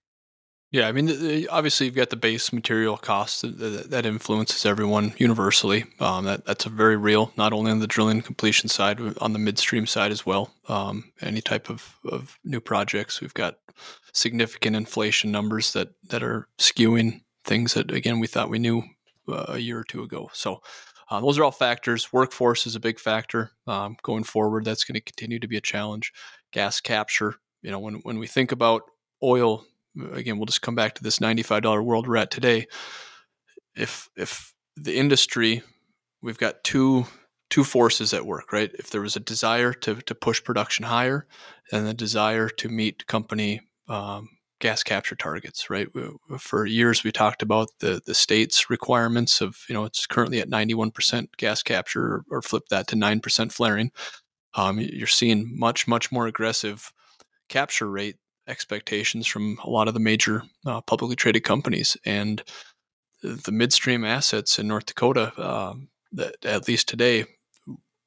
Yeah, 0.71 0.87
I 0.87 0.91
mean, 0.91 1.47
obviously 1.49 1.87
you've 1.87 1.95
got 1.95 2.11
the 2.11 2.15
base 2.15 2.53
material 2.53 2.95
cost 2.95 3.41
that, 3.41 4.05
influences 4.05 4.67
everyone 4.67 5.13
universally. 5.17 5.85
Um, 5.99 6.25
that 6.25 6.45
that's 6.45 6.67
a 6.67 6.69
very 6.69 6.95
real, 6.95 7.31
not 7.35 7.53
only 7.53 7.71
on 7.71 7.79
the 7.79 7.87
drilling 7.87 8.21
completion 8.21 8.69
side, 8.69 8.99
on 9.19 9.33
the 9.33 9.39
midstream 9.39 9.87
side 9.87 10.11
as 10.11 10.27
well. 10.27 10.51
Um, 10.67 11.11
any 11.21 11.41
type 11.41 11.71
of, 11.71 11.97
of 12.05 12.37
new 12.43 12.59
projects, 12.59 13.19
we've 13.19 13.33
got 13.33 13.57
significant 14.13 14.75
inflation 14.75 15.31
numbers 15.31 15.73
that 15.73 15.89
that 16.09 16.21
are 16.21 16.47
skewing 16.59 17.21
things 17.43 17.73
that 17.73 17.91
again 17.91 18.19
we 18.19 18.27
thought 18.27 18.49
we 18.49 18.59
knew 18.59 18.83
uh, 19.27 19.45
a 19.49 19.57
year 19.57 19.79
or 19.79 19.83
two 19.83 20.03
ago. 20.03 20.29
So. 20.33 20.61
Uh, 21.11 21.19
those 21.19 21.39
are 21.39 21.43
all 21.43 21.49
factors. 21.49 22.13
Workforce 22.13 22.67
is 22.67 22.75
a 22.75 22.79
big 22.79 22.99
factor 22.99 23.49
um, 23.65 23.97
going 24.03 24.23
forward. 24.23 24.63
That's 24.63 24.83
going 24.83 24.93
to 24.93 25.01
continue 25.01 25.39
to 25.39 25.47
be 25.47 25.57
a 25.57 25.61
challenge. 25.61 26.13
Gas 26.51 26.79
capture. 26.79 27.33
You 27.63 27.71
know, 27.71 27.79
when 27.79 27.95
when 28.03 28.19
we 28.19 28.27
think 28.27 28.51
about 28.51 28.83
oil 29.23 29.65
again, 30.13 30.37
we'll 30.37 30.45
just 30.45 30.61
come 30.61 30.75
back 30.75 30.95
to 30.95 31.03
this 31.03 31.19
$95 31.19 31.83
world 31.83 32.07
we're 32.07 32.17
at 32.17 32.31
today. 32.31 32.67
If 33.75 34.09
if 34.15 34.53
the 34.75 34.97
industry, 34.97 35.63
we've 36.21 36.37
got 36.37 36.63
two 36.63 37.05
two 37.49 37.63
forces 37.63 38.13
at 38.13 38.25
work, 38.25 38.51
right? 38.53 38.71
If 38.77 38.89
there 38.89 39.01
was 39.01 39.15
a 39.15 39.21
desire 39.21 39.73
to 39.73 39.95
to 39.95 40.15
push 40.15 40.43
production 40.43 40.85
higher, 40.85 41.27
and 41.71 41.87
the 41.87 41.93
desire 41.93 42.49
to 42.49 42.69
meet 42.69 43.07
company 43.07 43.61
um, 43.87 44.29
gas 44.59 44.83
capture 44.83 45.15
targets, 45.15 45.69
right? 45.69 45.87
For 46.37 46.65
years, 46.65 47.03
we 47.03 47.11
talked 47.11 47.41
about 47.41 47.69
the 47.79 48.01
the 48.05 48.13
state's 48.13 48.69
requirements 48.69 49.41
of 49.41 49.57
you 49.67 49.73
know 49.73 49.85
it's 49.85 50.05
currently 50.05 50.39
at 50.39 50.49
91% 50.49 51.27
gas 51.37 51.63
capture, 51.63 52.03
or, 52.03 52.23
or 52.29 52.41
flip 52.41 52.63
that 52.69 52.87
to 52.87 52.95
9% 52.95 53.51
flaring. 53.51 53.91
Um, 54.55 54.79
you're 54.79 55.07
seeing 55.07 55.51
much 55.57 55.87
much 55.87 56.11
more 56.11 56.27
aggressive 56.27 56.91
capture 57.47 57.89
rate 57.89 58.17
expectations 58.49 59.27
from 59.27 59.57
a 59.63 59.69
lot 59.69 59.87
of 59.87 59.93
the 59.93 59.99
major 59.99 60.43
uh, 60.65 60.81
publicly 60.81 61.15
traded 61.15 61.43
companies. 61.43 61.95
And 62.05 62.43
the 63.21 63.51
midstream 63.51 64.05
assets 64.05 64.59
in 64.59 64.67
North 64.67 64.85
Dakota, 64.85 65.33
uh, 65.37 65.73
that 66.13 66.43
at 66.43 66.67
least 66.67 66.87
today, 66.87 67.25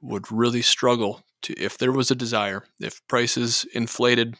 would 0.01 0.33
really 0.33 0.63
struggle 0.63 1.23
to 1.43 1.55
if 1.55 1.79
there 1.79 1.93
was 1.93 2.11
a 2.11 2.17
desire, 2.17 2.65
if 2.81 3.01
prices 3.09 3.65
inflated 3.75 4.37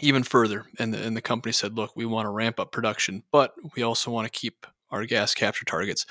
even 0.00 0.22
further, 0.22 0.66
and 0.78 0.94
the, 0.94 1.02
and 1.04 1.16
the 1.16 1.22
company 1.22 1.52
said, 1.52 1.76
"Look, 1.76 1.96
we 1.96 2.06
want 2.06 2.26
to 2.26 2.30
ramp 2.30 2.60
up 2.60 2.72
production, 2.72 3.22
but 3.32 3.54
we 3.74 3.82
also 3.82 4.10
want 4.10 4.30
to 4.30 4.38
keep 4.38 4.66
our 4.90 5.04
gas 5.06 5.34
capture 5.34 5.64
targets." 5.64 6.06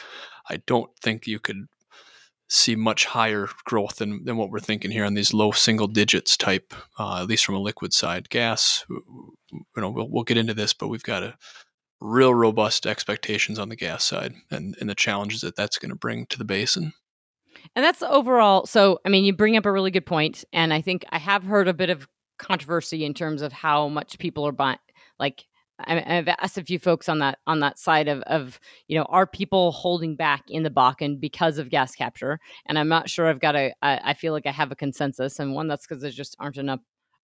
I 0.50 0.58
don't 0.68 0.92
think 1.02 1.28
you 1.28 1.40
could 1.40 1.68
see 2.54 2.76
much 2.76 3.06
higher 3.06 3.48
growth 3.64 3.96
than, 3.96 4.26
than 4.26 4.36
what 4.36 4.50
we're 4.50 4.60
thinking 4.60 4.92
here 4.92 5.06
on 5.06 5.14
these 5.14 5.34
low 5.34 5.52
single 5.52 5.88
digits 5.88 6.36
type, 6.36 6.74
uh, 7.00 7.22
at 7.22 7.28
least 7.28 7.46
from 7.46 7.56
a 7.56 7.60
liquid 7.60 7.94
side. 7.94 8.30
Gas, 8.30 8.84
you 8.90 9.34
know, 9.78 9.90
we'll, 9.90 10.10
we'll 10.10 10.26
get 10.26 10.36
into 10.36 10.54
this, 10.54 10.74
but 10.74 10.90
we've 10.90 11.02
got 11.02 11.24
a 11.24 11.38
real 12.02 12.34
robust 12.34 12.86
expectations 12.86 13.58
on 13.58 13.70
the 13.70 13.76
gas 13.78 14.04
side 14.04 14.34
and, 14.52 14.76
and 14.82 14.90
the 14.90 14.96
challenges 14.96 15.40
that 15.42 15.56
that's 15.56 15.78
going 15.78 15.92
to 15.92 15.96
bring 15.96 16.26
to 16.26 16.38
the 16.38 16.44
basin. 16.44 16.92
And 17.74 17.86
that's 17.86 18.04
overall. 18.04 18.66
So, 18.66 19.00
I 19.06 19.10
mean, 19.10 19.24
you 19.24 19.32
bring 19.32 19.56
up 19.56 19.66
a 19.66 19.72
really 19.72 19.92
good 19.92 20.06
point, 20.06 20.44
and 20.52 20.74
I 20.74 20.82
think 20.82 21.06
I 21.10 21.20
have 21.20 21.44
heard 21.44 21.70
a 21.70 21.74
bit 21.74 21.90
of 21.90 22.06
controversy 22.38 23.06
in 23.06 23.14
terms 23.14 23.42
of 23.42 23.54
how 23.54 23.88
much 23.88 24.20
people 24.20 24.46
are 24.46 24.52
buying, 24.52 24.78
like 25.20 25.46
I've 25.88 26.28
asked 26.28 26.58
a 26.58 26.64
few 26.64 26.80
folks 26.80 27.10
on 27.10 27.20
that 27.20 27.40
on 27.48 27.60
that 27.62 27.80
side 27.80 28.08
of 28.08 28.22
of 28.24 28.60
you 28.88 28.98
know 28.98 29.06
are 29.10 29.28
people 29.28 29.72
holding 29.72 30.16
back 30.16 30.44
in 30.50 30.64
the 30.64 30.70
Bakken 30.70 31.20
because 31.20 31.58
of 31.58 31.70
gas 31.70 31.96
capture, 31.96 32.40
and 32.68 32.78
I'm 32.80 32.88
not 32.88 33.10
sure 33.10 33.28
I've 33.28 33.40
got 33.40 33.56
a 33.56 33.74
I, 33.82 34.00
I 34.12 34.14
feel 34.14 34.34
like 34.34 34.46
I 34.46 34.52
have 34.52 34.72
a 34.72 34.76
consensus, 34.76 35.40
and 35.40 35.54
one 35.54 35.68
that's 35.68 35.86
because 35.88 36.02
there 36.02 36.12
just 36.12 36.36
aren't 36.40 36.58
enough 36.58 36.80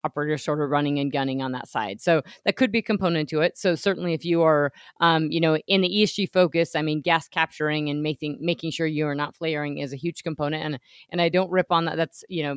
operators 0.06 0.44
sort 0.44 0.60
of 0.62 0.70
running 0.70 0.98
and 0.98 1.12
gunning 1.12 1.42
on 1.42 1.52
that 1.52 1.68
side. 1.68 2.00
So 2.00 2.22
that 2.44 2.56
could 2.56 2.70
be 2.70 2.78
a 2.78 2.82
component 2.82 3.28
to 3.30 3.40
it. 3.40 3.58
So 3.58 3.74
certainly 3.74 4.14
if 4.14 4.24
you 4.24 4.42
are, 4.42 4.72
um, 5.00 5.30
you 5.30 5.40
know, 5.40 5.58
in 5.66 5.80
the 5.80 5.88
ESG 5.88 6.32
focus, 6.32 6.76
I 6.76 6.82
mean, 6.82 7.00
gas 7.02 7.28
capturing 7.28 7.90
and 7.90 8.02
making 8.02 8.38
making 8.40 8.70
sure 8.70 8.86
you 8.86 9.06
are 9.06 9.14
not 9.14 9.36
flaring 9.36 9.78
is 9.78 9.92
a 9.92 9.96
huge 9.96 10.22
component. 10.22 10.64
And 10.64 10.78
and 11.10 11.20
I 11.20 11.28
don't 11.28 11.50
rip 11.50 11.66
on 11.70 11.84
that. 11.86 11.96
That's 11.96 12.24
you 12.28 12.42
know 12.44 12.56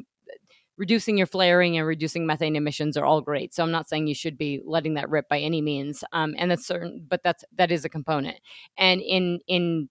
reducing 0.80 1.18
your 1.18 1.28
flaring 1.28 1.78
and 1.78 1.86
reducing 1.86 2.26
methane 2.26 2.56
emissions 2.56 2.96
are 2.96 3.06
all 3.06 3.20
great. 3.20 3.54
So 3.54 3.62
I'm 3.62 3.70
not 3.70 3.90
saying 3.90 4.08
you 4.08 4.16
should 4.16 4.38
be 4.38 4.62
letting 4.66 4.94
that 4.94 5.10
rip 5.10 5.28
by 5.28 5.38
any 5.38 5.62
means. 5.62 6.06
Um, 6.14 6.34
and 6.38 6.50
that's 6.50 6.66
certain, 6.66 7.06
but 7.08 7.22
that's 7.22 7.44
that 7.58 7.70
is 7.70 7.84
a 7.86 7.90
component. 7.90 8.40
And 8.78 9.02
in 9.02 9.42
in 9.48 9.90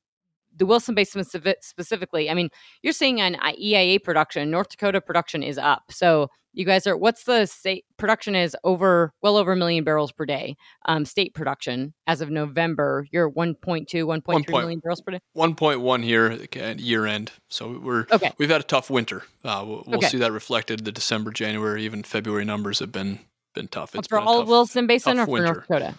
the 0.56 0.66
Williston 0.66 0.94
Basin 0.94 1.22
specifically, 1.60 2.30
I 2.30 2.34
mean, 2.34 2.48
you're 2.82 2.94
seeing 2.94 3.20
an 3.20 3.36
EIA 3.60 4.00
production. 4.00 4.50
North 4.50 4.70
Dakota 4.70 5.00
production 5.00 5.42
is 5.42 5.58
up. 5.58 5.84
So 5.90 6.30
you 6.52 6.64
guys 6.64 6.86
are. 6.86 6.96
What's 6.96 7.24
the 7.24 7.46
state 7.46 7.84
production 7.96 8.34
is 8.34 8.56
over 8.64 9.12
well 9.22 9.36
over 9.36 9.52
a 9.52 9.56
million 9.56 9.84
barrels 9.84 10.12
per 10.12 10.26
day. 10.26 10.56
Um, 10.86 11.04
state 11.04 11.34
production 11.34 11.94
as 12.06 12.20
of 12.20 12.30
November, 12.30 13.06
you're 13.10 13.30
1.2, 13.30 13.86
1.3 13.86 14.48
million 14.48 14.80
barrels 14.80 15.00
per 15.00 15.12
day. 15.12 15.20
1.1 15.36 16.04
here 16.04 16.38
at 16.56 16.80
year 16.80 17.06
end. 17.06 17.32
So 17.48 17.78
we're 17.78 18.06
okay. 18.10 18.32
We've 18.38 18.50
had 18.50 18.60
a 18.60 18.64
tough 18.64 18.90
winter. 18.90 19.22
Uh, 19.44 19.64
we'll, 19.66 19.84
we'll 19.86 19.98
okay. 19.98 20.08
see 20.08 20.18
that 20.18 20.32
reflected. 20.32 20.84
The 20.84 20.92
December, 20.92 21.30
January, 21.30 21.84
even 21.84 22.02
February 22.02 22.44
numbers 22.44 22.78
have 22.80 22.92
been 22.92 23.20
been 23.54 23.68
tough. 23.68 23.94
It's 23.94 24.08
for 24.08 24.18
all 24.18 24.40
tough, 24.40 24.48
Williston 24.48 24.86
Basin 24.86 25.18
or 25.18 25.24
for 25.24 25.30
winter. 25.32 25.46
North 25.46 25.68
Dakota. 25.68 25.98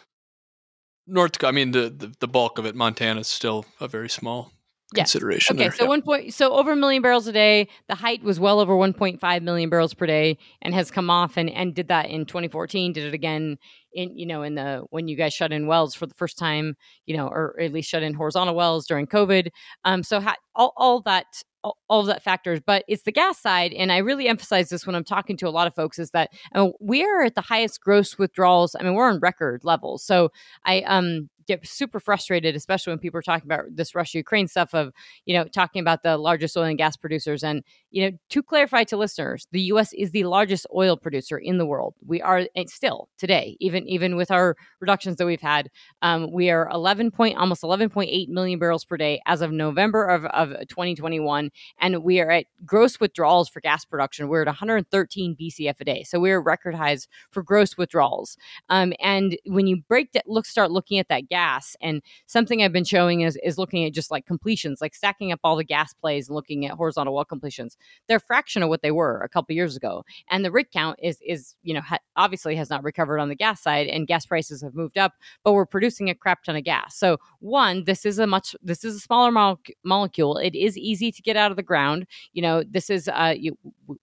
North, 1.08 1.44
I 1.44 1.52
mean, 1.52 1.72
the, 1.72 1.90
the, 1.90 2.14
the 2.20 2.28
bulk 2.28 2.60
of 2.60 2.68
it, 2.68 2.76
Montana 2.76 3.22
is 3.22 3.28
still 3.28 3.66
a 3.80 3.88
very 3.88 4.10
small 4.10 4.52
yes. 4.96 5.12
consideration. 5.12 5.56
Okay, 5.56 5.66
there. 5.66 5.72
so 5.72 5.84
yeah. 5.84 5.90
one 5.90 6.02
point, 6.02 6.34
so 6.34 6.54
over 6.54 6.72
a 6.72 6.76
million 6.76 7.02
barrels 7.02 7.28
a 7.28 7.32
day. 7.32 7.68
The 7.88 7.96
height 7.96 8.24
was 8.24 8.40
well 8.40 8.60
over 8.60 8.74
1.5 8.74 9.42
million 9.42 9.70
barrels 9.70 9.94
per 9.94 10.06
day, 10.06 10.38
and 10.62 10.74
has 10.74 10.92
come 10.92 11.10
off 11.10 11.38
and 11.38 11.50
and 11.50 11.74
did 11.76 11.88
that 11.88 12.10
in 12.10 12.26
2014. 12.26 12.94
Did 12.94 13.06
it 13.06 13.14
again 13.14 13.58
in 13.94 14.18
you 14.18 14.26
know 14.26 14.44
in 14.44 14.56
the 14.56 14.84
when 14.90 15.08
you 15.08 15.16
guys 15.16 15.34
shut 15.34 15.52
in 15.52 15.68
wells 15.68 15.96
for 15.96 16.06
the 16.06 16.14
first 16.14 16.38
time, 16.38 16.76
you 17.06 17.16
know, 17.16 17.28
or 17.28 17.60
at 17.60 17.72
least 17.72 17.90
shut 17.90 18.04
in 18.04 18.14
horizontal 18.14 18.56
wells 18.56 18.88
during 18.88 19.08
COVID. 19.08 19.50
Um, 19.86 20.04
so 20.04 20.20
ha- 20.20 20.38
all 20.56 20.74
all 20.76 21.02
that 21.02 21.44
all, 21.64 21.78
all 21.90 22.02
of 22.02 22.08
that 22.08 22.24
factors, 22.24 22.60
but 22.66 22.84
it's 22.88 23.04
the 23.04 23.12
gas 23.12 23.40
side. 23.40 23.74
And 23.74 23.92
I 23.92 23.98
really 23.98 24.28
emphasize 24.28 24.70
this 24.70 24.86
when 24.86 24.96
I'm 24.96 25.04
talking 25.04 25.38
to 25.38 25.48
a 25.48 25.52
lot 25.52 25.68
of 25.68 25.76
folks 25.76 26.00
is 26.00 26.12
that 26.12 26.32
uh, 26.56 26.70
we 26.80 27.04
are 27.04 27.24
at 27.24 27.36
the 27.36 27.42
highest 27.42 27.82
gross 27.82 28.18
withdrawals. 28.18 28.76
I 28.80 28.84
mean, 28.84 28.94
we're 28.94 29.10
on 29.10 29.20
record 29.20 29.64
levels. 29.64 30.04
So 30.04 30.32
I 30.66 30.82
um 30.82 31.30
get 31.50 31.68
super 31.68 32.00
frustrated, 32.00 32.56
especially 32.56 32.92
when 32.92 33.00
people 33.00 33.18
are 33.18 33.24
talking 33.24 33.48
about 33.48 33.66
this 33.72 33.96
Russia 33.96 34.20
Ukraine 34.20 34.48
stuff 34.48 34.74
of, 34.74 34.94
you 35.26 35.34
know, 35.34 35.46
talking 35.46 35.82
about 35.82 36.04
the 36.04 36.18
largest 36.18 36.56
oil 36.56 36.66
and 36.66 36.78
gas 36.78 36.96
producers. 36.96 37.44
And, 37.44 37.64
you 37.90 38.04
know, 38.04 38.18
to 38.30 38.44
clarify 38.44 38.84
to 38.86 38.98
listeners, 38.98 39.48
the 39.52 39.62
US 39.74 39.92
is 39.94 40.12
the 40.12 40.26
largest 40.26 40.68
oil 40.76 40.96
producer 40.96 41.38
in 41.38 41.58
the 41.58 41.66
world. 41.66 41.96
We 42.06 42.22
are 42.22 42.44
still 42.68 43.10
today, 43.18 43.58
even 43.60 43.88
even 43.88 44.16
with 44.16 44.30
our 44.30 44.56
reductions 44.80 45.18
that 45.18 45.26
we've 45.26 45.42
had, 45.42 45.70
um, 46.04 46.32
we 46.32 46.52
are 46.52 46.70
11 46.70 47.12
point 47.12 47.38
almost 47.38 47.64
11.8 47.64 48.30
million 48.30 48.60
barrels 48.60 48.86
per 48.86 48.96
day 48.96 49.20
as 49.26 49.42
of 49.42 49.52
November 49.52 50.06
of, 50.06 50.26
of 50.26 50.50
2021. 50.68 51.50
And 51.82 52.04
we 52.04 52.20
are 52.20 52.30
at 52.30 52.46
gross 52.66 53.00
withdrawals 53.00 53.50
for 53.50 53.60
gas 53.60 53.86
production. 53.86 54.28
We're 54.28 54.44
at 54.44 54.48
113 54.48 55.36
BCF 55.36 55.76
a 55.80 55.84
day. 55.84 56.04
So 56.04 56.20
we're 56.20 56.40
record 56.40 56.76
highs 56.76 57.08
for 57.32 57.42
gross 57.42 57.76
withdrawals. 57.76 58.38
Um, 58.70 58.94
and 59.00 59.36
when 59.48 59.66
you 59.66 59.78
break 59.88 60.12
that, 60.12 60.30
look, 60.30 60.46
start 60.46 60.70
looking 60.70 61.00
at 61.00 61.08
that 61.10 61.28
gas 61.28 61.39
gas. 61.40 61.76
And 61.82 62.02
something 62.26 62.62
I've 62.62 62.74
been 62.74 62.84
showing 62.84 63.22
is 63.22 63.38
is 63.44 63.58
looking 63.58 63.86
at 63.86 63.94
just 63.94 64.12
like 64.12 64.26
completions, 64.26 64.82
like 64.82 64.96
stacking 64.96 65.32
up 65.32 65.40
all 65.44 65.56
the 65.56 65.64
gas 65.64 65.94
plays 65.94 66.28
and 66.28 66.36
looking 66.36 66.66
at 66.66 66.74
horizontal 66.74 67.16
well 67.16 67.26
completions. 67.26 67.78
They're 68.08 68.18
a 68.18 68.32
fraction 68.32 68.64
of 68.64 68.70
what 68.70 68.82
they 68.82 68.92
were 68.92 69.22
a 69.22 69.30
couple 69.30 69.56
years 69.56 69.76
ago, 69.76 70.04
and 70.30 70.44
the 70.44 70.52
rig 70.52 70.72
count 70.72 71.00
is 71.02 71.20
is 71.26 71.56
you 71.64 71.74
know 71.74 71.82
ha- 71.82 72.00
obviously 72.16 72.56
has 72.56 72.70
not 72.70 72.84
recovered 72.84 73.20
on 73.20 73.30
the 73.30 73.36
gas 73.36 73.62
side, 73.62 73.88
and 73.88 74.08
gas 74.08 74.26
prices 74.26 74.62
have 74.62 74.76
moved 74.76 74.98
up, 74.98 75.14
but 75.44 75.54
we're 75.54 75.66
producing 75.66 76.10
a 76.10 76.16
crap 76.16 76.44
ton 76.44 76.56
of 76.56 76.64
gas. 76.64 76.96
So 76.96 77.18
one, 77.40 77.86
this 77.86 78.06
is 78.06 78.20
a 78.20 78.28
much 78.28 78.56
this 78.62 78.84
is 78.84 78.96
a 78.96 79.00
smaller 79.00 79.32
mo- 79.32 79.60
molecule. 79.84 80.38
It 80.38 80.56
is 80.56 80.78
easy 80.78 81.12
to 81.12 81.22
get 81.22 81.38
out 81.38 81.52
of 81.52 81.58
the 81.58 81.64
ground. 81.64 82.06
You 82.34 82.42
know, 82.42 82.64
this 82.64 82.90
is 82.90 83.08
uh 83.08 83.34
you 83.38 83.58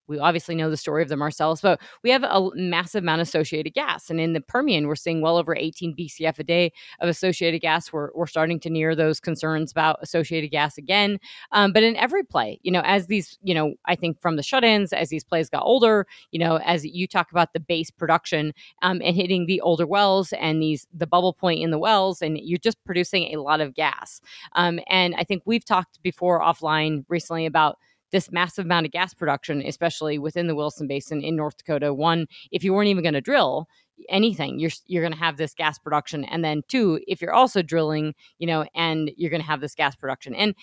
we 0.06 0.18
obviously 0.18 0.54
know 0.54 0.70
the 0.70 0.76
story 0.76 1.02
of 1.02 1.08
the 1.08 1.16
Marcellus, 1.16 1.60
but 1.60 1.80
we 2.02 2.10
have 2.10 2.24
a 2.24 2.50
massive 2.54 3.04
amount 3.04 3.20
of 3.20 3.28
associated 3.28 3.74
gas. 3.74 4.10
And 4.10 4.20
in 4.20 4.32
the 4.32 4.40
Permian, 4.40 4.86
we're 4.86 4.96
seeing 4.96 5.20
well 5.20 5.36
over 5.36 5.54
18 5.54 5.94
BCF 5.96 6.38
a 6.38 6.44
day 6.44 6.72
of 7.00 7.08
associated 7.16 7.60
gas. 7.60 7.92
We're, 7.92 8.10
we're 8.14 8.26
starting 8.26 8.60
to 8.60 8.70
near 8.70 8.94
those 8.94 9.20
concerns 9.20 9.72
about 9.72 9.98
associated 10.02 10.50
gas 10.50 10.78
again. 10.78 11.18
Um, 11.52 11.72
but 11.72 11.82
in 11.82 11.96
every 11.96 12.22
play, 12.22 12.60
you 12.62 12.70
know, 12.70 12.82
as 12.84 13.06
these, 13.06 13.38
you 13.42 13.54
know, 13.54 13.74
I 13.86 13.94
think 13.96 14.20
from 14.20 14.36
the 14.36 14.42
shut 14.42 14.64
ins, 14.64 14.92
as 14.92 15.08
these 15.08 15.24
plays 15.24 15.48
got 15.48 15.62
older, 15.62 16.06
you 16.30 16.38
know, 16.38 16.58
as 16.64 16.84
you 16.84 17.06
talk 17.06 17.30
about 17.30 17.52
the 17.52 17.60
base 17.60 17.90
production 17.90 18.52
um, 18.82 19.00
and 19.04 19.16
hitting 19.16 19.46
the 19.46 19.60
older 19.60 19.86
wells 19.86 20.32
and 20.34 20.62
these, 20.62 20.86
the 20.92 21.06
bubble 21.06 21.32
point 21.32 21.62
in 21.62 21.70
the 21.70 21.78
wells, 21.78 22.22
and 22.22 22.38
you're 22.38 22.58
just 22.58 22.82
producing 22.84 23.34
a 23.34 23.40
lot 23.40 23.60
of 23.60 23.74
gas. 23.74 24.20
Um, 24.52 24.80
and 24.88 25.14
I 25.16 25.24
think 25.24 25.42
we've 25.46 25.64
talked 25.64 26.02
before 26.02 26.40
offline 26.40 27.04
recently 27.08 27.46
about 27.46 27.78
this 28.12 28.30
massive 28.30 28.64
amount 28.64 28.86
of 28.86 28.92
gas 28.92 29.14
production, 29.14 29.62
especially 29.62 30.18
within 30.18 30.46
the 30.46 30.54
Williston 30.54 30.86
Basin 30.86 31.22
in 31.22 31.36
North 31.36 31.56
Dakota. 31.56 31.92
One, 31.92 32.26
if 32.50 32.62
you 32.64 32.72
weren't 32.72 32.88
even 32.88 33.02
going 33.02 33.14
to 33.14 33.20
drill 33.20 33.66
anything, 34.08 34.58
you're 34.58 34.70
you're 34.86 35.02
going 35.02 35.12
to 35.12 35.18
have 35.18 35.36
this 35.36 35.54
gas 35.54 35.78
production, 35.78 36.24
and 36.24 36.44
then 36.44 36.62
two, 36.68 37.00
if 37.06 37.20
you're 37.20 37.34
also 37.34 37.62
drilling, 37.62 38.14
you 38.38 38.46
know, 38.46 38.64
and 38.74 39.10
you're 39.16 39.30
going 39.30 39.42
to 39.42 39.46
have 39.48 39.60
this 39.60 39.74
gas 39.74 39.96
production. 39.96 40.34
And 40.34 40.54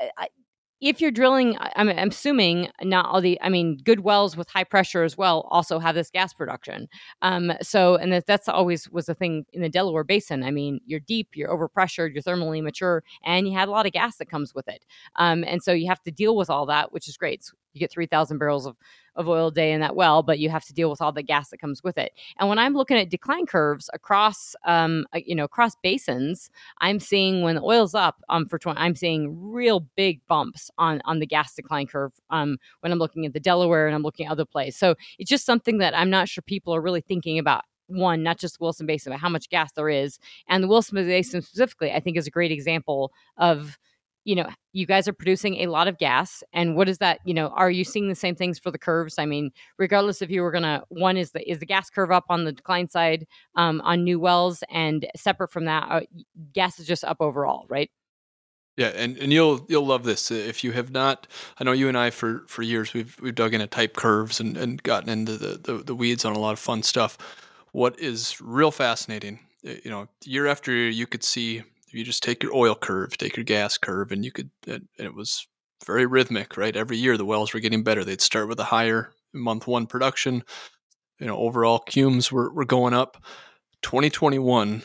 uh, 0.00 0.26
if 0.80 1.00
you're 1.00 1.10
drilling, 1.10 1.56
I'm, 1.76 1.88
assuming 1.88 2.68
not 2.82 3.06
all 3.06 3.20
the, 3.20 3.38
I 3.42 3.48
mean, 3.48 3.78
good 3.84 4.00
wells 4.00 4.36
with 4.36 4.48
high 4.48 4.64
pressure 4.64 5.02
as 5.02 5.16
well 5.18 5.46
also 5.50 5.78
have 5.78 5.94
this 5.94 6.10
gas 6.10 6.32
production. 6.32 6.88
Um, 7.22 7.52
so, 7.60 7.96
and 7.96 8.12
that, 8.12 8.26
that's 8.26 8.48
always 8.48 8.88
was 8.90 9.06
the 9.06 9.14
thing 9.14 9.44
in 9.52 9.60
the 9.60 9.68
Delaware 9.68 10.04
Basin. 10.04 10.42
I 10.42 10.50
mean, 10.50 10.80
you're 10.86 11.00
deep, 11.00 11.28
you're 11.34 11.54
overpressured, 11.54 12.14
you're 12.14 12.22
thermally 12.22 12.62
mature, 12.62 13.02
and 13.24 13.46
you 13.46 13.54
had 13.54 13.68
a 13.68 13.70
lot 13.70 13.86
of 13.86 13.92
gas 13.92 14.16
that 14.16 14.30
comes 14.30 14.54
with 14.54 14.68
it. 14.68 14.84
Um, 15.16 15.44
and 15.46 15.62
so 15.62 15.72
you 15.72 15.88
have 15.88 16.02
to 16.04 16.10
deal 16.10 16.36
with 16.36 16.48
all 16.48 16.66
that, 16.66 16.92
which 16.92 17.08
is 17.08 17.16
great. 17.16 17.44
So 17.44 17.52
you 17.72 17.80
get 17.80 17.90
3,000 17.92 18.38
barrels 18.38 18.66
of 18.66 18.76
of 19.20 19.28
oil 19.28 19.48
a 19.48 19.52
day 19.52 19.72
in 19.72 19.80
that 19.80 19.94
well, 19.94 20.22
but 20.22 20.38
you 20.38 20.50
have 20.50 20.64
to 20.64 20.72
deal 20.72 20.90
with 20.90 21.00
all 21.00 21.12
the 21.12 21.22
gas 21.22 21.50
that 21.50 21.58
comes 21.58 21.84
with 21.84 21.96
it. 21.96 22.12
And 22.38 22.48
when 22.48 22.58
I'm 22.58 22.74
looking 22.74 22.96
at 22.96 23.10
decline 23.10 23.46
curves 23.46 23.88
across, 23.92 24.56
um, 24.64 25.06
uh, 25.14 25.20
you 25.24 25.34
know, 25.34 25.44
across 25.44 25.76
basins, 25.82 26.50
I'm 26.80 26.98
seeing 26.98 27.42
when 27.42 27.54
the 27.54 27.62
oil's 27.62 27.94
up, 27.94 28.22
um, 28.28 28.46
for 28.46 28.58
20, 28.58 28.78
I'm 28.78 28.94
seeing 28.94 29.52
real 29.52 29.80
big 29.96 30.20
bumps 30.26 30.70
on 30.78 31.00
on 31.04 31.20
the 31.20 31.26
gas 31.26 31.54
decline 31.54 31.86
curve. 31.86 32.12
Um, 32.30 32.58
when 32.80 32.92
I'm 32.92 32.98
looking 32.98 33.26
at 33.26 33.32
the 33.32 33.40
Delaware 33.40 33.86
and 33.86 33.94
I'm 33.94 34.02
looking 34.02 34.26
at 34.26 34.32
other 34.32 34.44
places, 34.44 34.78
so 34.78 34.94
it's 35.18 35.30
just 35.30 35.46
something 35.46 35.78
that 35.78 35.96
I'm 35.96 36.10
not 36.10 36.28
sure 36.28 36.42
people 36.42 36.74
are 36.74 36.80
really 36.80 37.00
thinking 37.02 37.38
about 37.38 37.64
one, 37.90 38.22
not 38.22 38.38
just 38.38 38.60
Williston 38.60 38.86
Basin, 38.86 39.12
but 39.12 39.18
how 39.18 39.28
much 39.28 39.50
gas 39.50 39.72
there 39.72 39.88
is. 39.88 40.18
And 40.48 40.62
the 40.62 40.68
Williston 40.68 41.04
Basin 41.06 41.42
specifically, 41.42 41.92
I 41.92 42.00
think, 42.00 42.16
is 42.16 42.26
a 42.26 42.30
great 42.30 42.52
example 42.52 43.12
of 43.36 43.78
you 44.24 44.34
know 44.34 44.48
you 44.72 44.86
guys 44.86 45.08
are 45.08 45.12
producing 45.12 45.56
a 45.56 45.66
lot 45.66 45.88
of 45.88 45.98
gas 45.98 46.42
and 46.52 46.76
what 46.76 46.88
is 46.88 46.98
that 46.98 47.20
you 47.24 47.34
know 47.34 47.48
are 47.48 47.70
you 47.70 47.84
seeing 47.84 48.08
the 48.08 48.14
same 48.14 48.34
things 48.34 48.58
for 48.58 48.70
the 48.70 48.78
curves 48.78 49.18
i 49.18 49.26
mean 49.26 49.50
regardless 49.78 50.22
if 50.22 50.30
you 50.30 50.42
were 50.42 50.50
gonna 50.50 50.82
one 50.88 51.16
is 51.16 51.32
the 51.32 51.50
is 51.50 51.58
the 51.58 51.66
gas 51.66 51.90
curve 51.90 52.10
up 52.10 52.24
on 52.28 52.44
the 52.44 52.52
decline 52.52 52.88
side 52.88 53.26
um, 53.56 53.80
on 53.82 54.04
new 54.04 54.20
wells 54.20 54.62
and 54.70 55.06
separate 55.16 55.50
from 55.50 55.64
that 55.64 55.86
uh, 55.90 56.00
gas 56.52 56.78
is 56.78 56.86
just 56.86 57.04
up 57.04 57.18
overall 57.20 57.66
right 57.68 57.90
yeah, 58.76 58.92
and, 58.96 59.18
and 59.18 59.30
you'll 59.30 59.66
you'll 59.68 59.84
love 59.84 60.04
this 60.04 60.30
if 60.30 60.64
you 60.64 60.72
have 60.72 60.90
not. 60.90 61.26
I 61.58 61.64
know 61.64 61.72
you 61.72 61.88
and 61.88 61.98
I 61.98 62.08
for, 62.08 62.44
for 62.46 62.62
years 62.62 62.94
we've 62.94 63.14
we've 63.20 63.34
dug 63.34 63.52
into 63.52 63.66
type 63.66 63.94
curves 63.94 64.40
and, 64.40 64.56
and 64.56 64.82
gotten 64.82 65.10
into 65.10 65.36
the, 65.36 65.58
the, 65.58 65.82
the 65.82 65.94
weeds 65.94 66.24
on 66.24 66.34
a 66.34 66.38
lot 66.38 66.52
of 66.52 66.58
fun 66.58 66.82
stuff. 66.82 67.18
What 67.72 68.00
is 68.00 68.40
real 68.40 68.70
fascinating, 68.70 69.40
you 69.62 69.90
know, 69.90 70.08
year 70.24 70.46
after 70.46 70.72
year, 70.72 70.88
you 70.88 71.06
could 71.06 71.22
see 71.22 71.62
you 71.94 72.04
just 72.04 72.22
take 72.22 72.42
your 72.42 72.54
oil 72.54 72.74
curve, 72.74 73.16
take 73.16 73.36
your 73.36 73.44
gas 73.44 73.78
curve, 73.78 74.12
and 74.12 74.24
you 74.24 74.32
could, 74.32 74.50
and 74.66 74.88
it 74.98 75.14
was 75.14 75.46
very 75.86 76.06
rhythmic, 76.06 76.56
right? 76.56 76.76
Every 76.76 76.96
year 76.96 77.16
the 77.16 77.24
wells 77.24 77.52
were 77.52 77.60
getting 77.60 77.82
better. 77.82 78.04
They'd 78.04 78.20
start 78.20 78.48
with 78.48 78.60
a 78.60 78.64
higher 78.64 79.12
month 79.32 79.66
one 79.66 79.86
production. 79.86 80.44
You 81.18 81.26
know, 81.26 81.36
overall 81.36 81.78
cumes 81.78 82.30
were, 82.30 82.52
were 82.52 82.64
going 82.64 82.94
up. 82.94 83.22
2021, 83.82 84.82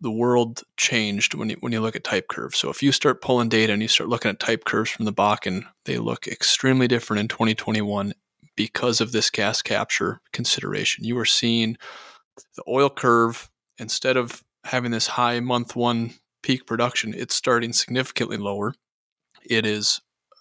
the 0.00 0.10
world 0.10 0.62
changed 0.76 1.34
when 1.34 1.50
you, 1.50 1.56
when 1.60 1.72
you 1.72 1.80
look 1.80 1.96
at 1.96 2.04
type 2.04 2.28
curves. 2.28 2.58
So 2.58 2.70
if 2.70 2.82
you 2.82 2.92
start 2.92 3.22
pulling 3.22 3.48
data 3.48 3.72
and 3.72 3.82
you 3.82 3.88
start 3.88 4.08
looking 4.08 4.30
at 4.30 4.40
type 4.40 4.64
curves 4.64 4.90
from 4.90 5.04
the 5.04 5.12
Bakken, 5.12 5.64
they 5.84 5.98
look 5.98 6.26
extremely 6.26 6.86
different 6.86 7.20
in 7.20 7.28
2021 7.28 8.14
because 8.56 9.00
of 9.00 9.12
this 9.12 9.30
gas 9.30 9.62
capture 9.62 10.20
consideration. 10.32 11.04
You 11.04 11.18
are 11.18 11.24
seeing 11.24 11.76
the 12.56 12.64
oil 12.68 12.90
curve 12.90 13.50
instead 13.78 14.16
of 14.16 14.44
having 14.64 14.90
this 14.90 15.08
high 15.08 15.40
month 15.40 15.76
one 15.76 16.14
peak 16.42 16.66
production, 16.66 17.14
it's 17.16 17.34
starting 17.34 17.72
significantly 17.72 18.36
lower. 18.36 18.74
It 19.44 19.66
is 19.66 20.00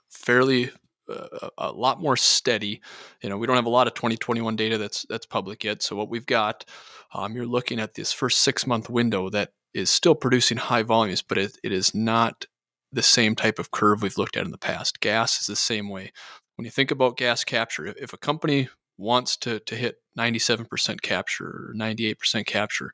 fairly 0.10 0.72
uh, 1.10 1.50
a 1.58 1.72
lot 1.72 2.02
more 2.02 2.18
steady. 2.18 2.82
You 3.22 3.30
know, 3.30 3.38
we 3.38 3.48
don't 3.48 3.56
have 3.56 3.66
a 3.66 3.70
lot 3.70 3.88
of 3.88 3.94
2021 3.94 4.56
data 4.56 4.78
that's 4.78 5.06
that's 5.10 5.26
public 5.26 5.64
yet. 5.64 5.82
So 5.82 5.96
what 5.96 6.10
we've 6.10 6.26
got, 6.26 6.66
um, 7.14 7.34
you're 7.34 7.46
looking 7.46 7.80
at 7.80 7.94
this 7.94 8.12
first 8.12 8.40
six 8.40 8.68
month 8.68 8.90
window 8.90 9.30
that 9.30 9.52
is 9.74 9.90
still 9.90 10.16
producing 10.16 10.58
high 10.58 10.84
volumes, 10.84 11.22
but 11.22 11.38
it, 11.38 11.58
it 11.64 11.72
is 11.72 11.94
not 11.94 12.46
the 12.92 13.04
same 13.04 13.36
type 13.36 13.60
of 13.60 13.72
curve 13.72 14.02
we've 14.02 14.18
looked 14.18 14.38
at 14.38 14.46
in 14.46 14.52
the 14.52 14.58
past. 14.58 15.00
Gas 15.00 15.40
is 15.42 15.48
the 15.48 15.56
same 15.56 15.90
way. 15.90 16.12
When 16.56 16.66
you 16.66 16.72
think 16.72 16.90
about 16.90 17.18
gas 17.18 17.44
capture, 17.44 17.86
if 17.86 18.14
a 18.14 18.18
company 18.18 18.70
wants 18.98 19.38
to 19.38 19.60
to 19.60 19.76
hit 19.76 19.98
97% 20.18 21.02
capture 21.02 21.46
or 21.46 21.74
98% 21.78 22.46
capture, 22.46 22.92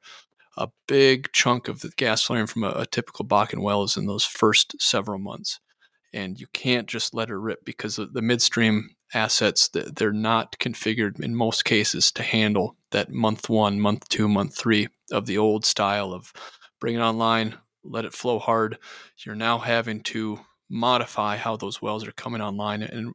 a 0.58 0.70
big 0.88 1.32
chunk 1.32 1.68
of 1.68 1.82
the 1.82 1.90
gas 1.98 2.24
flaring 2.24 2.48
from 2.48 2.64
a, 2.64 2.70
a 2.72 2.86
typical 2.86 3.26
Bakken 3.26 3.62
well 3.62 3.84
is 3.84 3.98
in 3.98 4.06
those 4.06 4.26
first 4.26 4.76
several 4.82 5.20
months. 5.20 5.60
And 6.14 6.40
you 6.40 6.46
can't 6.54 6.88
just 6.88 7.14
let 7.14 7.30
it 7.30 7.36
rip 7.36 7.66
because 7.66 7.96
the 7.96 8.22
midstream 8.22 8.92
assets 9.16 9.70
they're 9.70 10.12
not 10.12 10.58
configured 10.60 11.20
in 11.20 11.36
most 11.36 11.66
cases 11.66 12.12
to 12.12 12.24
handle 12.24 12.76
that 12.92 13.12
month 13.12 13.50
one, 13.50 13.80
month 13.80 14.08
two, 14.10 14.28
month 14.28 14.56
three 14.56 14.88
of 15.12 15.26
the 15.26 15.38
old 15.38 15.66
style 15.66 16.14
of 16.14 16.32
bring 16.80 16.96
it 16.96 17.00
online, 17.00 17.56
let 17.84 18.06
it 18.06 18.14
flow 18.14 18.40
hard. 18.40 18.78
You're 19.26 19.36
now 19.36 19.58
having 19.58 20.02
to 20.04 20.40
modify 20.70 21.38
how 21.38 21.56
those 21.56 21.82
wells 21.82 22.08
are 22.08 22.12
coming 22.14 22.42
online, 22.42 22.84
and 22.84 23.14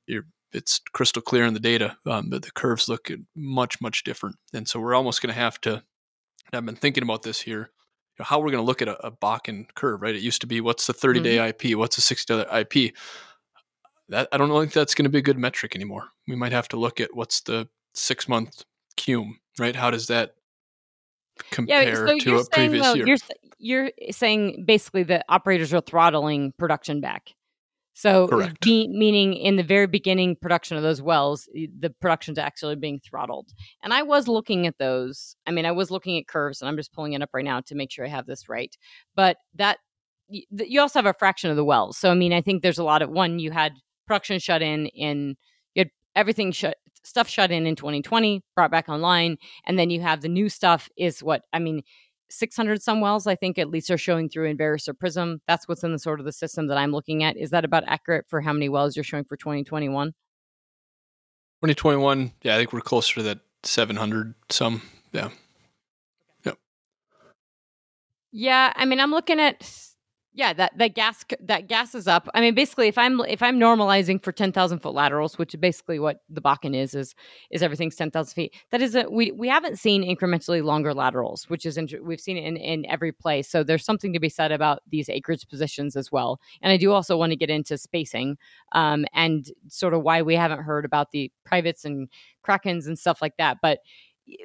it's 0.53 0.81
crystal 0.93 1.23
clear 1.23 1.45
in 1.45 1.55
the 1.55 1.61
data. 1.61 1.97
Um, 2.07 2.31
but 2.31 2.43
the 2.43 2.51
curves 2.51 2.89
look 2.89 3.11
much, 3.37 3.81
much 3.81 4.05
different, 4.05 4.37
and 4.53 4.69
so 4.69 4.81
we're 4.81 4.95
almost 4.95 5.23
going 5.23 5.35
to 5.35 5.41
have 5.41 5.61
to 5.63 5.83
I've 6.53 6.67
been 6.67 6.77
thinking 6.77 7.03
about 7.03 7.23
this 7.23 7.41
here. 7.41 7.71
You 8.19 8.21
know, 8.21 8.25
how 8.25 8.39
we're 8.39 8.51
going 8.51 8.63
to 8.63 8.67
look 8.67 8.83
at 8.83 8.89
a, 8.89 9.07
a 9.07 9.13
Bakken 9.13 9.67
curve, 9.75 10.03
right? 10.03 10.15
It 10.15 10.23
used 10.23 10.41
to 10.41 10.47
be 10.47 10.61
what's 10.61 10.87
the 10.87 10.93
30 10.93 11.21
day 11.21 11.37
mm-hmm. 11.37 11.67
IP, 11.73 11.79
what's 11.79 11.97
the 11.97 12.03
60 12.03 12.37
day 12.37 12.61
IP. 12.61 12.95
That 14.09 14.29
I 14.33 14.39
don't 14.39 14.51
think 14.51 14.73
that's 14.73 14.95
going 14.95 15.05
to 15.05 15.11
be 15.11 15.19
a 15.19 15.23
good 15.23 15.39
metric 15.39 15.75
anymore. 15.75 16.09
We 16.27 16.37
might 16.37 16.53
have 16.53 16.69
to 16.69 16.77
look 16.77 17.01
at 17.01 17.15
what's 17.15 17.43
the 17.43 17.69
six 17.95 18.29
month 18.29 18.65
cum, 18.97 19.39
right? 19.59 19.77
How 19.77 19.91
does 19.91 20.07
that 20.07 20.35
compare 21.51 21.89
yeah, 21.89 21.95
so 21.95 22.19
to 22.19 22.37
a 22.37 22.45
saying, 22.45 22.71
previous 22.71 22.87
though, 22.87 22.95
year. 22.95 23.07
You're, 23.07 23.19
you're 23.59 24.13
saying 24.13 24.65
basically 24.67 25.05
that 25.05 25.25
operators 25.29 25.73
are 25.75 25.81
throttling 25.81 26.53
production 26.59 27.01
back. 27.01 27.35
So, 27.99 28.29
be, 28.61 28.87
meaning 28.87 29.35
in 29.35 29.57
the 29.57 29.65
very 29.65 29.89
beginning 29.89 30.37
production 30.37 30.77
of 30.77 30.85
those 30.85 31.03
wells, 31.03 31.49
the 31.53 31.91
production's 32.01 32.39
actually 32.39 32.77
being 32.77 33.01
throttled. 33.01 33.51
And 33.83 33.93
I 33.93 34.05
was 34.05 34.29
looking 34.29 34.69
at 34.69 34.79
those. 34.79 35.35
I 35.49 35.51
mean, 35.51 35.67
I 35.67 35.73
was 35.73 35.91
looking 35.91 36.17
at 36.17 36.29
curves, 36.29 36.63
and 36.63 36.69
I'm 36.69 36.77
just 36.77 36.93
pulling 36.93 37.15
it 37.15 37.23
up 37.23 37.31
right 37.33 37.45
now 37.45 37.61
to 37.63 37.75
make 37.75 37.91
sure 37.91 38.05
I 38.05 38.09
have 38.09 38.27
this 38.27 38.49
right. 38.49 38.73
But 39.17 39.39
that 39.57 39.79
you 40.29 40.81
also 40.81 41.01
have 41.01 41.07
a 41.07 41.13
fraction 41.13 41.51
of 41.51 41.57
the 41.57 41.65
wells. 41.65 41.99
So, 41.99 42.09
I 42.13 42.15
mean, 42.15 42.33
I 42.33 42.41
think 42.41 42.63
there's 42.63 42.79
a 42.79 42.85
lot 42.85 43.03
of 43.03 43.11
one. 43.11 43.41
You 43.41 43.51
had 43.51 43.73
production 44.07 44.39
shut 44.39 44.63
in 44.63 44.87
in 44.87 45.35
you 45.75 45.81
had 45.81 45.91
everything 46.15 46.53
shut 46.53 46.77
stuff 47.03 47.29
shut 47.29 47.51
in 47.51 47.67
in 47.67 47.75
2020, 47.75 48.45
brought 48.55 48.71
back 48.71 48.89
online, 48.89 49.39
and 49.67 49.77
then 49.77 49.91
you 49.91 50.01
have 50.03 50.21
the 50.21 50.29
new 50.29 50.49
stuff. 50.49 50.89
Is 50.97 51.21
what 51.21 51.43
I 51.53 51.59
mean 51.59 51.83
600 52.31 52.83
some 52.83 53.01
wells, 53.01 53.27
I 53.27 53.35
think 53.35 53.59
at 53.59 53.71
least 53.71 53.91
are 53.91 53.99
showing 53.99 54.29
through 54.29 54.47
in 54.47 54.57
Enverus 54.57 54.89
or 54.89 54.95
Prism. 54.95 55.41
That's 55.47 55.69
what's 55.69 55.85
in 55.85 55.93
the 55.93 55.99
sort 55.99 56.21
of 56.21 56.27
the 56.27 56.33
system 56.33 56.69
that 56.69 56.79
I'm 56.79 56.93
looking 56.93 57.23
at. 57.23 57.37
Is 57.37 57.51
that 57.51 57.65
about 57.65 57.85
accurate 57.87 58.27
for 58.29 58.41
how 58.41 58.53
many 58.53 58.69
wells 58.69 58.97
you're 58.97 59.05
showing 59.05 59.25
for 59.25 59.37
2021? 59.37 60.09
2021, 60.09 62.33
yeah, 62.43 62.55
I 62.55 62.59
think 62.59 62.73
we're 62.73 62.81
closer 62.81 63.17
to 63.17 63.23
that 63.25 63.41
700 63.65 64.35
some. 64.51 64.83
Yeah. 65.13 65.31
Yep. 66.45 66.59
Yeah, 68.31 68.73
I 68.77 68.85
mean, 68.85 69.01
I'm 69.01 69.11
looking 69.11 69.41
at 69.41 69.69
yeah, 70.35 70.53
that 70.53 70.77
that 70.79 70.95
gas 70.95 71.25
that 71.41 71.67
gas 71.69 71.95
is 71.95 72.07
up. 72.07 72.29
I 72.35 72.41
mean, 72.41 72.55
basically, 72.55 72.87
if 72.87 72.97
I'm 72.99 73.21
if 73.23 73.43
I'm 73.43 73.59
normalizing 73.59 74.23
for 74.23 74.31
ten 74.31 74.53
thousand 74.53 74.81
foot 74.81 74.95
laterals, 74.95 75.39
which 75.39 75.55
is 75.55 75.61
basically 75.61 75.99
what 75.99 76.21
the 76.29 76.41
Bakken 76.41 76.77
is, 76.77 76.95
is 76.95 77.15
is 77.51 77.63
everything's 77.63 77.97
ten 77.97 78.11
thousand 78.11 78.35
feet. 78.35 78.55
That 78.71 78.83
is 78.83 78.95
a 78.95 79.09
we 79.11 79.33
we 79.33 79.49
haven't 79.49 79.79
seen 79.79 80.05
incrementally 80.05 80.63
longer 80.63 80.95
laterals, 80.95 81.49
which 81.49 81.67
is 81.67 81.77
int- 81.77 82.05
we've 82.05 82.21
seen 82.21 82.37
it 82.37 82.45
in 82.45 82.57
in 82.57 82.87
every 82.87 83.11
place. 83.11 83.49
So 83.49 83.65
there's 83.65 83.85
something 83.85 84.13
to 84.13 84.21
be 84.21 84.29
said 84.29 84.53
about 84.53 84.81
these 84.91 85.09
acreage 85.09 85.49
positions 85.49 85.97
as 85.97 86.13
well. 86.13 86.41
And 86.63 86.71
I 86.71 86.77
do 86.77 86.93
also 86.93 87.17
want 87.17 87.33
to 87.33 87.37
get 87.37 87.51
into 87.51 87.79
spacing 87.79 88.37
um, 88.73 89.07
and 89.15 89.51
sort 89.69 89.95
of 89.95 90.03
why 90.03 90.23
we 90.23 90.35
haven't 90.35 90.63
heard 90.63 90.85
about 90.85 91.11
the 91.11 91.33
privates 91.45 91.85
and 91.85 92.09
krakens 92.47 92.87
and 92.87 92.99
stuff 92.99 93.21
like 93.21 93.37
that. 93.39 93.59
But 93.61 93.81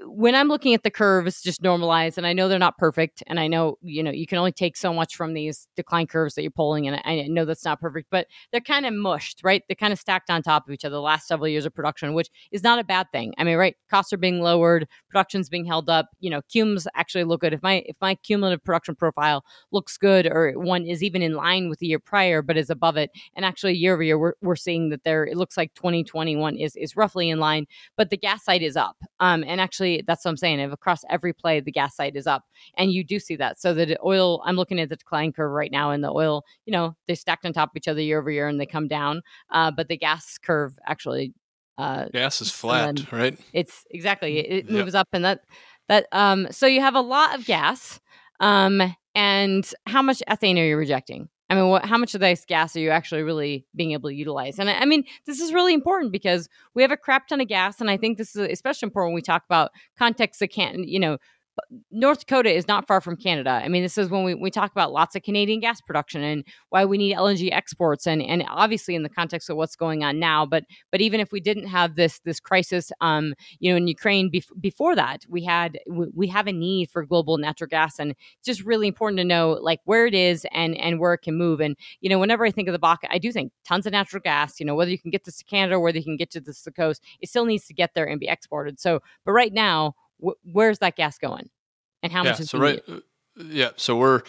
when 0.06 0.36
I'm 0.36 0.48
looking 0.48 0.74
at 0.74 0.84
the 0.84 0.92
curves, 0.92 1.42
just 1.42 1.62
normalize, 1.62 2.18
and 2.18 2.26
I 2.26 2.34
know 2.34 2.48
they're 2.48 2.60
not 2.60 2.78
perfect, 2.78 3.24
and 3.28 3.40
I 3.40 3.48
know 3.48 3.78
you 3.82 4.02
know 4.02 4.12
you 4.12 4.26
can 4.26 4.38
only 4.38 4.52
take 4.52 4.78
so 4.78 4.94
much 4.94 5.16
from 5.16 5.34
these 5.34 5.68
decline 5.76 6.08
curves 6.08 6.36
that 6.36 6.42
you're 6.42 6.52
pulling, 6.52 6.88
and 6.88 7.02
I 7.04 7.28
know 7.28 7.46
that's 7.46 7.66
not 7.66 7.82
perfect, 7.82 8.08
but 8.10 8.28
they're 8.52 8.62
kind 8.62 8.86
of 8.86 8.94
mushed, 8.94 9.42
right? 9.44 9.62
They're 9.68 9.76
kind 9.76 9.94
of 9.94 10.00
stacked 10.00 10.30
on 10.30 10.42
top 10.42 10.68
of 10.68 10.74
each 10.74 10.86
other 10.86 10.94
the 10.94 11.02
last 11.02 11.28
several 11.28 11.48
years 11.48 11.66
of 11.66 11.74
production, 11.74 12.14
which 12.14 12.30
is 12.52 12.64
not 12.64 12.80
a 12.80 12.84
bad 12.84 13.08
thing. 13.12 13.34
I 13.38 13.44
mean, 13.44 13.58
right? 13.58 13.76
Costs 13.90 14.14
are 14.14 14.18
being 14.18 14.42
lowered, 14.42 14.88
production's 15.10 15.50
being 15.50 15.66
held 15.66 15.90
up. 15.90 16.08
You 16.20 16.30
know, 16.30 16.42
cums 16.54 16.88
actually 16.96 17.26
look 17.26 17.42
good. 17.42 17.54
If 17.54 17.62
my 17.62 17.84
if 17.86 17.98
my 18.00 18.16
cumulative 18.16 18.64
production 18.64 18.96
profile 18.96 19.44
looks 19.72 19.98
good, 19.98 20.28
or 20.28 20.54
one 20.54 20.86
is 20.86 21.04
even 21.04 21.22
in 21.22 21.34
line 21.34 21.70
with 21.70 21.80
the 21.80 21.88
year 21.88 22.00
prior, 22.00 22.42
but 22.42 22.58
is 22.58 22.70
above 22.70 22.98
it, 22.98 23.12
and 23.36 23.46
actually 23.46 23.74
year 23.74 23.94
over 23.94 24.04
year, 24.04 24.18
we're 24.18 24.34
we're 24.42 24.56
seeing 24.56 24.90
that 24.90 25.04
there 25.04 25.26
it 25.26 25.38
looks 25.38 25.58
like 25.58 25.74
2021 25.74 26.56
is 26.56 26.76
is 26.76 26.96
roughly 26.96 27.30
in 27.30 27.40
line, 27.40 27.66
but 27.98 28.10
the 28.10 28.18
gas 28.18 28.46
site 28.46 28.62
is 28.62 28.78
up, 28.78 28.96
um, 29.20 29.44
and 29.46 29.60
actually 29.60 29.73
actually 29.74 30.04
that's 30.06 30.24
what 30.24 30.32
I'm 30.32 30.38
saying. 30.38 30.60
If 30.60 30.72
across 30.72 31.04
every 31.10 31.34
play 31.34 31.60
the 31.60 31.72
gas 31.72 31.96
site 31.96 32.16
is 32.16 32.28
up, 32.28 32.44
and 32.78 32.92
you 32.92 33.04
do 33.04 33.20
see 33.20 33.36
that. 33.38 33.60
So 33.60 33.74
the 33.74 33.98
oil, 34.06 34.42
I'm 34.46 34.56
looking 34.56 34.80
at 34.80 34.90
the 34.90 34.96
decline 34.96 35.34
curve 35.34 35.52
right 35.52 35.72
now, 35.72 35.90
and 35.90 36.04
the 36.04 36.12
oil, 36.12 36.44
you 36.66 36.72
know, 36.72 36.96
they 37.08 37.16
stacked 37.16 37.46
on 37.46 37.54
top 37.54 37.70
of 37.70 37.78
each 37.78 37.88
other 37.88 38.02
year 38.02 38.20
over 38.20 38.30
year, 38.30 38.48
and 38.48 38.60
they 38.60 38.68
come 38.68 38.88
down. 38.88 39.22
Uh, 39.50 39.72
but 39.72 39.88
the 39.88 39.98
gas 39.98 40.38
curve 40.38 40.78
actually, 40.86 41.34
uh, 41.80 42.06
gas 42.14 42.40
is 42.42 42.52
flat, 42.52 43.12
right? 43.12 43.40
It's 43.52 43.84
exactly 43.90 44.38
it, 44.38 44.66
it 44.66 44.70
moves 44.70 44.94
up, 44.94 45.08
and 45.12 45.26
that 45.26 45.42
that 45.90 46.06
um. 46.12 46.48
So 46.52 46.68
you 46.68 46.82
have 46.82 46.96
a 46.96 47.02
lot 47.02 47.36
of 47.36 47.46
gas, 47.46 48.00
um, 48.40 48.96
and 49.16 49.68
how 49.88 50.04
much 50.04 50.22
ethane 50.30 50.60
are 50.60 50.66
you 50.66 50.78
rejecting? 50.78 51.30
I 51.54 51.56
mean, 51.56 51.70
what, 51.70 51.86
how 51.86 52.00
much 52.00 52.16
of 52.16 52.22
this 52.22 52.46
gas 52.46 52.76
are 52.76 52.80
you 52.80 52.90
actually 52.90 53.22
really 53.22 53.64
being 53.76 53.92
able 53.92 54.10
to 54.10 54.16
utilize? 54.16 54.58
And 54.58 54.72
I, 54.72 54.74
I, 54.80 54.86
mean, 54.86 55.04
this 55.28 55.40
is 55.40 55.54
really 55.54 55.76
important 55.76 56.12
because 56.12 56.50
we 56.74 56.82
have 56.82 56.90
a 56.90 56.98
crap 56.98 57.28
ton 57.28 57.42
of 57.42 57.48
gas, 57.48 57.80
and 57.80 57.92
I 57.92 57.98
think 57.98 58.18
this 58.18 58.36
is 58.36 58.50
especially 58.50 58.88
important 58.88 59.12
when 59.12 59.16
we 59.16 59.22
talk 59.22 59.44
about 59.46 59.70
contexts 59.96 60.40
that 60.40 60.48
can't, 60.48 60.88
you 60.88 61.00
know, 61.00 61.20
North 61.92 62.20
Dakota 62.20 62.52
is 62.52 62.68
not 62.68 62.88
far 62.88 63.00
from 63.00 63.16
Canada. 63.16 63.62
I 63.64 63.68
mean, 63.68 63.84
this 63.84 63.98
is 63.98 64.10
when 64.10 64.24
we, 64.24 64.34
we 64.34 64.50
talk 64.50 64.72
about 64.72 64.92
lots 64.92 65.16
of 65.16 65.24
Canadian 65.24 65.60
gas 65.60 65.82
production 65.82 66.24
and 66.24 66.44
why 66.70 66.86
we 66.86 66.98
need 66.98 67.16
LNG 67.16 67.52
exports, 67.52 68.08
and 68.08 68.22
and 68.22 68.44
obviously 68.50 68.96
in 68.96 69.04
the 69.04 69.10
context 69.10 69.50
of 69.50 69.58
what's 69.58 69.76
going 69.76 70.04
on 70.04 70.20
now. 70.20 70.46
But 70.46 70.64
but 70.92 71.02
even 71.02 71.20
if 71.20 71.32
we 71.32 71.40
didn't 71.40 71.68
have 71.68 71.96
this 71.96 72.20
this 72.20 72.40
crisis, 72.40 72.92
um, 73.02 73.36
you 73.60 73.72
know, 73.72 73.78
in 73.78 73.88
Ukraine 73.88 74.32
bef- 74.32 74.60
before 74.60 74.96
that, 74.96 75.26
we 75.30 75.44
had 75.44 75.80
we, 75.88 76.08
we 76.14 76.28
have 76.28 76.48
a 76.48 76.54
need 76.54 76.90
for 76.90 77.06
global 77.06 77.38
natural 77.38 77.68
gas, 77.68 78.00
and 78.00 78.12
it's 78.12 78.46
just 78.46 78.64
really 78.64 78.88
important 78.88 79.18
to 79.18 79.24
know 79.24 79.52
like 79.62 79.80
where 79.86 80.08
it 80.08 80.16
is 80.16 80.46
and 80.52 80.76
and 80.78 81.00
where 81.00 81.14
it 81.14 81.20
can 81.20 81.36
move. 81.36 81.60
And 81.60 81.78
you 82.02 82.10
know, 82.10 82.20
whenever 82.20 82.46
I 82.46 82.52
think 82.52 82.68
of 82.68 82.74
the 82.74 82.80
Bakken, 82.80 83.10
I 83.12 83.20
do 83.20 83.32
think 83.32 83.52
tons 83.64 83.86
of 83.86 83.92
natural 83.92 84.22
gas. 84.22 84.60
You 84.60 84.66
know, 84.66 84.76
whether 84.76 84.92
you 84.92 85.00
can 85.00 85.12
get 85.12 85.26
this 85.26 85.38
to 85.38 85.46
Canada 85.46 85.76
or 85.76 85.80
whether 85.80 85.98
you 85.98 86.04
can 86.04 86.18
get 86.18 86.32
to 86.32 86.42
this 86.42 86.64
the 86.64 86.72
coast, 86.72 87.04
it 87.22 87.30
still 87.30 87.46
needs 87.46 87.68
to 87.68 87.74
get 87.74 87.94
there 87.94 88.06
and 88.06 88.20
be 88.20 88.28
exported. 88.28 88.80
So, 88.80 89.02
but 89.26 89.34
right 89.34 89.54
now 89.54 89.96
wh- 90.24 90.40
where's 90.44 90.80
that 90.80 90.96
gas 90.96 91.18
going, 91.18 91.50
and 92.02 92.12
how 92.12 92.24
yeah, 92.24 92.32
much 92.32 92.40
is 92.40 92.50
so 92.50 92.60
right? 92.60 92.82
Uh, 92.88 93.00
yeah, 93.36 93.70
so 93.78 93.98
we're, 93.98 94.22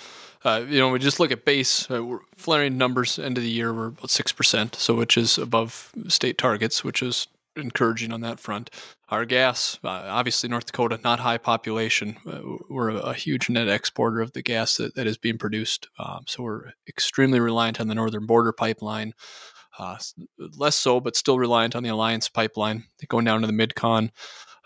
uh, 0.45 0.65
you 0.67 0.79
know, 0.79 0.89
we 0.89 0.99
just 0.99 1.21
look 1.21 1.31
at 1.31 1.45
base. 1.45 1.91
Uh, 1.91 2.05
we're 2.05 2.21
flaring 2.35 2.79
numbers 2.79 3.19
end 3.19 3.37
of 3.37 3.45
the 3.45 3.51
year. 3.51 3.73
We're 3.73 3.89
about 3.89 4.11
six 4.11 4.33
percent, 4.33 4.75
so 4.75 4.95
which 4.95 5.17
is 5.17 5.39
above 5.39 5.93
state 6.09 6.39
targets, 6.39 6.83
which 6.83 7.03
is 7.03 7.29
encouraging 7.57 8.13
on 8.13 8.21
that 8.23 8.41
front. 8.41 8.71
Our 9.11 9.25
gas, 9.25 9.79
uh, 9.85 9.89
obviously 9.89 10.49
North 10.49 10.67
Dakota, 10.67 10.99
not 11.05 11.21
high 11.21 11.39
population. 11.39 12.17
Uh, 12.27 12.41
we're 12.69 12.91
a, 12.91 12.97
a, 12.97 13.15
huge 13.15 13.49
net 13.49 13.69
exporter 13.69 14.21
of 14.21 14.33
the 14.33 14.43
gas 14.43 14.77
that, 14.79 14.95
that 14.95 15.07
is 15.07 15.19
being 15.19 15.39
produced. 15.39 15.89
Um, 15.99 16.25
so 16.27 16.43
we're 16.43 16.73
extremely 16.89 17.39
reliant 17.39 17.81
on 17.81 17.89
the 17.89 17.95
Northern 17.95 18.27
Border 18.27 18.53
Pipeline. 18.53 19.13
Uh, 19.79 19.99
less 20.57 20.77
so, 20.77 21.01
but 21.01 21.17
still 21.17 21.39
reliant 21.39 21.75
on 21.75 21.83
the 21.83 21.89
Alliance 21.89 22.29
Pipeline 22.29 22.85
going 23.09 23.25
down 23.25 23.41
to 23.41 23.47
the 23.47 23.53
MidCon 23.53 24.11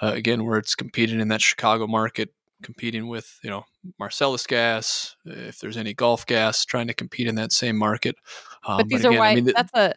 uh, 0.01 0.13
again, 0.15 0.45
where 0.45 0.59
it's 0.59 0.75
competing 0.75 1.21
in 1.21 1.29
that 1.29 1.41
Chicago 1.41 1.87
market, 1.87 2.31
competing 2.63 3.09
with 3.09 3.39
you 3.43 3.51
know 3.51 3.65
Marcellus 3.99 4.47
gas, 4.47 5.17
if 5.25 5.59
there's 5.59 5.77
any 5.77 5.95
Gulf 5.95 6.27
gas, 6.27 6.65
trying 6.65 6.87
to 6.89 6.95
compete 6.95 7.27
in 7.27 7.35
that 7.37 7.53
same 7.53 7.77
market. 7.77 8.17
Um, 8.67 8.79
but 8.79 8.89
these 8.89 9.03
but 9.03 9.09
again, 9.09 9.19
are 9.19 9.21
why 9.21 9.31
I 9.31 9.35
mean, 9.35 9.45
the, 9.45 9.53
that's 9.53 9.75
a 9.75 9.95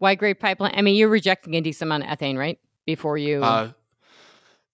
Y 0.00 0.14
grade 0.14 0.40
pipeline. 0.40 0.72
I 0.74 0.82
mean, 0.82 0.96
you're 0.96 1.08
rejecting 1.08 1.54
a 1.54 1.60
decent 1.60 1.88
amount 1.88 2.04
of 2.04 2.18
ethane, 2.18 2.38
right? 2.38 2.58
Before 2.86 3.18
you. 3.18 3.42
Uh, 3.42 3.72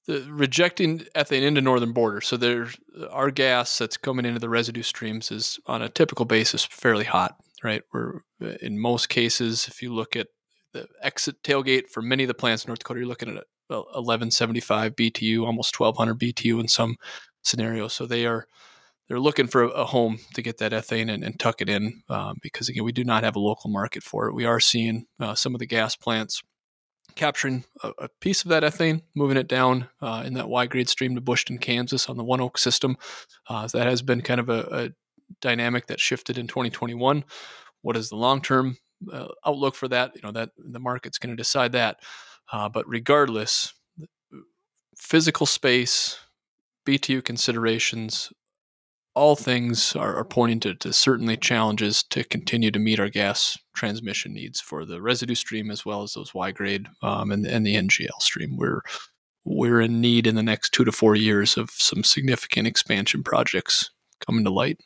the, 0.07 0.27
rejecting 0.31 1.01
ethane 1.17 1.43
into 1.43 1.61
northern 1.61 1.93
border. 1.93 2.21
So 2.21 2.37
there's 2.37 2.77
our 3.11 3.31
gas 3.31 3.79
that's 3.79 3.97
coming 3.97 4.27
into 4.27 4.39
the 4.39 4.49
residue 4.49 4.83
streams 4.83 5.31
is 5.31 5.59
on 5.67 5.83
a 5.83 5.89
typical 5.89 6.27
basis 6.27 6.65
fairly 6.65 7.05
hot, 7.05 7.37
right? 7.65 7.83
We're 7.93 8.21
in 8.61 8.79
most 8.79 9.09
cases, 9.09 9.67
if 9.67 9.83
you 9.83 9.93
look 9.93 10.15
at 10.15 10.29
the 10.73 10.87
exit 11.03 11.43
tailgate 11.43 11.89
for 11.89 12.03
many 12.03 12.25
of 12.25 12.29
the 12.29 12.35
plants 12.35 12.65
in 12.65 12.69
North 12.69 12.81
Dakota, 12.81 13.01
you're 13.01 13.09
looking 13.09 13.31
at 13.31 13.45
1175 13.69 14.95
BTU, 14.95 15.45
almost 15.45 15.79
1200 15.79 16.21
BTU 16.21 16.61
in 16.61 16.69
some 16.69 16.97
scenarios. 17.43 17.95
So 17.95 18.07
they 18.07 18.27
are 18.27 18.47
they're 19.09 19.21
looking 19.21 19.49
for 19.49 19.65
a 19.65 19.85
home 19.85 20.19
to 20.35 20.43
get 20.43 20.59
that 20.59 20.73
ethane 20.73 21.13
and, 21.13 21.23
and 21.23 21.39
tuck 21.39 21.61
it 21.61 21.69
in 21.69 22.03
um, 22.09 22.39
because 22.41 22.69
again 22.69 22.85
we 22.85 22.93
do 22.93 23.05
not 23.05 23.23
have 23.25 23.37
a 23.37 23.41
local 23.41 23.71
market 23.71 24.03
for 24.03 24.29
it. 24.29 24.35
We 24.35 24.45
are 24.45 24.61
seeing 24.61 25.07
uh, 25.21 25.35
some 25.35 25.55
of 25.55 25.59
the 25.59 25.67
gas 25.67 25.97
plants 25.97 26.43
capturing 27.15 27.65
a, 27.83 27.93
a, 27.99 28.09
piece 28.21 28.43
of 28.43 28.49
that 28.49 28.63
ethane, 28.63 29.03
moving 29.15 29.37
it 29.37 29.47
down 29.47 29.89
uh, 30.01 30.23
in 30.27 30.35
that 30.35 30.49
Y 30.49 30.67
grade 30.67 30.89
stream 30.89 31.15
to 31.15 31.21
Bushton, 31.21 31.59
Kansas 31.59 32.09
on 32.09 32.17
the 32.17 32.25
ONEOK 32.25 32.59
system. 32.59 32.97
Uh, 33.49 33.69
that 33.69 33.87
has 33.87 34.03
been 34.03 34.21
kind 34.21 34.41
of 34.41 34.49
a, 34.49 34.61
a, 34.71 34.91
dynamic 35.41 35.87
that 35.87 36.01
shifted 36.01 36.39
in 36.39 36.47
2021. 36.47 37.25
What 37.83 37.97
is 37.97 38.09
the 38.09 38.17
long 38.17 38.41
term 38.41 38.77
uh, 39.13 39.29
outlook 39.45 39.75
for 39.75 39.89
that? 39.89 40.13
You 40.15 40.23
know 40.23 40.33
that 40.33 40.51
the 40.57 40.81
market's 40.81 41.19
going 41.19 41.31
to 41.31 41.41
decide 41.41 41.73
that. 41.73 41.99
Uh, 42.53 42.69
but 42.69 42.89
regardless, 42.89 43.73
physical 44.97 45.47
space, 45.47 46.19
BTU 46.87 47.25
considerations, 47.25 48.33
all 49.15 49.37
things 49.37 49.95
are, 49.95 50.17
are 50.17 50.25
pointing 50.25 50.61
to, 50.61 50.75
to, 50.75 50.93
certainly 50.93 51.37
challenges 51.37 52.03
to 52.03 52.25
continue 52.25 52.71
to 52.71 52.79
meet 52.79 52.99
our 52.99 53.09
gas 53.09 53.57
transmission 53.75 54.35
needs 54.35 54.61
for 54.61 54.85
the 54.85 55.01
residue 55.01 55.35
stream 55.35 55.71
as 55.71 55.87
well 55.87 56.03
as 56.03 56.15
those 56.15 56.35
Y 56.35 56.51
grade 56.51 56.89
um, 57.03 57.31
and, 57.31 57.47
and 57.47 57.65
the 57.65 57.77
NGL 57.77 58.21
stream. 58.21 58.57
We're 58.57 58.83
we're 59.45 59.83
in 59.83 60.01
need 60.01 60.27
in 60.27 60.37
the 60.37 60.43
next 60.43 60.73
two 60.73 60.85
to 60.85 60.93
four 60.93 61.15
years 61.15 61.59
of 61.59 61.71
some 61.71 62.03
significant 62.03 62.67
expansion 62.67 63.23
projects 63.23 63.91
coming 64.27 64.43
to 64.45 64.51
light. 64.51 64.79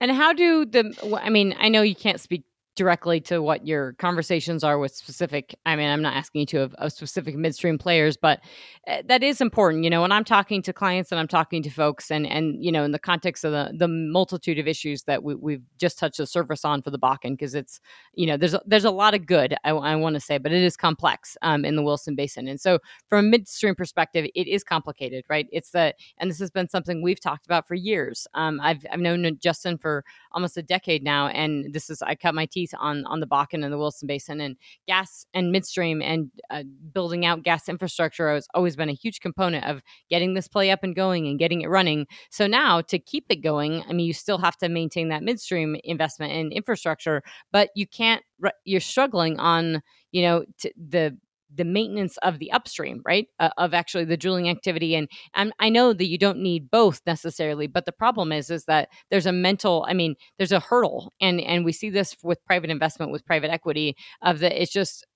And 0.00 0.10
how 0.10 0.32
do 0.32 0.64
the? 0.64 1.18
I 1.22 1.30
mean, 1.30 1.54
I 1.58 1.68
know 1.68 1.82
you 1.82 1.94
can't 1.94 2.20
speak 2.20 2.44
directly 2.76 3.20
to 3.20 3.40
what 3.40 3.66
your 3.66 3.92
conversations 3.94 4.64
are 4.64 4.78
with 4.78 4.94
specific 4.94 5.54
i 5.66 5.76
mean 5.76 5.88
i'm 5.88 6.02
not 6.02 6.14
asking 6.14 6.40
you 6.40 6.46
to 6.46 6.62
of, 6.62 6.74
of, 6.74 6.92
specific 6.92 7.36
midstream 7.36 7.78
players 7.78 8.16
but 8.16 8.40
uh, 8.88 9.02
that 9.06 9.22
is 9.22 9.40
important 9.40 9.84
you 9.84 9.90
know 9.90 10.02
when 10.02 10.12
i'm 10.12 10.24
talking 10.24 10.62
to 10.62 10.72
clients 10.72 11.12
and 11.12 11.18
i'm 11.18 11.28
talking 11.28 11.62
to 11.62 11.70
folks 11.70 12.10
and 12.10 12.26
and 12.26 12.64
you 12.64 12.72
know 12.72 12.84
in 12.84 12.92
the 12.92 12.98
context 12.98 13.44
of 13.44 13.52
the 13.52 13.72
the 13.78 13.88
multitude 13.88 14.58
of 14.58 14.66
issues 14.66 15.02
that 15.04 15.22
we, 15.22 15.34
we've 15.34 15.62
just 15.78 15.98
touched 15.98 16.18
the 16.18 16.26
surface 16.26 16.64
on 16.64 16.82
for 16.82 16.90
the 16.90 16.98
bakken 16.98 17.30
because 17.30 17.54
it's 17.54 17.80
you 18.14 18.26
know 18.26 18.36
there's 18.36 18.54
there's 18.66 18.84
a 18.84 18.90
lot 18.90 19.14
of 19.14 19.26
good 19.26 19.54
i, 19.64 19.70
I 19.70 19.94
want 19.96 20.14
to 20.14 20.20
say 20.20 20.38
but 20.38 20.52
it 20.52 20.62
is 20.62 20.76
complex 20.76 21.36
um, 21.42 21.64
in 21.64 21.76
the 21.76 21.82
williston 21.82 22.14
basin. 22.14 22.48
And 22.48 22.60
so 22.60 22.78
from 23.08 23.26
a 23.26 23.28
midstream 23.28 23.74
perspective 23.74 24.26
it 24.34 24.46
is 24.46 24.64
complicated 24.64 25.24
right? 25.28 25.46
It's 25.52 25.70
that 25.70 25.96
and 26.18 26.30
this 26.30 26.38
has 26.38 26.50
been 26.50 26.68
something 26.68 27.02
we've 27.02 27.20
talked 27.20 27.46
about 27.46 27.66
for 27.66 27.74
years. 27.74 28.26
Um, 28.34 28.60
I've, 28.60 28.84
I've 28.90 29.00
known 29.00 29.38
justin 29.40 29.78
for 29.78 30.04
almost 30.32 30.56
a 30.56 30.62
decade 30.62 31.02
now 31.02 31.28
and 31.28 31.72
this 31.72 31.90
is 31.90 32.02
i 32.02 32.14
cut 32.14 32.34
my 32.34 32.46
teeth 32.46 32.63
on 32.78 33.04
on 33.06 33.20
the 33.20 33.26
Bakken 33.26 33.64
and 33.64 33.72
the 33.72 33.78
Williston 33.78 34.06
Basin, 34.06 34.40
and 34.40 34.56
gas 34.86 35.26
and 35.34 35.52
midstream 35.52 36.00
and 36.00 36.30
uh, 36.50 36.62
building 36.92 37.26
out 37.26 37.42
gas 37.42 37.68
infrastructure 37.68 38.32
has 38.32 38.46
always 38.54 38.76
been 38.76 38.88
a 38.88 38.94
huge 38.94 39.20
component 39.20 39.64
of 39.66 39.82
getting 40.08 40.34
this 40.34 40.48
play 40.48 40.70
up 40.70 40.82
and 40.82 40.94
going 40.94 41.26
and 41.26 41.38
getting 41.38 41.62
it 41.62 41.68
running. 41.68 42.06
So 42.30 42.46
now 42.46 42.80
to 42.82 42.98
keep 42.98 43.26
it 43.28 43.42
going, 43.42 43.82
I 43.88 43.92
mean, 43.92 44.06
you 44.06 44.14
still 44.14 44.38
have 44.38 44.56
to 44.58 44.68
maintain 44.68 45.08
that 45.08 45.22
midstream 45.22 45.76
investment 45.84 46.32
in 46.32 46.52
infrastructure, 46.52 47.22
but 47.52 47.70
you 47.74 47.86
can't. 47.86 48.22
You're 48.64 48.80
struggling 48.80 49.38
on 49.38 49.82
you 50.12 50.22
know 50.22 50.44
the 50.76 51.16
the 51.54 51.64
maintenance 51.64 52.16
of 52.18 52.38
the 52.38 52.50
upstream, 52.52 53.02
right? 53.04 53.28
Uh, 53.38 53.50
of 53.58 53.74
actually 53.74 54.04
the 54.04 54.16
drilling 54.16 54.48
activity. 54.48 54.94
And, 54.94 55.08
and 55.34 55.52
I 55.58 55.68
know 55.68 55.92
that 55.92 56.08
you 56.08 56.18
don't 56.18 56.38
need 56.38 56.70
both 56.70 57.00
necessarily, 57.06 57.66
but 57.66 57.86
the 57.86 57.92
problem 57.92 58.32
is, 58.32 58.50
is 58.50 58.64
that 58.64 58.88
there's 59.10 59.26
a 59.26 59.32
mental, 59.32 59.84
I 59.88 59.94
mean, 59.94 60.16
there's 60.38 60.52
a 60.52 60.60
hurdle. 60.60 61.12
And, 61.20 61.40
and 61.40 61.64
we 61.64 61.72
see 61.72 61.90
this 61.90 62.16
with 62.22 62.44
private 62.44 62.70
investment, 62.70 63.12
with 63.12 63.24
private 63.24 63.50
equity 63.50 63.96
of 64.22 64.40
the, 64.40 64.60
it's 64.60 64.72
just, 64.72 65.06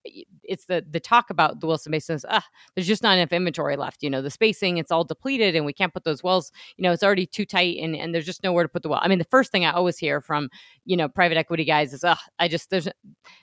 it's 0.43 0.66
the, 0.66 0.84
the 0.89 1.01
talk 1.01 1.30
about 1.30 1.61
the 1.61 1.66
Williston 1.66 1.93
Basin 1.93 2.16
is, 2.16 2.24
there's 2.74 2.86
just 2.86 3.03
not 3.03 3.18
enough 3.18 3.32
inventory 3.32 3.76
left. 3.76 4.03
You 4.03 4.11
know, 4.11 4.22
the 4.22 4.30
spacing, 4.30 4.78
it's 4.78 4.91
all 4.91 5.05
depleted 5.05 5.55
and 5.57 5.66
we 5.66 5.72
can't 5.72 5.93
put 5.93 6.05
those 6.05 6.22
wells, 6.22 6.51
you 6.76 6.82
know, 6.82 6.93
it's 6.93 7.03
already 7.03 7.26
too 7.26 7.45
tight 7.45 7.78
and, 7.80 7.95
and 7.95 8.14
there's 8.14 8.26
just 8.26 8.43
nowhere 8.43 8.62
to 8.62 8.68
put 8.68 8.82
the 8.82 8.89
well. 8.89 9.01
I 9.03 9.09
mean, 9.09 9.18
the 9.18 9.24
first 9.24 9.53
thing 9.53 9.64
I 9.64 9.72
always 9.72 9.99
hear 9.99 10.20
from, 10.20 10.49
you 10.84 10.97
know, 10.97 11.09
private 11.09 11.36
equity 11.36 11.64
guys 11.64 11.93
is, 11.93 12.05
ah, 12.05 12.20
I 12.39 12.49
just, 12.49 12.70
there's, 12.70 12.89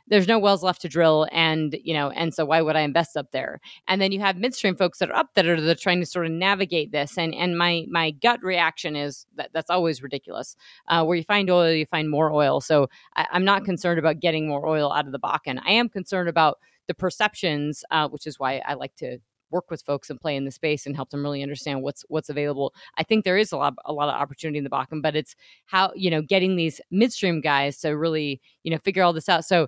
there's 0.08 0.28
no 0.28 0.39
wells 0.39 0.64
left 0.64 0.82
to 0.82 0.89
drill. 0.89 1.28
And, 1.32 1.78
you 1.84 1.93
know, 1.93 2.10
and 2.10 2.34
so 2.34 2.46
why 2.46 2.62
would 2.62 2.76
I 2.76 2.85
invest 2.86 3.18
up 3.18 3.32
there. 3.32 3.60
And 3.88 4.02
then 4.02 4.12
you 4.12 4.20
have 4.22 4.38
midstream 4.38 4.76
folks 4.76 5.00
that 5.00 5.10
are 5.10 5.16
up 5.16 5.34
that 5.36 5.48
are, 5.48 5.60
that 5.60 5.78
are 5.78 5.82
trying 5.82 6.00
to 6.00 6.06
sort 6.06 6.26
of 6.26 6.32
navigate 6.32 6.92
this. 6.92 7.18
And 7.18 7.36
and 7.36 7.58
my 7.58 7.86
my 7.90 8.12
gut 8.12 8.42
reaction 8.44 8.96
is 8.96 9.26
that 9.36 9.50
that's 9.54 9.70
always 9.70 10.02
ridiculous. 10.02 10.56
Uh, 10.88 11.04
where 11.04 11.18
you 11.18 11.24
find 11.24 11.50
oil, 11.50 11.72
you 11.72 11.86
find 11.86 12.10
more 12.10 12.32
oil. 12.32 12.62
So 12.62 12.88
I, 13.16 13.28
am 13.34 13.46
not 13.46 13.66
concerned 13.66 14.00
about 14.00 14.20
getting 14.20 14.48
more 14.48 14.66
oil 14.68 14.92
out 14.94 15.06
of 15.06 15.12
the 15.12 15.20
Bakken. 15.20 15.60
I 15.66 15.72
am 15.72 15.90
concerned 15.90 16.30
about 16.30 16.60
the 16.88 16.94
perceptions, 16.94 17.84
uh, 17.92 18.08
which 18.08 18.28
is 18.28 18.40
why 18.40 18.62
I 18.66 18.76
like 18.76 18.96
to 18.98 19.18
work 19.52 19.70
with 19.70 19.82
folks 19.82 20.10
and 20.10 20.20
play 20.20 20.36
in 20.36 20.46
the 20.46 20.52
space 20.52 20.86
and 20.86 20.96
help 20.96 21.10
them 21.10 21.24
really 21.24 21.44
understand 21.44 21.82
what's 21.82 22.04
what's 22.10 22.30
available. 22.30 22.74
I 22.98 23.04
think 23.04 23.24
there 23.24 23.38
is 23.38 23.52
a 23.52 23.58
lot 23.58 23.74
a 23.86 23.94
lot 23.94 24.10
of 24.10 24.20
opportunity 24.20 24.58
in 24.58 24.64
the 24.64 24.70
Bakken, 24.70 25.02
but 25.02 25.16
it's 25.16 25.36
how 25.66 25.92
you 25.96 26.10
know 26.10 26.22
getting 26.22 26.56
these 26.56 26.82
midstream 26.92 27.42
guys 27.42 27.80
to 27.80 27.92
really 27.92 28.42
you 28.64 28.72
know 28.72 28.80
figure 28.80 29.04
all 29.04 29.14
this 29.14 29.30
out. 29.30 29.46
So 29.46 29.68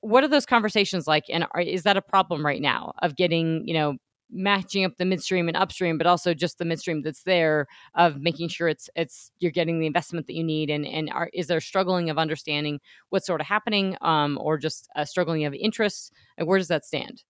what 0.00 0.24
are 0.24 0.28
those 0.28 0.46
conversations 0.46 1.06
like? 1.06 1.24
And 1.30 1.46
are, 1.52 1.60
is 1.60 1.84
that 1.84 1.96
a 1.96 2.02
problem 2.02 2.44
right 2.44 2.60
now 2.60 2.92
of 3.02 3.16
getting 3.16 3.66
you 3.66 3.74
know 3.74 3.96
matching 4.30 4.84
up 4.84 4.96
the 4.96 5.04
midstream 5.04 5.46
and 5.46 5.56
upstream 5.56 5.96
but 5.96 6.06
also 6.06 6.34
just 6.34 6.58
the 6.58 6.64
midstream 6.64 7.00
that's 7.02 7.22
there 7.22 7.66
of 7.94 8.20
making 8.20 8.48
sure 8.48 8.66
it's 8.66 8.90
it's 8.96 9.30
you're 9.38 9.52
getting 9.52 9.78
the 9.78 9.86
investment 9.86 10.26
that 10.26 10.34
you 10.34 10.44
need? 10.44 10.70
And 10.70 10.86
and 10.86 11.10
are, 11.10 11.30
is 11.32 11.46
there 11.46 11.60
struggling 11.60 12.10
of 12.10 12.18
understanding 12.18 12.80
what's 13.10 13.26
sort 13.26 13.40
of 13.40 13.46
happening 13.46 13.96
um 14.00 14.38
or 14.40 14.58
just 14.58 14.88
a 14.96 15.06
struggling 15.06 15.44
of 15.44 15.54
interest 15.54 16.12
and 16.36 16.46
where 16.48 16.58
does 16.58 16.68
that 16.68 16.84
stand? 16.84 17.22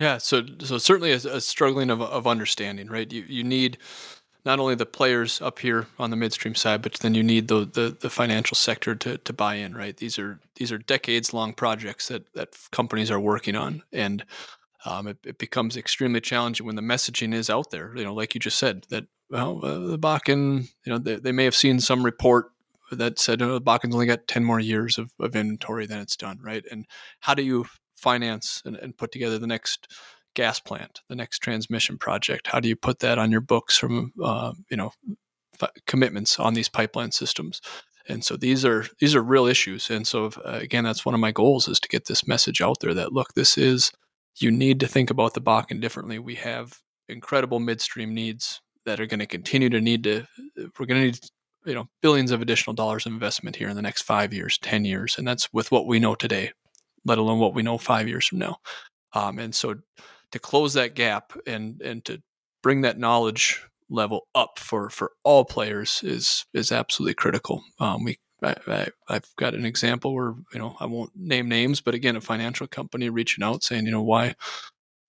Yeah 0.00 0.18
so 0.18 0.42
so 0.60 0.78
certainly 0.78 1.12
a, 1.12 1.16
a 1.16 1.40
struggling 1.40 1.90
of, 1.90 2.00
of 2.00 2.26
understanding 2.26 2.88
right? 2.88 3.12
You 3.12 3.24
you 3.28 3.44
need 3.44 3.78
not 4.44 4.58
only 4.58 4.74
the 4.74 4.86
players 4.86 5.40
up 5.40 5.60
here 5.60 5.86
on 5.98 6.10
the 6.10 6.16
midstream 6.16 6.54
side, 6.54 6.82
but 6.82 6.94
then 6.94 7.14
you 7.14 7.22
need 7.22 7.48
the, 7.48 7.64
the, 7.64 7.96
the 8.00 8.10
financial 8.10 8.56
sector 8.56 8.94
to, 8.94 9.18
to 9.18 9.32
buy 9.32 9.54
in, 9.54 9.74
right? 9.74 9.96
These 9.96 10.18
are 10.18 10.40
these 10.56 10.72
are 10.72 10.78
decades 10.78 11.32
long 11.32 11.52
projects 11.52 12.08
that 12.08 12.32
that 12.34 12.56
companies 12.72 13.10
are 13.10 13.20
working 13.20 13.54
on, 13.54 13.82
and 13.92 14.24
um, 14.84 15.06
it, 15.06 15.18
it, 15.24 15.38
becomes 15.38 15.76
extremely 15.76 16.20
challenging 16.20 16.66
when 16.66 16.76
the 16.76 16.82
messaging 16.82 17.32
is 17.32 17.48
out 17.48 17.70
there. 17.70 17.96
You 17.96 18.04
know, 18.04 18.14
like 18.14 18.34
you 18.34 18.40
just 18.40 18.58
said, 18.58 18.86
that 18.90 19.04
well, 19.30 19.64
uh, 19.64 19.78
the 19.78 19.98
Bakken, 19.98 20.68
you 20.84 20.92
know, 20.92 20.98
they, 20.98 21.16
they, 21.16 21.32
may 21.32 21.44
have 21.44 21.54
seen 21.54 21.78
some 21.78 22.04
report 22.04 22.50
that 22.90 23.18
said 23.18 23.40
oh, 23.42 23.54
the 23.54 23.60
Bakken's 23.60 23.94
only 23.94 24.06
got 24.06 24.26
ten 24.26 24.44
more 24.44 24.60
years 24.60 24.98
of, 24.98 25.12
of 25.20 25.36
inventory 25.36 25.86
than 25.86 26.00
it's 26.00 26.16
done, 26.16 26.38
right? 26.42 26.64
And 26.70 26.86
how 27.20 27.34
do 27.34 27.42
you 27.42 27.66
finance 27.94 28.60
and, 28.64 28.76
and 28.76 28.96
put 28.96 29.12
together 29.12 29.38
the 29.38 29.46
next 29.46 29.86
gas 30.34 30.60
plant, 30.60 31.00
the 31.08 31.16
next 31.16 31.38
transmission 31.40 31.98
project? 31.98 32.48
How 32.48 32.60
do 32.60 32.68
you 32.68 32.76
put 32.76 33.00
that 33.00 33.18
on 33.18 33.30
your 33.30 33.40
books 33.40 33.76
from 33.76 34.12
uh, 34.22 34.52
you 34.70 34.76
know 34.76 34.92
f- 35.60 35.70
commitments 35.86 36.38
on 36.38 36.54
these 36.54 36.68
pipeline 36.68 37.12
systems? 37.12 37.60
And 38.08 38.24
so 38.24 38.36
these 38.36 38.64
are 38.64 38.86
these 38.98 39.14
are 39.14 39.22
real 39.22 39.46
issues. 39.46 39.90
And 39.90 40.06
so 40.06 40.26
if, 40.26 40.38
uh, 40.38 40.58
again, 40.60 40.84
that's 40.84 41.04
one 41.04 41.14
of 41.14 41.20
my 41.20 41.32
goals 41.32 41.68
is 41.68 41.78
to 41.80 41.88
get 41.88 42.06
this 42.06 42.26
message 42.26 42.60
out 42.60 42.80
there 42.80 42.94
that 42.94 43.12
look, 43.12 43.34
this 43.34 43.56
is 43.56 43.92
you 44.40 44.50
need 44.50 44.80
to 44.80 44.88
think 44.88 45.10
about 45.10 45.34
the 45.34 45.40
Bakken 45.40 45.80
differently. 45.80 46.18
We 46.18 46.36
have 46.36 46.78
incredible 47.08 47.60
midstream 47.60 48.14
needs 48.14 48.60
that 48.84 49.00
are 49.00 49.06
going 49.06 49.20
to 49.20 49.26
continue 49.26 49.68
to 49.70 49.80
need 49.80 50.04
to. 50.04 50.26
We're 50.78 50.86
going 50.86 51.00
to 51.00 51.06
need 51.06 51.18
you 51.64 51.74
know 51.74 51.88
billions 52.00 52.32
of 52.32 52.42
additional 52.42 52.74
dollars 52.74 53.06
of 53.06 53.12
investment 53.12 53.56
here 53.56 53.68
in 53.68 53.76
the 53.76 53.82
next 53.82 54.02
five 54.02 54.32
years, 54.32 54.58
ten 54.58 54.84
years, 54.84 55.16
and 55.18 55.26
that's 55.26 55.52
with 55.52 55.70
what 55.70 55.86
we 55.86 56.00
know 56.00 56.14
today, 56.14 56.52
let 57.04 57.18
alone 57.18 57.38
what 57.38 57.54
we 57.54 57.62
know 57.62 57.78
five 57.78 58.08
years 58.08 58.26
from 58.26 58.38
now. 58.38 58.58
Um, 59.14 59.38
and 59.38 59.54
so 59.54 59.76
to 60.32 60.38
close 60.38 60.74
that 60.74 60.94
gap 60.94 61.32
and 61.46 61.80
and 61.80 62.04
to 62.04 62.22
bring 62.62 62.82
that 62.82 62.98
knowledge 62.98 63.62
level 63.88 64.26
up 64.34 64.58
for 64.58 64.90
for 64.90 65.12
all 65.22 65.44
players 65.44 66.00
is 66.02 66.46
is 66.54 66.72
absolutely 66.72 67.14
critical. 67.14 67.62
Um, 67.78 68.04
we 68.04 68.18
I, 68.42 68.88
have 69.08 69.26
got 69.36 69.54
an 69.54 69.64
example 69.64 70.14
where 70.14 70.34
you 70.52 70.58
know 70.58 70.76
I 70.80 70.86
won't 70.86 71.12
name 71.14 71.48
names, 71.48 71.80
but 71.80 71.94
again, 71.94 72.16
a 72.16 72.20
financial 72.20 72.66
company 72.66 73.08
reaching 73.08 73.44
out 73.44 73.62
saying, 73.62 73.86
you 73.86 73.92
know, 73.92 74.02
why 74.02 74.34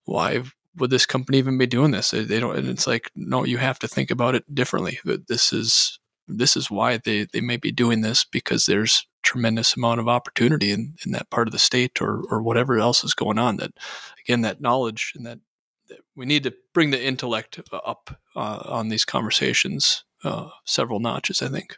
why 0.06 0.44
would 0.78 0.90
this 0.90 1.06
company 1.06 1.38
even 1.38 1.58
be 1.58 1.68
doing 1.68 1.92
this? 1.92 2.12
They, 2.12 2.24
they 2.24 2.40
don't, 2.40 2.58
and 2.58 2.68
it's 2.68 2.88
like, 2.88 3.12
no, 3.16 3.44
you 3.44 3.58
have 3.58 3.80
to 3.80 3.88
think 3.88 4.12
about 4.12 4.36
it 4.36 4.54
differently. 4.54 5.00
That 5.06 5.28
This 5.28 5.54
is 5.54 6.00
this 6.28 6.56
is 6.56 6.72
why 6.72 6.98
they 6.98 7.26
they 7.32 7.42
may 7.42 7.58
be 7.58 7.72
doing 7.72 8.02
this 8.02 8.24
because 8.24 8.66
there's 8.66 9.06
tremendous 9.22 9.76
amount 9.76 10.00
of 10.00 10.08
opportunity 10.08 10.72
in, 10.72 10.96
in 11.06 11.12
that 11.14 11.30
part 11.30 11.48
of 11.48 11.52
the 11.52 11.60
state 11.60 12.02
or 12.02 12.24
or 12.30 12.42
whatever 12.42 12.78
else 12.78 13.04
is 13.04 13.14
going 13.14 13.40
on 13.40 13.58
that 13.58 13.72
again 14.26 14.42
that 14.42 14.62
knowledge 14.62 15.14
and 15.16 15.26
that, 15.26 15.40
that 15.88 16.00
we 16.16 16.26
need 16.26 16.44
to 16.44 16.54
bring 16.74 16.92
the 16.92 17.04
intellect 17.04 17.60
up 17.72 18.18
uh, 18.36 18.64
on 18.66 18.90
these 18.90 19.06
conversations 19.06 20.04
uh, 20.24 20.50
several 20.66 21.00
notches 21.00 21.42
i 21.42 21.48
think. 21.48 21.78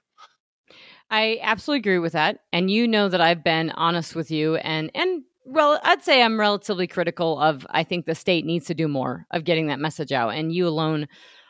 I 1.10 1.38
absolutely 1.44 1.80
agree 1.80 2.00
with 2.00 2.14
that 2.14 2.40
and 2.52 2.70
you 2.70 2.88
know 2.88 3.10
that 3.10 3.22
i've 3.22 3.44
been 3.44 3.70
honest 3.72 4.16
with 4.16 4.32
you 4.32 4.56
and 4.56 4.90
and 4.96 5.24
well 5.46 5.80
i'd 5.84 6.04
say 6.04 6.24
i'm 6.24 6.40
relatively 6.40 6.88
critical 6.88 7.40
of 7.40 7.66
i 7.70 7.84
think 7.84 8.06
the 8.06 8.16
state 8.16 8.44
needs 8.44 8.66
to 8.66 8.74
do 8.74 8.88
more 8.88 9.28
of 9.30 9.44
getting 9.44 9.68
that 9.68 9.80
message 9.80 10.12
out 10.12 10.30
and 10.30 10.52
you 10.52 10.68
alone 10.68 11.08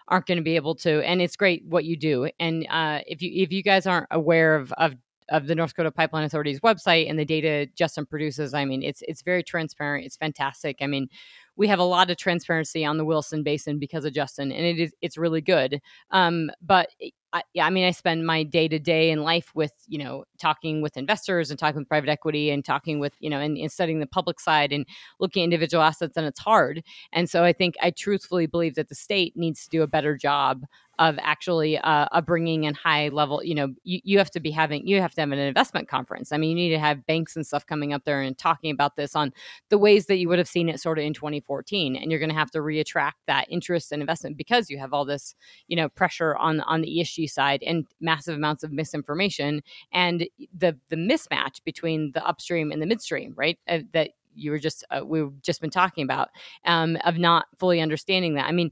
aren't 0.07 0.25
going 0.25 0.37
to 0.37 0.43
be 0.43 0.55
able 0.55 0.75
to 0.75 1.01
and 1.05 1.21
it's 1.21 1.35
great 1.35 1.63
what 1.65 1.85
you 1.85 1.97
do 1.97 2.29
and 2.39 2.67
uh, 2.69 2.99
if 3.07 3.21
you 3.21 3.31
if 3.43 3.51
you 3.51 3.63
guys 3.63 3.87
aren't 3.87 4.07
aware 4.11 4.55
of 4.55 4.71
of 4.73 4.95
of 5.29 5.47
the 5.47 5.55
North 5.55 5.71
Dakota 5.71 5.91
Pipeline 5.91 6.23
Authority's 6.23 6.59
website 6.59 7.09
and 7.09 7.17
the 7.17 7.25
data 7.25 7.67
Justin 7.75 8.05
produces, 8.05 8.53
I 8.53 8.65
mean, 8.65 8.83
it's 8.83 9.01
it's 9.07 9.21
very 9.21 9.43
transparent. 9.43 10.05
It's 10.05 10.17
fantastic. 10.17 10.77
I 10.81 10.87
mean, 10.87 11.07
we 11.55 11.67
have 11.67 11.79
a 11.79 11.83
lot 11.83 12.11
of 12.11 12.17
transparency 12.17 12.85
on 12.85 12.97
the 12.97 13.05
Williston 13.05 13.43
Basin 13.43 13.79
because 13.79 14.05
of 14.05 14.13
Justin, 14.13 14.51
and 14.51 14.65
it 14.65 14.79
is 14.79 14.93
it's 15.01 15.17
really 15.17 15.41
good. 15.41 15.79
Um, 16.11 16.51
but 16.61 16.89
I, 17.35 17.43
I 17.59 17.69
mean, 17.69 17.83
I 17.83 17.91
spend 17.91 18.25
my 18.25 18.43
day 18.43 18.69
to 18.69 18.79
day 18.79 19.11
in 19.11 19.21
life 19.21 19.51
with 19.53 19.73
you 19.87 19.97
know 19.97 20.23
talking 20.39 20.81
with 20.81 20.95
investors 20.95 21.51
and 21.51 21.59
talking 21.59 21.79
with 21.81 21.89
private 21.89 22.09
equity 22.09 22.49
and 22.49 22.63
talking 22.63 22.99
with 22.99 23.13
you 23.19 23.29
know 23.29 23.39
and, 23.39 23.57
and 23.57 23.69
studying 23.71 23.99
the 23.99 24.07
public 24.07 24.39
side 24.39 24.71
and 24.71 24.85
looking 25.19 25.43
at 25.43 25.45
individual 25.45 25.83
assets, 25.83 26.15
and 26.15 26.25
it's 26.25 26.39
hard. 26.39 26.81
And 27.11 27.29
so 27.29 27.43
I 27.43 27.51
think 27.51 27.75
I 27.81 27.91
truthfully 27.91 28.45
believe 28.45 28.75
that 28.75 28.87
the 28.87 28.95
state 28.95 29.35
needs 29.35 29.65
to 29.65 29.69
do 29.69 29.81
a 29.81 29.87
better 29.87 30.15
job 30.15 30.63
of 30.99 31.17
actually 31.21 31.77
uh, 31.77 32.21
bringing 32.21 32.63
in 32.63 32.73
high 32.73 33.09
level 33.09 33.43
you 33.43 33.55
know 33.55 33.73
you, 33.83 33.99
you 34.03 34.17
have 34.17 34.31
to 34.31 34.39
be 34.39 34.51
having 34.51 34.85
you 34.87 35.01
have 35.01 35.13
to 35.13 35.21
have 35.21 35.31
an 35.31 35.39
investment 35.39 35.87
conference. 35.87 36.31
I 36.31 36.37
mean 36.37 36.51
you 36.51 36.55
need 36.55 36.69
to 36.69 36.79
have 36.79 37.05
banks 37.05 37.35
and 37.35 37.45
stuff 37.45 37.65
coming 37.65 37.93
up 37.93 38.03
there 38.05 38.21
and 38.21 38.37
talking 38.37 38.71
about 38.71 38.95
this 38.95 39.15
on 39.15 39.33
the 39.69 39.77
ways 39.77 40.05
that 40.07 40.17
you 40.17 40.29
would 40.29 40.39
have 40.39 40.47
seen 40.47 40.69
it 40.69 40.79
sort 40.79 40.97
of 40.97 41.05
in 41.05 41.13
2014 41.13 41.95
and 41.95 42.11
you're 42.11 42.19
going 42.19 42.29
to 42.29 42.35
have 42.35 42.51
to 42.51 42.59
reattract 42.59 43.13
that 43.27 43.45
interest 43.49 43.91
and 43.91 44.01
investment 44.01 44.37
because 44.37 44.69
you 44.69 44.77
have 44.77 44.93
all 44.93 45.05
this 45.05 45.35
you 45.67 45.75
know 45.75 45.89
pressure 45.89 46.35
on 46.35 46.61
on 46.61 46.81
the 46.81 46.99
esg 46.99 47.29
side 47.29 47.61
and 47.63 47.85
massive 47.99 48.35
amounts 48.35 48.63
of 48.63 48.71
misinformation 48.71 49.61
and 49.91 50.27
the 50.57 50.77
the 50.89 50.95
mismatch 50.95 51.63
between 51.63 52.11
the 52.13 52.25
upstream 52.25 52.71
and 52.71 52.81
the 52.81 52.85
midstream 52.85 53.33
right 53.35 53.59
uh, 53.67 53.79
that 53.93 54.11
you 54.35 54.51
were 54.51 54.59
just 54.59 54.83
uh, 54.91 55.01
we've 55.03 55.41
just 55.41 55.61
been 55.61 55.69
talking 55.69 56.03
about 56.03 56.29
um, 56.65 56.97
of 57.05 57.17
not 57.17 57.45
fully 57.57 57.81
understanding 57.81 58.35
that. 58.35 58.45
I 58.45 58.51
mean 58.51 58.71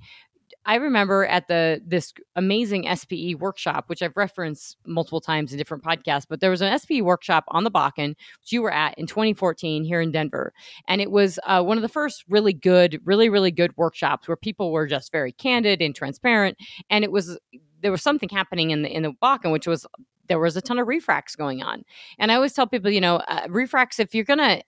I 0.65 0.75
remember 0.75 1.25
at 1.25 1.47
the 1.47 1.81
this 1.85 2.13
amazing 2.35 2.87
SPE 2.95 3.35
workshop, 3.39 3.85
which 3.87 4.01
I've 4.01 4.15
referenced 4.15 4.77
multiple 4.85 5.21
times 5.21 5.51
in 5.51 5.57
different 5.57 5.83
podcasts, 5.83 6.25
but 6.27 6.39
there 6.39 6.49
was 6.49 6.61
an 6.61 6.77
SPE 6.77 7.01
workshop 7.01 7.45
on 7.49 7.63
the 7.63 7.71
Bakken, 7.71 8.09
which 8.09 8.51
you 8.51 8.61
were 8.61 8.73
at 8.73 8.97
in 8.97 9.07
2014 9.07 9.83
here 9.83 10.01
in 10.01 10.11
Denver, 10.11 10.53
and 10.87 11.01
it 11.01 11.11
was 11.11 11.39
uh, 11.45 11.63
one 11.63 11.77
of 11.77 11.81
the 11.81 11.89
first 11.89 12.23
really 12.29 12.53
good, 12.53 13.01
really 13.05 13.29
really 13.29 13.51
good 13.51 13.75
workshops 13.77 14.27
where 14.27 14.37
people 14.37 14.71
were 14.71 14.87
just 14.87 15.11
very 15.11 15.31
candid 15.31 15.81
and 15.81 15.95
transparent, 15.95 16.57
and 16.89 17.03
it 17.03 17.11
was 17.11 17.37
there 17.81 17.91
was 17.91 18.01
something 18.01 18.29
happening 18.29 18.71
in 18.71 18.81
the 18.83 18.89
in 18.89 19.03
the 19.03 19.13
Bakken, 19.21 19.51
which 19.51 19.67
was 19.67 19.85
there 20.27 20.39
was 20.39 20.55
a 20.55 20.61
ton 20.61 20.79
of 20.79 20.87
refracts 20.87 21.35
going 21.35 21.61
on. 21.61 21.83
And 22.17 22.31
I 22.31 22.35
always 22.35 22.53
tell 22.53 22.65
people, 22.65 22.89
you 22.89 23.01
know, 23.01 23.17
uh, 23.27 23.45
refracts, 23.49 23.99
if 23.99 24.15
you're 24.15 24.23
going 24.23 24.39
to 24.39 24.63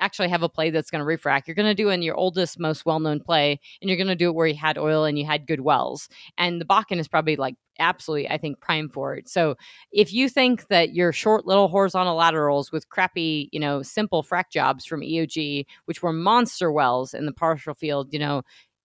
actually 0.00 0.28
have 0.28 0.42
a 0.42 0.48
play 0.48 0.70
that's 0.70 0.90
going 0.90 1.00
to 1.00 1.04
refract. 1.04 1.48
You're 1.48 1.54
going 1.54 1.66
to 1.66 1.74
do 1.74 1.90
in 1.90 2.02
your 2.02 2.14
oldest, 2.14 2.58
most 2.58 2.86
well 2.86 3.00
known 3.00 3.20
play, 3.20 3.60
and 3.80 3.88
you're 3.88 3.96
going 3.96 4.08
to 4.08 4.14
do 4.14 4.28
it 4.28 4.34
where 4.34 4.46
you 4.46 4.54
had 4.54 4.78
oil 4.78 5.04
and 5.04 5.18
you 5.18 5.24
had 5.24 5.46
good 5.46 5.60
wells. 5.60 6.08
And 6.36 6.60
the 6.60 6.64
Bakken 6.64 6.98
is 6.98 7.08
probably 7.08 7.36
like 7.36 7.56
absolutely, 7.78 8.28
I 8.28 8.38
think, 8.38 8.60
prime 8.60 8.88
for 8.88 9.14
it. 9.14 9.28
So 9.28 9.56
if 9.92 10.12
you 10.12 10.28
think 10.28 10.66
that 10.68 10.94
your 10.94 11.12
short 11.12 11.46
little 11.46 11.68
horizontal 11.68 12.16
laterals 12.16 12.72
with 12.72 12.88
crappy, 12.88 13.48
you 13.52 13.60
know, 13.60 13.82
simple 13.82 14.22
frac 14.22 14.50
jobs 14.50 14.84
from 14.84 15.00
EOG, 15.00 15.64
which 15.84 16.02
were 16.02 16.12
monster 16.12 16.72
wells 16.72 17.14
in 17.14 17.26
the 17.26 17.32
Parshall 17.32 17.76
field, 17.76 18.12
you 18.12 18.18
know, 18.18 18.42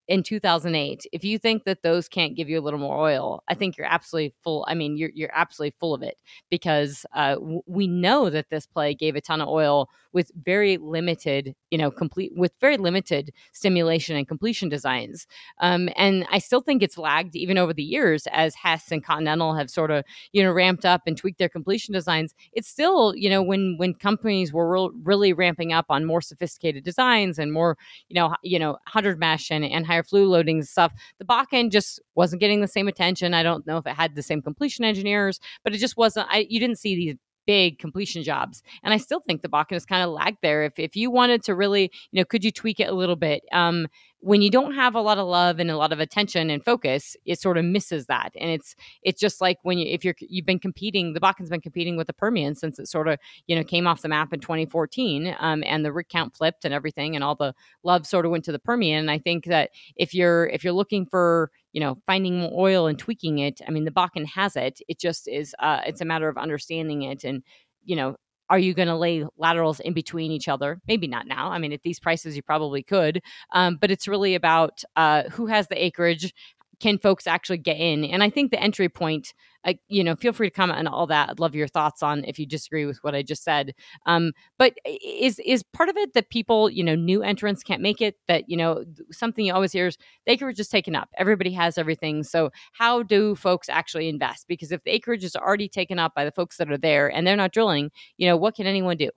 in 0.07 0.23
2008 0.23 1.05
if 1.11 1.23
you 1.23 1.37
think 1.39 1.63
that 1.63 1.81
those 1.83 2.07
can't 2.07 2.35
give 2.35 2.49
you 2.49 2.59
a 2.59 2.61
little 2.61 2.79
more 2.79 2.97
oil 2.97 3.43
i 3.47 3.53
think 3.53 3.77
you're 3.77 3.87
absolutely 3.87 4.33
full 4.43 4.65
i 4.67 4.73
mean 4.73 4.97
you're, 4.97 5.11
you're 5.13 5.31
absolutely 5.33 5.75
full 5.79 5.93
of 5.93 6.01
it 6.03 6.17
because 6.49 7.05
uh, 7.15 7.35
w- 7.35 7.61
we 7.67 7.87
know 7.87 8.29
that 8.29 8.49
this 8.49 8.65
play 8.65 8.93
gave 8.93 9.15
a 9.15 9.21
ton 9.21 9.41
of 9.41 9.47
oil 9.47 9.89
with 10.13 10.31
very 10.45 10.77
limited, 10.77 11.55
you 11.71 11.77
know, 11.77 11.91
complete 11.91 12.31
with 12.35 12.53
very 12.61 12.77
limited 12.77 13.31
stimulation 13.51 14.15
and 14.15 14.27
completion 14.27 14.69
designs. 14.69 15.27
Um, 15.59 15.89
and 15.97 16.25
I 16.31 16.37
still 16.37 16.61
think 16.61 16.81
it's 16.83 16.97
lagged 16.97 17.35
even 17.35 17.57
over 17.57 17.73
the 17.73 17.83
years 17.83 18.27
as 18.31 18.55
Hess 18.55 18.91
and 18.91 19.03
Continental 19.03 19.55
have 19.55 19.69
sort 19.69 19.91
of, 19.91 20.05
you 20.31 20.43
know, 20.43 20.51
ramped 20.51 20.85
up 20.85 21.01
and 21.07 21.17
tweaked 21.17 21.39
their 21.39 21.49
completion 21.49 21.93
designs. 21.93 22.33
It's 22.53 22.67
still, 22.67 23.15
you 23.15 23.29
know, 23.29 23.41
when 23.41 23.75
when 23.77 23.95
companies 23.95 24.53
were 24.53 24.69
re- 24.69 24.95
really 25.03 25.33
ramping 25.33 25.73
up 25.73 25.85
on 25.89 26.05
more 26.05 26.21
sophisticated 26.21 26.83
designs 26.83 27.39
and 27.39 27.51
more, 27.51 27.77
you 28.07 28.15
know, 28.15 28.35
you 28.43 28.59
know, 28.59 28.77
hundred 28.87 29.19
mesh 29.19 29.49
and, 29.51 29.65
and 29.65 29.85
higher 29.93 30.03
fluid 30.03 30.29
loading 30.29 30.63
stuff, 30.63 30.93
the 31.19 31.25
Bakken 31.25 31.71
just 31.71 32.01
wasn't 32.15 32.39
getting 32.39 32.61
the 32.61 32.67
same 32.67 32.87
attention. 32.87 33.33
I 33.33 33.43
don't 33.43 33.65
know 33.67 33.77
if 33.77 33.85
it 33.85 33.95
had 33.95 34.15
the 34.15 34.23
same 34.23 34.41
completion 34.41 34.83
engineers, 34.85 35.39
but 35.63 35.73
it 35.73 35.77
just 35.77 35.97
wasn't. 35.97 36.27
I 36.29 36.47
you 36.49 36.59
didn't 36.59 36.79
see 36.79 36.95
these 36.95 37.15
big 37.45 37.79
completion 37.79 38.23
jobs. 38.23 38.63
And 38.83 38.93
I 38.93 38.97
still 38.97 39.19
think 39.19 39.41
the 39.41 39.49
Bakken 39.49 39.73
is 39.73 39.85
kind 39.85 40.03
of 40.03 40.09
lagged 40.09 40.39
there. 40.41 40.63
If 40.63 40.77
if 40.77 40.95
you 40.95 41.11
wanted 41.11 41.43
to 41.43 41.55
really, 41.55 41.91
you 42.11 42.21
know, 42.21 42.25
could 42.25 42.43
you 42.43 42.51
tweak 42.51 42.79
it 42.79 42.89
a 42.89 42.93
little 42.93 43.15
bit? 43.15 43.43
Um, 43.51 43.87
when 44.23 44.41
you 44.41 44.49
don't 44.49 44.73
have 44.73 44.95
a 44.95 45.01
lot 45.01 45.17
of 45.17 45.27
love 45.27 45.59
and 45.59 45.69
a 45.69 45.75
lot 45.75 45.91
of 45.91 45.99
attention 45.99 46.49
and 46.49 46.63
focus, 46.63 47.17
it 47.25 47.41
sort 47.41 47.57
of 47.57 47.65
misses 47.65 48.05
that. 48.05 48.29
And 48.39 48.49
it's 48.49 48.73
it's 49.01 49.19
just 49.19 49.41
like 49.41 49.57
when 49.63 49.77
you 49.77 49.85
if 49.85 50.05
you're 50.05 50.15
you've 50.21 50.45
been 50.45 50.59
competing, 50.59 51.13
the 51.13 51.19
Bakken's 51.19 51.49
been 51.49 51.61
competing 51.61 51.97
with 51.97 52.07
the 52.07 52.13
Permian 52.13 52.55
since 52.55 52.79
it 52.79 52.87
sort 52.87 53.09
of 53.09 53.19
you 53.47 53.55
know 53.55 53.63
came 53.63 53.85
off 53.85 54.01
the 54.01 54.07
map 54.07 54.31
in 54.33 54.39
2014, 54.39 55.35
um, 55.39 55.63
and 55.67 55.83
the 55.83 55.91
rig 55.91 56.07
count 56.07 56.35
flipped 56.35 56.63
and 56.63 56.73
everything, 56.73 57.15
and 57.15 57.23
all 57.23 57.35
the 57.35 57.53
love 57.83 58.07
sort 58.07 58.25
of 58.25 58.31
went 58.31 58.45
to 58.45 58.53
the 58.53 58.59
Permian. 58.59 58.99
And 58.99 59.11
I 59.11 59.19
think 59.19 59.45
that 59.45 59.71
if 59.97 60.13
you're 60.13 60.47
if 60.47 60.63
you're 60.63 60.73
looking 60.73 61.05
for 61.05 61.51
you 61.73 61.81
know 61.81 61.97
finding 62.07 62.39
more 62.39 62.51
oil 62.53 62.87
and 62.87 62.97
tweaking 62.97 63.39
it, 63.39 63.61
I 63.67 63.71
mean 63.71 63.85
the 63.85 63.91
Bakken 63.91 64.25
has 64.27 64.55
it. 64.55 64.81
It 64.87 64.99
just 64.99 65.27
is 65.27 65.55
uh, 65.59 65.81
it's 65.85 66.01
a 66.01 66.05
matter 66.05 66.29
of 66.29 66.37
understanding 66.37 67.03
it 67.03 67.23
and 67.23 67.43
you 67.83 67.95
know 67.95 68.15
are 68.49 68.59
you 68.59 68.73
going 68.73 68.87
to 68.87 68.95
lay 68.95 69.25
laterals 69.37 69.79
in 69.79 69.93
between 69.93 70.31
each 70.31 70.47
other? 70.47 70.79
Maybe 70.87 71.07
not 71.07 71.27
now. 71.27 71.49
I 71.49 71.57
mean, 71.57 71.73
at 71.73 71.81
these 71.81 71.99
prices, 71.99 72.35
you 72.35 72.43
probably 72.43 72.83
could. 72.83 73.21
Um, 73.51 73.77
but 73.77 73.89
it's 73.89 74.07
really 74.07 74.35
about 74.35 74.83
uh, 74.95 75.23
who 75.29 75.47
has 75.47 75.69
the 75.69 75.83
acreage, 75.83 76.33
can 76.79 76.97
folks 76.97 77.27
actually 77.27 77.57
get 77.57 77.77
in? 77.77 78.03
And 78.05 78.23
I 78.23 78.29
think 78.29 78.51
the 78.51 78.61
entry 78.61 78.89
point, 78.89 79.33
uh, 79.65 79.73
you 79.87 80.03
know, 80.03 80.15
feel 80.15 80.33
free 80.33 80.49
to 80.49 80.53
comment 80.53 80.79
on 80.79 80.87
all 80.87 81.07
that. 81.07 81.29
I'd 81.29 81.39
love 81.39 81.55
your 81.55 81.67
thoughts 81.67 82.03
on 82.03 82.23
if 82.25 82.37
you 82.37 82.45
disagree 82.45 82.85
with 82.85 82.97
what 83.03 83.15
I 83.15 83.21
just 83.21 83.43
said. 83.43 83.73
Um, 84.05 84.33
but 84.57 84.73
is 84.85 85.39
is 85.45 85.63
part 85.63 85.89
of 85.89 85.97
it 85.97 86.13
that 86.13 86.29
people, 86.29 86.69
you 86.69 86.83
know, 86.83 86.95
new 86.95 87.23
entrants 87.23 87.63
can't 87.63 87.81
make 87.81 88.01
it? 88.01 88.15
That 88.27 88.49
you 88.49 88.57
know, 88.57 88.83
something 89.11 89.45
you 89.45 89.53
always 89.53 89.71
hear 89.71 89.87
is 89.87 89.97
the 90.25 90.33
acreage 90.33 90.59
is 90.59 90.67
taken 90.67 90.95
up. 90.95 91.09
Everybody 91.17 91.51
has 91.53 91.77
everything. 91.77 92.23
So 92.23 92.51
how 92.73 93.03
do 93.03 93.35
folks 93.35 93.69
actually 93.69 94.09
invest? 94.09 94.47
Because 94.47 94.71
if 94.71 94.83
the 94.83 94.91
acreage 94.91 95.23
is 95.23 95.35
already 95.35 95.69
taken 95.69 95.99
up 95.99 96.13
by 96.15 96.25
the 96.25 96.31
folks 96.31 96.57
that 96.57 96.71
are 96.71 96.77
there 96.77 97.07
and 97.09 97.25
they're 97.25 97.35
not 97.35 97.53
drilling, 97.53 97.91
you 98.17 98.27
know, 98.27 98.37
what 98.37 98.55
can 98.55 98.67
anyone 98.67 98.97
do? 98.97 99.09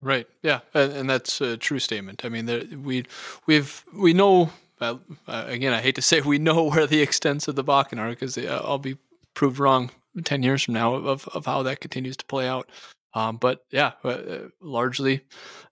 Right. 0.00 0.26
Yeah, 0.42 0.60
and, 0.74 0.92
and, 0.92 1.10
that's 1.10 1.40
a 1.40 1.56
true 1.56 1.80
statement. 1.80 2.24
I 2.24 2.28
mean, 2.28 2.46
there, 2.46 2.62
we 2.84 3.04
we've 3.46 3.84
we 3.92 4.12
know 4.12 4.50
uh, 4.80 4.96
again, 5.26 5.72
I 5.72 5.80
hate 5.80 5.94
to 5.96 6.02
say 6.02 6.20
we 6.20 6.38
know 6.38 6.64
where 6.64 6.86
the 6.86 7.02
extents 7.02 7.48
of 7.48 7.56
the 7.56 7.64
Bakken 7.64 7.98
are 7.98 8.10
because 8.10 8.38
uh, 8.38 8.62
I'll 8.64 8.78
be 8.78 8.98
proved 9.34 9.58
wrong 9.58 9.90
10 10.24 10.42
years 10.42 10.64
from 10.64 10.74
now 10.74 10.94
of, 10.94 11.28
of 11.28 11.46
how 11.46 11.62
that 11.62 11.80
continues 11.80 12.16
to 12.16 12.26
play 12.26 12.48
out. 12.48 12.70
Um, 13.14 13.36
but 13.36 13.64
yeah, 13.70 13.92
uh, 14.04 14.08
uh 14.08 14.48
largely, 14.60 15.22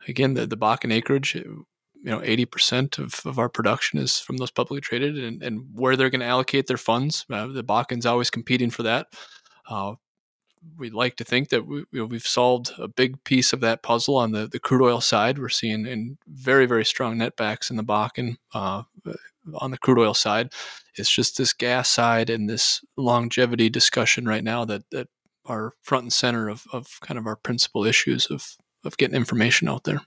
again, 0.09 0.35
the, 0.35 0.47
the 0.47 0.57
Bakken 0.57 0.93
acreage, 0.93 1.37
uh, 1.37 1.41
you 1.41 2.13
know, 2.13 2.21
80% 2.21 2.99
of, 2.99 3.21
of 3.27 3.39
our 3.39 3.49
production 3.49 3.99
is 3.99 4.19
from 4.19 4.37
those 4.37 4.51
publicly 4.51 4.81
traded 4.81 5.19
and, 5.19 5.43
and 5.43 5.65
where 5.73 5.97
they're 5.97 6.11
going 6.11 6.21
to 6.21 6.27
allocate 6.27 6.67
their 6.67 6.77
funds. 6.77 7.27
Uh, 7.31 7.49
the 7.49 7.65
Bakken's 7.65 8.07
always 8.07 8.31
competing 8.31 8.71
for 8.71 8.85
that 8.85 9.09
we'd 10.79 10.95
like 10.95 11.17
to 11.17 11.25
think 11.25 11.49
that 11.51 11.67
we, 11.67 11.85
have 11.93 12.27
solved 12.27 12.73
a 12.79 12.89
big 12.89 13.23
piece 13.25 13.53
of 13.53 13.61
that 13.61 13.83
puzzle 13.83 14.17
on 14.17 14.33
the, 14.33 14.47
the 14.47 14.59
crude 14.59 14.83
oil 14.83 15.01
side. 15.01 15.39
We're 15.39 15.49
seeing 15.49 15.87
in 15.87 16.19
very, 16.27 16.67
very 16.67 16.85
strong 16.85 17.17
netbacks 17.17 17.71
in 17.71 17.77
the 17.77 17.85
Bakken 17.85 18.37
uh, 18.55 18.83
on 19.55 19.71
the 19.71 19.79
crude 19.79 19.99
oil 19.99 20.15
side. 20.15 20.53
It's 20.97 21.11
just 21.11 21.39
this 21.39 21.53
gas 21.53 21.89
side 21.89 22.31
and 22.31 22.49
this 22.49 22.85
longevity 22.97 23.69
discussion 23.69 24.27
right 24.27 24.45
now 24.45 24.65
that, 24.65 24.83
that 24.91 25.09
are 25.45 25.75
front 25.83 26.05
and 26.05 26.13
center 26.13 26.49
of, 26.49 26.65
of 26.73 26.99
kind 27.01 27.19
of 27.19 27.27
our 27.27 27.37
principal 27.37 27.85
issues 27.85 28.27
of, 28.27 28.57
of 28.85 28.97
getting 28.97 29.17
information 29.17 29.69
out 29.69 29.85
there. 29.85 30.01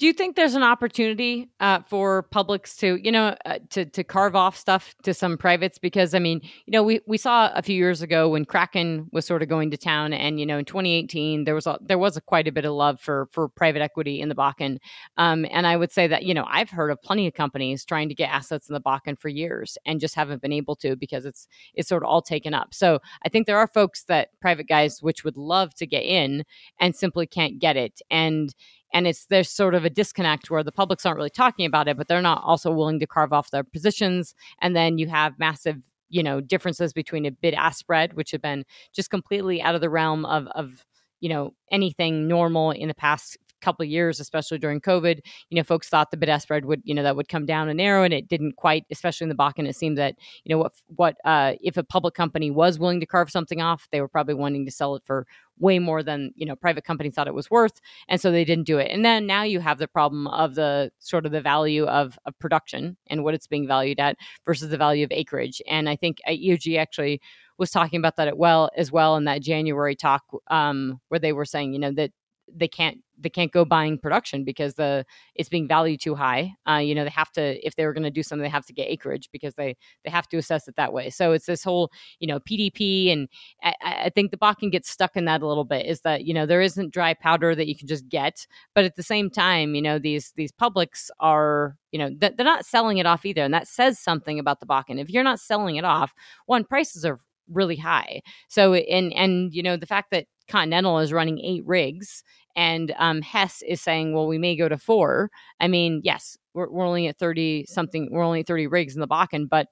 Do 0.00 0.06
you 0.06 0.14
think 0.14 0.34
there's 0.34 0.54
an 0.54 0.62
opportunity 0.62 1.50
uh, 1.60 1.80
for 1.86 2.22
publics 2.22 2.74
to, 2.76 2.98
you 3.04 3.12
know, 3.12 3.36
uh, 3.44 3.58
to 3.68 3.84
to 3.84 4.02
carve 4.02 4.34
off 4.34 4.56
stuff 4.56 4.94
to 5.02 5.12
some 5.12 5.36
privates? 5.36 5.76
Because 5.76 6.14
I 6.14 6.18
mean, 6.18 6.40
you 6.64 6.72
know, 6.72 6.82
we, 6.82 7.02
we 7.06 7.18
saw 7.18 7.52
a 7.54 7.60
few 7.60 7.76
years 7.76 8.00
ago 8.00 8.26
when 8.30 8.46
Kraken 8.46 9.10
was 9.12 9.26
sort 9.26 9.42
of 9.42 9.50
going 9.50 9.70
to 9.72 9.76
town, 9.76 10.14
and 10.14 10.40
you 10.40 10.46
know, 10.46 10.56
in 10.56 10.64
2018 10.64 11.44
there 11.44 11.54
was 11.54 11.66
a, 11.66 11.78
there 11.82 11.98
was 11.98 12.16
a 12.16 12.22
quite 12.22 12.48
a 12.48 12.50
bit 12.50 12.64
of 12.64 12.72
love 12.72 12.98
for 12.98 13.28
for 13.30 13.46
private 13.50 13.82
equity 13.82 14.22
in 14.22 14.30
the 14.30 14.34
Bakken, 14.34 14.78
um, 15.18 15.44
and 15.50 15.66
I 15.66 15.76
would 15.76 15.92
say 15.92 16.06
that 16.06 16.22
you 16.22 16.32
know 16.32 16.46
I've 16.48 16.70
heard 16.70 16.90
of 16.90 17.02
plenty 17.02 17.26
of 17.26 17.34
companies 17.34 17.84
trying 17.84 18.08
to 18.08 18.14
get 18.14 18.30
assets 18.30 18.70
in 18.70 18.72
the 18.72 18.80
Bakken 18.80 19.20
for 19.20 19.28
years 19.28 19.76
and 19.84 20.00
just 20.00 20.14
haven't 20.14 20.40
been 20.40 20.54
able 20.54 20.76
to 20.76 20.96
because 20.96 21.26
it's 21.26 21.46
it's 21.74 21.90
sort 21.90 22.02
of 22.02 22.08
all 22.08 22.22
taken 22.22 22.54
up. 22.54 22.72
So 22.72 23.00
I 23.26 23.28
think 23.28 23.46
there 23.46 23.58
are 23.58 23.66
folks 23.66 24.04
that 24.04 24.30
private 24.40 24.66
guys 24.66 25.02
which 25.02 25.24
would 25.24 25.36
love 25.36 25.74
to 25.74 25.86
get 25.86 26.04
in 26.04 26.44
and 26.78 26.96
simply 26.96 27.26
can't 27.26 27.58
get 27.58 27.76
it, 27.76 28.00
and 28.10 28.54
and 28.92 29.06
it's 29.06 29.26
there's 29.26 29.50
sort 29.50 29.74
of 29.74 29.84
a 29.84 29.90
disconnect 29.90 30.50
where 30.50 30.62
the 30.62 30.72
publics 30.72 31.06
aren't 31.06 31.16
really 31.16 31.30
talking 31.30 31.66
about 31.66 31.88
it 31.88 31.96
but 31.96 32.08
they're 32.08 32.22
not 32.22 32.42
also 32.44 32.70
willing 32.70 33.00
to 33.00 33.06
carve 33.06 33.32
off 33.32 33.50
their 33.50 33.64
positions. 33.64 34.34
And 34.60 34.74
then 34.74 34.98
you 34.98 35.08
have 35.08 35.38
massive 35.38 35.76
you 36.08 36.22
know 36.22 36.40
differences 36.40 36.92
between 36.92 37.24
a 37.24 37.30
bid 37.30 37.54
ask 37.54 37.78
spread 37.78 38.14
which 38.14 38.32
have 38.32 38.42
been 38.42 38.64
just 38.92 39.10
completely 39.10 39.62
out 39.62 39.74
of 39.74 39.80
the 39.80 39.90
realm 39.90 40.24
of 40.24 40.46
of 40.48 40.84
you 41.20 41.28
know 41.28 41.54
anything 41.70 42.26
normal 42.26 42.72
in 42.72 42.88
the 42.88 42.94
past 42.94 43.38
couple 43.60 43.84
years, 43.84 44.20
especially 44.20 44.58
during 44.58 44.80
COVID, 44.80 45.20
you 45.50 45.56
know, 45.56 45.62
folks 45.62 45.88
thought 45.88 46.10
the 46.10 46.16
bid 46.16 46.28
ask 46.28 46.44
spread 46.44 46.64
would, 46.64 46.82
you 46.84 46.94
know, 46.94 47.02
that 47.02 47.16
would 47.16 47.28
come 47.28 47.46
down 47.46 47.68
and 47.68 47.78
narrow, 47.78 48.02
and 48.02 48.14
it 48.14 48.28
didn't 48.28 48.56
quite. 48.56 48.84
Especially 48.90 49.24
in 49.24 49.28
the 49.28 49.34
Bakken, 49.34 49.68
it 49.68 49.76
seemed 49.76 49.98
that, 49.98 50.16
you 50.44 50.54
know, 50.54 50.58
what 50.58 50.72
what 50.96 51.16
uh, 51.24 51.54
if 51.60 51.76
a 51.76 51.84
public 51.84 52.14
company 52.14 52.50
was 52.50 52.78
willing 52.78 53.00
to 53.00 53.06
carve 53.06 53.30
something 53.30 53.60
off, 53.60 53.88
they 53.92 54.00
were 54.00 54.08
probably 54.08 54.34
wanting 54.34 54.64
to 54.64 54.70
sell 54.70 54.94
it 54.96 55.02
for 55.04 55.26
way 55.58 55.78
more 55.78 56.02
than 56.02 56.32
you 56.34 56.46
know 56.46 56.56
private 56.56 56.84
companies 56.84 57.14
thought 57.14 57.28
it 57.28 57.34
was 57.34 57.50
worth, 57.50 57.80
and 58.08 58.20
so 58.20 58.30
they 58.30 58.44
didn't 58.44 58.66
do 58.66 58.78
it. 58.78 58.90
And 58.90 59.04
then 59.04 59.26
now 59.26 59.42
you 59.42 59.60
have 59.60 59.78
the 59.78 59.88
problem 59.88 60.26
of 60.28 60.54
the 60.54 60.90
sort 60.98 61.26
of 61.26 61.32
the 61.32 61.40
value 61.40 61.84
of, 61.84 62.18
of 62.26 62.38
production 62.38 62.96
and 63.08 63.22
what 63.22 63.34
it's 63.34 63.46
being 63.46 63.66
valued 63.66 64.00
at 64.00 64.16
versus 64.44 64.70
the 64.70 64.78
value 64.78 65.04
of 65.04 65.12
acreage. 65.12 65.62
And 65.68 65.88
I 65.88 65.96
think 65.96 66.18
uh, 66.26 66.30
EOG 66.30 66.78
actually 66.78 67.20
was 67.58 67.70
talking 67.70 67.98
about 67.98 68.16
that 68.16 68.26
at 68.26 68.38
well 68.38 68.70
as 68.76 68.90
well 68.90 69.16
in 69.16 69.24
that 69.24 69.42
January 69.42 69.94
talk 69.94 70.24
um, 70.48 70.98
where 71.08 71.20
they 71.20 71.32
were 71.32 71.44
saying, 71.44 71.74
you 71.74 71.78
know, 71.78 71.92
that 71.92 72.10
they 72.54 72.68
can't 72.68 72.98
they 73.22 73.28
can't 73.28 73.52
go 73.52 73.64
buying 73.64 73.98
production 73.98 74.44
because 74.44 74.74
the 74.74 75.04
it's 75.34 75.48
being 75.48 75.68
valued 75.68 76.00
too 76.00 76.14
high. 76.14 76.52
Uh, 76.68 76.76
you 76.76 76.94
know, 76.94 77.04
they 77.04 77.10
have 77.10 77.30
to 77.32 77.64
if 77.66 77.76
they 77.76 77.84
were 77.84 77.92
going 77.92 78.04
to 78.04 78.10
do 78.10 78.22
something, 78.22 78.42
they 78.42 78.48
have 78.48 78.66
to 78.66 78.72
get 78.72 78.88
acreage 78.88 79.28
because 79.32 79.54
they 79.54 79.76
they 80.04 80.10
have 80.10 80.28
to 80.28 80.38
assess 80.38 80.68
it 80.68 80.76
that 80.76 80.92
way. 80.92 81.10
So 81.10 81.32
it's 81.32 81.46
this 81.46 81.62
whole 81.62 81.90
you 82.18 82.26
know 82.26 82.40
PDP, 82.40 83.12
and 83.12 83.28
I, 83.62 83.74
I 83.82 84.10
think 84.14 84.30
the 84.30 84.36
Bakken 84.36 84.72
gets 84.72 84.90
stuck 84.90 85.16
in 85.16 85.26
that 85.26 85.42
a 85.42 85.46
little 85.46 85.64
bit. 85.64 85.86
Is 85.86 86.00
that 86.02 86.24
you 86.24 86.34
know 86.34 86.46
there 86.46 86.62
isn't 86.62 86.92
dry 86.92 87.14
powder 87.14 87.54
that 87.54 87.68
you 87.68 87.76
can 87.76 87.88
just 87.88 88.08
get, 88.08 88.46
but 88.74 88.84
at 88.84 88.96
the 88.96 89.02
same 89.02 89.30
time, 89.30 89.74
you 89.74 89.82
know 89.82 89.98
these 89.98 90.32
these 90.36 90.52
publics 90.52 91.10
are 91.20 91.76
you 91.92 91.98
know 91.98 92.10
they're 92.18 92.32
not 92.38 92.66
selling 92.66 92.98
it 92.98 93.06
off 93.06 93.24
either, 93.26 93.42
and 93.42 93.54
that 93.54 93.68
says 93.68 93.98
something 93.98 94.38
about 94.38 94.60
the 94.60 94.66
Bakken. 94.66 95.00
If 95.00 95.10
you're 95.10 95.24
not 95.24 95.40
selling 95.40 95.76
it 95.76 95.84
off, 95.84 96.12
one 96.46 96.64
prices 96.64 97.04
are 97.04 97.18
really 97.52 97.76
high. 97.76 98.22
So 98.48 98.74
and 98.74 99.12
and 99.12 99.52
you 99.54 99.62
know 99.62 99.76
the 99.76 99.86
fact 99.86 100.10
that 100.12 100.26
Continental 100.50 100.98
is 100.98 101.12
running 101.12 101.38
eight 101.40 101.64
rigs 101.66 102.22
and 102.56 102.92
um, 102.98 103.22
Hess 103.22 103.62
is 103.66 103.80
saying, 103.80 104.12
well, 104.12 104.26
we 104.26 104.38
may 104.38 104.56
go 104.56 104.68
to 104.68 104.76
four. 104.76 105.30
I 105.60 105.68
mean, 105.68 106.00
yes, 106.04 106.36
we're, 106.54 106.68
we're 106.70 106.86
only 106.86 107.06
at 107.06 107.18
30 107.18 107.66
something 107.68 108.08
we're 108.10 108.22
only 108.22 108.40
at 108.40 108.46
30 108.46 108.66
rigs 108.66 108.94
in 108.94 109.00
the 109.00 109.08
bakken 109.08 109.48
but 109.48 109.68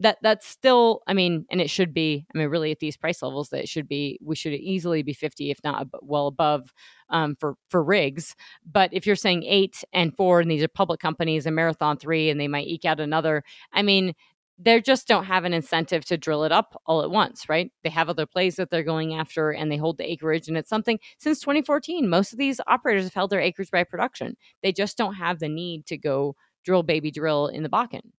that 0.00 0.18
that's 0.22 0.46
still 0.46 1.00
i 1.06 1.14
mean 1.14 1.46
and 1.50 1.60
it 1.60 1.70
should 1.70 1.94
be 1.94 2.26
i 2.34 2.38
mean 2.38 2.48
really 2.48 2.70
at 2.70 2.80
these 2.80 2.96
price 2.96 3.22
levels 3.22 3.48
that 3.48 3.60
it 3.60 3.68
should 3.68 3.88
be 3.88 4.18
we 4.22 4.36
should 4.36 4.52
easily 4.52 5.02
be 5.02 5.12
50 5.12 5.50
if 5.50 5.58
not 5.64 5.86
well 6.02 6.26
above 6.26 6.72
um, 7.08 7.36
for 7.36 7.54
for 7.68 7.82
rigs 7.82 8.34
but 8.70 8.90
if 8.92 9.06
you're 9.06 9.16
saying 9.16 9.44
eight 9.44 9.84
and 9.92 10.16
four 10.16 10.40
and 10.40 10.50
these 10.50 10.62
are 10.62 10.68
public 10.68 11.00
companies 11.00 11.46
and 11.46 11.56
marathon 11.56 11.96
three 11.96 12.28
and 12.28 12.40
they 12.40 12.48
might 12.48 12.66
eke 12.66 12.84
out 12.84 13.00
another 13.00 13.42
i 13.72 13.82
mean 13.82 14.12
they 14.58 14.80
just 14.80 15.06
don't 15.06 15.24
have 15.24 15.44
an 15.44 15.52
incentive 15.52 16.04
to 16.06 16.16
drill 16.16 16.44
it 16.44 16.52
up 16.52 16.80
all 16.86 17.02
at 17.02 17.10
once, 17.10 17.48
right? 17.48 17.70
They 17.84 17.90
have 17.90 18.08
other 18.08 18.26
plays 18.26 18.56
that 18.56 18.70
they're 18.70 18.82
going 18.82 19.14
after 19.14 19.50
and 19.50 19.70
they 19.70 19.76
hold 19.76 19.98
the 19.98 20.10
acreage. 20.10 20.48
And 20.48 20.56
it's 20.56 20.68
something 20.68 20.98
since 21.18 21.40
2014, 21.40 22.08
most 22.08 22.32
of 22.32 22.38
these 22.38 22.60
operators 22.66 23.04
have 23.04 23.14
held 23.14 23.30
their 23.30 23.40
acreage 23.40 23.70
by 23.70 23.84
production. 23.84 24.36
They 24.62 24.72
just 24.72 24.96
don't 24.96 25.14
have 25.14 25.40
the 25.40 25.48
need 25.48 25.86
to 25.86 25.98
go 25.98 26.36
drill 26.64 26.82
baby 26.82 27.10
drill 27.10 27.48
in 27.48 27.62
the 27.62 27.68
Bakken. 27.68 28.12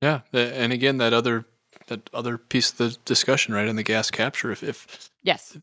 Yeah. 0.00 0.20
And 0.32 0.72
again, 0.72 0.98
that 0.98 1.12
other 1.12 1.46
that 1.88 2.08
other 2.14 2.38
piece 2.38 2.70
of 2.70 2.78
the 2.78 2.96
discussion, 3.04 3.52
right, 3.52 3.66
in 3.66 3.76
the 3.76 3.82
gas 3.82 4.10
capture. 4.10 4.52
If, 4.52 4.62
if 4.62 5.10
yes, 5.22 5.58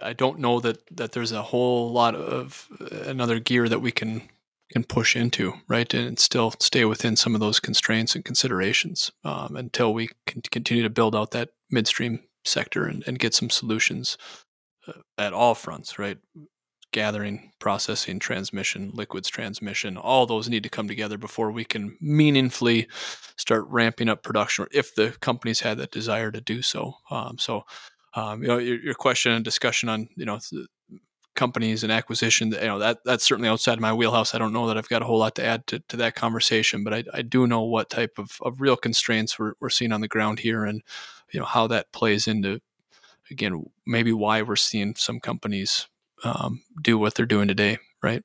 I 0.00 0.12
don't 0.12 0.38
know 0.38 0.60
that 0.60 0.78
that 0.96 1.12
there's 1.12 1.32
a 1.32 1.42
whole 1.42 1.90
lot 1.90 2.14
of 2.14 2.68
uh, 2.80 3.08
another 3.08 3.38
gear 3.38 3.68
that 3.68 3.80
we 3.80 3.90
can 3.90 4.22
can 4.70 4.84
push 4.84 5.16
into, 5.16 5.54
right, 5.68 5.92
and 5.94 6.18
still 6.18 6.52
stay 6.60 6.84
within 6.84 7.16
some 7.16 7.34
of 7.34 7.40
those 7.40 7.60
constraints 7.60 8.14
and 8.14 8.24
considerations 8.24 9.10
um, 9.24 9.56
until 9.56 9.94
we 9.94 10.10
can 10.26 10.42
continue 10.42 10.82
to 10.82 10.90
build 10.90 11.16
out 11.16 11.30
that 11.30 11.50
midstream 11.70 12.20
sector 12.44 12.84
and, 12.84 13.04
and 13.06 13.18
get 13.18 13.34
some 13.34 13.50
solutions 13.50 14.18
uh, 14.86 14.92
at 15.16 15.32
all 15.32 15.54
fronts, 15.54 15.98
right? 15.98 16.18
Gathering, 16.92 17.52
processing, 17.58 18.18
transmission, 18.18 18.90
liquids 18.94 19.28
transmission, 19.28 19.96
all 19.96 20.26
those 20.26 20.48
need 20.48 20.62
to 20.62 20.70
come 20.70 20.88
together 20.88 21.18
before 21.18 21.50
we 21.50 21.64
can 21.64 21.96
meaningfully 22.00 22.88
start 23.36 23.66
ramping 23.68 24.08
up 24.08 24.22
production, 24.22 24.66
if 24.72 24.94
the 24.94 25.10
companies 25.20 25.60
had 25.60 25.78
that 25.78 25.90
desire 25.90 26.30
to 26.30 26.40
do 26.40 26.62
so. 26.62 26.94
Um, 27.10 27.36
so, 27.38 27.64
um, 28.14 28.42
you 28.42 28.48
know, 28.48 28.58
your, 28.58 28.80
your, 28.80 28.94
question 28.94 29.32
and 29.32 29.44
discussion 29.44 29.90
on, 29.90 30.08
you 30.16 30.24
know, 30.24 30.38
companies 31.38 31.82
and 31.82 31.92
acquisition 31.92 32.50
you 32.50 32.66
know 32.66 32.78
that 32.78 32.98
that's 33.04 33.24
certainly 33.24 33.48
outside 33.48 33.80
my 33.80 33.92
wheelhouse. 33.92 34.34
I 34.34 34.38
don't 34.38 34.52
know 34.52 34.66
that 34.66 34.76
i've 34.76 34.88
got 34.88 35.02
a 35.02 35.04
whole 35.04 35.18
lot 35.18 35.36
to 35.36 35.44
add 35.44 35.66
to, 35.68 35.78
to 35.88 35.96
that 35.96 36.14
conversation 36.14 36.84
but 36.84 36.92
I, 36.92 37.04
I 37.14 37.22
do 37.22 37.46
know 37.46 37.62
what 37.62 37.90
type 37.90 38.18
of, 38.18 38.38
of 38.42 38.60
real 38.60 38.76
constraints 38.76 39.38
we're, 39.38 39.54
we're 39.60 39.70
seeing 39.70 39.92
on 39.92 40.00
the 40.00 40.08
ground 40.08 40.40
here 40.40 40.64
and 40.64 40.82
you 41.30 41.38
know 41.40 41.46
how 41.46 41.66
that 41.68 41.92
plays 41.92 42.26
into 42.26 42.60
again 43.30 43.64
maybe 43.86 44.12
why 44.12 44.42
we're 44.42 44.56
seeing 44.56 44.94
some 44.96 45.20
companies 45.20 45.86
um, 46.24 46.62
do 46.82 46.98
what 46.98 47.14
they're 47.14 47.24
doing 47.24 47.48
today 47.48 47.78
right? 48.02 48.22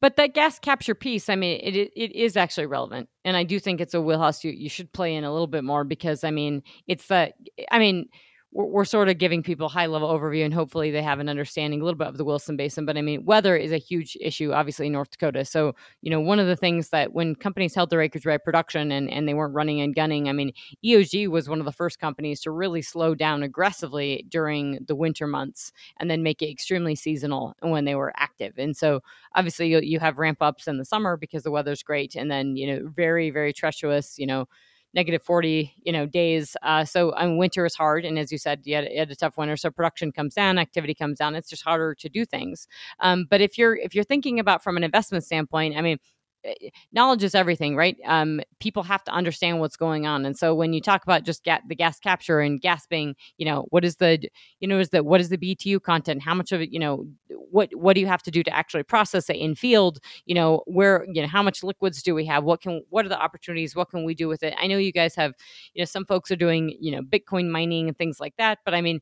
But 0.00 0.16
that 0.16 0.34
gas 0.34 0.58
capture 0.58 0.94
piece, 0.94 1.28
I 1.28 1.36
mean, 1.36 1.60
it 1.62 1.90
it 1.96 2.14
is 2.14 2.36
actually 2.36 2.66
relevant, 2.66 3.08
and 3.24 3.36
I 3.36 3.44
do 3.44 3.58
think 3.58 3.80
it's 3.80 3.94
a 3.94 4.00
wheelhouse 4.00 4.44
you 4.44 4.52
you 4.52 4.68
should 4.68 4.92
play 4.92 5.14
in 5.14 5.24
a 5.24 5.32
little 5.32 5.46
bit 5.46 5.64
more 5.64 5.84
because 5.84 6.24
I 6.24 6.30
mean, 6.30 6.62
it's 6.86 7.06
that 7.08 7.34
I 7.70 7.78
mean, 7.78 8.08
we're, 8.54 8.66
we're 8.66 8.84
sort 8.84 9.08
of 9.08 9.18
giving 9.18 9.42
people 9.42 9.68
high 9.68 9.86
level 9.86 10.08
overview 10.08 10.44
and 10.44 10.54
hopefully 10.54 10.90
they 10.90 11.02
have 11.02 11.18
an 11.18 11.28
understanding 11.28 11.80
a 11.80 11.84
little 11.84 11.98
bit 11.98 12.06
of 12.06 12.16
the 12.16 12.24
Williston 12.24 12.56
Basin. 12.56 12.86
But 12.86 12.96
I 12.96 13.02
mean, 13.02 13.24
weather 13.24 13.56
is 13.56 13.72
a 13.72 13.78
huge 13.78 14.16
issue, 14.20 14.52
obviously, 14.52 14.86
in 14.86 14.92
North 14.92 15.10
Dakota. 15.10 15.44
So, 15.44 15.74
you 16.00 16.10
know, 16.10 16.20
one 16.20 16.38
of 16.38 16.46
the 16.46 16.56
things 16.56 16.88
that 16.90 17.12
when 17.12 17.34
companies 17.34 17.74
held 17.74 17.90
their 17.90 18.00
acreage 18.00 18.24
by 18.24 18.38
production 18.38 18.90
and, 18.90 19.10
and 19.10 19.28
they 19.28 19.34
weren't 19.34 19.54
running 19.54 19.80
and 19.80 19.94
gunning, 19.94 20.28
I 20.28 20.32
mean, 20.32 20.52
EOG 20.84 21.28
was 21.28 21.48
one 21.48 21.58
of 21.58 21.66
the 21.66 21.72
first 21.72 21.98
companies 21.98 22.40
to 22.42 22.50
really 22.50 22.80
slow 22.80 23.14
down 23.14 23.42
aggressively 23.42 24.24
during 24.28 24.78
the 24.86 24.94
winter 24.94 25.26
months 25.26 25.72
and 25.98 26.10
then 26.10 26.22
make 26.22 26.40
it 26.40 26.50
extremely 26.50 26.94
seasonal 26.94 27.54
when 27.60 27.84
they 27.84 27.96
were 27.96 28.12
active. 28.16 28.54
And 28.56 28.76
so, 28.76 29.00
obviously, 29.34 29.68
you, 29.68 29.80
you 29.80 29.98
have 29.98 30.18
ramp 30.18 30.38
ups 30.40 30.68
in 30.68 30.78
the 30.78 30.84
summer 30.84 31.16
because 31.16 31.42
the 31.42 31.50
weather's 31.50 31.82
great. 31.82 32.14
And 32.14 32.30
then, 32.30 32.56
you 32.56 32.66
know, 32.66 32.88
very, 32.88 33.30
very 33.30 33.52
treacherous, 33.52 34.18
you 34.18 34.26
know, 34.26 34.46
negative 34.94 35.22
40 35.22 35.74
you 35.82 35.92
know 35.92 36.06
days 36.06 36.56
uh, 36.62 36.84
so 36.84 37.14
mean, 37.16 37.36
winter 37.36 37.66
is 37.66 37.74
hard 37.74 38.04
and 38.04 38.18
as 38.18 38.30
you 38.30 38.38
said 38.38 38.60
you 38.64 38.76
had, 38.76 38.88
you 38.90 38.98
had, 38.98 39.10
a 39.10 39.16
tough 39.16 39.36
winter 39.36 39.56
so 39.56 39.70
production 39.70 40.12
comes 40.12 40.34
down 40.34 40.58
activity 40.58 40.94
comes 40.94 41.18
down 41.18 41.34
it's 41.34 41.48
just 41.48 41.62
harder 41.62 41.94
to 41.94 42.08
do 42.08 42.24
things. 42.24 42.66
Um, 43.00 43.26
but 43.28 43.40
if 43.40 43.58
you're 43.58 43.76
if 43.76 43.94
you're 43.94 44.04
thinking 44.04 44.38
about 44.38 44.62
from 44.62 44.76
an 44.76 44.84
investment 44.84 45.24
standpoint 45.24 45.76
i 45.76 45.80
mean 45.80 45.98
knowledge 46.92 47.22
is 47.24 47.34
everything, 47.34 47.76
right? 47.76 47.96
Um, 48.06 48.40
people 48.60 48.82
have 48.82 49.04
to 49.04 49.10
understand 49.12 49.60
what's 49.60 49.76
going 49.76 50.06
on, 50.06 50.24
and 50.24 50.36
so 50.36 50.54
when 50.54 50.72
you 50.72 50.80
talk 50.80 51.02
about 51.02 51.24
just 51.24 51.44
get 51.44 51.62
the 51.68 51.74
gas 51.74 51.98
capture 51.98 52.40
and 52.40 52.60
gasping, 52.60 53.14
you 53.38 53.46
know, 53.46 53.66
what 53.70 53.84
is 53.84 53.96
the, 53.96 54.18
you 54.60 54.68
know, 54.68 54.78
is 54.78 54.90
the 54.90 55.02
what 55.02 55.20
is 55.20 55.28
the 55.28 55.38
BTU 55.38 55.82
content? 55.82 56.22
How 56.22 56.34
much 56.34 56.52
of 56.52 56.60
it, 56.60 56.70
you 56.70 56.78
know, 56.78 57.06
what 57.28 57.70
what 57.74 57.94
do 57.94 58.00
you 58.00 58.06
have 58.06 58.22
to 58.24 58.30
do 58.30 58.42
to 58.42 58.54
actually 58.54 58.82
process 58.82 59.28
it 59.30 59.36
in 59.36 59.54
field? 59.54 59.98
You 60.26 60.34
know, 60.34 60.62
where, 60.66 61.06
you 61.12 61.22
know, 61.22 61.28
how 61.28 61.42
much 61.42 61.62
liquids 61.62 62.02
do 62.02 62.14
we 62.14 62.24
have? 62.26 62.44
What 62.44 62.60
can, 62.60 62.82
what 62.90 63.06
are 63.06 63.08
the 63.08 63.20
opportunities? 63.20 63.76
What 63.76 63.90
can 63.90 64.04
we 64.04 64.14
do 64.14 64.28
with 64.28 64.42
it? 64.42 64.54
I 64.60 64.66
know 64.66 64.76
you 64.78 64.92
guys 64.92 65.14
have, 65.14 65.32
you 65.74 65.80
know, 65.80 65.86
some 65.86 66.04
folks 66.04 66.30
are 66.30 66.36
doing, 66.36 66.76
you 66.80 66.92
know, 66.92 67.02
Bitcoin 67.02 67.48
mining 67.50 67.88
and 67.88 67.96
things 67.96 68.20
like 68.20 68.34
that, 68.38 68.58
but 68.64 68.74
I 68.74 68.80
mean, 68.80 69.00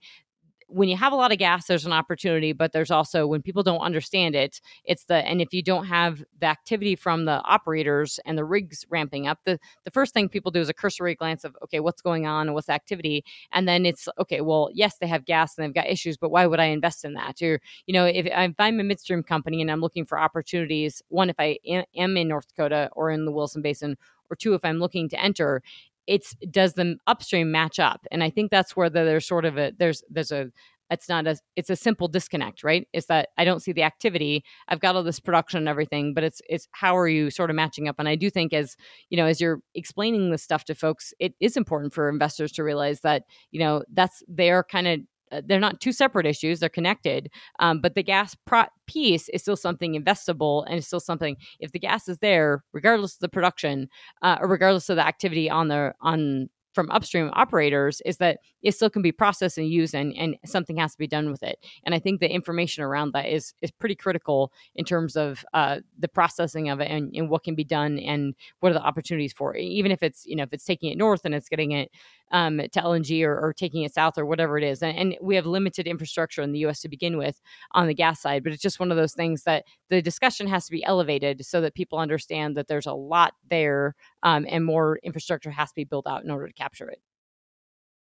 when 0.73 0.89
you 0.89 0.97
have 0.97 1.12
a 1.12 1.16
lot 1.16 1.33
of 1.33 1.39
gas 1.39 1.66
there's 1.66 1.87
an 1.87 1.93
opportunity 1.93 2.53
but 2.53 2.73
there's 2.73 2.91
also 2.91 3.27
when 3.27 3.43
people 3.43 3.62
don't 3.62 3.81
understand 3.81 4.35
it 4.35 4.61
it's 4.85 5.05
the 5.05 5.16
and 5.27 5.41
if 5.41 5.53
you 5.53 5.62
don't 5.62 5.85
have 5.85 6.25
the 6.41 6.47
activity 6.47 6.97
from 6.97 7.25
the 7.25 7.43
operators 7.45 8.18
and 8.25 8.39
the 8.39 8.45
rigs 8.45 8.85
ramping 8.89 9.27
up 9.27 9.39
the 9.45 9.59
the 9.85 9.91
first 9.91 10.14
thing 10.14 10.29
people 10.29 10.51
do 10.51 10.61
is 10.61 10.68
a 10.68 10.75
cursory 10.75 11.14
glance 11.14 11.45
of 11.45 11.57
okay 11.62 11.81
what's 11.81 12.03
going 12.03 12.27
on 12.27 12.49
and 12.49 12.55
what's 12.55 12.68
activity? 12.68 13.25
And 13.53 13.68
then 13.68 13.87
it's 13.87 14.09
okay 14.18 14.41
well 14.41 14.70
yes 14.73 14.99
they 14.99 15.07
have 15.07 15.25
gas 15.25 15.57
and 15.57 15.64
they've 15.64 15.75
got 15.75 15.89
issues 15.89 16.16
but 16.16 16.31
why 16.31 16.47
would 16.47 16.61
i 16.61 16.64
invest 16.64 17.05
in 17.05 17.14
that? 17.14 17.41
Or 17.43 17.61
you 17.87 17.95
know 17.95 18.05
if, 18.05 18.27
if 18.27 18.55
i'm 18.59 18.81
a 18.81 18.85
midstream 18.85 19.23
company 19.23 19.61
and 19.61 19.70
i'm 19.70 19.81
looking 19.81 20.05
for 20.05 20.18
opportunities 20.18 21.03
one 21.09 21.31
if 21.31 21.37
i 21.39 21.59
am 21.66 22.16
in 22.16 22.29
north 22.29 22.49
dakota 22.49 22.89
or 22.93 23.11
in 23.11 23.25
the 23.25 23.33
williston 23.33 23.62
basin 23.62 23.97
or 24.31 24.37
two 24.37 24.55
if 24.55 24.64
i'm 24.64 24.79
looking 24.79 25.09
to 25.09 25.20
enter 25.20 25.62
it's 26.07 26.34
does 26.50 26.74
the 26.74 26.96
upstream 27.07 27.50
match 27.53 27.78
up? 27.78 28.07
And 28.11 28.22
i 28.24 28.30
think 28.30 28.50
that's 28.50 28.76
where 28.76 28.90
the, 28.90 29.05
there's 29.05 29.26
sort 29.26 29.44
of 29.44 29.59
a 29.59 29.72
there's 29.78 30.03
there's 30.11 30.32
a 30.32 30.50
it's 30.90 31.09
not 31.09 31.26
a 31.26 31.36
it's 31.57 31.70
a 31.70 31.76
simple 31.76 32.07
disconnect 32.09 32.62
right? 32.64 32.86
Is 32.92 33.07
that 33.07 33.30
i 33.38 33.44
don't 33.44 33.61
see 33.62 33.72
the 33.72 33.82
activity. 33.82 34.44
I've 34.68 34.80
got 34.80 34.94
all 34.96 35.03
this 35.03 35.20
production 35.20 35.59
and 35.59 35.68
everything 35.68 36.14
but 36.14 36.24
it's 36.24 36.42
it's 36.48 36.68
how 36.72 36.96
are 36.96 37.09
you 37.09 37.30
sort 37.30 37.50
of 37.50 37.57
matching 37.57 37.88
up? 37.88 37.96
And 37.98 38.09
i 38.09 38.16
do 38.16 38.30
think 38.30 38.53
as 38.53 38.76
you 39.11 39.16
know 39.16 39.26
as 39.26 39.40
you're 39.40 39.61
explaining 39.74 40.30
this 40.30 40.42
stuff 40.42 40.64
to 40.66 40.74
folks 40.74 41.14
it 41.18 41.34
is 41.40 41.57
important 41.57 41.92
for 41.94 42.09
investors 42.09 42.53
to 42.53 42.64
realize 42.64 43.00
that 43.00 43.22
you 43.53 43.61
know 43.61 43.82
that's 43.92 44.22
they're 44.28 44.64
kind 44.64 44.86
of 44.88 45.00
they're 45.47 45.61
not 45.61 45.80
two 45.80 45.93
separate 45.93 46.26
issues 46.26 46.61
they're 46.61 46.68
connected 46.68 47.30
um, 47.59 47.80
but 47.80 47.95
the 47.95 48.03
gas 48.03 48.37
pro- 48.47 48.64
piece 48.87 49.28
is 49.30 49.41
still 49.41 49.57
something 49.57 50.01
investable 50.01 50.64
and 50.66 50.76
it's 50.76 50.87
still 50.87 51.01
something 51.01 51.37
if 51.61 51.72
the 51.72 51.78
gas 51.78 52.09
is 52.09 52.18
there 52.18 52.62
regardless 52.72 53.14
of 53.14 53.20
the 53.20 53.28
production 53.28 53.89
uh, 54.22 54.37
or 54.41 54.49
regardless 54.49 54.89
of 54.89 54.97
the 54.97 55.07
activity 55.07 55.49
on 55.49 55.68
the 55.68 55.93
on 56.01 56.49
from 56.74 56.91
upstream 56.91 57.30
operators 57.35 58.01
is 58.05 58.16
that 58.16 58.39
it 58.63 58.75
still 58.75 58.91
can 58.91 59.03
be 59.03 59.13
processed 59.13 59.59
and 59.59 59.69
used 59.69 59.95
and, 59.95 60.15
and 60.17 60.37
something 60.45 60.77
has 60.77 60.93
to 60.93 60.99
be 60.99 61.07
done 61.07 61.31
with 61.31 61.43
it 61.43 61.59
and 61.85 61.95
i 61.95 61.99
think 61.99 62.21
the 62.21 62.33
information 62.33 62.83
around 62.83 63.13
that 63.13 63.27
is 63.27 63.55
is 63.63 63.71
pretty 63.71 63.95
critical 63.95 64.53
in 64.75 64.85
terms 64.85 65.17
of 65.17 65.45
uh, 65.55 65.79
the 65.99 66.09
processing 66.09 66.69
of 66.69 66.81
it 66.81 66.91
and, 66.91 67.15
and 67.15 67.29
what 67.29 67.43
can 67.43 67.55
be 67.55 67.65
done 67.65 67.99
and 67.99 68.35
what 68.61 68.71
are 68.71 68.75
the 68.75 68.83
opportunities 68.83 69.33
for 69.33 69.55
it 69.57 69.63
even 69.63 69.91
if 69.91 70.03
it's 70.03 70.27
you 70.27 70.37
know 70.37 70.43
if 70.45 70.53
it's 70.53 70.65
taking 70.65 70.91
it 70.91 70.99
north 70.99 71.25
and 71.25 71.35
it's 71.35 71.49
getting 71.49 71.73
it 71.73 71.91
um, 72.33 72.59
to 72.59 72.81
LNG 72.81 73.23
or, 73.25 73.39
or, 73.39 73.53
taking 73.53 73.83
it 73.83 73.93
south 73.93 74.17
or 74.17 74.25
whatever 74.25 74.57
it 74.59 74.65
is. 74.65 74.83
And, 74.83 74.97
and, 74.97 75.17
we 75.21 75.37
have 75.37 75.47
limited 75.47 75.87
infrastructure 75.87 76.43
in 76.43 76.53
the 76.53 76.61
U.S. 76.61 76.81
to 76.81 76.89
begin 76.89 77.19
with 77.19 77.41
on 77.73 77.87
the 77.87 77.95
gas 77.95 78.21
side, 78.21 78.43
but 78.43 78.53
it's 78.53 78.63
just 78.63 78.81
one 78.81 78.91
of 78.91 78.97
those 78.97 79.13
things 79.13 79.45
that 79.45 79.65
the 79.91 80.03
discussion 80.03 80.47
has 80.49 80.65
to 80.65 80.73
be 80.73 80.83
elevated 80.85 81.45
so 81.45 81.61
that 81.61 81.75
people 81.75 81.99
understand 81.99 82.57
that 82.57 82.69
there's 82.69 82.87
a 82.87 82.95
lot 82.95 83.35
there 83.51 83.95
um, 84.23 84.47
and 84.49 84.65
more 84.65 84.99
infrastructure 85.03 85.51
has 85.51 85.69
to 85.69 85.75
be 85.75 85.85
built 85.85 86.07
out 86.07 86.25
in 86.25 86.31
order 86.31 86.47
to 86.47 86.53
capture 86.55 86.89
it. 86.89 87.01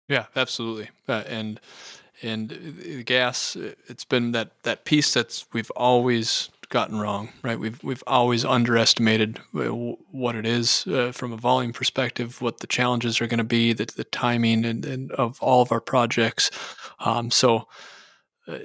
Yeah, 0.08 0.26
absolutely. 0.36 0.90
Uh, 1.08 1.22
and 1.26 1.60
and 2.22 2.48
the 2.50 3.02
gas, 3.02 3.56
it's 3.56 4.04
been 4.04 4.32
that 4.32 4.50
that 4.62 4.84
piece 4.84 5.12
that's 5.12 5.46
we've 5.52 5.70
always 5.72 6.50
gotten 6.68 6.98
wrong, 6.98 7.30
right? 7.42 7.58
We've 7.58 7.82
we've 7.82 8.04
always 8.06 8.44
underestimated 8.44 9.40
uh, 9.54 9.68
what 10.10 10.34
it 10.36 10.46
is 10.46 10.86
uh, 10.86 11.12
from 11.12 11.32
a 11.32 11.36
volume 11.36 11.72
perspective, 11.72 12.40
what 12.40 12.60
the 12.60 12.66
challenges 12.66 13.20
are 13.20 13.26
going 13.26 13.38
to 13.38 13.44
be, 13.44 13.72
the, 13.72 13.86
the 13.96 14.04
timing 14.04 14.64
and, 14.64 14.84
and, 14.84 15.12
of 15.12 15.40
all 15.40 15.62
of 15.62 15.72
our 15.72 15.80
projects. 15.80 16.50
Um, 17.00 17.30
so 17.30 17.68
uh, 18.46 18.58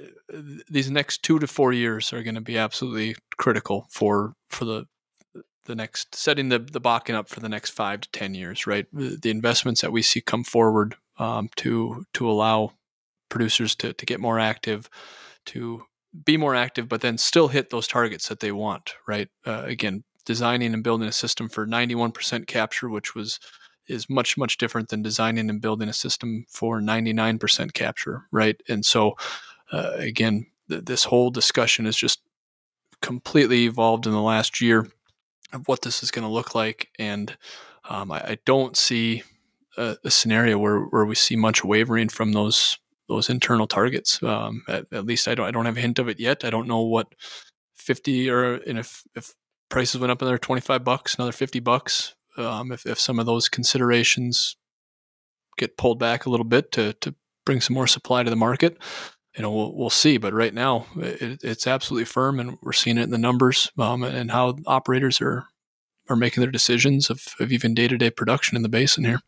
these 0.68 0.90
next 0.90 1.22
two 1.22 1.38
to 1.38 1.46
four 1.46 1.72
years 1.72 2.12
are 2.12 2.22
going 2.22 2.34
to 2.34 2.40
be 2.40 2.58
absolutely 2.58 3.16
critical 3.36 3.86
for 3.90 4.34
for 4.48 4.64
the 4.64 4.86
the 5.66 5.74
next 5.74 6.14
setting 6.14 6.48
the 6.48 6.58
the 6.58 6.80
Bakken 6.80 7.14
up 7.14 7.28
for 7.28 7.40
the 7.40 7.48
next 7.48 7.70
five 7.70 8.00
to 8.02 8.10
ten 8.10 8.34
years, 8.34 8.66
right? 8.66 8.86
The 8.92 9.30
investments 9.30 9.80
that 9.80 9.92
we 9.92 10.02
see 10.02 10.20
come 10.20 10.44
forward 10.44 10.96
um, 11.20 11.50
to 11.56 12.04
to 12.14 12.28
allow 12.28 12.72
producers 13.28 13.76
to 13.76 13.92
to 13.92 14.06
get 14.06 14.20
more 14.20 14.38
active, 14.38 14.88
to 15.46 15.84
be 16.24 16.36
more 16.36 16.56
active, 16.56 16.88
but 16.88 17.02
then 17.02 17.18
still 17.18 17.48
hit 17.48 17.70
those 17.70 17.86
targets 17.86 18.28
that 18.28 18.40
they 18.40 18.50
want, 18.50 18.94
right? 19.06 19.28
Uh, 19.46 19.62
again, 19.64 20.02
designing 20.24 20.74
and 20.74 20.82
building 20.82 21.06
a 21.06 21.12
system 21.12 21.48
for 21.48 21.66
91% 21.66 22.46
capture, 22.46 22.88
which 22.88 23.14
was 23.14 23.38
is 23.86 24.08
much 24.08 24.36
much 24.38 24.56
different 24.56 24.88
than 24.88 25.02
designing 25.02 25.50
and 25.50 25.60
building 25.60 25.88
a 25.88 25.92
system 25.92 26.46
for 26.48 26.80
99% 26.80 27.72
capture, 27.74 28.26
right? 28.30 28.60
And 28.68 28.84
so, 28.84 29.16
uh, 29.72 29.92
again, 29.96 30.46
th- 30.68 30.84
this 30.84 31.04
whole 31.04 31.30
discussion 31.30 31.84
has 31.84 31.96
just 31.96 32.20
completely 33.02 33.64
evolved 33.64 34.06
in 34.06 34.12
the 34.12 34.20
last 34.20 34.60
year 34.60 34.88
of 35.52 35.66
what 35.66 35.82
this 35.82 36.02
is 36.02 36.10
going 36.10 36.26
to 36.26 36.32
look 36.32 36.54
like. 36.54 36.90
And 36.98 37.36
um, 37.88 38.12
I, 38.12 38.18
I, 38.18 38.38
don't 38.44 38.76
see 38.76 39.22
a, 39.76 39.96
a, 40.04 40.10
scenario 40.10 40.58
where, 40.58 40.80
where 40.80 41.04
we 41.04 41.14
see 41.14 41.36
much 41.36 41.64
wavering 41.64 42.08
from 42.08 42.32
those 42.32 42.78
those 43.08 43.28
internal 43.28 43.66
targets. 43.66 44.22
Um, 44.22 44.62
at, 44.68 44.86
at, 44.92 45.04
least 45.04 45.26
I 45.26 45.34
don't 45.34 45.46
I 45.46 45.50
don't 45.50 45.66
have 45.66 45.76
a 45.76 45.80
hint 45.80 45.98
of 45.98 46.08
it 46.08 46.20
yet. 46.20 46.44
I 46.44 46.50
don't 46.50 46.68
know 46.68 46.82
what 46.82 47.14
fifty 47.74 48.30
or 48.30 48.54
and 48.54 48.78
if 48.78 49.02
if 49.14 49.34
prices 49.68 50.00
went 50.00 50.10
up 50.10 50.22
another 50.22 50.38
twenty 50.38 50.60
five 50.60 50.84
bucks, 50.84 51.14
another 51.16 51.32
fifty 51.32 51.60
bucks. 51.60 52.14
Um, 52.36 52.72
if 52.72 52.86
if 52.86 52.98
some 52.98 53.18
of 53.18 53.26
those 53.26 53.48
considerations 53.48 54.56
get 55.58 55.76
pulled 55.76 55.98
back 55.98 56.24
a 56.24 56.30
little 56.30 56.44
bit 56.44 56.72
to 56.72 56.92
to 56.94 57.14
bring 57.44 57.60
some 57.60 57.74
more 57.74 57.86
supply 57.86 58.22
to 58.22 58.30
the 58.30 58.36
market, 58.36 58.78
you 59.36 59.42
know, 59.42 59.50
we'll, 59.50 59.74
we'll 59.74 59.90
see. 59.90 60.18
But 60.18 60.32
right 60.32 60.54
now, 60.54 60.86
it, 60.96 61.42
it's 61.42 61.66
absolutely 61.66 62.04
firm, 62.04 62.38
and 62.38 62.58
we're 62.62 62.72
seeing 62.72 62.98
it 62.98 63.04
in 63.04 63.10
the 63.10 63.18
numbers 63.18 63.70
um, 63.78 64.02
and 64.02 64.30
how 64.30 64.56
operators 64.66 65.20
are 65.20 65.46
are 66.10 66.16
making 66.16 66.42
their 66.42 66.50
decisions 66.50 67.08
of, 67.08 67.34
of 67.38 67.52
even 67.52 67.72
day 67.74 67.88
to 67.88 67.96
day 67.96 68.10
production 68.10 68.56
in 68.56 68.62
the 68.62 68.68
basin 68.68 69.04
here. 69.04 69.20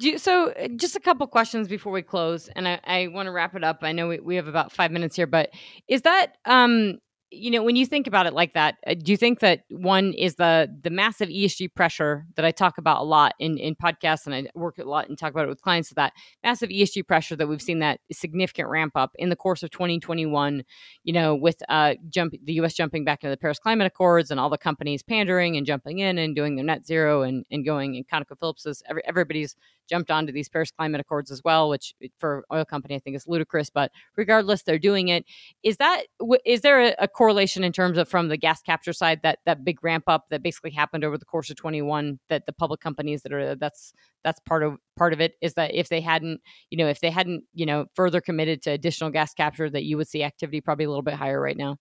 You, 0.00 0.18
so 0.18 0.50
uh, 0.52 0.68
just 0.76 0.94
a 0.94 1.00
couple 1.00 1.26
questions 1.26 1.66
before 1.66 1.92
we 1.92 2.02
close, 2.02 2.48
and 2.48 2.68
I, 2.68 2.80
I 2.84 3.06
want 3.08 3.26
to 3.26 3.32
wrap 3.32 3.54
it 3.56 3.64
up. 3.64 3.78
I 3.82 3.92
know 3.92 4.08
we, 4.08 4.20
we 4.20 4.36
have 4.36 4.46
about 4.46 4.70
five 4.72 4.92
minutes 4.92 5.16
here, 5.16 5.26
but 5.26 5.50
is 5.88 6.02
that 6.02 6.36
um, 6.44 6.98
you 7.30 7.50
know 7.50 7.62
when 7.62 7.76
you 7.76 7.84
think 7.84 8.06
about 8.06 8.26
it 8.26 8.32
like 8.32 8.54
that 8.54 8.76
uh, 8.86 8.94
do 8.94 9.12
you 9.12 9.16
think 9.16 9.40
that 9.40 9.60
one 9.70 10.12
is 10.14 10.36
the 10.36 10.68
the 10.82 10.90
massive 10.90 11.28
esg 11.28 11.74
pressure 11.74 12.24
that 12.36 12.44
i 12.44 12.50
talk 12.50 12.78
about 12.78 13.00
a 13.00 13.04
lot 13.04 13.34
in 13.38 13.58
in 13.58 13.74
podcasts 13.74 14.26
and 14.26 14.34
i 14.34 14.46
work 14.54 14.78
a 14.78 14.84
lot 14.84 15.08
and 15.08 15.18
talk 15.18 15.30
about 15.30 15.44
it 15.44 15.48
with 15.48 15.60
clients 15.60 15.90
that 15.90 16.12
massive 16.42 16.70
esg 16.70 17.06
pressure 17.06 17.36
that 17.36 17.46
we've 17.46 17.62
seen 17.62 17.80
that 17.80 18.00
significant 18.10 18.68
ramp 18.68 18.92
up 18.94 19.12
in 19.16 19.28
the 19.28 19.36
course 19.36 19.62
of 19.62 19.70
2021 19.70 20.62
you 21.04 21.12
know 21.12 21.34
with 21.34 21.62
uh 21.68 21.94
jump 22.08 22.34
the 22.44 22.54
us 22.54 22.74
jumping 22.74 23.04
back 23.04 23.22
into 23.22 23.30
the 23.30 23.36
paris 23.36 23.58
climate 23.58 23.86
accords 23.86 24.30
and 24.30 24.40
all 24.40 24.50
the 24.50 24.58
companies 24.58 25.02
pandering 25.02 25.56
and 25.56 25.66
jumping 25.66 25.98
in 25.98 26.18
and 26.18 26.34
doing 26.34 26.56
their 26.56 26.64
net 26.64 26.86
zero 26.86 27.22
and 27.22 27.44
and 27.50 27.64
going 27.64 27.96
and 27.96 28.08
conocophillips 28.08 28.66
is 28.66 28.82
every, 28.88 29.02
everybody's 29.06 29.54
jumped 29.88 30.10
onto 30.10 30.32
these 30.32 30.48
paris 30.48 30.70
climate 30.70 31.00
accords 31.00 31.30
as 31.30 31.42
well 31.44 31.68
which 31.68 31.94
eh, 32.02 32.08
for 32.18 32.44
oil 32.52 32.64
company 32.64 32.94
i 32.94 32.98
think 32.98 33.16
is 33.16 33.26
ludicrous 33.26 33.70
but 33.70 33.90
regardless 34.16 34.62
they're 34.62 34.78
doing 34.78 35.08
it 35.08 35.24
is 35.62 35.76
that 35.78 36.04
is 36.44 36.60
there 36.60 36.80
a, 36.80 36.94
a 36.98 37.08
correlation 37.08 37.64
in 37.64 37.72
terms 37.72 37.98
of 37.98 38.08
from 38.08 38.28
the 38.28 38.36
gas 38.36 38.60
capture 38.62 38.92
side 38.92 39.20
that 39.22 39.38
that 39.46 39.64
big 39.64 39.82
ramp 39.82 40.04
up 40.06 40.26
that 40.30 40.42
basically 40.42 40.70
happened 40.70 41.04
over 41.04 41.18
the 41.18 41.24
course 41.24 41.50
of 41.50 41.56
21 41.56 42.18
that 42.28 42.46
the 42.46 42.52
public 42.52 42.80
companies 42.80 43.22
that 43.22 43.32
are 43.32 43.54
that's 43.54 43.92
that's 44.24 44.40
part 44.40 44.62
of 44.62 44.76
part 44.96 45.12
of 45.12 45.20
it 45.20 45.34
is 45.40 45.54
that 45.54 45.74
if 45.74 45.88
they 45.88 46.00
hadn't 46.00 46.40
you 46.70 46.78
know 46.78 46.88
if 46.88 47.00
they 47.00 47.10
hadn't 47.10 47.44
you 47.54 47.66
know 47.66 47.86
further 47.94 48.20
committed 48.20 48.62
to 48.62 48.70
additional 48.70 49.10
gas 49.10 49.34
capture 49.34 49.70
that 49.70 49.84
you 49.84 49.96
would 49.96 50.08
see 50.08 50.22
activity 50.22 50.60
probably 50.60 50.84
a 50.84 50.88
little 50.88 51.02
bit 51.02 51.14
higher 51.14 51.40
right 51.40 51.56
now 51.56 51.76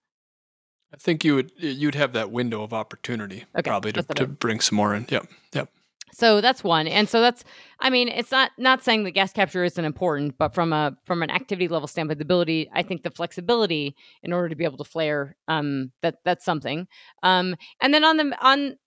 I 0.93 0.97
think 0.97 1.25
you 1.25 1.35
would 1.35 1.51
you'd 1.57 1.95
have 1.95 2.13
that 2.13 2.31
window 2.31 2.63
of 2.63 2.73
opportunity 2.73 3.45
okay, 3.55 3.69
probably 3.69 3.91
to, 3.93 4.03
to 4.03 4.27
bring 4.27 4.61
some 4.61 4.77
more 4.77 4.95
in. 4.95 5.05
Yep. 5.09 5.27
Yep. 5.53 5.69
So 6.13 6.41
that's 6.41 6.63
one. 6.63 6.87
And 6.87 7.07
so 7.09 7.21
that's 7.21 7.43
I 7.79 7.89
mean, 7.89 8.07
it's 8.07 8.31
not 8.31 8.51
not 8.57 8.83
saying 8.83 9.03
that 9.03 9.11
gas 9.11 9.33
capture 9.33 9.63
isn't 9.63 9.83
important, 9.83 10.37
but 10.37 10.53
from 10.53 10.73
a 10.73 10.97
from 11.05 11.21
an 11.21 11.29
activity 11.29 11.67
level 11.67 11.87
standpoint, 11.87 12.19
the 12.19 12.23
ability, 12.23 12.69
I 12.73 12.81
think 12.83 13.03
the 13.03 13.11
flexibility 13.11 13.95
in 14.23 14.33
order 14.33 14.49
to 14.49 14.55
be 14.55 14.63
able 14.63 14.77
to 14.77 14.83
flare, 14.83 15.35
um, 15.47 15.91
that 16.01 16.15
that's 16.23 16.45
something. 16.45 16.87
Um, 17.23 17.55
and 17.81 17.93
then 17.93 18.03
on 18.03 18.17
the 18.17 18.37
on 18.45 18.77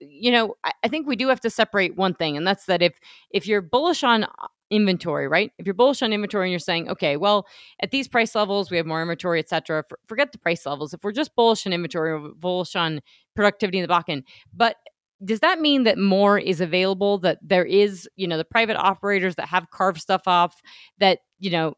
you 0.00 0.32
know, 0.32 0.56
I, 0.64 0.72
I 0.84 0.88
think 0.88 1.06
we 1.06 1.16
do 1.16 1.28
have 1.28 1.40
to 1.40 1.50
separate 1.50 1.96
one 1.96 2.14
thing, 2.14 2.36
and 2.36 2.46
that's 2.46 2.66
that 2.66 2.82
if 2.82 2.98
if 3.30 3.46
you're 3.46 3.62
bullish 3.62 4.02
on 4.04 4.26
inventory, 4.70 5.28
right? 5.28 5.52
If 5.58 5.66
you're 5.66 5.74
bullish 5.74 6.02
on 6.02 6.12
inventory 6.12 6.46
and 6.46 6.50
you're 6.50 6.58
saying, 6.58 6.88
okay, 6.88 7.16
well, 7.16 7.46
at 7.82 7.90
these 7.90 8.08
price 8.08 8.34
levels, 8.34 8.70
we 8.70 8.78
have 8.78 8.86
more 8.86 9.02
inventory, 9.02 9.38
et 9.38 9.48
cetera. 9.48 9.84
forget 10.06 10.32
the 10.32 10.38
price 10.38 10.64
levels. 10.64 10.94
If 10.94 11.04
we're 11.04 11.12
just 11.12 11.34
bullish 11.36 11.66
on 11.66 11.72
inventory, 11.72 12.12
or 12.12 12.30
bullish 12.36 12.74
on 12.74 13.00
productivity 13.36 13.78
in 13.78 13.86
the 13.86 13.92
Bakken, 13.92 14.22
but 14.52 14.76
does 15.24 15.40
that 15.40 15.60
mean 15.60 15.84
that 15.84 15.98
more 15.98 16.38
is 16.38 16.60
available 16.60 17.18
that 17.18 17.38
there 17.42 17.64
is 17.64 18.08
you 18.16 18.26
know 18.26 18.36
the 18.36 18.44
private 18.44 18.76
operators 18.76 19.34
that 19.36 19.48
have 19.48 19.70
carved 19.70 20.00
stuff 20.00 20.22
off 20.26 20.60
that 20.98 21.20
you 21.38 21.50
know 21.50 21.74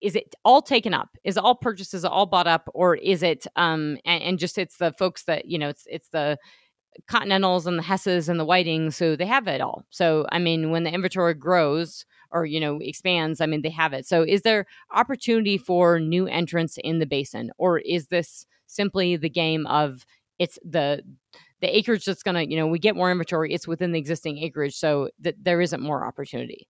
is 0.00 0.16
it 0.16 0.34
all 0.44 0.62
taken 0.62 0.94
up? 0.94 1.10
Is 1.24 1.36
all 1.36 1.54
purchases 1.54 2.04
all 2.04 2.26
bought 2.26 2.46
up 2.46 2.68
or 2.74 2.96
is 2.96 3.22
it 3.22 3.46
um 3.56 3.98
and, 4.04 4.22
and, 4.22 4.38
just 4.38 4.58
it's 4.58 4.78
the 4.78 4.92
folks 4.98 5.24
that 5.24 5.46
you 5.46 5.58
know 5.58 5.68
it's 5.68 5.84
it's 5.90 6.08
the 6.08 6.38
continentals 7.06 7.66
and 7.66 7.78
the 7.78 7.82
hesses 7.82 8.28
and 8.28 8.40
the 8.40 8.44
whitings 8.44 8.96
so 8.96 9.14
they 9.14 9.26
have 9.26 9.46
it 9.46 9.60
all. 9.60 9.84
So 9.90 10.26
i 10.32 10.38
mean 10.38 10.70
when 10.70 10.84
the 10.84 10.92
inventory 10.92 11.34
grows 11.34 12.04
or 12.32 12.46
you 12.46 12.60
know 12.60 12.78
expands 12.80 13.40
i 13.40 13.46
mean 13.46 13.62
they 13.62 13.70
have 13.70 13.92
it. 13.92 14.06
So 14.06 14.22
is 14.22 14.42
there 14.42 14.66
opportunity 14.92 15.58
for 15.58 16.00
new 16.00 16.26
entrants 16.26 16.78
in 16.82 16.98
the 16.98 17.06
basin 17.06 17.50
or 17.58 17.78
is 17.80 18.08
this 18.08 18.46
simply 18.66 19.16
the 19.16 19.30
game 19.30 19.66
of 19.66 20.06
it's 20.38 20.58
the 20.64 21.02
the 21.60 21.76
acreage 21.76 22.04
that's 22.04 22.22
going 22.22 22.34
to, 22.34 22.50
you 22.50 22.56
know, 22.56 22.66
we 22.66 22.78
get 22.78 22.96
more 22.96 23.10
inventory, 23.10 23.52
it's 23.52 23.68
within 23.68 23.92
the 23.92 23.98
existing 23.98 24.38
acreage. 24.38 24.74
So 24.74 25.10
that 25.20 25.36
there 25.42 25.60
isn't 25.60 25.80
more 25.80 26.04
opportunity. 26.04 26.66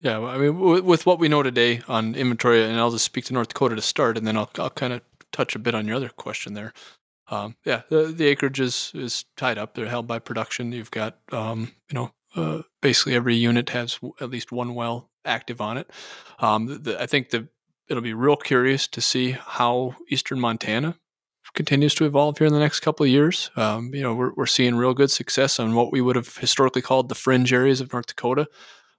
Yeah. 0.00 0.20
I 0.20 0.38
mean, 0.38 0.84
with 0.84 1.06
what 1.06 1.18
we 1.18 1.28
know 1.28 1.42
today 1.42 1.80
on 1.88 2.14
inventory, 2.14 2.62
and 2.62 2.78
I'll 2.78 2.90
just 2.90 3.04
speak 3.04 3.24
to 3.26 3.34
North 3.34 3.48
Dakota 3.48 3.76
to 3.76 3.82
start, 3.82 4.18
and 4.18 4.26
then 4.26 4.36
I'll, 4.36 4.50
I'll 4.58 4.70
kind 4.70 4.92
of 4.92 5.00
touch 5.32 5.56
a 5.56 5.58
bit 5.58 5.74
on 5.74 5.86
your 5.86 5.96
other 5.96 6.10
question 6.10 6.54
there. 6.54 6.72
Um, 7.28 7.56
yeah, 7.64 7.82
the, 7.88 8.04
the 8.04 8.26
acreage 8.26 8.60
is, 8.60 8.92
is 8.94 9.24
tied 9.36 9.56
up. 9.56 9.74
They're 9.74 9.86
held 9.86 10.06
by 10.06 10.18
production. 10.18 10.72
You've 10.72 10.90
got, 10.90 11.18
um, 11.32 11.72
you 11.90 11.94
know, 11.94 12.10
uh, 12.36 12.62
basically 12.82 13.14
every 13.14 13.36
unit 13.36 13.70
has 13.70 13.98
at 14.20 14.30
least 14.30 14.52
one 14.52 14.74
well 14.74 15.10
active 15.24 15.60
on 15.60 15.78
it. 15.78 15.90
Um, 16.38 16.82
the, 16.82 17.00
I 17.00 17.06
think 17.06 17.30
the 17.30 17.48
it'll 17.88 18.02
be 18.02 18.14
real 18.14 18.36
curious 18.36 18.86
to 18.88 19.00
see 19.00 19.32
how 19.32 19.96
Eastern 20.08 20.40
Montana 20.40 20.98
continues 21.54 21.94
to 21.94 22.04
evolve 22.04 22.38
here 22.38 22.46
in 22.46 22.52
the 22.52 22.58
next 22.58 22.80
couple 22.80 23.04
of 23.04 23.10
years. 23.10 23.50
Um, 23.56 23.94
you 23.94 24.02
know, 24.02 24.14
we're, 24.14 24.32
we're 24.34 24.46
seeing 24.46 24.74
real 24.74 24.94
good 24.94 25.10
success 25.10 25.58
on 25.58 25.74
what 25.74 25.92
we 25.92 26.00
would 26.00 26.16
have 26.16 26.36
historically 26.36 26.82
called 26.82 27.08
the 27.08 27.14
fringe 27.14 27.52
areas 27.52 27.80
of 27.80 27.92
North 27.92 28.06
Dakota. 28.06 28.46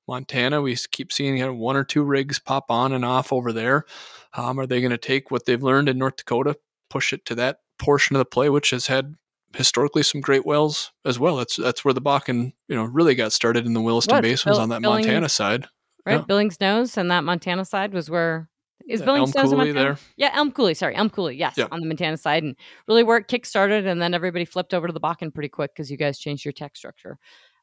Montana, 0.07 0.61
we 0.61 0.75
keep 0.91 1.11
seeing 1.11 1.37
you 1.37 1.45
know, 1.45 1.53
one 1.53 1.75
or 1.75 1.83
two 1.83 2.03
rigs 2.03 2.39
pop 2.39 2.69
on 2.69 2.93
and 2.93 3.03
off 3.03 3.33
over 3.33 3.51
there. 3.51 3.85
Um, 4.33 4.59
are 4.59 4.67
they 4.67 4.81
going 4.81 4.91
to 4.91 4.97
take 4.97 5.31
what 5.31 5.45
they've 5.45 5.61
learned 5.61 5.89
in 5.89 5.97
North 5.97 6.17
Dakota, 6.17 6.57
push 6.89 7.13
it 7.13 7.25
to 7.25 7.35
that 7.35 7.59
portion 7.79 8.15
of 8.15 8.19
the 8.19 8.25
play, 8.25 8.49
which 8.49 8.69
has 8.69 8.87
had 8.87 9.15
historically 9.55 10.03
some 10.03 10.21
great 10.21 10.45
wells 10.45 10.91
as 11.05 11.17
well? 11.19 11.37
That's 11.37 11.55
that's 11.55 11.83
where 11.83 11.93
the 11.93 12.01
Bakken, 12.01 12.53
you 12.67 12.75
know, 12.75 12.83
really 12.83 13.15
got 13.15 13.33
started 13.33 13.65
in 13.65 13.73
the 13.73 13.81
Williston 13.81 14.17
what? 14.17 14.21
Basin 14.21 14.49
was 14.49 14.59
on 14.59 14.69
that 14.69 14.81
Billings, 14.81 15.07
Montana 15.07 15.29
side. 15.29 15.67
Right, 16.05 16.17
yeah. 16.17 16.21
Billings 16.21 16.59
Nose 16.61 16.97
and 16.97 17.09
that 17.09 17.23
Montana 17.23 17.65
side 17.65 17.93
was 17.93 18.09
where 18.09 18.47
is 18.87 19.01
Billings 19.01 19.35
Elm 19.35 19.49
Coulee 19.49 19.71
there? 19.71 19.97
Yeah, 20.17 20.31
Elm 20.33 20.51
Coulee. 20.51 20.73
Sorry, 20.73 20.95
Elm 20.95 21.09
Coulee. 21.09 21.35
Yes, 21.35 21.57
yep. 21.57 21.69
on 21.71 21.79
the 21.79 21.87
Montana 21.87 22.17
side, 22.17 22.43
and 22.43 22.55
really 22.87 23.03
where 23.03 23.17
it 23.17 23.27
kick 23.27 23.45
started, 23.45 23.85
and 23.85 24.01
then 24.01 24.13
everybody 24.13 24.45
flipped 24.45 24.73
over 24.73 24.87
to 24.87 24.93
the 24.93 24.99
Bakken 24.99 25.33
pretty 25.33 25.49
quick 25.49 25.73
because 25.73 25.89
you 25.89 25.97
guys 25.97 26.19
changed 26.19 26.45
your 26.45 26.51
tech 26.51 26.75
structure. 26.75 27.17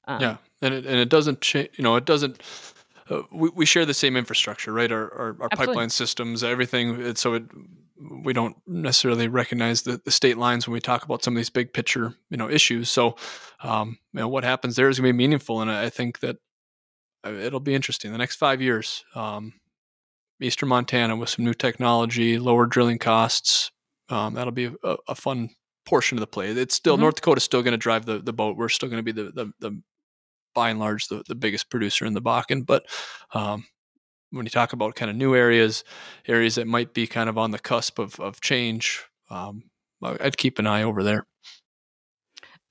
Um, 0.07 0.21
yeah, 0.21 0.37
and 0.61 0.75
it, 0.75 0.87
and 0.87 0.97
it 0.97 1.09
doesn't 1.09 1.41
change. 1.41 1.71
You 1.77 1.85
know, 1.85 1.97
it 1.97 2.05
doesn't. 2.05 2.43
Uh, 3.09 3.23
we, 3.33 3.51
we 3.55 3.67
share 3.67 3.85
the 3.85 3.95
same 3.95 4.17
infrastructure, 4.17 4.73
right? 4.73 4.91
Our 4.91 5.13
our, 5.13 5.37
our 5.41 5.49
pipeline 5.51 5.91
systems, 5.91 6.43
everything. 6.43 7.01
It, 7.01 7.19
so 7.19 7.35
it 7.35 7.45
we 8.25 8.33
don't 8.33 8.57
necessarily 8.67 9.29
recognize 9.29 9.83
the, 9.83 10.01
the 10.05 10.11
state 10.11 10.39
lines 10.39 10.67
when 10.67 10.73
we 10.73 10.81
talk 10.81 11.05
about 11.05 11.23
some 11.23 11.35
of 11.35 11.37
these 11.37 11.51
big 11.51 11.73
picture, 11.73 12.15
you 12.31 12.37
know, 12.37 12.49
issues. 12.49 12.91
So, 12.91 13.17
um, 13.63 13.99
you 14.13 14.21
know, 14.21 14.29
what 14.29 14.45
happens 14.45 14.77
there 14.77 14.89
is 14.89 14.99
going 14.99 15.09
to 15.09 15.13
be 15.13 15.17
meaningful, 15.17 15.61
and 15.61 15.71
I 15.71 15.89
think 15.89 16.21
that 16.21 16.37
uh, 17.25 17.33
it'll 17.33 17.61
be 17.61 17.75
interesting. 17.75 18.13
The 18.13 18.19
next 18.19 18.37
five 18.37 18.61
years, 18.61 19.05
um, 19.15 19.55
Eastern 20.43 20.69
Montana 20.69 21.17
with 21.17 21.29
some 21.29 21.45
new 21.45 21.55
technology, 21.55 22.39
lower 22.39 22.67
drilling 22.67 22.99
costs. 22.99 23.71
Um, 24.09 24.35
that'll 24.35 24.53
be 24.53 24.71
a, 24.83 24.97
a, 25.09 25.15
fun 25.15 25.51
portion 25.87 26.19
of 26.19 26.21
the 26.21 26.27
play. 26.27 26.51
It's 26.51 26.75
still 26.75 26.95
mm-hmm. 26.95 27.03
North 27.03 27.15
Dakota's 27.17 27.45
still 27.45 27.63
going 27.63 27.73
to 27.73 27.79
drive 27.79 28.05
the, 28.05 28.19
the 28.19 28.33
boat. 28.33 28.57
We're 28.57 28.69
still 28.69 28.89
going 28.89 29.03
to 29.05 29.13
be 29.13 29.13
the, 29.13 29.31
the, 29.31 29.53
the 29.61 29.83
by 30.55 30.71
and 30.71 30.79
large 30.79 31.09
the, 31.09 31.23
the 31.29 31.35
biggest 31.35 31.71
producer 31.71 32.05
in 32.05 32.13
the 32.13 32.23
Bakken. 32.23 32.67
But 32.67 32.85
um, 33.33 33.65
when 34.31 34.45
you 34.45 34.51
talk 34.51 34.73
about 34.73 34.95
kind 34.95 35.11
of 35.11 35.17
new 35.17 35.35
areas, 35.35 35.85
areas 36.27 36.57
that 36.57 36.67
might 36.67 36.93
be 36.93 37.07
kind 37.07 37.29
of 37.29 37.39
on 37.39 37.53
the 37.53 37.59
cusp 37.59 37.99
of, 37.99 38.19
of 38.21 38.41
change, 38.41 39.05
um, 39.31 39.65
I'd 40.03 40.37
keep 40.37 40.59
an 40.59 40.67
eye 40.67 40.83
over 40.83 41.03
there. 41.03 41.27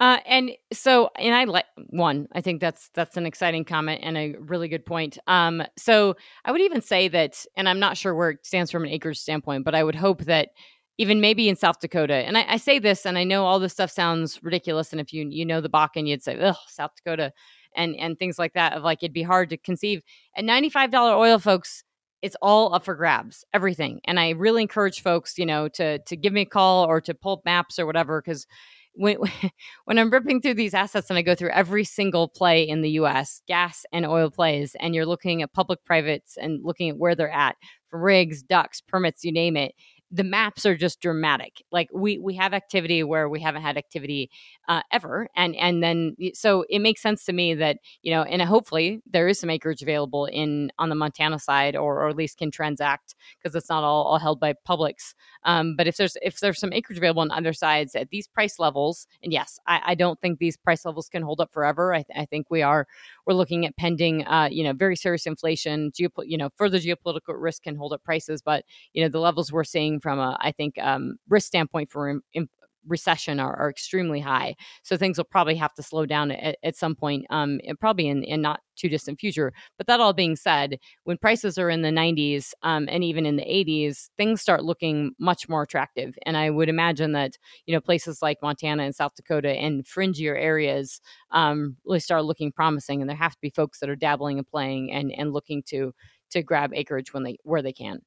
Uh, 0.01 0.17
and 0.25 0.51
so, 0.73 1.11
and 1.19 1.35
I 1.35 1.43
like 1.43 1.65
one. 1.91 2.27
I 2.33 2.41
think 2.41 2.59
that's 2.59 2.89
that's 2.95 3.17
an 3.17 3.27
exciting 3.27 3.63
comment 3.63 3.99
and 4.03 4.17
a 4.17 4.35
really 4.39 4.67
good 4.67 4.83
point. 4.83 5.19
Um, 5.27 5.61
so 5.77 6.15
I 6.43 6.51
would 6.51 6.61
even 6.61 6.81
say 6.81 7.07
that, 7.09 7.45
and 7.55 7.69
I'm 7.69 7.79
not 7.79 7.97
sure 7.97 8.15
where 8.15 8.31
it 8.31 8.43
stands 8.43 8.71
from 8.71 8.83
an 8.83 8.89
acreage 8.89 9.19
standpoint, 9.19 9.63
but 9.63 9.75
I 9.75 9.83
would 9.83 9.93
hope 9.93 10.23
that 10.23 10.49
even 10.97 11.21
maybe 11.21 11.47
in 11.47 11.55
South 11.55 11.79
Dakota, 11.79 12.15
and 12.15 12.35
I, 12.35 12.45
I 12.49 12.57
say 12.57 12.79
this, 12.79 13.05
and 13.05 13.15
I 13.15 13.23
know 13.23 13.45
all 13.45 13.59
this 13.59 13.73
stuff 13.73 13.91
sounds 13.91 14.39
ridiculous, 14.41 14.91
and 14.91 14.99
if 14.99 15.13
you 15.13 15.27
you 15.29 15.45
know 15.45 15.61
the 15.61 15.69
Bakken, 15.69 16.07
you'd 16.07 16.23
say, 16.23 16.35
"Oh, 16.41 16.55
South 16.67 16.91
Dakota," 16.95 17.31
and 17.75 17.95
and 17.97 18.17
things 18.17 18.39
like 18.39 18.53
that. 18.53 18.73
Of 18.73 18.81
like, 18.83 19.03
it'd 19.03 19.13
be 19.13 19.21
hard 19.21 19.51
to 19.51 19.57
conceive 19.57 20.01
at 20.35 20.43
ninety 20.43 20.69
five 20.69 20.89
dollar 20.89 21.13
oil, 21.13 21.37
folks 21.37 21.83
it's 22.23 22.35
all 22.39 22.75
up 22.75 22.85
for 22.85 22.93
grabs 22.93 23.43
everything 23.51 23.99
and 24.05 24.19
i 24.19 24.29
really 24.29 24.61
encourage 24.61 25.01
folks 25.01 25.39
you 25.39 25.45
know 25.45 25.67
to 25.67 25.97
to 25.99 26.15
give 26.15 26.31
me 26.31 26.41
a 26.41 26.45
call 26.45 26.85
or 26.85 27.01
to 27.01 27.15
pull 27.15 27.33
up 27.33 27.45
maps 27.45 27.79
or 27.79 27.87
whatever 27.87 28.21
because 28.21 28.45
when 28.93 29.17
when 29.85 29.99
I'm 29.99 30.09
ripping 30.11 30.41
through 30.41 30.55
these 30.55 30.73
assets 30.73 31.09
and 31.09 31.17
I 31.17 31.21
go 31.21 31.35
through 31.35 31.49
every 31.51 31.83
single 31.83 32.27
play 32.27 32.67
in 32.67 32.81
the 32.81 32.91
US, 32.91 33.41
gas 33.47 33.85
and 33.93 34.05
oil 34.05 34.29
plays, 34.31 34.75
and 34.79 34.93
you're 34.95 35.05
looking 35.05 35.41
at 35.41 35.53
public 35.53 35.83
privates 35.85 36.37
and 36.37 36.63
looking 36.63 36.89
at 36.89 36.97
where 36.97 37.15
they're 37.15 37.31
at 37.31 37.55
for 37.89 37.99
rigs, 37.99 38.43
DUCs, 38.43 38.81
permits, 38.87 39.23
you 39.23 39.31
name 39.31 39.57
it. 39.57 39.73
the 40.13 40.23
maps 40.25 40.65
are 40.65 40.75
just 40.75 40.99
dramatic. 41.01 41.63
Like 41.71 41.87
we 41.93 42.17
we 42.17 42.35
have 42.35 42.53
activity 42.53 43.01
where 43.03 43.29
we 43.29 43.39
haven't 43.39 43.61
had 43.61 43.77
activity 43.77 44.29
uh, 44.67 44.81
ever, 44.91 45.27
and 45.37 45.55
and 45.55 45.81
then 45.81 46.15
so 46.33 46.65
it 46.69 46.79
makes 46.79 47.01
sense 47.01 47.23
to 47.25 47.33
me 47.33 47.53
that 47.55 47.77
you 48.01 48.11
know, 48.11 48.23
and 48.23 48.41
hopefully 48.41 49.01
there 49.09 49.27
is 49.29 49.39
some 49.39 49.49
acreage 49.49 49.81
available 49.81 50.25
in 50.25 50.69
on 50.77 50.89
the 50.89 50.95
Montana 50.95 51.39
side, 51.39 51.75
or, 51.77 52.01
or 52.03 52.09
at 52.09 52.15
least 52.17 52.37
can 52.37 52.51
transact 52.51 53.15
because 53.41 53.55
it's 53.55 53.69
not 53.69 53.83
all, 53.83 54.03
all 54.03 54.19
held 54.19 54.39
by 54.39 54.53
publics. 54.65 55.15
Um, 55.43 55.75
but 55.75 55.87
if 55.87 55.97
there's 55.97 56.17
if 56.21 56.39
there's 56.39 56.59
some 56.59 56.73
acreage 56.73 56.97
available 56.97 57.21
on 57.21 57.31
other 57.31 57.53
sides 57.53 57.95
at 57.95 58.09
these 58.09 58.27
price 58.27 58.59
levels, 58.59 59.07
and 59.23 59.33
yes, 59.33 59.59
I, 59.67 59.81
I 59.87 59.95
don't 59.95 60.19
think 60.21 60.39
these 60.39 60.57
price 60.57 60.85
levels 60.85 61.09
can 61.09 61.21
hold 61.23 61.39
up 61.41 61.51
forever. 61.51 61.93
I, 61.93 62.03
th- 62.03 62.17
I 62.17 62.25
think 62.25 62.47
we 62.49 62.61
are 62.61 62.87
we're 63.25 63.33
looking 63.33 63.65
at 63.65 63.75
pending, 63.77 64.25
uh, 64.27 64.49
you 64.51 64.63
know, 64.63 64.73
very 64.73 64.95
serious 64.95 65.25
inflation, 65.25 65.91
geopo- 65.91 66.25
you 66.27 66.37
know, 66.37 66.49
further 66.55 66.79
geopolitical 66.79 67.35
risk 67.35 67.63
can 67.63 67.75
hold 67.75 67.93
up 67.93 68.03
prices, 68.03 68.41
but 68.41 68.65
you 68.93 69.03
know, 69.03 69.09
the 69.09 69.19
levels 69.19 69.51
we're 69.51 69.63
seeing 69.63 69.99
from 69.99 70.19
a, 70.19 70.37
I 70.41 70.51
think, 70.51 70.77
um, 70.79 71.17
risk 71.29 71.47
standpoint 71.47 71.89
for 71.89 72.21
in, 72.33 72.49
recession 72.87 73.39
are, 73.39 73.55
are, 73.55 73.69
extremely 73.69 74.19
high. 74.19 74.55
So 74.83 74.97
things 74.97 75.17
will 75.17 75.25
probably 75.25 75.55
have 75.55 75.73
to 75.75 75.83
slow 75.83 76.05
down 76.05 76.31
at, 76.31 76.57
at 76.63 76.75
some 76.75 76.95
point, 76.95 77.25
um, 77.29 77.59
probably 77.79 78.07
in, 78.07 78.23
in 78.23 78.41
not 78.41 78.61
too 78.75 78.89
distant 78.89 79.19
future. 79.19 79.53
But 79.77 79.87
that 79.87 79.99
all 79.99 80.13
being 80.13 80.35
said, 80.35 80.77
when 81.03 81.17
prices 81.17 81.57
are 81.57 81.69
in 81.69 81.83
the 81.83 81.89
90s 81.89 82.51
um, 82.63 82.87
and 82.89 83.03
even 83.03 83.25
in 83.25 83.35
the 83.35 83.43
80s, 83.43 84.09
things 84.17 84.41
start 84.41 84.63
looking 84.63 85.11
much 85.19 85.47
more 85.47 85.63
attractive. 85.63 86.15
And 86.25 86.35
I 86.37 86.49
would 86.49 86.69
imagine 86.69 87.11
that 87.13 87.37
you 87.65 87.73
know 87.73 87.81
places 87.81 88.21
like 88.21 88.37
Montana 88.41 88.83
and 88.83 88.95
South 88.95 89.15
Dakota 89.15 89.51
and 89.51 89.85
fringier 89.85 90.35
areas 90.35 91.01
um, 91.31 91.77
really 91.85 91.99
start 91.99 92.25
looking 92.25 92.51
promising. 92.51 93.01
And 93.01 93.09
there 93.09 93.17
have 93.17 93.33
to 93.33 93.41
be 93.41 93.51
folks 93.51 93.79
that 93.79 93.89
are 93.89 93.95
dabbling 93.95 94.37
and 94.37 94.47
playing 94.47 94.91
and 94.91 95.11
and 95.11 95.33
looking 95.33 95.63
to 95.67 95.93
to 96.31 96.41
grab 96.41 96.71
acreage 96.73 97.13
when 97.13 97.23
they 97.23 97.37
where 97.43 97.61
they 97.61 97.73
can. 97.73 98.01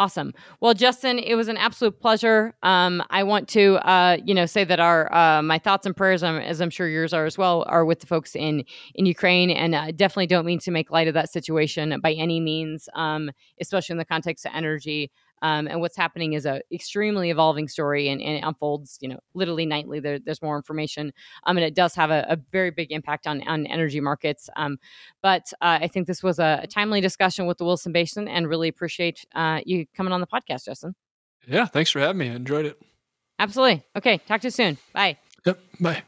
Awesome. 0.00 0.32
Well, 0.60 0.72
Justin, 0.72 1.18
it 1.18 1.34
was 1.34 1.48
an 1.48 1.58
absolute 1.58 2.00
pleasure. 2.00 2.54
Um, 2.62 3.02
I 3.10 3.22
want 3.22 3.48
to, 3.50 3.74
uh, 3.86 4.16
you 4.24 4.32
know, 4.34 4.46
say 4.46 4.64
that 4.64 4.80
our 4.80 5.12
uh, 5.14 5.42
my 5.42 5.58
thoughts 5.58 5.84
and 5.84 5.94
prayers, 5.94 6.22
um, 6.22 6.38
as 6.38 6.62
I'm 6.62 6.70
sure 6.70 6.88
yours 6.88 7.12
are 7.12 7.26
as 7.26 7.36
well, 7.36 7.66
are 7.68 7.84
with 7.84 8.00
the 8.00 8.06
folks 8.06 8.34
in 8.34 8.64
in 8.94 9.04
Ukraine, 9.04 9.50
and 9.50 9.74
uh, 9.74 9.90
definitely 9.90 10.26
don't 10.28 10.46
mean 10.46 10.58
to 10.60 10.70
make 10.70 10.90
light 10.90 11.06
of 11.06 11.12
that 11.12 11.30
situation 11.30 12.00
by 12.02 12.14
any 12.14 12.40
means, 12.40 12.88
um, 12.94 13.30
especially 13.60 13.92
in 13.92 13.98
the 13.98 14.06
context 14.06 14.46
of 14.46 14.52
energy. 14.54 15.10
Um, 15.42 15.66
and 15.66 15.80
what's 15.80 15.96
happening 15.96 16.34
is 16.34 16.46
a 16.46 16.60
extremely 16.72 17.30
evolving 17.30 17.68
story 17.68 18.08
and, 18.08 18.20
and 18.20 18.36
it 18.36 18.44
unfolds 18.44 18.98
you 19.00 19.08
know 19.08 19.18
literally 19.34 19.66
nightly 19.66 20.00
there, 20.00 20.18
there's 20.18 20.42
more 20.42 20.56
information 20.56 21.12
um, 21.44 21.56
and 21.56 21.64
it 21.64 21.74
does 21.74 21.94
have 21.94 22.10
a, 22.10 22.26
a, 22.28 22.38
very 22.52 22.70
big 22.70 22.90
impact 22.90 23.26
on, 23.26 23.46
on 23.46 23.66
energy 23.66 24.00
markets 24.00 24.48
um, 24.56 24.78
but 25.22 25.52
uh, 25.60 25.78
i 25.80 25.88
think 25.88 26.06
this 26.06 26.22
was 26.22 26.38
a, 26.38 26.60
a, 26.62 26.66
timely 26.66 27.00
discussion 27.00 27.46
with 27.46 27.58
the 27.58 27.64
williston 27.64 27.92
basin 27.92 28.28
and 28.28 28.48
really 28.48 28.68
appreciate 28.68 29.24
uh, 29.34 29.60
you 29.64 29.86
coming 29.96 30.12
on 30.12 30.20
the 30.20 30.26
podcast 30.26 30.64
justin. 30.64 30.94
Yeah 31.46 31.66
thanks 31.66 31.90
for 31.90 32.00
having 32.00 32.18
me. 32.18 32.30
I 32.30 32.34
enjoyed 32.34 32.66
it. 32.66 32.80
Absolutely. 33.38 33.82
Okay 33.96 34.18
talk 34.18 34.40
to 34.42 34.46
you 34.48 34.50
soon. 34.50 34.78
Bye. 34.92 35.18
Yep 35.46 35.58
bye 35.80 36.02